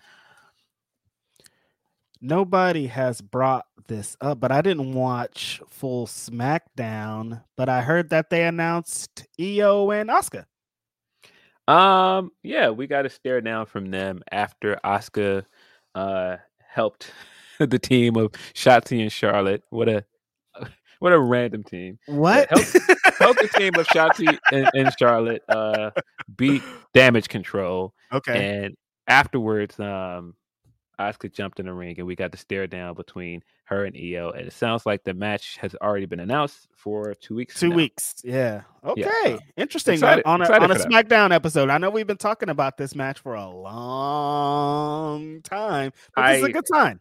[2.25, 7.43] Nobody has brought this up, but I didn't watch full SmackDown.
[7.57, 10.47] But I heard that they announced Io and Asuka.
[11.69, 15.45] Um, yeah, we got to stare down from them after Asuka
[15.95, 16.37] uh
[16.67, 17.11] helped
[17.59, 19.63] the team of Shotzi and Charlotte.
[19.71, 20.05] What a
[21.01, 21.99] what a random team.
[22.07, 22.49] What?
[22.51, 22.89] help-
[23.19, 25.91] Helped the team of Shotzi and, and Charlotte uh
[26.37, 26.63] beat
[26.95, 27.93] damage control.
[28.13, 28.65] okay.
[28.65, 28.75] And
[29.07, 30.35] afterwards, um,
[30.99, 34.31] Asuka jumped in the ring, and we got to stare down between her and Io.
[34.31, 37.59] And it sounds like the match has already been announced for two weeks.
[37.59, 37.77] Two now.
[37.77, 38.15] weeks.
[38.23, 38.63] Yeah.
[38.85, 39.11] Okay.
[39.25, 39.95] Yeah, Interesting.
[39.95, 40.89] excited- on a, on a for that.
[40.89, 41.71] SmackDown episode.
[41.71, 46.45] I know we've been talking about this match for a long time, but this is
[46.45, 47.01] a good sign.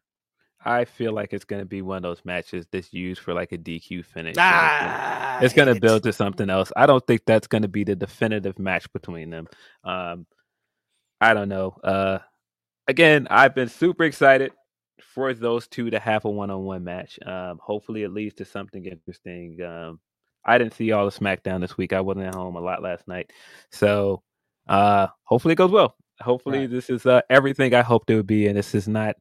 [0.66, 3.52] I feel like it's going to be one of those matches that's used for like
[3.52, 4.36] a DQ finish.
[4.40, 6.72] Ah, it's going to build to something else.
[6.76, 9.48] I don't think that's going to be the definitive match between them.
[9.84, 10.26] Um,
[11.20, 11.76] I don't know.
[11.84, 12.20] Uh,
[12.88, 14.52] again, I've been super excited
[15.02, 17.20] for those two to have a one-on-one match.
[17.26, 19.62] Um, hopefully, it leads to something interesting.
[19.62, 20.00] Um,
[20.46, 21.94] I didn't see all the SmackDown this week.
[21.94, 23.32] I wasn't at home a lot last night,
[23.72, 24.22] so
[24.68, 25.96] uh, hopefully it goes well.
[26.22, 26.70] Hopefully, Right.
[26.70, 29.16] this is uh, everything I hoped it would be, and this is not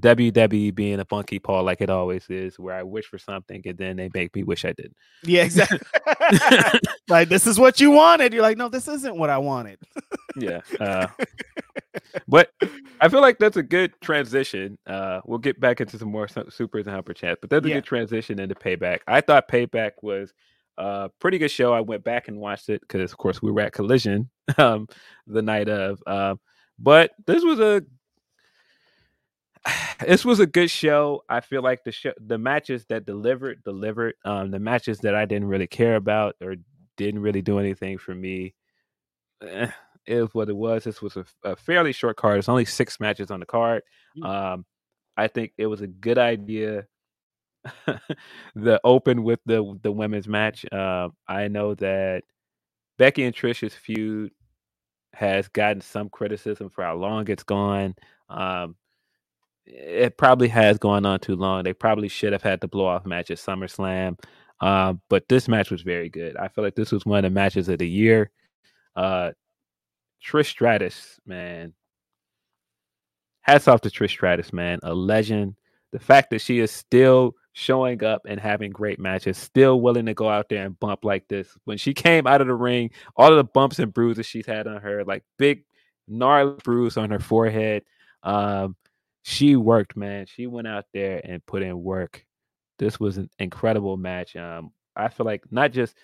[0.00, 3.76] WWE being a funky paw like it always is, where I wish for something and
[3.76, 4.96] then they make me wish I didn't.
[5.24, 5.78] Yeah, exactly.
[7.08, 8.32] like this is what you wanted.
[8.32, 9.78] You're like, no, this isn't what I wanted.
[10.36, 10.60] yeah.
[10.78, 11.06] Uh,
[12.28, 12.50] but
[13.00, 14.78] I feel like that's a good transition.
[14.86, 17.68] Uh, we'll get back into some more su- supers and humper chat, but that's a
[17.68, 17.76] Yeah.
[17.76, 19.00] good transition into payback.
[19.06, 20.32] I thought payback was
[20.76, 21.72] a pretty good show.
[21.72, 24.86] I went back and watched it because, of course, we were at Collision um,
[25.26, 26.00] the night of.
[26.06, 26.38] Um,
[26.78, 27.82] but this was a
[30.00, 31.22] this was a good show.
[31.28, 34.14] I feel like the show, the matches that delivered, delivered.
[34.24, 36.56] Um, the matches that I didn't really care about or
[36.96, 38.54] didn't really do anything for me.
[39.42, 39.70] eh,
[40.06, 40.84] is what it was.
[40.84, 42.38] This was a, a fairly short card.
[42.38, 43.82] It's only six matches on the card.
[44.18, 44.26] Mm.
[44.26, 44.66] Um,
[45.16, 46.86] I think it was a good idea.
[48.54, 50.64] the open with the the women's match.
[50.72, 52.22] Um, I know that
[52.96, 54.32] Becky and Trish's feud
[55.12, 57.94] has gotten some criticism for how long it's gone.
[58.28, 58.76] Um,
[59.70, 61.62] it probably has gone on too long.
[61.62, 64.18] They probably should have had the blow off match at SummerSlam.
[64.60, 66.36] Um, but this match was very good.
[66.36, 68.30] I feel like this was one of the matches of the year.
[68.96, 69.32] Uh,
[70.24, 71.74] Trish Stratus, man.
[73.42, 74.80] Hats off to Trish Stratus, man.
[74.82, 75.54] A legend.
[75.92, 80.14] The fact that she is still showing up and having great matches, still willing to
[80.14, 81.56] go out there and bump like this.
[81.64, 84.66] When she came out of the ring, all of the bumps and bruises she's had
[84.66, 85.64] on her, like big
[86.08, 87.84] gnarly bruise on her forehead.
[88.22, 88.76] Um,
[89.28, 90.24] she worked, man.
[90.24, 92.24] She went out there and put in work.
[92.78, 94.34] This was an incredible match.
[94.36, 95.94] Um, I feel like not just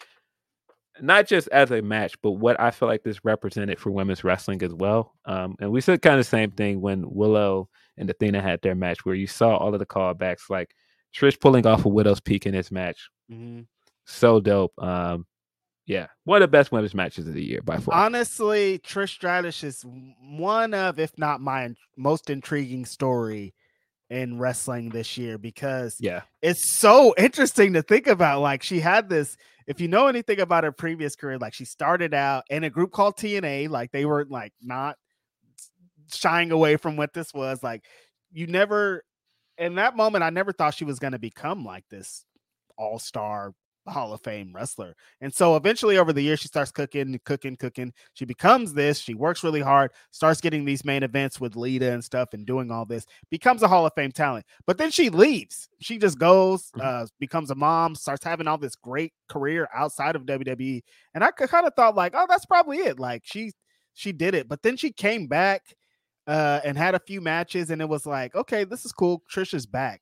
[1.00, 4.62] not just as a match, but what I feel like this represented for women's wrestling
[4.62, 5.14] as well.
[5.24, 8.74] Um, and we said kind of the same thing when Willow and Athena had their
[8.74, 10.74] match, where you saw all of the callbacks, like
[11.16, 13.08] Trish pulling off a Widow's Peak in this match.
[13.32, 13.62] Mm-hmm.
[14.04, 14.74] So dope.
[14.78, 15.24] Um,
[15.86, 17.94] yeah, one of the best women's matches of the year by far.
[17.94, 19.84] Honestly, Trish Stratus is
[20.22, 23.54] one of, if not my most intriguing story
[24.10, 28.40] in wrestling this year because yeah, it's so interesting to think about.
[28.40, 29.36] Like she had this.
[29.66, 32.92] If you know anything about her previous career, like she started out in a group
[32.92, 34.96] called T&A, like they were like not
[36.12, 37.62] shying away from what this was.
[37.62, 37.84] Like
[38.30, 39.02] you never,
[39.56, 42.24] in that moment, I never thought she was going to become like this
[42.76, 43.54] all star
[43.86, 44.94] Hall of Fame wrestler.
[45.20, 47.92] And so eventually over the years, she starts cooking, cooking, cooking.
[48.14, 48.98] She becomes this.
[48.98, 52.70] She works really hard, starts getting these main events with Lita and stuff and doing
[52.70, 54.46] all this, becomes a Hall of Fame talent.
[54.66, 55.68] But then she leaves.
[55.80, 56.84] She just goes, Mhm.
[56.84, 60.82] uh, becomes a mom, starts having all this great career outside of WWE.
[61.14, 62.98] And I kind of thought, like, oh, that's probably it.
[62.98, 63.52] Like she
[63.94, 64.48] she did it.
[64.48, 65.62] But then she came back
[66.26, 69.22] uh and had a few matches, and it was like, okay, this is cool.
[69.32, 70.00] Trisha's back.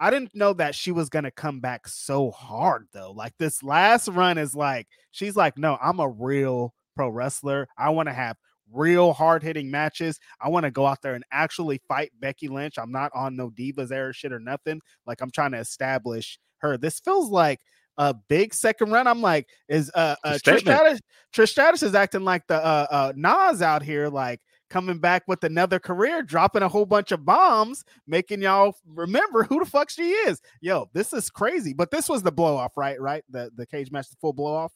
[0.00, 3.12] I didn't know that she was gonna come back so hard though.
[3.12, 7.68] Like this last run is like she's like, no, I'm a real pro wrestler.
[7.76, 8.36] I want to have
[8.72, 10.18] real hard hitting matches.
[10.40, 12.78] I want to go out there and actually fight Becky Lynch.
[12.78, 14.80] I'm not on no divas era shit or nothing.
[15.06, 16.76] Like I'm trying to establish her.
[16.76, 17.60] This feels like
[17.96, 19.06] a big second run.
[19.06, 20.60] I'm like, is uh, uh Trish.
[20.60, 21.00] Stratus,
[21.34, 25.42] Trish Stratus is acting like the uh, uh Nas out here, like coming back with
[25.44, 30.10] another career, dropping a whole bunch of bombs, making y'all remember who the fuck she
[30.10, 30.40] is.
[30.60, 31.72] Yo, this is crazy.
[31.72, 33.00] But this was the blow off, right?
[33.00, 33.24] Right?
[33.30, 34.72] The the cage match, the full blow off.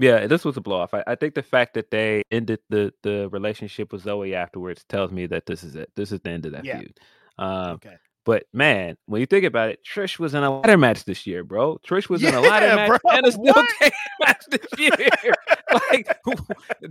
[0.00, 0.94] Yeah, this was a blow off.
[0.94, 5.10] I, I think the fact that they ended the the relationship with Zoey afterwards tells
[5.10, 5.90] me that this is it.
[5.96, 6.78] This is the end of that Yeah.
[6.78, 7.00] feud.
[7.38, 7.96] Um, Okay.
[8.28, 11.42] But man, when you think about it, Trish was in a ladder match this year,
[11.42, 11.78] bro.
[11.78, 15.32] Trish was in a ladder match bro, and a steel cage match this year.
[15.90, 16.14] like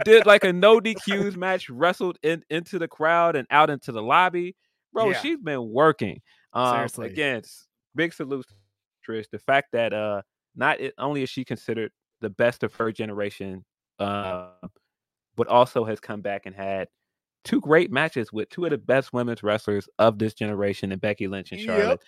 [0.03, 4.01] did like a no DQs match, wrestled in, into the crowd and out into the
[4.01, 4.55] lobby.
[4.91, 5.19] Bro, Yeah.
[5.19, 6.21] she's been working.
[6.53, 7.05] Um, Seriously.
[7.05, 7.43] again,
[7.93, 8.47] big salute
[9.07, 9.25] Trish.
[9.31, 10.23] The fact that uh
[10.55, 13.63] not only is she considered the best of her generation,
[13.99, 14.53] uh,
[15.35, 16.87] but also has come back and had
[17.47, 21.27] two great matches with two of the best women's wrestlers of this generation and Becky
[21.27, 21.67] Lynch and Yep.
[21.67, 21.99] Charlotte.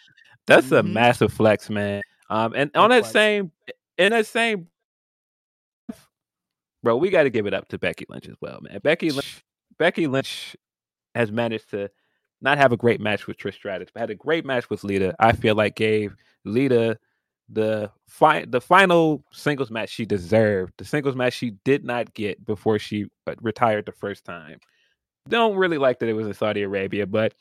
[0.45, 0.91] That's a Mhm.
[0.93, 2.01] massive flex, man.
[2.29, 3.51] Um, and on that same
[3.97, 4.67] in that same
[6.83, 8.79] bro, we got to give it up to Becky Lynch as well, man.
[8.83, 9.43] Becky Lynch,
[9.77, 10.55] Becky Lynch
[11.15, 11.89] has managed to
[12.41, 15.13] not have a great match with Trish Stratus, but had a great match with Lita.
[15.19, 16.97] I feel like gave Lita
[17.49, 22.45] the fi- the final singles match she deserved, the singles match she did not get
[22.45, 24.59] before she uh, retired the first time.
[25.29, 27.33] Don't really like that it was in Saudi Arabia, but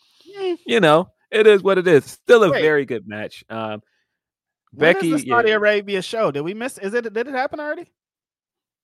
[0.67, 2.05] you know it is what it is.
[2.05, 2.63] Still a Wait.
[2.63, 3.45] very good match.
[3.49, 3.83] Um,
[4.73, 6.31] When is Becky, the Saudi yeah, Arabia show?
[6.31, 6.79] Did we miss?
[6.79, 7.13] Is it?
[7.13, 7.91] Did it happen already?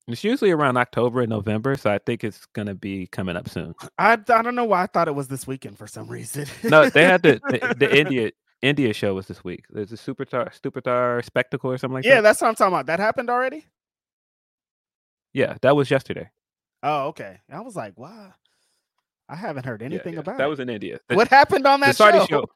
[0.06, 3.74] it's usually around October and November, so I think it's gonna be coming up soon.
[3.98, 6.46] I I don't know why I thought it was this weekend for some reason.
[6.62, 9.64] No, they had the the, the India India show was this week.
[9.70, 12.22] There's a Superstar Superstar spectacle or something like yeah, that.
[12.22, 12.86] that's what I'm talking about.
[12.86, 13.66] That happened already.
[15.32, 16.30] Yeah, that was yesterday.
[16.82, 17.40] Oh, okay.
[17.50, 18.34] I was like, wow.
[19.28, 20.48] I haven't heard anything yeah, about that it.
[20.48, 21.00] was in India.
[21.08, 22.26] The- what happened on that Saudi show?
[22.26, 22.46] show.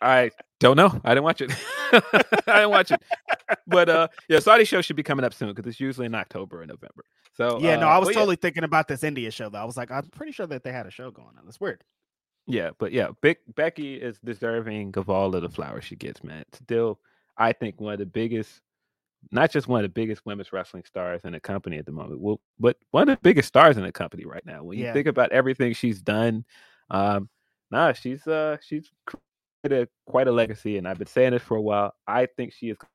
[0.00, 0.30] I
[0.60, 1.00] don't know.
[1.04, 1.52] I didn't watch it.
[1.92, 2.00] I
[2.46, 3.02] didn't watch it.
[3.66, 6.62] But uh, yeah, Saudi show should be coming up soon because it's usually in October
[6.62, 7.04] or November.
[7.36, 9.58] So Yeah, no, uh, I was but yeah, totally thinking about this India show though.
[9.58, 11.44] I was like, I'm pretty sure that they had a show going on.
[11.44, 11.82] That's weird.
[12.46, 16.44] Yeah, but yeah, Beck, Becky is deserving of all of the flowers she gets, man.
[16.54, 16.98] Still,
[17.36, 18.62] I think one of the biggest,
[19.30, 22.20] not just one of the biggest women's wrestling stars in the company at the moment,
[22.20, 24.62] well, but one of the biggest stars in the company right now.
[24.62, 24.92] When you Yeah.
[24.92, 26.44] think about everything she's done,
[26.90, 27.28] um,
[27.70, 28.90] nah, she's uh she's
[29.64, 31.94] created quite a legacy, and I've been saying this for a while.
[32.06, 32.88] I think she is going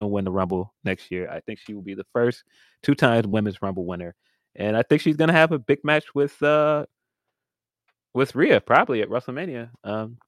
[0.00, 1.28] to win the Rumble next year.
[1.30, 2.44] I think she will be the first
[2.82, 4.14] two times women's Rumble winner,
[4.56, 6.86] and I think she's going to have a big match with uh
[8.14, 9.70] with Rhea probably at WrestleMania.
[9.84, 10.18] Um,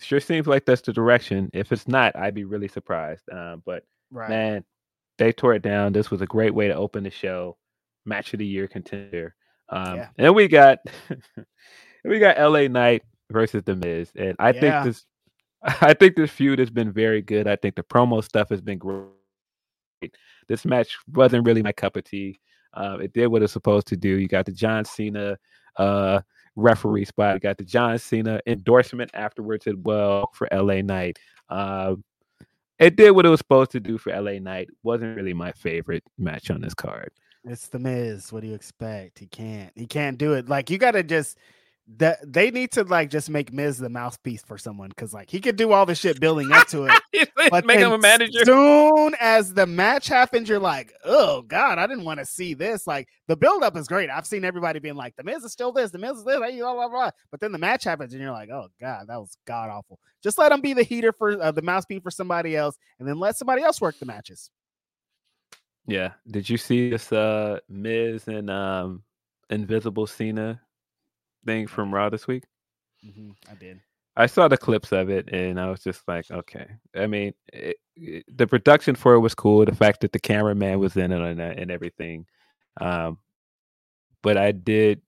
[0.00, 1.50] sure seems like that's the direction.
[1.52, 3.28] If it's not, I'd be really surprised.
[3.30, 4.28] Um, but Right.
[4.30, 4.64] man,
[5.18, 5.92] they tore it down.
[5.92, 7.56] This was a great way to open the show.
[8.06, 9.34] match of the year contender.
[9.68, 10.08] Um, Yeah.
[10.16, 10.78] And we got
[12.04, 14.82] we got LA Knight versus The Miz, and I Yeah.
[14.82, 15.04] think this
[15.82, 17.46] I think this feud has been very good.
[17.46, 19.08] I think the promo stuff has been great.
[20.48, 22.38] This match wasn't really my cup of tea.
[22.72, 24.08] Uh, it did what it's supposed to do.
[24.18, 25.36] You got the John Cena
[25.76, 26.20] uh,
[26.58, 27.34] referee spot.
[27.34, 31.18] You got the John Cena endorsement afterwards as well for LA Knight.
[31.48, 32.04] Um,
[32.78, 34.68] it did what it was supposed to do for LA Knight.
[34.82, 37.10] Wasn't really my favorite match on this card.
[37.44, 38.32] It's the Miz.
[38.32, 39.18] What do you expect?
[39.18, 39.72] He can't.
[39.74, 40.48] He can't do it.
[40.48, 41.38] Like you got to just
[41.96, 45.40] that they need to like just make Miz the mouthpiece for someone because like he
[45.40, 47.02] could do all the shit building up to it.
[47.50, 48.44] But Make him a manager.
[48.44, 52.86] Soon as the match happens, you're like, oh god, I didn't want to see this.
[52.86, 54.10] Like the buildup is great.
[54.10, 56.74] I've seen everybody being like, the Miz is still this, the Miz is this, blah
[56.74, 57.10] blah blah.
[57.30, 59.98] But then the match happens, and you're like, oh god, that was god awful.
[60.22, 63.18] Just let him be the heater for uh, the mouthpiece for somebody else, and then
[63.18, 64.50] let somebody else work the matches.
[65.86, 66.12] Yeah.
[66.30, 69.02] Did you see this uh Miz and um
[69.48, 70.60] Invisible Cena
[71.48, 72.44] thing from Raw this week?
[73.04, 73.80] Mhm, I did.
[74.16, 76.66] I saw the clips of it and I was just like, okay.
[76.96, 79.64] I mean, it, it- the production for it was cool.
[79.64, 82.26] The fact that the cameraman was in it and, uh, and everything.
[82.80, 83.18] Um,
[84.22, 85.00] but I did,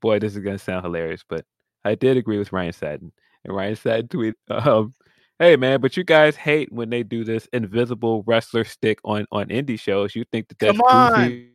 [0.00, 1.44] boy, this is going to sound hilarious, but
[1.84, 3.12] I did agree with Ryan Satin.
[3.44, 4.34] And Ryan Satin tweeted,
[4.66, 4.94] um,
[5.38, 9.46] hey, man, but you guys hate when they do this invisible wrestler stick on, on
[9.48, 10.14] indie shows.
[10.14, 11.12] You think that that's Come on.
[11.14, 11.49] goofy.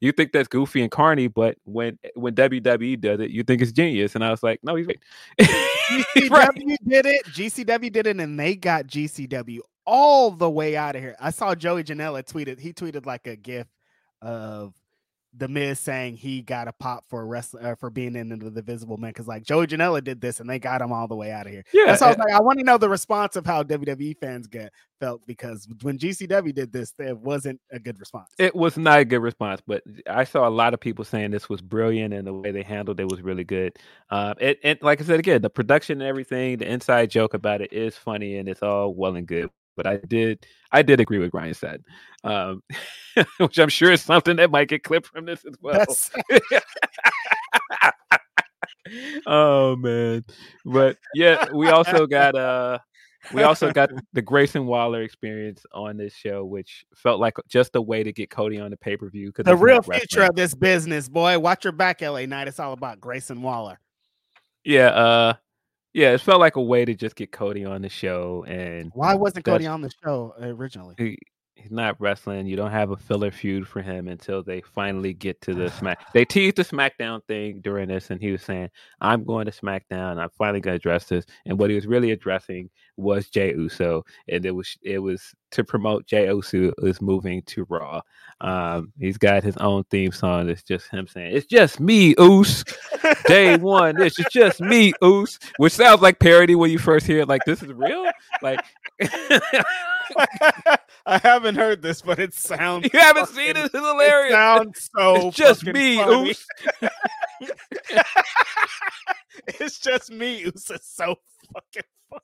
[0.00, 3.72] You think that's goofy and carny, but when when WWE does it, you think it's
[3.72, 4.14] genius.
[4.14, 5.00] And I was like, no, he's right.
[5.40, 6.78] GCW right.
[6.86, 7.24] did it.
[7.26, 11.16] GCW did it, and they got GCW all the way out of here.
[11.18, 12.60] I saw Joey Janela tweeted.
[12.60, 13.66] He tweeted like a gif
[14.20, 14.74] of
[15.36, 18.96] the Miz saying he got a pop for wrestling uh, for being in the Visible
[18.96, 21.46] Man because like Joey Janela did this, and they got him all the way out
[21.46, 21.64] of here.
[21.72, 24.46] Yeah, That's I was like, I want to know the response of how WWE fans
[24.46, 28.30] get felt because when GCW did this, there wasn't a good response.
[28.38, 31.48] It was not a good response, but I saw a lot of people saying this
[31.48, 33.76] was brilliant and the way they handled it was really good.
[34.10, 37.60] Um, it, and like I said again, the production and everything, the inside joke about
[37.60, 39.50] it is funny and it's all well and good.
[39.78, 41.84] But I did, I did agree with Ryan Satin,
[42.24, 42.64] um,
[43.38, 45.86] which I'm sure is something that might get clipped from this as well.
[49.26, 50.24] Oh man,
[50.64, 52.78] but yeah, we also got uh,
[53.34, 57.82] we also got the Grayson Waller experience on this show, which felt like just a
[57.82, 59.26] way to get Cody on the pay per view.
[59.26, 61.38] because the real future of this business, boy.
[61.38, 62.48] Watch your back, LA Knight.
[62.48, 63.78] It's all about Grayson Waller.
[64.64, 65.34] Yeah, uh,
[65.92, 69.14] yeah, it felt like a way to just get Cody on the show, and Why
[69.14, 70.94] wasn't Cody on the show originally?
[70.98, 71.18] he,
[71.54, 72.46] he's not wrestling.
[72.46, 76.12] You don't have a filler feud for him until they finally get to the Smack.
[76.12, 78.68] They teased the SmackDown thing during this, and he was saying,
[79.00, 80.18] "I'm going to SmackDown.
[80.18, 84.04] I'm finally going to address this." And what he was really addressing was Jey Uso,
[84.28, 88.00] and it was it was to promote Jey Uso is moving to Raw.
[88.40, 90.48] Um, he's got his own theme song.
[90.50, 92.64] It's just him saying, "It's just me, Uso."
[93.26, 97.20] Day one, this is just me, Uso, which sounds like parody when you first hear
[97.20, 97.28] it.
[97.28, 98.04] Like this is real.
[98.42, 98.60] Like
[101.06, 102.88] I haven't heard this, but it sounds.
[102.92, 103.64] you haven't fucking- seen it.
[103.66, 104.32] It's It hilarious.
[104.32, 105.28] sounds so.
[105.28, 106.28] it's just me, funny.
[106.28, 106.44] Uso.
[109.60, 110.42] it's just me.
[110.44, 111.16] Oos is so
[111.54, 112.22] fucking funny.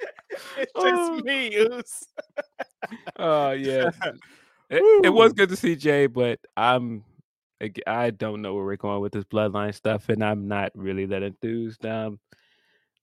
[0.56, 1.16] it's Oh.
[1.16, 2.04] just me, Oos.
[3.16, 3.90] Oh yeah,
[4.70, 7.04] it, it was good to see Jey, but I'm
[7.86, 11.24] I don't know where we're going with this bloodline stuff, and I'm not really that
[11.24, 11.84] enthused.
[11.84, 12.20] Um,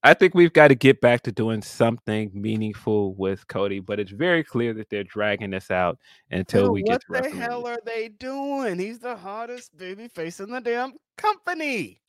[0.01, 4.11] I think we've got to get back to doing something meaningful with Cody, but it's
[4.11, 5.97] very clear that they're dragging this out
[6.31, 8.79] until Dude, we get to What the hell are they doing?
[8.79, 12.01] He's the hottest baby face in the damn company.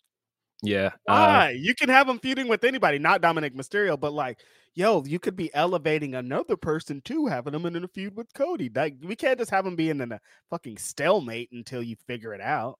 [0.62, 1.56] Yeah, uh, Why?
[1.58, 4.38] you can have him feuding with anybody, not Dominic Mysterio, but like,
[4.76, 8.70] yo, you could be elevating another person too, having them in a feud with Cody.
[8.72, 12.40] Like, we can't just have them being in a fucking stalemate until you figure it
[12.40, 12.78] out.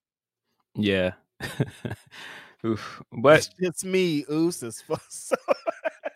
[0.75, 1.11] yeah.
[2.65, 3.01] Oof.
[3.21, 5.35] But it's just me, Oos is so-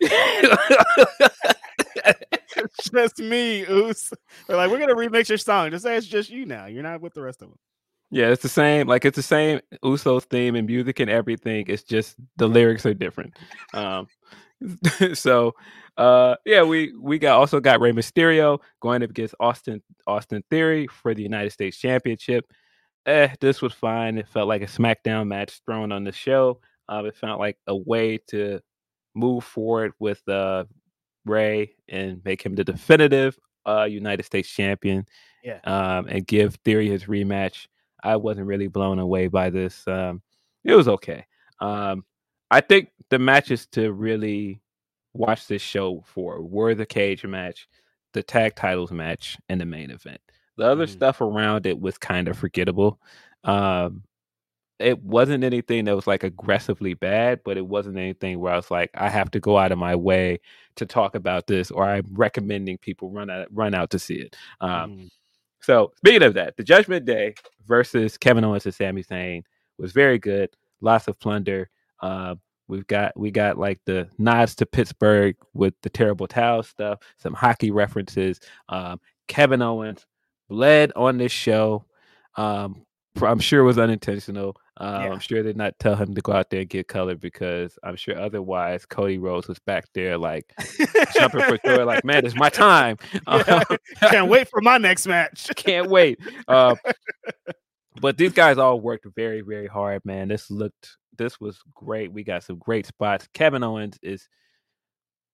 [2.56, 4.12] it's just me, Oos.
[4.46, 5.70] They're like, we're gonna remix your song.
[5.70, 6.66] Just say it's just you now.
[6.66, 7.58] You're not with the rest of them.
[8.10, 8.88] Yeah, it's the same.
[8.88, 11.64] Like it's the same Usos theme and music and everything.
[11.68, 13.36] It's just the lyrics are different.
[13.72, 14.06] Um,
[15.14, 15.54] so
[15.96, 20.86] uh, yeah, we we got also got Rey Mysterio going up against Austin Austin Theory
[20.86, 22.46] for the United States Championship.
[23.06, 24.16] Eh, this was fine.
[24.16, 26.60] It felt like a SmackDown match thrown on the show.
[26.88, 28.60] Um, it felt like a way to
[29.14, 30.64] move forward with uh,
[31.26, 35.06] Rey and make him the definitive uh, United States champion.
[35.42, 35.58] Yeah.
[35.64, 37.66] Um, and give Theory his rematch.
[38.02, 39.86] I wasn't really blown away by this.
[39.86, 40.22] Um,
[40.64, 41.26] it was okay.
[41.60, 42.04] Um,
[42.52, 44.60] I think the matches to really
[45.14, 47.68] watch this show for were the cage match,
[48.14, 50.20] the tag titles match, and the main event.
[50.58, 50.90] The other Mhm.
[50.90, 53.00] stuff around it was kind of forgettable.
[53.44, 54.04] Um,
[54.80, 58.70] it wasn't anything that was like aggressively bad, but it wasn't anything where I was
[58.70, 60.40] like, I have to go out of my way
[60.76, 64.36] to talk about this, or I'm recommending people run out run out to see it.
[64.60, 65.10] Um, Mhm.
[65.62, 67.34] so speaking of that, the Judgment Day
[67.66, 69.44] versus Kevin Owens and Sami Zayn
[69.78, 70.56] was very good.
[70.82, 71.70] Lots of plunder.
[72.02, 72.34] Uh,
[72.68, 77.34] we've got we got like the nods to Pittsburgh with the terrible towel stuff, some
[77.34, 78.40] hockey references.
[78.68, 80.04] Um, Kevin Owens
[80.48, 81.84] bled on this show.
[82.36, 82.84] Um,
[83.20, 84.56] I'm sure it was unintentional.
[84.78, 85.12] Um, Yeah.
[85.12, 87.78] I'm sure they did not tell him to go out there and get colored because
[87.82, 90.50] I'm sure otherwise Cody Rhodes was back there like
[91.14, 92.96] jumping for joy, like man, it's my time.
[93.26, 93.64] Yeah.
[93.68, 95.50] Um, Can't wait for my next match.
[95.56, 96.18] can't wait.
[96.48, 96.74] Uh,
[98.02, 100.28] but these guys all worked very, very hard, man.
[100.28, 102.12] This looked, this was great.
[102.12, 103.28] We got some great spots.
[103.32, 104.28] Kevin Owens is,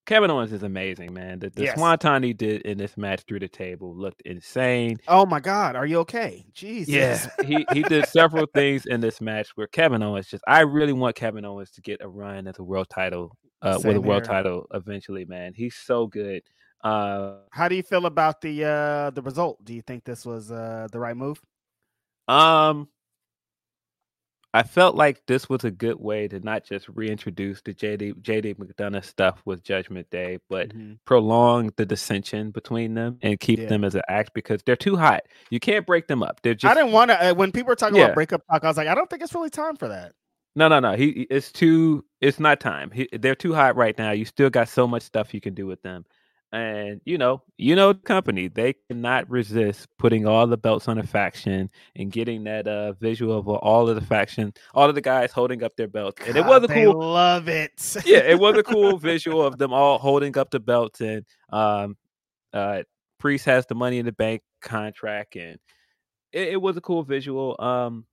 [0.07, 1.39] Kevin Owens is amazing, man.
[1.39, 1.75] The, the Yes.
[1.75, 4.99] swanton he did in this match through the table looked insane.
[5.09, 6.47] Oh my God, are you okay?
[6.53, 6.95] Jesus.
[6.95, 10.95] Yeah, he he did several things in this match where Kevin Owens just, I really
[10.95, 14.25] want Kevin Owens to get a run at the world title, uh, with a world
[14.25, 14.35] here.
[14.35, 15.53] title eventually, man.
[15.55, 16.43] He's so good.
[16.83, 19.63] Uh, How do you feel about the uh the result?
[19.65, 21.41] Do you think this was uh the right move?
[22.29, 22.89] Um,
[24.55, 28.55] I felt like this was a good way to not just reintroduce the JD JD
[28.57, 30.99] McDonagh stuff with Judgment Day, but Mhm.
[31.05, 33.67] prolong the dissension between them and keep Yeah.
[33.67, 35.25] them as an act because they're too hot.
[35.51, 36.41] You can't break them up.
[36.43, 37.31] They're just I didn't want to.
[37.31, 38.05] Uh, when people were talking Yeah.
[38.05, 40.13] about breakup talk, I was like, I don't think it's really time for that.
[40.57, 40.93] no, no, no.
[40.97, 42.05] He he- it's too.
[42.21, 42.91] It's not time.
[42.91, 44.11] He, they're too hot right now.
[44.13, 46.05] You still got so much stuff you can do with them.
[46.51, 50.99] And you know, you know, the company they cannot resist putting all the belts on
[50.99, 55.03] a faction and getting that uh visual of all of the faction, all of the
[55.03, 56.23] guys holding up their belts.
[56.27, 57.97] And it was a cool, Love it.
[58.07, 61.03] yeah, it was a cool visual of them all holding up the belts.
[61.03, 61.99] And um,
[62.55, 62.83] uh,
[63.19, 65.59] Priest has the Money in the Bank contract, and
[66.33, 67.57] it, it was a cool visual.
[67.59, 68.07] Um,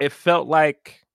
[0.00, 1.06] it felt like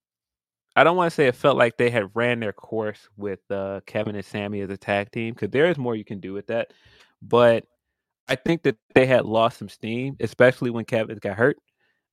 [0.77, 3.81] I don't want to say it felt like they had ran their course with uh,
[3.87, 6.47] Kevin and Sami as a tag team because there is more you can do with
[6.47, 6.71] that.
[7.21, 7.65] But
[8.29, 11.57] I think that they had lost some steam, especially when Kevin got hurt.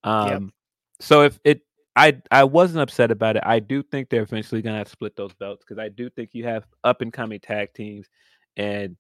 [0.03, 0.53] Um,
[1.01, 1.63] So if it,
[1.97, 3.43] I I wasn't upset about it.
[3.47, 6.31] I do think they're eventually gonna have to split those belts because I do think
[6.33, 8.09] you have up and coming tag teams,
[8.57, 8.97] and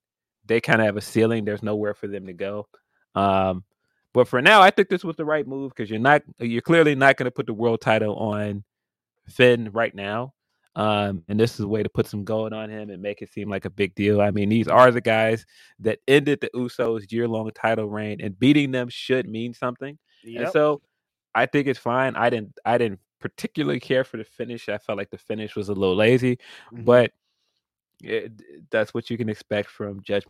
[0.47, 1.45] they kind of have a ceiling.
[1.45, 2.69] There's nowhere for them to go.
[3.15, 3.65] Um,
[4.13, 6.95] but for now, I think this was the right move because you're not you're clearly
[6.95, 8.63] not going to put the world title on
[9.29, 10.35] Finn right now.
[10.77, 13.33] Um, and this is a way to put some gold on him and make it
[13.33, 14.21] seem like a big deal.
[14.21, 15.47] I mean, these are the guys
[15.79, 19.97] that ended the Usos' year long title reign, and beating them should mean something.
[20.25, 20.83] And so
[21.35, 22.17] I think it's fine.
[22.17, 24.69] I didn't I didn't particularly care for the finish.
[24.69, 26.39] I felt like the finish was a little lazy,
[26.73, 26.85] Mhm.
[26.85, 27.13] but
[28.03, 28.33] it,
[28.71, 30.25] that's what you can expect from Judge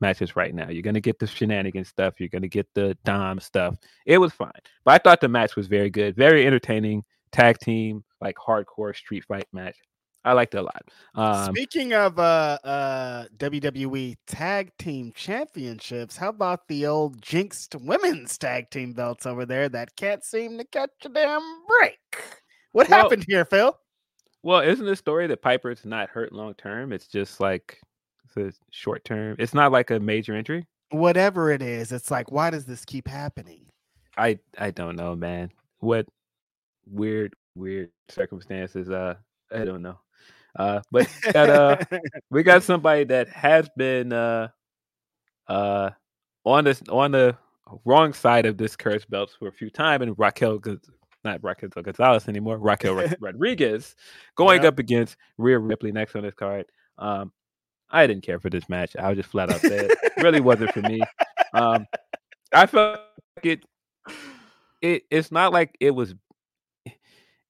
[0.00, 0.68] matches right now.
[0.68, 2.20] You're gonna get the shenanigans stuff.
[2.20, 3.76] You're gonna get the Dom stuff.
[4.04, 4.52] It was fine,
[4.84, 7.02] but I thought the match was very good, very entertaining
[7.34, 9.76] tag team like hardcore street fight match.
[10.26, 10.82] I liked it a lot.
[11.14, 18.38] Um, Speaking of uh, uh, WWE Tag Team Championships, how about the old jinxed women's
[18.38, 21.98] tag team belts over there that can't seem to catch a damn break?
[22.72, 23.78] What Well- happened here, Phil?
[24.42, 26.92] well, isn't the story that Piper's not hurt long term?
[26.92, 27.78] It's just like
[28.24, 29.36] it's a short term.
[29.38, 30.66] It's not like a major injury.
[30.90, 33.66] Whatever it is, it's like, why does this keep happening?
[34.16, 35.50] I I don't know, man.
[35.80, 36.06] What
[36.86, 38.90] weird weird circumstances?
[38.90, 39.14] Uh,
[39.52, 39.98] I don't know.
[40.56, 41.76] Uh, but got, uh,
[42.30, 44.48] we got somebody that has been uh
[45.48, 45.90] uh
[46.44, 47.36] on this on the
[47.84, 50.60] wrong side of this cursed belt for a few times, and Raquel,
[51.24, 53.96] not Raquel Gonzalez anymore, Raquel Rodriguez,
[54.36, 54.68] going Yeah.
[54.68, 56.66] up against Rhea Ripley next on this card.
[56.98, 57.32] Um,
[57.90, 58.96] I didn't care for this match.
[58.96, 61.00] I was just flat out said it really wasn't for me.
[61.52, 61.86] Um,
[62.52, 63.00] I felt
[63.36, 63.64] like it.
[64.82, 66.14] It it's not like it was.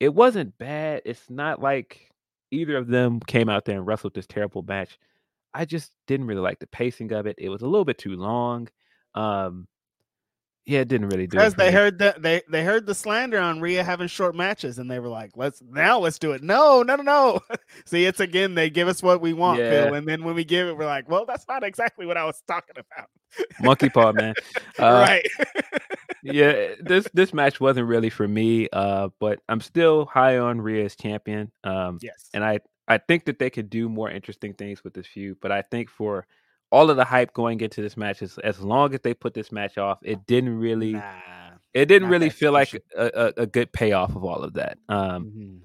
[0.01, 1.03] It wasn't bad.
[1.05, 2.11] It's not like
[2.51, 4.99] either of them came out there and wrestled this terrible match.
[5.53, 7.37] I just didn't really like the pacing of it.
[7.39, 8.69] It was a little bit too long.
[9.15, 9.69] Um,
[10.67, 11.41] yeah, it didn't really do it.
[11.41, 11.73] Because they me.
[11.73, 15.09] heard the they they heard the slander on Rhea having short matches, and they were
[15.09, 17.41] like, "Let's now let's do it." No, no, no, no.
[17.85, 19.71] See, it's again they give us what we want, Yeah.
[19.71, 22.25] Phil, and then when we give it, we're like, "Well, that's not exactly what I
[22.25, 23.09] was talking about."
[23.61, 24.35] monkey paw, man.
[24.79, 25.27] Uh, right?
[26.25, 28.69] yeah, this this match wasn't really for me.
[28.73, 31.53] Uh, but I'm still high on Rhea as champion.
[31.63, 32.31] Um, yes.
[32.35, 35.39] and I I think that they could do more interesting things with this feud.
[35.41, 36.27] But I think for
[36.73, 39.53] all of the hype going into this match, as, as long as they put this
[39.53, 41.13] match off, it didn't really Nah.
[41.73, 44.79] it didn't really feel like a, a, a good payoff of all of that.
[44.89, 45.61] Um, Mhm.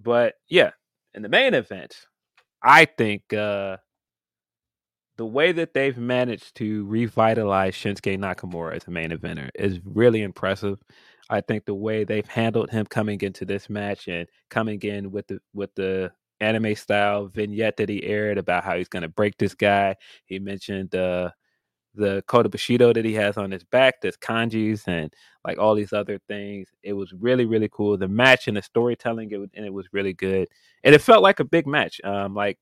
[0.00, 0.70] but yeah,
[1.14, 1.96] in the main event,
[2.62, 3.78] I think uh
[5.16, 10.22] the way that they've managed to revitalize Shinsuke Nakamura as a main eventer is really
[10.22, 10.78] impressive.
[11.30, 15.26] I think the way they've handled him coming into this match and coming in with
[15.26, 19.36] the with the anime style vignette that he aired about how he's going to break
[19.38, 19.96] this guy.
[20.26, 21.30] He mentioned uh,
[21.94, 25.12] the Kota Bushido that he has on his back, that's kanjis and
[25.44, 26.68] like all these other things.
[26.82, 27.96] It was really, really cool.
[27.96, 30.48] The match and the storytelling, it was, and it was really good.
[30.84, 32.00] And it felt like a big match.
[32.04, 32.58] Um, like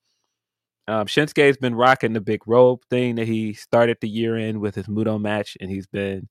[0.87, 4.75] um, Shinsuke's been rocking the big robe thing that he started the year in with
[4.75, 6.29] his Muto match, and he's been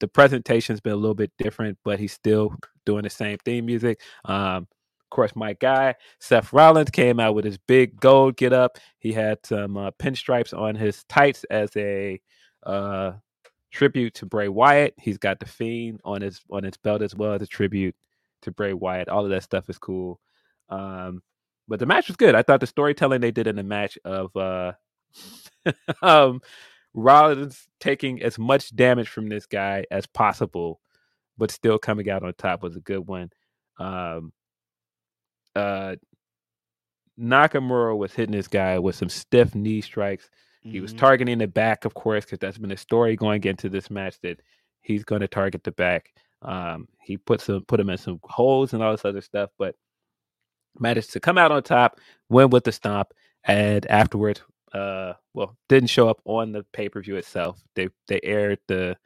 [0.00, 2.54] the presentation's been a little bit different, but he's still
[2.86, 4.00] doing the same theme music.
[4.24, 4.66] Um,
[5.10, 8.78] of course, my guy Seth Rollins came out with his big gold get up.
[8.98, 12.20] He had some uh, pinstripes on his tights as a
[12.64, 13.12] uh,
[13.70, 14.94] tribute to Bray Wyatt.
[14.98, 17.94] He's got the Fiend on his on his belt as well as a tribute
[18.42, 19.08] to Bray Wyatt.
[19.08, 20.20] All of that stuff is cool.
[20.70, 21.22] Um,
[21.70, 22.34] but the match was good.
[22.34, 24.72] I thought the storytelling they did in the match of uh,
[26.02, 26.40] um,
[26.94, 30.80] Rollins taking as much damage from this guy as possible,
[31.38, 33.30] but still coming out on top was a good one.
[33.78, 34.32] Um,
[35.54, 35.94] uh,
[37.18, 40.24] Nakamura was hitting this guy with some stiff knee strikes.
[40.24, 40.72] Mm-hmm.
[40.72, 40.98] He was mm-hmm.
[40.98, 44.42] targeting the back, of course, because that's been a story going into this match that
[44.80, 46.12] he's going to target the back.
[46.42, 49.76] Um, he put some put him in some holes and all this other stuff, but
[50.80, 53.12] managed to come out on top, win with the stomp,
[53.44, 54.42] and afterwards
[54.72, 57.60] uh well didn't show up on the pay-per-view itself.
[57.74, 58.96] They they aired the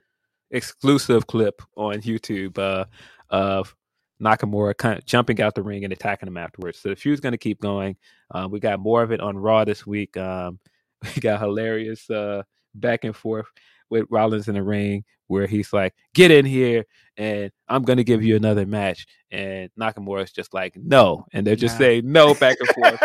[0.50, 2.84] exclusive clip on youtube uh
[3.30, 3.74] of
[4.22, 6.78] nakamura kind of jumping out the ring and attacking him afterwards.
[6.80, 7.96] So the feud's going to keep going.
[8.30, 10.16] Uh, we got more of it on raw this week.
[10.16, 10.58] Um
[11.02, 12.42] we got hilarious uh
[12.74, 13.46] back and forth
[13.94, 16.84] with Rollins in the ring where he's like, "Get in here,
[17.16, 21.76] and I'm gonna give you another match." And Nakamura's just like, "No," and they're just
[21.76, 21.86] nah.
[21.86, 23.02] saying no back and forth.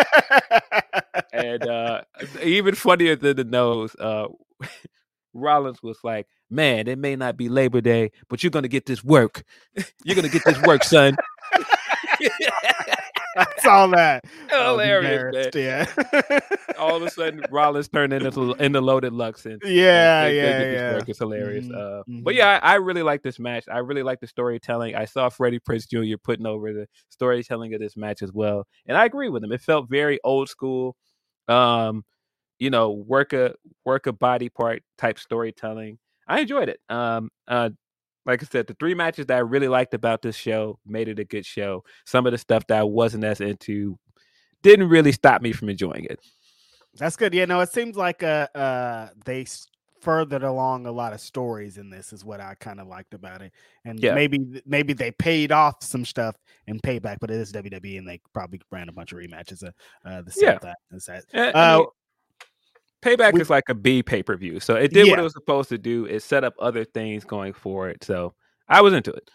[1.34, 2.02] and uh,
[2.44, 4.28] even funnier than the nose, uh,
[5.34, 9.04] Rollins was like, "Man, it may not be Labor Day, but you're gonna get this
[9.04, 9.44] work.
[10.04, 11.16] you're gonna get this work, son."
[13.40, 14.26] I saw that.
[14.50, 15.86] Hilarious, Yeah.
[16.78, 21.02] All of a sudden, Rollins turned into into loaded Lux, and yeah, and yeah, yeah.
[21.06, 21.66] It's hilarious.
[21.66, 21.76] Mm-hmm.
[21.76, 22.24] Uh, mm-hmm.
[22.24, 23.66] But yeah, I, I, really like this match.
[23.72, 24.96] I really like the storytelling.
[24.96, 26.18] I saw Freddie Prinze Jr.
[26.22, 29.52] putting over the storytelling of this match as well, and I agree with him.
[29.52, 30.96] It felt very old school.
[31.48, 32.04] Um,
[32.60, 33.54] you know, work a
[33.86, 35.98] work a body part type storytelling.
[36.28, 36.80] I enjoyed it.
[36.90, 37.72] Um, uh,
[38.26, 41.20] like I said, the three matches that I really liked about this show made it
[41.20, 41.84] a good show.
[42.06, 43.98] Some of the stuff that I wasn't as into
[44.62, 46.20] didn't really stop me from enjoying it.
[46.98, 47.34] That's good.
[47.34, 49.46] Yeah, no, it seems like uh, uh they
[50.02, 53.42] furthered along a lot of stories in this is what I kind of liked about
[53.42, 53.52] it.
[53.86, 54.14] And yeah.
[54.14, 56.36] maybe maybe they paid off some stuff
[56.68, 59.64] and payback, but it is WWE and they probably ran a bunch of rematches.
[59.64, 59.72] Uh,
[60.08, 60.58] uh the yeah.
[60.62, 60.78] that.
[60.92, 61.56] that.
[61.56, 61.88] Uh, I mean,
[63.02, 65.14] Payback we, is like a B pay per view, so it did yeah.
[65.14, 66.06] what it was supposed to do.
[66.06, 68.04] It set up other things going forward.
[68.04, 68.34] So
[68.68, 69.30] I was into it.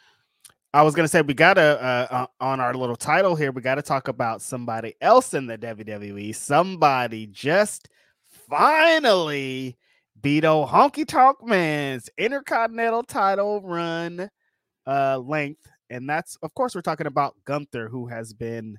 [0.75, 3.53] I was gonna say we gotta uh, uh, on our little title here.
[3.53, 6.35] We got to talk about somebody else in the WWE.
[6.35, 7.89] Somebody just
[8.29, 9.79] finally
[10.21, 14.29] beat old Honky Tonk Man's Intercontinental title run
[14.87, 18.79] uh, length, and that's of course we're talking about Gunther, who has been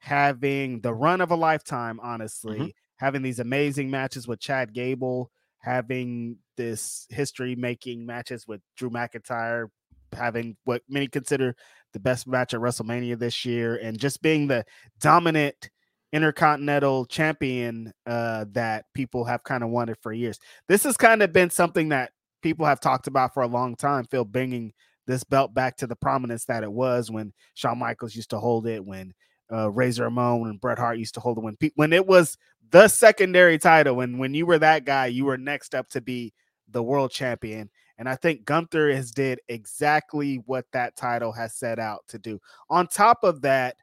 [0.00, 1.98] having the run of a lifetime.
[2.02, 2.68] Honestly, mm-hmm
[2.98, 9.68] having these amazing matches with Chad Gable, having this history making matches with Drew McIntyre,
[10.12, 11.54] having what many consider
[11.92, 14.64] the best match at WrestleMania this year, and just being the
[15.00, 15.70] dominant
[16.12, 20.38] intercontinental champion uh, that people have kind of wanted for years.
[20.68, 22.12] This has kind of been something that
[22.42, 24.04] people have talked about for a long time.
[24.10, 24.72] Phil bringing
[25.06, 28.66] this belt back to the prominence that it was when Shawn Michaels used to hold
[28.66, 29.12] it, when
[29.52, 32.36] uh, Razor Ramon and Bret Hart used to hold when when it was
[32.70, 34.00] the secondary title.
[34.00, 36.32] And when you were that guy, you were next up to be
[36.70, 37.70] the world champion.
[37.96, 42.40] And I think Gunther has did exactly what that title has set out to do.
[42.70, 43.76] On top of that,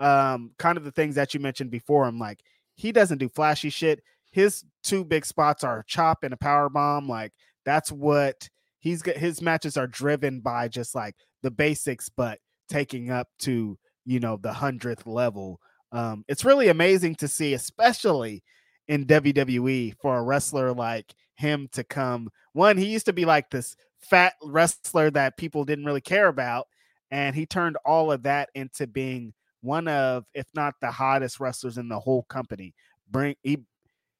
[0.00, 2.40] um, kind of the things that you mentioned before, I'm like,
[2.76, 4.02] he doesn't do flashy shit.
[4.30, 7.08] His two big spots are chop and a power bomb.
[7.08, 7.32] Like
[7.64, 8.48] that's what
[8.78, 9.16] he's got.
[9.16, 12.38] His matches are driven by just like the basics, but
[12.68, 15.60] taking up to you know the hundredth level
[15.92, 18.42] um, it's really amazing to see, especially
[18.88, 22.30] in WWE, for a wrestler like him to come.
[22.52, 26.66] One, he used to be like this fat wrestler that people didn't really care about,
[27.10, 31.78] and he turned all of that into being one of, if not the hottest wrestlers
[31.78, 32.74] in the whole company.
[33.10, 33.58] Bring he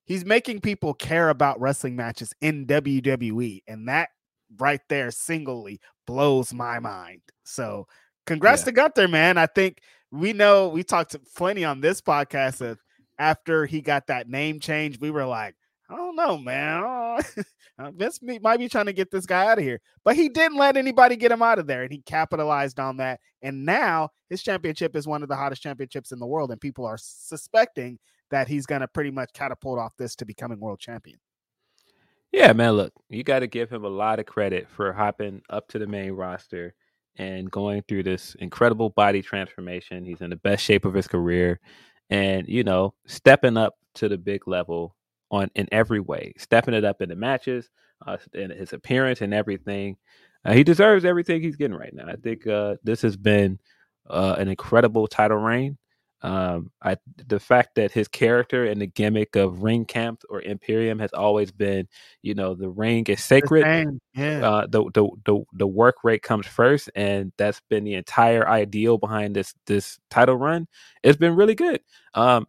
[0.04, 4.08] he's making people care about wrestling matches in WWE, and that
[4.58, 7.20] right there singly blows my mind.
[7.44, 7.86] So
[8.28, 8.66] congrats yeah.
[8.66, 9.38] to Gunther, man.
[9.38, 9.80] I think
[10.12, 12.78] we know we talked to plenty on this podcast
[13.18, 15.54] after he got that name change, we were like,
[15.90, 17.20] I don't know, man.
[17.80, 20.58] Uh, Vince might be trying to get this guy out of here, but he didn't
[20.58, 23.20] let anybody get him out of there, and he capitalized on that.
[23.40, 26.84] And now his championship is one of the hottest championships in the world, and people
[26.84, 28.00] are suspecting
[28.32, 31.20] that he's going to pretty much catapult off this to becoming world champion.
[32.32, 32.72] Yeah, man.
[32.72, 35.86] Look, you got to give him a lot of credit for hopping up to the
[35.86, 36.74] main roster
[37.18, 40.04] and going through this incredible body transformation.
[40.04, 41.60] He's in the best shape of his career,
[42.10, 44.94] and you know, stepping up to the big level
[45.30, 47.70] on in every way, stepping it up in the matches,
[48.06, 49.96] uh, in his appearance and everything.
[50.44, 52.06] Uh, he deserves everything he's getting right now.
[52.06, 53.58] I think uh, this has been
[54.08, 55.76] uh, an incredible title reign.
[56.20, 56.96] Um, I
[57.28, 61.86] the fact that his character and the gimmick of Ringkampf or Imperium has always been,
[62.22, 64.00] you know, the ring is sacred.
[64.14, 64.48] Yeah.
[64.48, 68.98] Uh, the, the the the work rate comes first, and that's been the entire ideal
[68.98, 70.66] behind this this title run.
[71.04, 71.80] It's been really good.
[72.14, 72.48] Um,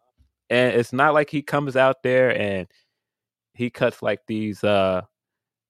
[0.49, 2.67] and it's not like he comes out there and
[3.53, 5.01] he cuts like these uh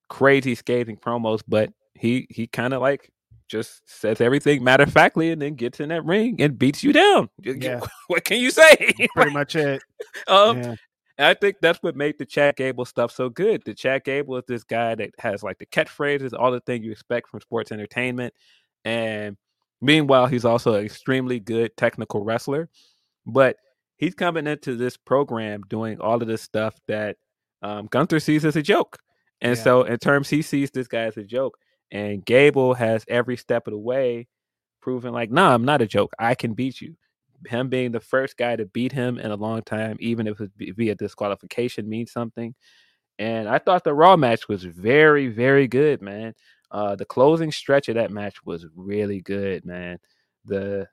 [0.09, 3.11] crazy scathing promos, but he he kind of like
[3.49, 6.93] just says everything matter of factly and then gets in that ring and beats you
[6.93, 7.29] down.
[7.43, 7.81] Yeah.
[8.07, 8.93] What can you say?
[9.15, 9.81] Pretty much it.
[10.27, 10.75] um, Yeah.
[11.21, 13.61] I think that's what made the Chad Gable stuff so good.
[13.65, 16.93] The Chad Gable is this guy that has like the catchphrases, all the things you
[16.93, 18.33] expect from sports entertainment.
[18.85, 19.35] And
[19.81, 22.69] meanwhile, he's also an extremely good technical wrestler.
[23.25, 23.57] But
[23.97, 27.17] he's coming into this program doing all of this stuff that
[27.61, 28.97] um, Gunther sees as a joke.
[29.41, 29.63] And Yeah.
[29.63, 31.57] so, in terms, he sees this guy as a joke.
[31.91, 34.27] And Gable has every step of the way
[34.81, 36.13] proven like, nah, I'm not a joke.
[36.19, 36.95] I can beat you.
[37.47, 40.53] Him being the first guy to beat him in a long time, even if it's
[40.57, 42.53] v- via disqualification, means something.
[43.17, 46.33] And I thought the Raw match was very, very good, man.
[46.71, 49.99] Uh, the closing stretch of that match was really good, man.
[50.45, 50.87] The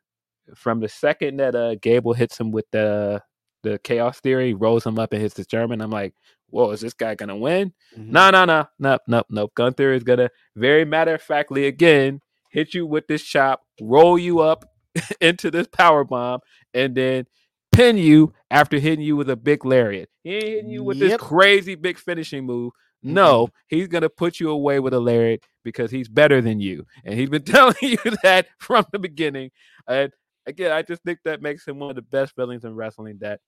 [0.55, 3.20] from the second that uh Gable hits him with the
[3.62, 5.81] the chaos theory, rolls him up and hits the German.
[5.81, 6.15] I'm like,
[6.49, 7.73] whoa, is this guy gonna win?
[7.97, 8.08] Mhm.
[8.08, 9.49] No, no, no, no, no, no.
[9.55, 14.41] Gunther is gonna very matter of factly again hit you with this chop, roll you
[14.41, 14.65] up
[15.20, 16.41] into this power bomb,
[16.73, 17.26] and then
[17.73, 20.08] pin you after hitting you with a big lariat.
[20.25, 22.73] He ain't hitting you with this crazy big finishing move.
[23.02, 27.18] No, he's gonna put you away with a lariat because he's better than you, and
[27.18, 29.50] he's been telling you that from the beginning.
[29.86, 30.12] And
[30.47, 33.18] again, I just think that makes him one of the best villains in wrestling.
[33.20, 33.41] That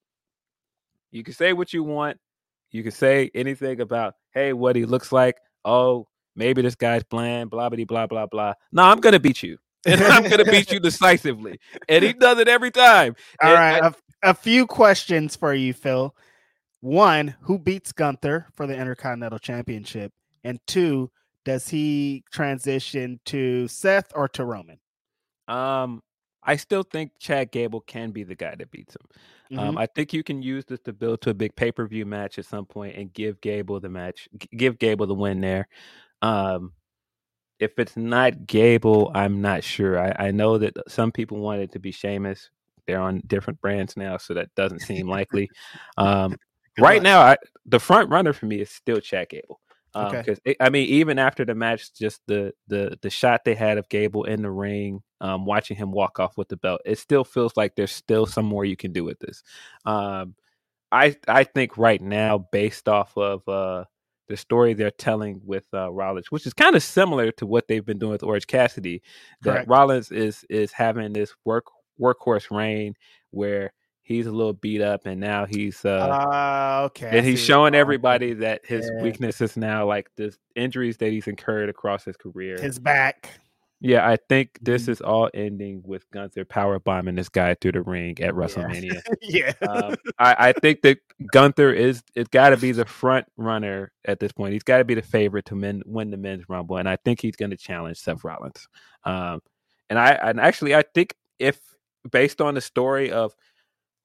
[1.11, 2.19] you can say what you want,
[2.71, 5.37] you can say anything about, hey, what he looks like.
[5.65, 6.07] Oh,
[6.37, 8.55] maybe this guy's bland, blah blah blah blah blah.
[8.73, 12.49] No, I'm gonna beat you, and I'm gonna beat you decisively, and he does it
[12.49, 13.17] every time.
[13.43, 16.15] All And right, I- a, a few questions for you, Phil.
[16.81, 20.13] One, who beats Gunther for the Intercontinental Championship?
[20.45, 21.11] And two,
[21.45, 24.79] does he transition to Seth or to Roman?
[25.49, 26.03] Um,
[26.49, 29.59] I still think Chad Gable can be the guy that beats him.
[29.59, 29.81] Um, Mhm.
[29.81, 32.39] I think you can use this to build to a big pay per view match
[32.39, 35.69] at some point and give Gable the match, give Gable the win there.
[36.23, 36.73] Um,
[37.61, 39.99] if it's not Gable, I'm not sure.
[39.99, 42.51] I, I know that some people want it to be Sheamus.
[42.87, 45.51] They're on different brands now, so that doesn't seem likely.
[45.99, 46.37] Um,
[46.79, 47.37] right now, I,
[47.67, 49.61] the front runner for me is still Chad Gable.
[50.07, 50.23] Okay.
[50.25, 53.89] Because I mean, even after the match, just the the the shot they had of
[53.89, 57.57] Gable in the ring, um, watching him walk off with the belt, it still feels
[57.57, 59.43] like there's still some more you can do with this.
[59.85, 60.35] Um,
[60.93, 63.85] I I think right now, based off of uh,
[64.29, 67.85] the story they're telling with uh, Rollins, which is kind of similar to what they've
[67.85, 69.03] been doing with Orange Cassidy,
[69.43, 69.69] that Correct.
[69.69, 71.65] Rollins is is having this work
[72.01, 72.95] workhorse reign
[73.31, 73.73] where
[74.09, 77.09] he's a little beat up and now he's uh, Uh, okay.
[77.09, 79.03] I and he's showing everybody that his Yeah.
[79.03, 82.59] weakness is now like the injuries that he's incurred across his career.
[82.59, 83.39] his back.
[83.81, 84.89] yeah, I think this Mhm.
[84.89, 89.01] is all ending with Gunther power bombing this guy through the ring at WrestleMania.
[89.23, 89.53] yeah.
[89.69, 90.99] um, I, I think that
[91.31, 94.55] Gunther is it's got to be the front runner at this point.
[94.55, 97.21] He's got to be the favorite to men, win the men's rumble, and I think
[97.21, 98.67] he's going to challenge Seth Rollins.
[99.05, 99.43] Um,
[99.91, 101.61] and I and actually I think if
[102.11, 103.35] based on the story of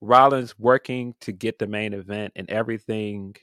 [0.03, 3.35] Rollins working to get the main event and everything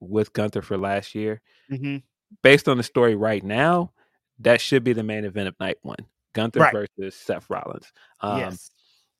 [0.00, 1.98] with Gunther for last year, hmm
[2.42, 3.92] based on the story right now,
[4.38, 5.98] that should be the main event of night one.
[6.32, 6.72] Gunther Right.
[6.72, 7.92] versus Seth Rollins.
[8.20, 8.70] Um, yes.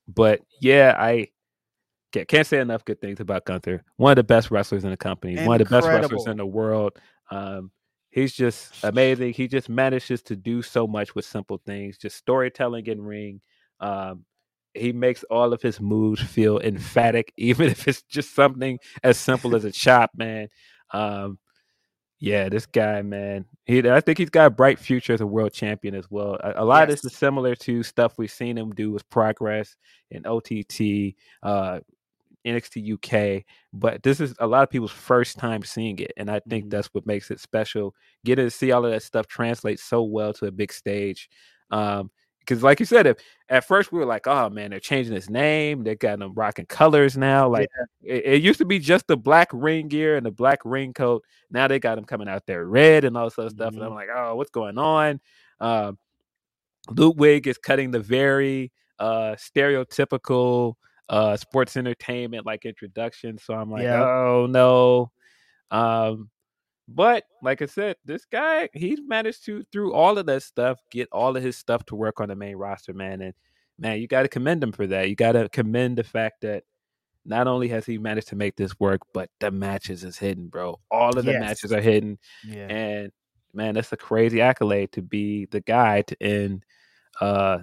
[0.08, 1.28] but yeah, I
[2.12, 3.82] can't, can't say enough good things about Gunther.
[3.96, 6.46] One of the best wrestlers in the company, one of the best wrestlers in the
[6.46, 6.98] world.
[7.30, 7.70] Um,
[8.10, 9.32] he's just amazing.
[9.32, 13.40] He just manages to do so much with simple things, just storytelling in ring.
[13.80, 14.24] Um,
[14.74, 19.54] he makes all of his moves feel emphatic, even if it's just something as simple
[19.56, 20.48] as a chop, man.
[20.92, 21.38] Um,
[22.18, 23.46] yeah, this guy, man.
[23.64, 26.34] He, I think he's got a bright future as a world champion as well.
[26.42, 29.74] A, a lot of this is similar to stuff we've seen him do with progress
[30.10, 31.80] and OTT, uh,
[32.46, 36.40] NXT UK, but this is a lot of people's first time seeing it, and I
[36.48, 36.70] think Mhm.
[36.70, 37.94] that's what makes it special.
[38.24, 41.28] Getting to see all of that stuff translate so well to a big stage.
[41.70, 42.10] Um,
[42.40, 45.30] because like you said, if at first we were like, oh man, they're changing his
[45.30, 47.48] name, they got them rocking colors now.
[47.48, 47.68] Like
[48.02, 51.24] it, it used to be just the black ring gear and the black ring coat.
[51.50, 53.74] Now they got them coming out there red and all this other stuff.
[53.74, 55.20] And I'm like, oh, what's going on?
[55.60, 55.98] Um,
[56.88, 60.74] Ludwig is cutting the very uh stereotypical
[61.08, 63.38] uh sports entertainment like introduction.
[63.38, 64.02] So I'm like, Yeah.
[64.02, 65.10] oh no.
[65.70, 66.30] Um
[66.94, 71.08] but like I said, this guy, he's managed to through all of that stuff, get
[71.12, 73.20] all of his stuff to work on the main roster, man.
[73.22, 73.34] And
[73.78, 75.08] man, you gotta commend him for that.
[75.08, 76.64] You gotta commend the fact that
[77.24, 80.80] not only has he managed to make this work, but the matches is hidden, bro.
[80.90, 81.40] All of the Yes.
[81.40, 82.18] matches are hidden.
[82.44, 82.66] Yeah.
[82.68, 83.12] And
[83.52, 86.64] man, that's a crazy accolade to be the guy to end
[87.20, 87.58] uh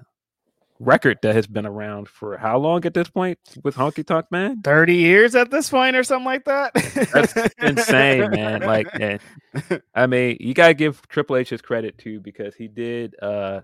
[0.79, 4.61] record that has been around for how long at this point with Honky Tonk Man?
[4.61, 6.73] 30 years at this point or something like that.
[7.13, 8.61] That's insane, man.
[8.61, 9.19] Like, and,
[9.95, 13.61] I mean, you gotta give Triple H his credit too because he did uh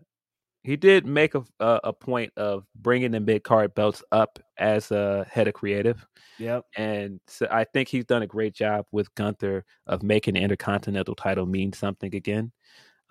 [0.64, 4.92] he did make a a, a point of bringing the mid card belts up as
[4.92, 6.06] a head of creative.
[6.40, 6.66] Yep.
[6.76, 11.16] And so I think he's done a great job with Gunther of making the Intercontinental
[11.16, 12.52] title mean something again.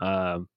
[0.00, 0.48] Um,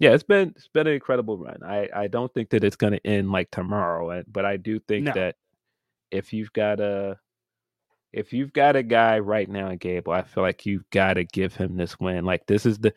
[0.00, 1.58] yeah, it's been it's been an incredible run.
[1.64, 5.06] I I don't think that it's going to end like tomorrow, but I do think
[5.06, 5.14] No.
[5.14, 5.36] that
[6.12, 7.18] if you've got a
[8.12, 11.24] if you've got a guy right now in Gable, I feel like you've got to
[11.24, 12.24] give him this win.
[12.26, 12.94] Like this is the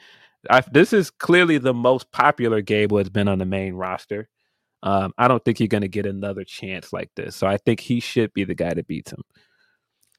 [0.49, 4.29] I, this is clearly the most popular Gable has been on the main roster.
[4.83, 7.35] Um, I don't think you're going to get another chance like this.
[7.37, 9.23] So I think he should be the guy that beats him.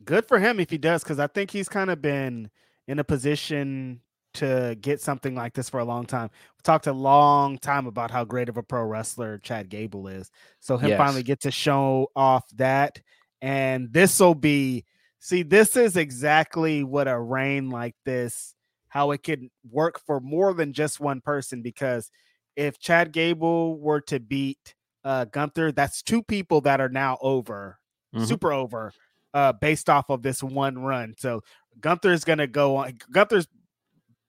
[0.05, 2.51] Good for him if he does, because I think he's kind of been
[2.89, 4.01] in a position
[4.35, 6.31] to get something like this for a long time.
[6.57, 10.31] We talked a long time about how great of a pro wrestler Chad Gable is.
[10.61, 10.99] So him Yes.
[10.99, 13.01] finally get to show off that.
[13.43, 14.85] And this will be
[15.21, 18.55] see, this is exactly what a reign like this,
[18.89, 21.63] how it could work for more than just one person.
[21.63, 22.11] Because
[22.57, 27.79] if Chad Gable were to beat uh Gunther, that's two people that are now over,
[28.15, 28.27] Mhm.
[28.27, 28.93] super over,
[29.35, 31.15] uh, based off of this one run.
[31.19, 31.43] So
[31.81, 32.97] Gunther's gonna go on.
[33.11, 33.47] Gunther's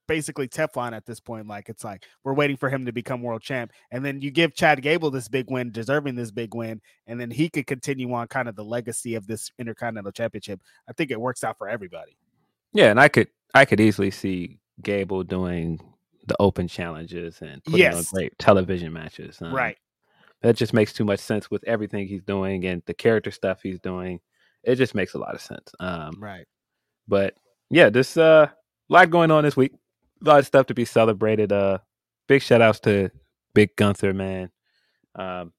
[0.07, 1.47] basically Teflon at this point.
[1.47, 4.53] Like it's like we're waiting for him to become world champ, and then you give
[4.53, 8.27] Chad Gable this big win, deserving this big win, and then he could continue on
[8.27, 10.61] kind of the legacy of this Intercontinental Championship.
[10.89, 12.17] I think it works out for everybody.
[12.73, 15.79] Yeah, and I could I could easily see Gable doing
[16.27, 19.41] the open challenges and putting on great television matches.
[19.41, 19.77] Um, right.
[20.41, 23.79] That just makes too much sense with everything he's doing and the character stuff he's
[23.79, 24.19] doing.
[24.63, 25.71] It just makes a lot of sense.
[25.79, 26.45] Um, Right.
[27.07, 27.35] But
[27.69, 28.47] yeah, this uh
[28.89, 29.73] lot going on this week.
[30.25, 31.51] A lot of stuff to be celebrated.
[31.51, 31.79] Uh
[32.27, 33.11] big shout outs to
[33.53, 34.51] Big Gunther, man.
[35.15, 35.53] Um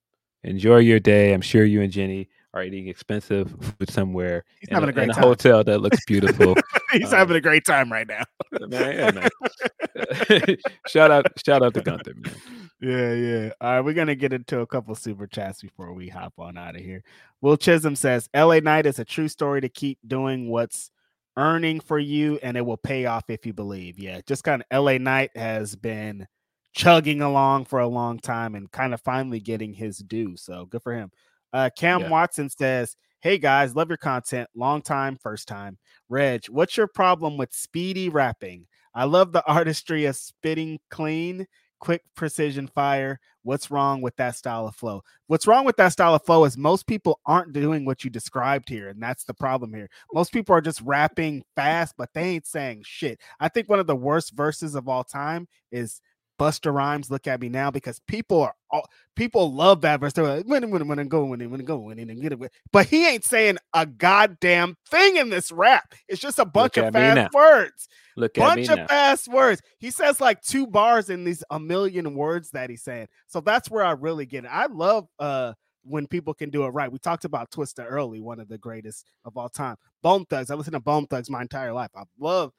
[0.45, 1.33] enjoy your day.
[1.33, 5.05] I'm sure you and Jinny are eating expensive food somewhere He's in, having a great
[5.05, 5.23] in a time.
[5.25, 6.55] hotel that looks beautiful.
[6.93, 8.23] He's Um, having a great time right now.
[8.69, 10.57] man, yeah, man.
[10.89, 12.35] shout out shout out to Gunther, man.
[12.81, 13.51] Yeah, yeah.
[13.61, 16.77] All right, we're gonna get into a couple super chats before we hop on out
[16.77, 17.03] of here.
[17.41, 20.91] Will Chisholm says LA Knight is a true story to keep doing what's
[21.37, 23.99] earning for you, and it will pay off if you believe.
[23.99, 26.27] Yeah, just kind of LA Knight has been
[26.75, 30.37] chugging along for a long time and kind of finally getting his due.
[30.37, 31.11] So good for him.
[31.53, 32.09] Uh, Cam Yeah.
[32.11, 34.49] Watson says, Hey guys, love your content.
[34.55, 35.79] Long time, first time.
[36.09, 38.67] Reg, what's your problem with speedy rapping?
[38.95, 41.47] I love the artistry of spitting clean,
[41.79, 43.21] quick precision fire.
[43.43, 45.03] What's wrong with that style of flow?
[45.29, 48.69] What's wrong with that style of flow is most people aren't doing what you described
[48.69, 49.89] here, and that's the problem here.
[50.13, 53.21] Most people are just rapping fast, but they ain't saying shit.
[53.39, 56.01] I think one of the worst verses of all time is
[56.39, 57.11] Busta Rhymes.
[57.11, 60.13] Look at me now, because people are all people love that verse.
[60.13, 62.53] They're like, when when when go when when go when and get it.
[62.73, 65.95] But he ain't saying a goddamn thing in this rap.
[66.09, 68.87] It's just a bunch Look of fast words Look at me bunch of now.
[68.87, 69.63] fast words.
[69.79, 73.09] He says like two bars in these a million words that he's saying.
[73.27, 74.49] So that's where I really get it.
[74.49, 75.53] I love uh
[75.85, 76.91] when people can do it right.
[76.91, 79.77] We talked about Twista early, one of the greatest of all time.
[80.03, 80.51] Bone Thugs.
[80.51, 81.91] I listened to Bone Thugs my entire life.
[81.95, 82.53] I love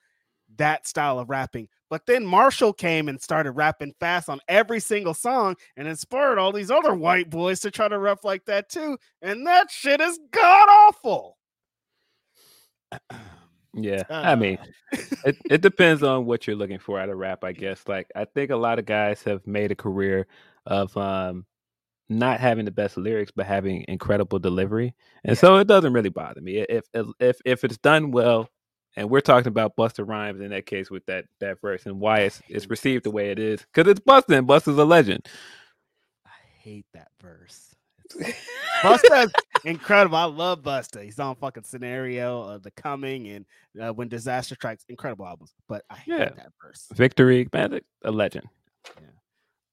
[0.56, 1.68] that style of rapping.
[1.90, 6.52] But then Marshall came and started rapping fast on every single song and inspired all
[6.52, 8.98] these other white boys to try to rap like that too.
[9.22, 11.38] And that shit is god awful.
[13.74, 14.58] Yeah, I mean,
[14.94, 17.84] Uh, it, it depends on what you're looking for out of rap, I guess.
[17.88, 20.28] Like, I think a lot of guys have made a career
[20.66, 21.46] of um,
[22.10, 26.42] not having the best lyrics, but having incredible delivery, and so it doesn't really bother
[26.42, 26.86] me if
[27.20, 28.50] if if it's done well.
[28.98, 32.22] And we're talking about Busta Rhymes in that case with that that verse and why
[32.22, 35.28] it's it's received the way it is because it's Busta and Busta's a legend.
[36.26, 37.76] I hate that verse.
[38.82, 39.32] Busta's
[39.66, 40.18] incredible.
[40.18, 41.04] I love Busta.
[41.04, 43.46] He's on fucking scenario of the coming and
[43.80, 44.84] uh, when disaster strikes.
[44.90, 46.30] Incredible albums, but I hate Yeah.
[46.30, 46.88] that verse.
[46.94, 48.48] Victory, man, a legend.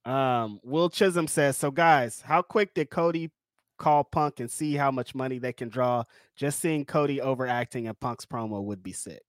[0.04, 3.30] Um, Will Chisholm says, "So guys, how quick did Cody
[3.78, 6.04] call Punk and see how much money they can draw?
[6.36, 9.22] Just seeing Cody overacting in Punk's promo would be sick."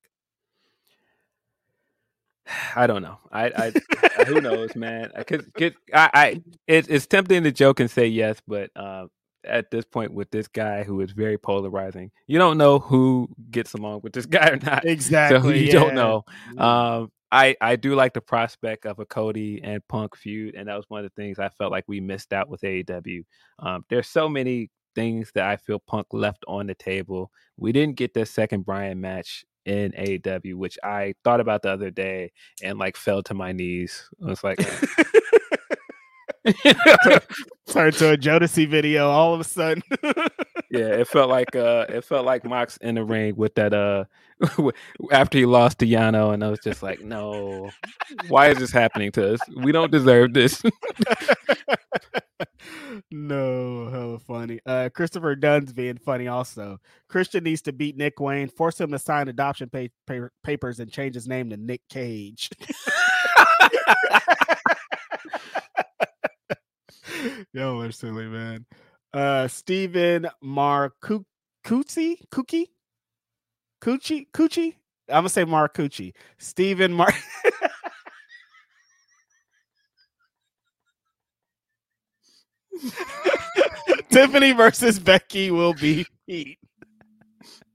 [2.76, 3.18] I don't know.
[3.32, 5.12] I, I, who knows, man.
[5.16, 5.76] I could get.
[5.94, 9.08] I, I it, it's tempting to joke and say yes, but uh,
[9.44, 13.74] at this point with this guy who is very polarizing, you don't know who gets
[13.74, 14.86] along with this guy or not.
[14.86, 15.40] Exactly.
[15.40, 15.72] So you yeah.
[15.72, 16.26] don't know.
[16.54, 16.62] Mm.
[16.62, 20.76] Um, I I do like the prospect of a Cody and Punk feud, and that
[20.76, 23.24] was one of the things I felt like we missed out with AEW.
[23.60, 27.32] Um, there's so many things that I feel Punk left on the table.
[27.58, 31.92] We didn't get the second Bryan match in AEW, which I thought about the other
[31.92, 32.32] day
[32.64, 34.10] and like fell to my knees.
[34.24, 34.60] I was like,
[37.68, 39.82] Turned to a Jodeci video all of a sudden.
[40.70, 44.06] yeah, it felt like uh, it felt like Mox in the ring with that uh,
[45.12, 47.72] after he lost to Yano, and I was just like, no,
[48.28, 49.40] why is this happening to us?
[49.58, 50.62] We don't deserve this.
[53.12, 54.60] no, hella funny.
[54.66, 56.78] Uh, Christopher Dunn's being funny also.
[57.10, 60.92] Christian needs to beat Nick Wayne, force him to sign adoption pa- pa- papers, and
[60.92, 62.52] change his name to Nick Cage.
[67.56, 68.66] Yo, they're silly, man.
[69.14, 71.24] Uh, Stephen Marcucci,
[72.30, 72.70] Cookie,
[73.80, 74.76] Cookie, Coochie.
[75.08, 76.12] I'm gonna say Marcucci.
[76.38, 77.14] Stephen Mar.
[84.10, 86.60] Tiffany versus Becky will be heat.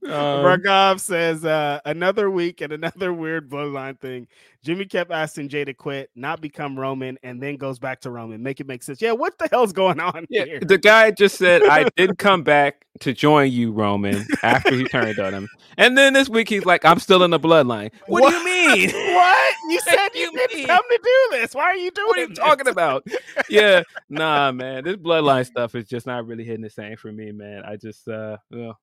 [0.09, 4.27] Um, says uh, another week and another weird bloodline thing.
[4.63, 8.43] Jimmy kept asking Jey to quit, not become Roman, and then goes back to Roman.
[8.43, 9.01] Make it make sense.
[9.01, 10.59] Yeah, what the hell's going on yeah, here?
[10.59, 15.19] the guy just said, "I did come back to join you, Roman." After he turned
[15.19, 18.35] on him, and then this week he's like, "I'm still in the bloodline." What, do
[18.37, 18.89] you mean?
[19.15, 19.55] what?
[19.69, 21.55] You said you you didn't come to do this.
[21.55, 22.07] Why are you doing it?
[22.07, 22.37] what are you this?
[22.37, 23.07] talking about?
[23.49, 24.83] yeah, nah, man.
[24.83, 27.63] This bloodline stuff is just not really hitting the same for me, man.
[27.65, 28.79] I just, uh, well,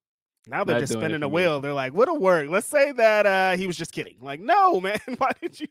[0.48, 1.34] Now they're Not just spinning for a me.
[1.34, 1.60] wheel.
[1.60, 2.48] They're like, what'll work?
[2.48, 4.16] Let's say that uh he was just kidding.
[4.20, 4.98] Like, no, man.
[5.18, 5.68] Why did you?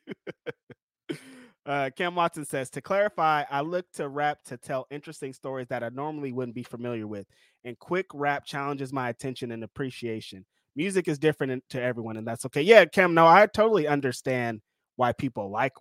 [1.66, 5.84] uh Cam Watson says to clarify, I look to rap to tell interesting stories that
[5.84, 7.28] I normally wouldn't be familiar with,
[7.64, 10.46] and quick rap challenges my attention and appreciation.
[10.76, 12.62] Music is different to everyone, and that's okay.
[12.62, 13.16] Yeah, Cam.
[13.16, 14.62] No, I totally understand
[14.96, 15.74] why people like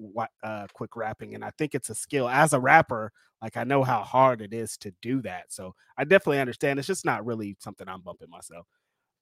[0.42, 2.28] uh, quick rapping, and I think it's a skill.
[2.28, 6.04] As a rapper, like I know how hard it is to do that, so I
[6.04, 6.78] definitely understand.
[6.78, 8.66] It's just not really something I'm bumping myself.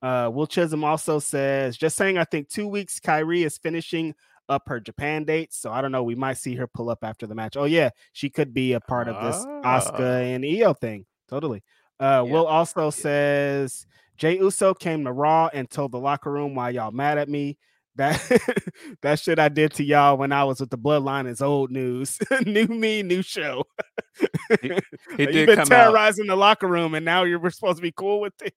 [0.04, 4.14] Uh, Will Chisholm also says, just saying, I think two weeks Kairi is finishing
[4.50, 5.56] up her Japan dates.
[5.58, 6.02] So I don't know.
[6.02, 7.56] We might see her pull up after the match.
[7.56, 7.88] Oh, yeah.
[8.12, 9.80] She could be a part of this Ah.
[9.80, 11.06] Asuka and Io thing.
[11.28, 11.62] Totally.
[11.98, 12.32] Uh, Yeah.
[12.32, 13.86] Will also says,
[14.18, 17.56] Jey Uso came to Raw and told the locker room why y'all mad at me.
[17.96, 18.20] That
[19.02, 22.18] that shit I did to y'all when I was with the bloodline is old news.
[22.44, 23.62] new me, new show.
[24.60, 24.66] He
[25.16, 25.66] did You've been come out.
[25.68, 28.52] terrorizing the locker room, and now you're supposed to be cool with it.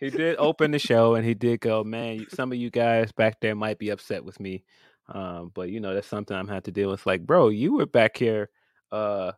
[0.00, 3.38] He did open the show and he did go, man, some of you guys back
[3.40, 4.64] there might be upset with me.
[5.08, 7.04] Um, but you know, that's something I'm have to deal with.
[7.04, 8.48] Like, bro, you were back here
[8.90, 9.32] uh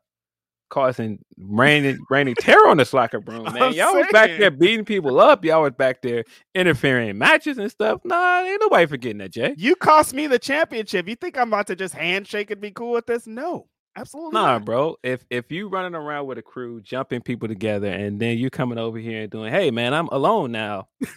[0.71, 3.63] causing raining raining terror on this locker room, man.
[3.63, 5.45] I'm Y'all was back there beating people up.
[5.45, 6.25] Y'all was back there
[6.55, 8.01] interfering in matches and stuff.
[8.05, 9.55] Nah, ain't nobody forgetting that, Jey.
[9.59, 11.09] You cost me the championship.
[11.09, 13.27] You think I'm about to just handshake and be cool with this?
[13.27, 13.67] No,
[13.97, 14.65] absolutely Nah, not.
[14.65, 14.97] bro.
[15.03, 18.79] If if you running around with a crew, jumping people together, and then you coming
[18.79, 20.89] over here and doing, hey man, I'm alone now.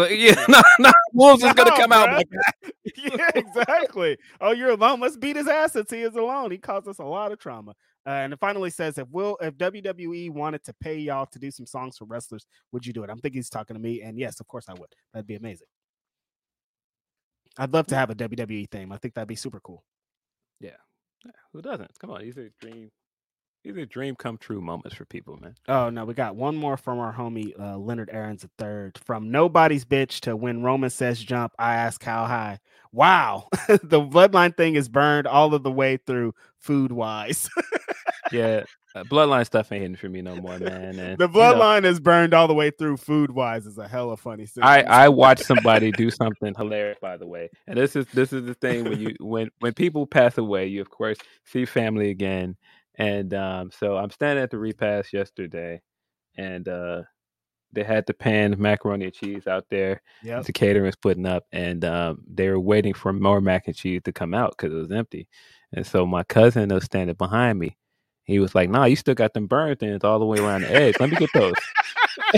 [0.00, 2.72] Like, yeah, nah, nah, Wolves is gonna come out like that.
[2.96, 4.16] yeah, exactly.
[4.40, 4.98] Oh, you're alone.
[4.98, 6.50] Let's beat his ass since he is alone.
[6.50, 7.72] He caused us a lot of trauma.
[8.06, 11.50] Uh, and it finally says, if will if WWE wanted to pay y'all to do
[11.50, 13.10] some songs for wrestlers, would you do it?
[13.10, 14.88] I'm thinking he's talking to me, and yes, of course I would.
[15.12, 15.66] That'd be amazing.
[17.58, 18.92] I'd love to have a WWE theme.
[18.92, 19.84] I think that'd be super cool.
[21.52, 21.90] Who doesn't?
[21.98, 22.90] Come on, these are dream,
[23.64, 25.54] these are dream come true moments for people, man.
[25.68, 28.98] Oh no, we got one more from our homie uh, Leonard Aaron's a third.
[29.04, 32.60] From nobody's bitch to when Roman says jump, I ask how high.
[32.92, 37.48] Wow, the bloodline thing is burned all of the way through food wise.
[38.32, 40.98] Yeah, uh, bloodline stuff ain't hitting for me no more, man.
[40.98, 43.86] And the you know, bloodline is burned all the way through food wise is a
[43.86, 44.82] hella funny I.
[44.82, 47.50] I watched somebody do something hilarious, by the way.
[47.66, 50.80] And this is this is the thing when you when when people pass away, you
[50.80, 52.56] of course see family again.
[52.96, 55.80] And um, so I'm standing at the repast yesterday,
[56.36, 57.02] and uh,
[57.72, 60.02] they had the pan macaroni and cheese out there.
[60.24, 60.44] Yep.
[60.44, 64.12] The catering's putting up, and um, they were waiting for more mac and cheese to
[64.12, 65.28] come out because it was empty.
[65.72, 67.76] And so my cousin was standing behind me.
[68.30, 70.74] He was like, "Nah, you still got them burn things all the way around the
[70.74, 70.96] edge.
[71.00, 71.54] Let me get those."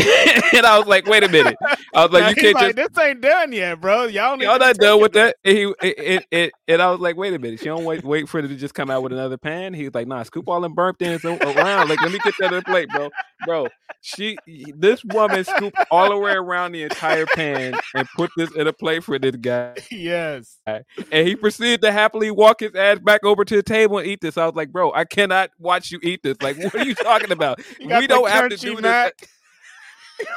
[0.52, 1.56] and I was like, "Wait a minute."
[1.94, 4.04] I was like, Now "You can't like, just." this ain't done yet, bro.
[4.04, 5.50] Y'all, need Y'all not done with this." that.
[5.50, 7.60] And he it, it, it, and I was like, wait a minute.
[7.60, 9.74] She don't wait wait for it to just come out with another pan.
[9.74, 11.88] He was like, nah, scoop all them burnt things around.
[11.88, 13.10] Like, let me get that on the plate, bro.
[13.44, 13.68] Bro,
[14.00, 14.36] she
[14.76, 18.72] this woman scooped all the way around the entire pan and put this in a
[18.72, 19.74] plate for this guy.
[19.90, 20.58] yes.
[20.66, 24.20] And he proceeded to happily walk his ass back over to the table and eat
[24.20, 24.38] this.
[24.38, 26.36] I was like, bro, I cannot watch you eat this.
[26.42, 27.60] Like, what are you talking about?
[27.80, 29.16] You we don't have to do mac.
[29.18, 29.28] this.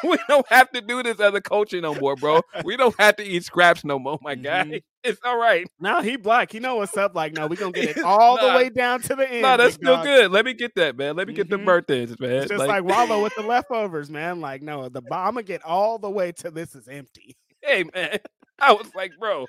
[0.03, 2.41] we don't have to do this as a culture no more, bro.
[2.63, 4.63] We don't have to eat scraps no more, my guy.
[4.63, 4.83] Mhm.
[5.05, 5.67] It's all right.
[5.79, 6.51] Now he black.
[6.51, 7.13] He know what's up.
[7.13, 9.43] Like, no, we gonna get it all the way down to the end.
[9.43, 10.03] No, that's still dog.
[10.05, 10.31] good.
[10.31, 11.15] Let me get that, man.
[11.15, 11.65] Let me get the Mhm.
[11.65, 12.31] birthdays, man.
[12.31, 14.41] It's just like, Wallow with the leftovers, man.
[14.41, 17.37] Like, no, the I'm gonna get all the way to this is empty.
[17.61, 18.17] hey, man.
[18.59, 19.45] I was like, bro,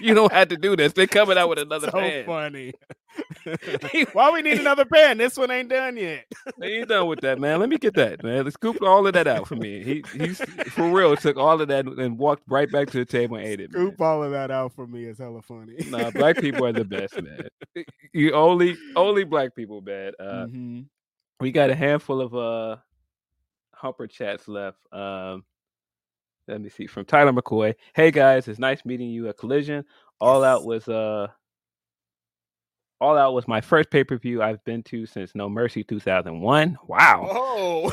[0.00, 0.92] you don't have to do this.
[0.92, 2.72] They're coming out with another so funny.
[4.12, 5.18] Why we need another pan?
[5.18, 6.24] This one ain't done yet.
[6.58, 7.60] They ain't done with that, man.
[7.60, 8.44] Let me get that, man.
[8.44, 9.82] Let's scoop all of that out for me.
[9.82, 13.36] He he's for real took all of that and walked right back to the table
[13.36, 13.72] and ate it.
[13.72, 13.86] Man.
[13.88, 15.76] Scoop all of that out for me is hella funny.
[15.88, 17.48] Nah, black people are the best, man.
[18.12, 20.12] You only only black people, man.
[20.18, 20.86] Uh, Mhm.
[21.40, 22.76] we got a handful of uh
[23.74, 24.78] humper chats left.
[24.92, 25.44] Um
[26.48, 27.74] let me see from Tyler McCoy.
[27.94, 29.84] Hey guys, it's nice meeting you at Collision.
[30.20, 31.28] All out was uh
[33.00, 36.76] all out was my first pay-per-view I've been to since No Mercy 2001.
[36.88, 37.28] Wow.
[37.30, 37.92] Oh,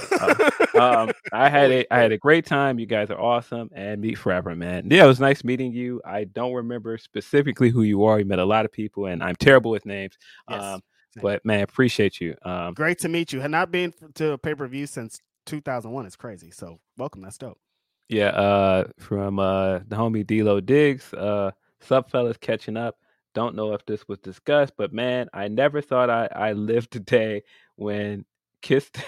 [0.80, 2.80] um, I had a I had a great time.
[2.80, 4.88] You guys are awesome, and meet forever, man.
[4.90, 6.02] Yeah, it was nice meeting you.
[6.04, 8.18] I don't remember specifically who you are.
[8.18, 10.18] You met a lot of people, and I'm terrible with names.
[10.50, 10.82] Yes, Um,
[11.22, 12.36] but man, appreciate you.
[12.44, 13.42] Um, great to meet you.
[13.42, 16.08] Had not been to a pay per view since 2001.
[16.08, 16.50] It's crazy.
[16.50, 17.22] So welcome.
[17.22, 17.60] That's dope.
[18.08, 21.14] Yeah, uh, from uh, the homie D'Lo Diggs.
[21.14, 21.52] Uh,
[21.82, 22.98] sup, fellas, catching up.
[23.34, 27.44] Don't know if this was discussed, but man, I never thought I I lived today
[27.76, 28.26] when
[28.62, 28.98] kissed.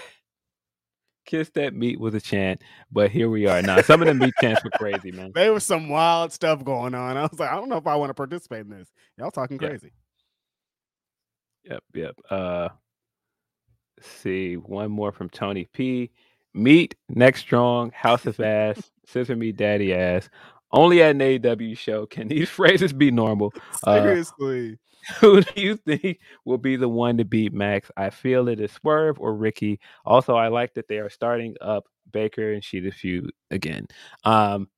[1.24, 3.82] Kiss that meat was a chant, but here we are now.
[3.82, 5.30] Some of the meat chants were crazy, man.
[5.34, 7.18] There was some wild stuff going on.
[7.18, 8.90] I was like, I don't know if I want to participate in this.
[9.18, 9.92] Y'all talking crazy.
[11.64, 12.14] Yep, yep.
[12.30, 12.68] Uh,
[13.98, 16.10] let's see, one more from Tony P.
[16.54, 20.28] Meat, Neck strong, house of ass, scissor me daddy ass.
[20.70, 23.52] Only at an AEW show can these phrases be normal.
[23.84, 24.22] Uh,
[25.20, 27.90] Who do you think will be the one to beat Max?
[27.96, 29.80] I feel it is Swerve or Ricky.
[30.04, 33.86] Also, I like that they are starting up Baker and Shida feud again.
[34.24, 34.68] Um,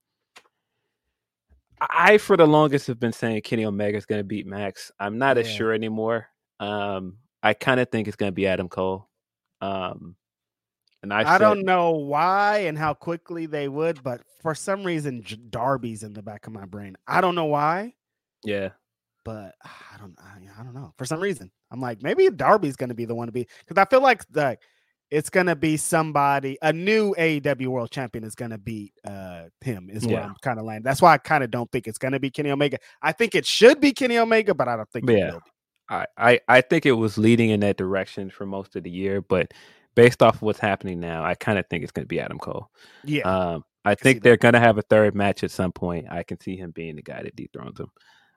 [1.80, 4.92] I, for the longest, have been saying Kenny Omega is going to beat Max.
[5.00, 6.28] I'm not as sure anymore.
[6.60, 9.08] Um, I kind of think it's going to be Adam Cole.
[9.62, 10.14] Um,
[11.02, 14.84] and I, I, said- don't know why and how quickly they would, but for some
[14.84, 16.96] reason, Darby's in the back of my brain.
[17.06, 17.94] I don't know why,
[18.44, 18.70] Yeah,
[19.24, 20.16] but I don't.
[20.18, 20.92] I, I don't know.
[20.98, 23.80] For some reason, I'm like maybe Darby's going to be the one to be because
[23.80, 24.56] I feel like the
[25.10, 29.44] it's going to be somebody a new AEW World Champion is going to beat uh
[29.60, 29.90] him.
[29.92, 30.84] Is where I'm kind of landing.
[30.84, 32.78] That's why I kind of don't think it's going to be Kenny Omega.
[33.02, 35.32] I think it should be Kenny Omega, but I don't think it Yeah.
[35.32, 35.50] will be.
[35.88, 39.20] I, I, I think it was leading in that direction for most of the year,
[39.20, 39.52] but
[39.94, 42.38] based off of what's happening now, I kind of think it's going to be Adam
[42.38, 42.70] Cole.
[43.04, 46.06] Yeah, Um, I see think they're going to have a third match at some point.
[46.10, 47.90] I can see him being the guy that dethrones him.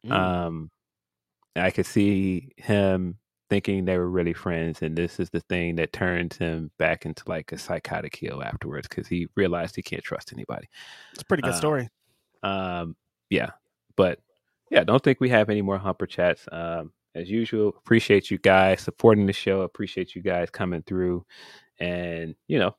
[0.06, 0.12] Mm.
[0.12, 0.72] Um,
[1.56, 3.18] I could see him
[3.50, 7.24] thinking they were really friends, and this is the thing that turns him back into
[7.28, 10.68] like a psychotic heel afterwards because he realized he can't trust anybody.
[11.12, 11.90] it's a pretty good uh, story.
[12.42, 12.96] Um,
[13.30, 13.52] yeah,
[13.96, 14.20] but
[14.72, 16.48] yeah, don't think we have any more humper chats.
[16.52, 19.61] Um, as usual, appreciate you guys supporting the show.
[19.61, 21.25] Appreciate you guys coming through,
[21.80, 22.75] and you know,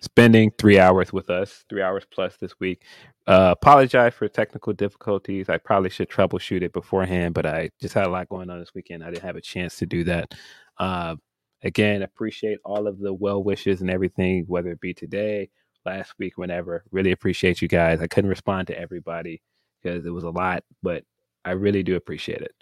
[0.00, 2.82] spending three hours with us, three hours plus this week.
[3.26, 5.48] Uh, apologize for technical difficulties.
[5.48, 8.74] I probably should troubleshoot it beforehand, but I just had a lot going on this
[8.74, 9.04] weekend.
[9.04, 10.34] I didn't have a chance to do that.
[10.78, 11.16] Uh,
[11.62, 15.50] again, appreciate all of the well wishes and everything, whether it be today,
[15.84, 16.84] last week, whenever.
[16.90, 18.00] Really appreciate you guys.
[18.00, 19.42] I couldn't respond to everybody
[19.82, 21.04] because it was a lot, but
[21.44, 22.54] I really do appreciate it.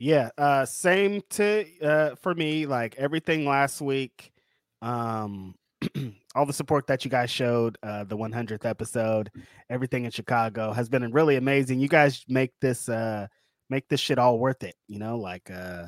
[0.00, 4.32] Yeah, uh same to uh for me like everything last week
[4.80, 5.54] um
[6.34, 9.30] all the support that you guys showed uh the 100th episode
[9.68, 11.80] everything in Chicago has been really amazing.
[11.80, 13.26] You guys make this uh
[13.68, 15.84] make this shit all worth it, you know, like uh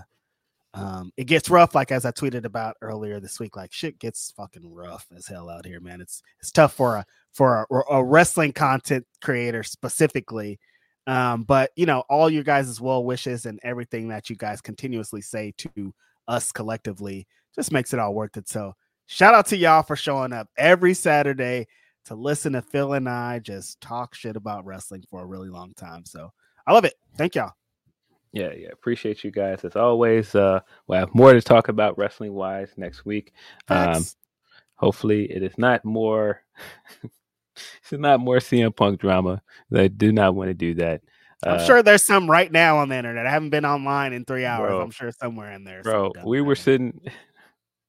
[0.74, 4.30] um it gets rough like as I tweeted about earlier this week like shit gets
[4.36, 6.02] fucking rough as hell out here, man.
[6.02, 10.58] It's it's tough for a for a, a wrestling content creator specifically
[11.06, 15.20] um, but you know, all your guys' well wishes and everything that you guys continuously
[15.20, 15.94] say to
[16.28, 18.48] us collectively just makes it all worth it.
[18.48, 18.74] So
[19.06, 21.66] shout out to y'all for showing up every Saturday
[22.04, 25.72] to listen to Phil and I just talk shit about wrestling for a really long
[25.74, 26.04] time.
[26.04, 26.32] So
[26.66, 26.94] I love it.
[27.16, 27.52] Thank y'all.
[28.32, 28.68] Yeah, yeah.
[28.72, 30.34] Appreciate you guys as always.
[30.34, 33.32] Uh, we'll have more to talk about wrestling wise next week.
[33.68, 34.04] Um,
[34.76, 36.42] hopefully, it is not more.
[37.56, 39.42] it's not more CM Punk drama.
[39.74, 41.02] I do not want to do that.
[41.44, 43.26] I'm Uh, sure there's some right now on the internet.
[43.26, 44.68] I haven't been online in three hours.
[44.68, 44.80] Bro.
[44.80, 45.82] I'm sure somewhere in there.
[45.82, 46.12] bro.
[46.24, 47.00] We were sitting,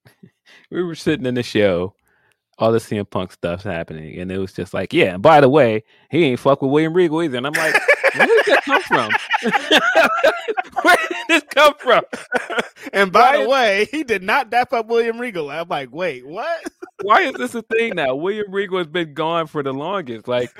[0.70, 1.94] we were sitting in the show.
[2.56, 5.14] All the CM Punk stuff's happening, and it was just like, yeah.
[5.14, 7.36] And by the way, he ain't fuck with William Regal either.
[7.38, 7.74] And I'm like,
[8.14, 9.10] where did that come from?
[10.82, 12.04] where did this come from?
[12.92, 15.50] and by the way, he did not dap up William Regal.
[15.50, 16.62] I'm like, wait, what?
[17.04, 18.14] Why is this a thing now?
[18.14, 20.26] William Regal has been gone for the longest.
[20.26, 20.50] Like,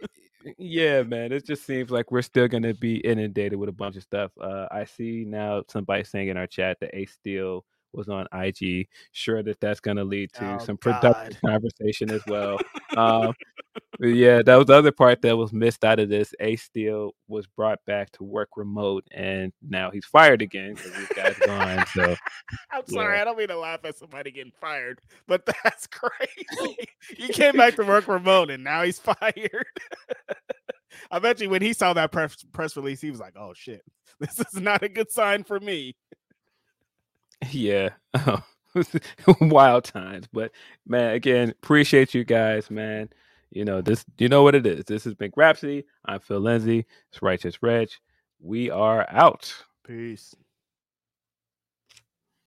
[0.58, 4.02] yeah, man, it just seems like we're still gonna be inundated with a bunch of
[4.02, 4.30] stuff.
[4.40, 8.88] Uh, I see now somebody saying in our chat that Ace Steel was on IG.
[9.12, 11.50] Sure that that's gonna lead to Oh, some productive God.
[11.50, 12.58] conversation as well.
[12.96, 13.32] um,
[14.00, 16.34] yeah, that was the other part that was missed out of this.
[16.40, 21.08] Ace Steel was brought back to work remote, and now he's fired again because this
[21.14, 21.84] guy's gone.
[21.94, 22.14] So
[22.72, 26.76] I'm sorry, I don't mean to laugh at somebody getting fired, but that's crazy.
[27.16, 29.66] he came back to work remote and now he's fired.
[31.10, 33.82] I bet you when he saw that press press release, he was like, "Oh shit,
[34.20, 35.94] this is not a good sign for me."
[37.50, 37.90] Yeah.
[39.40, 40.26] Wild times.
[40.32, 40.52] But
[40.86, 43.10] man, again, appreciate you guys, man.
[43.50, 44.84] You know, this you know what it is.
[44.86, 45.84] This has been Grapsody.
[46.04, 46.86] I'm Phil Lindsey.
[47.10, 47.90] It's Righteous Reg.
[48.40, 49.54] We are out.
[49.86, 50.34] Peace.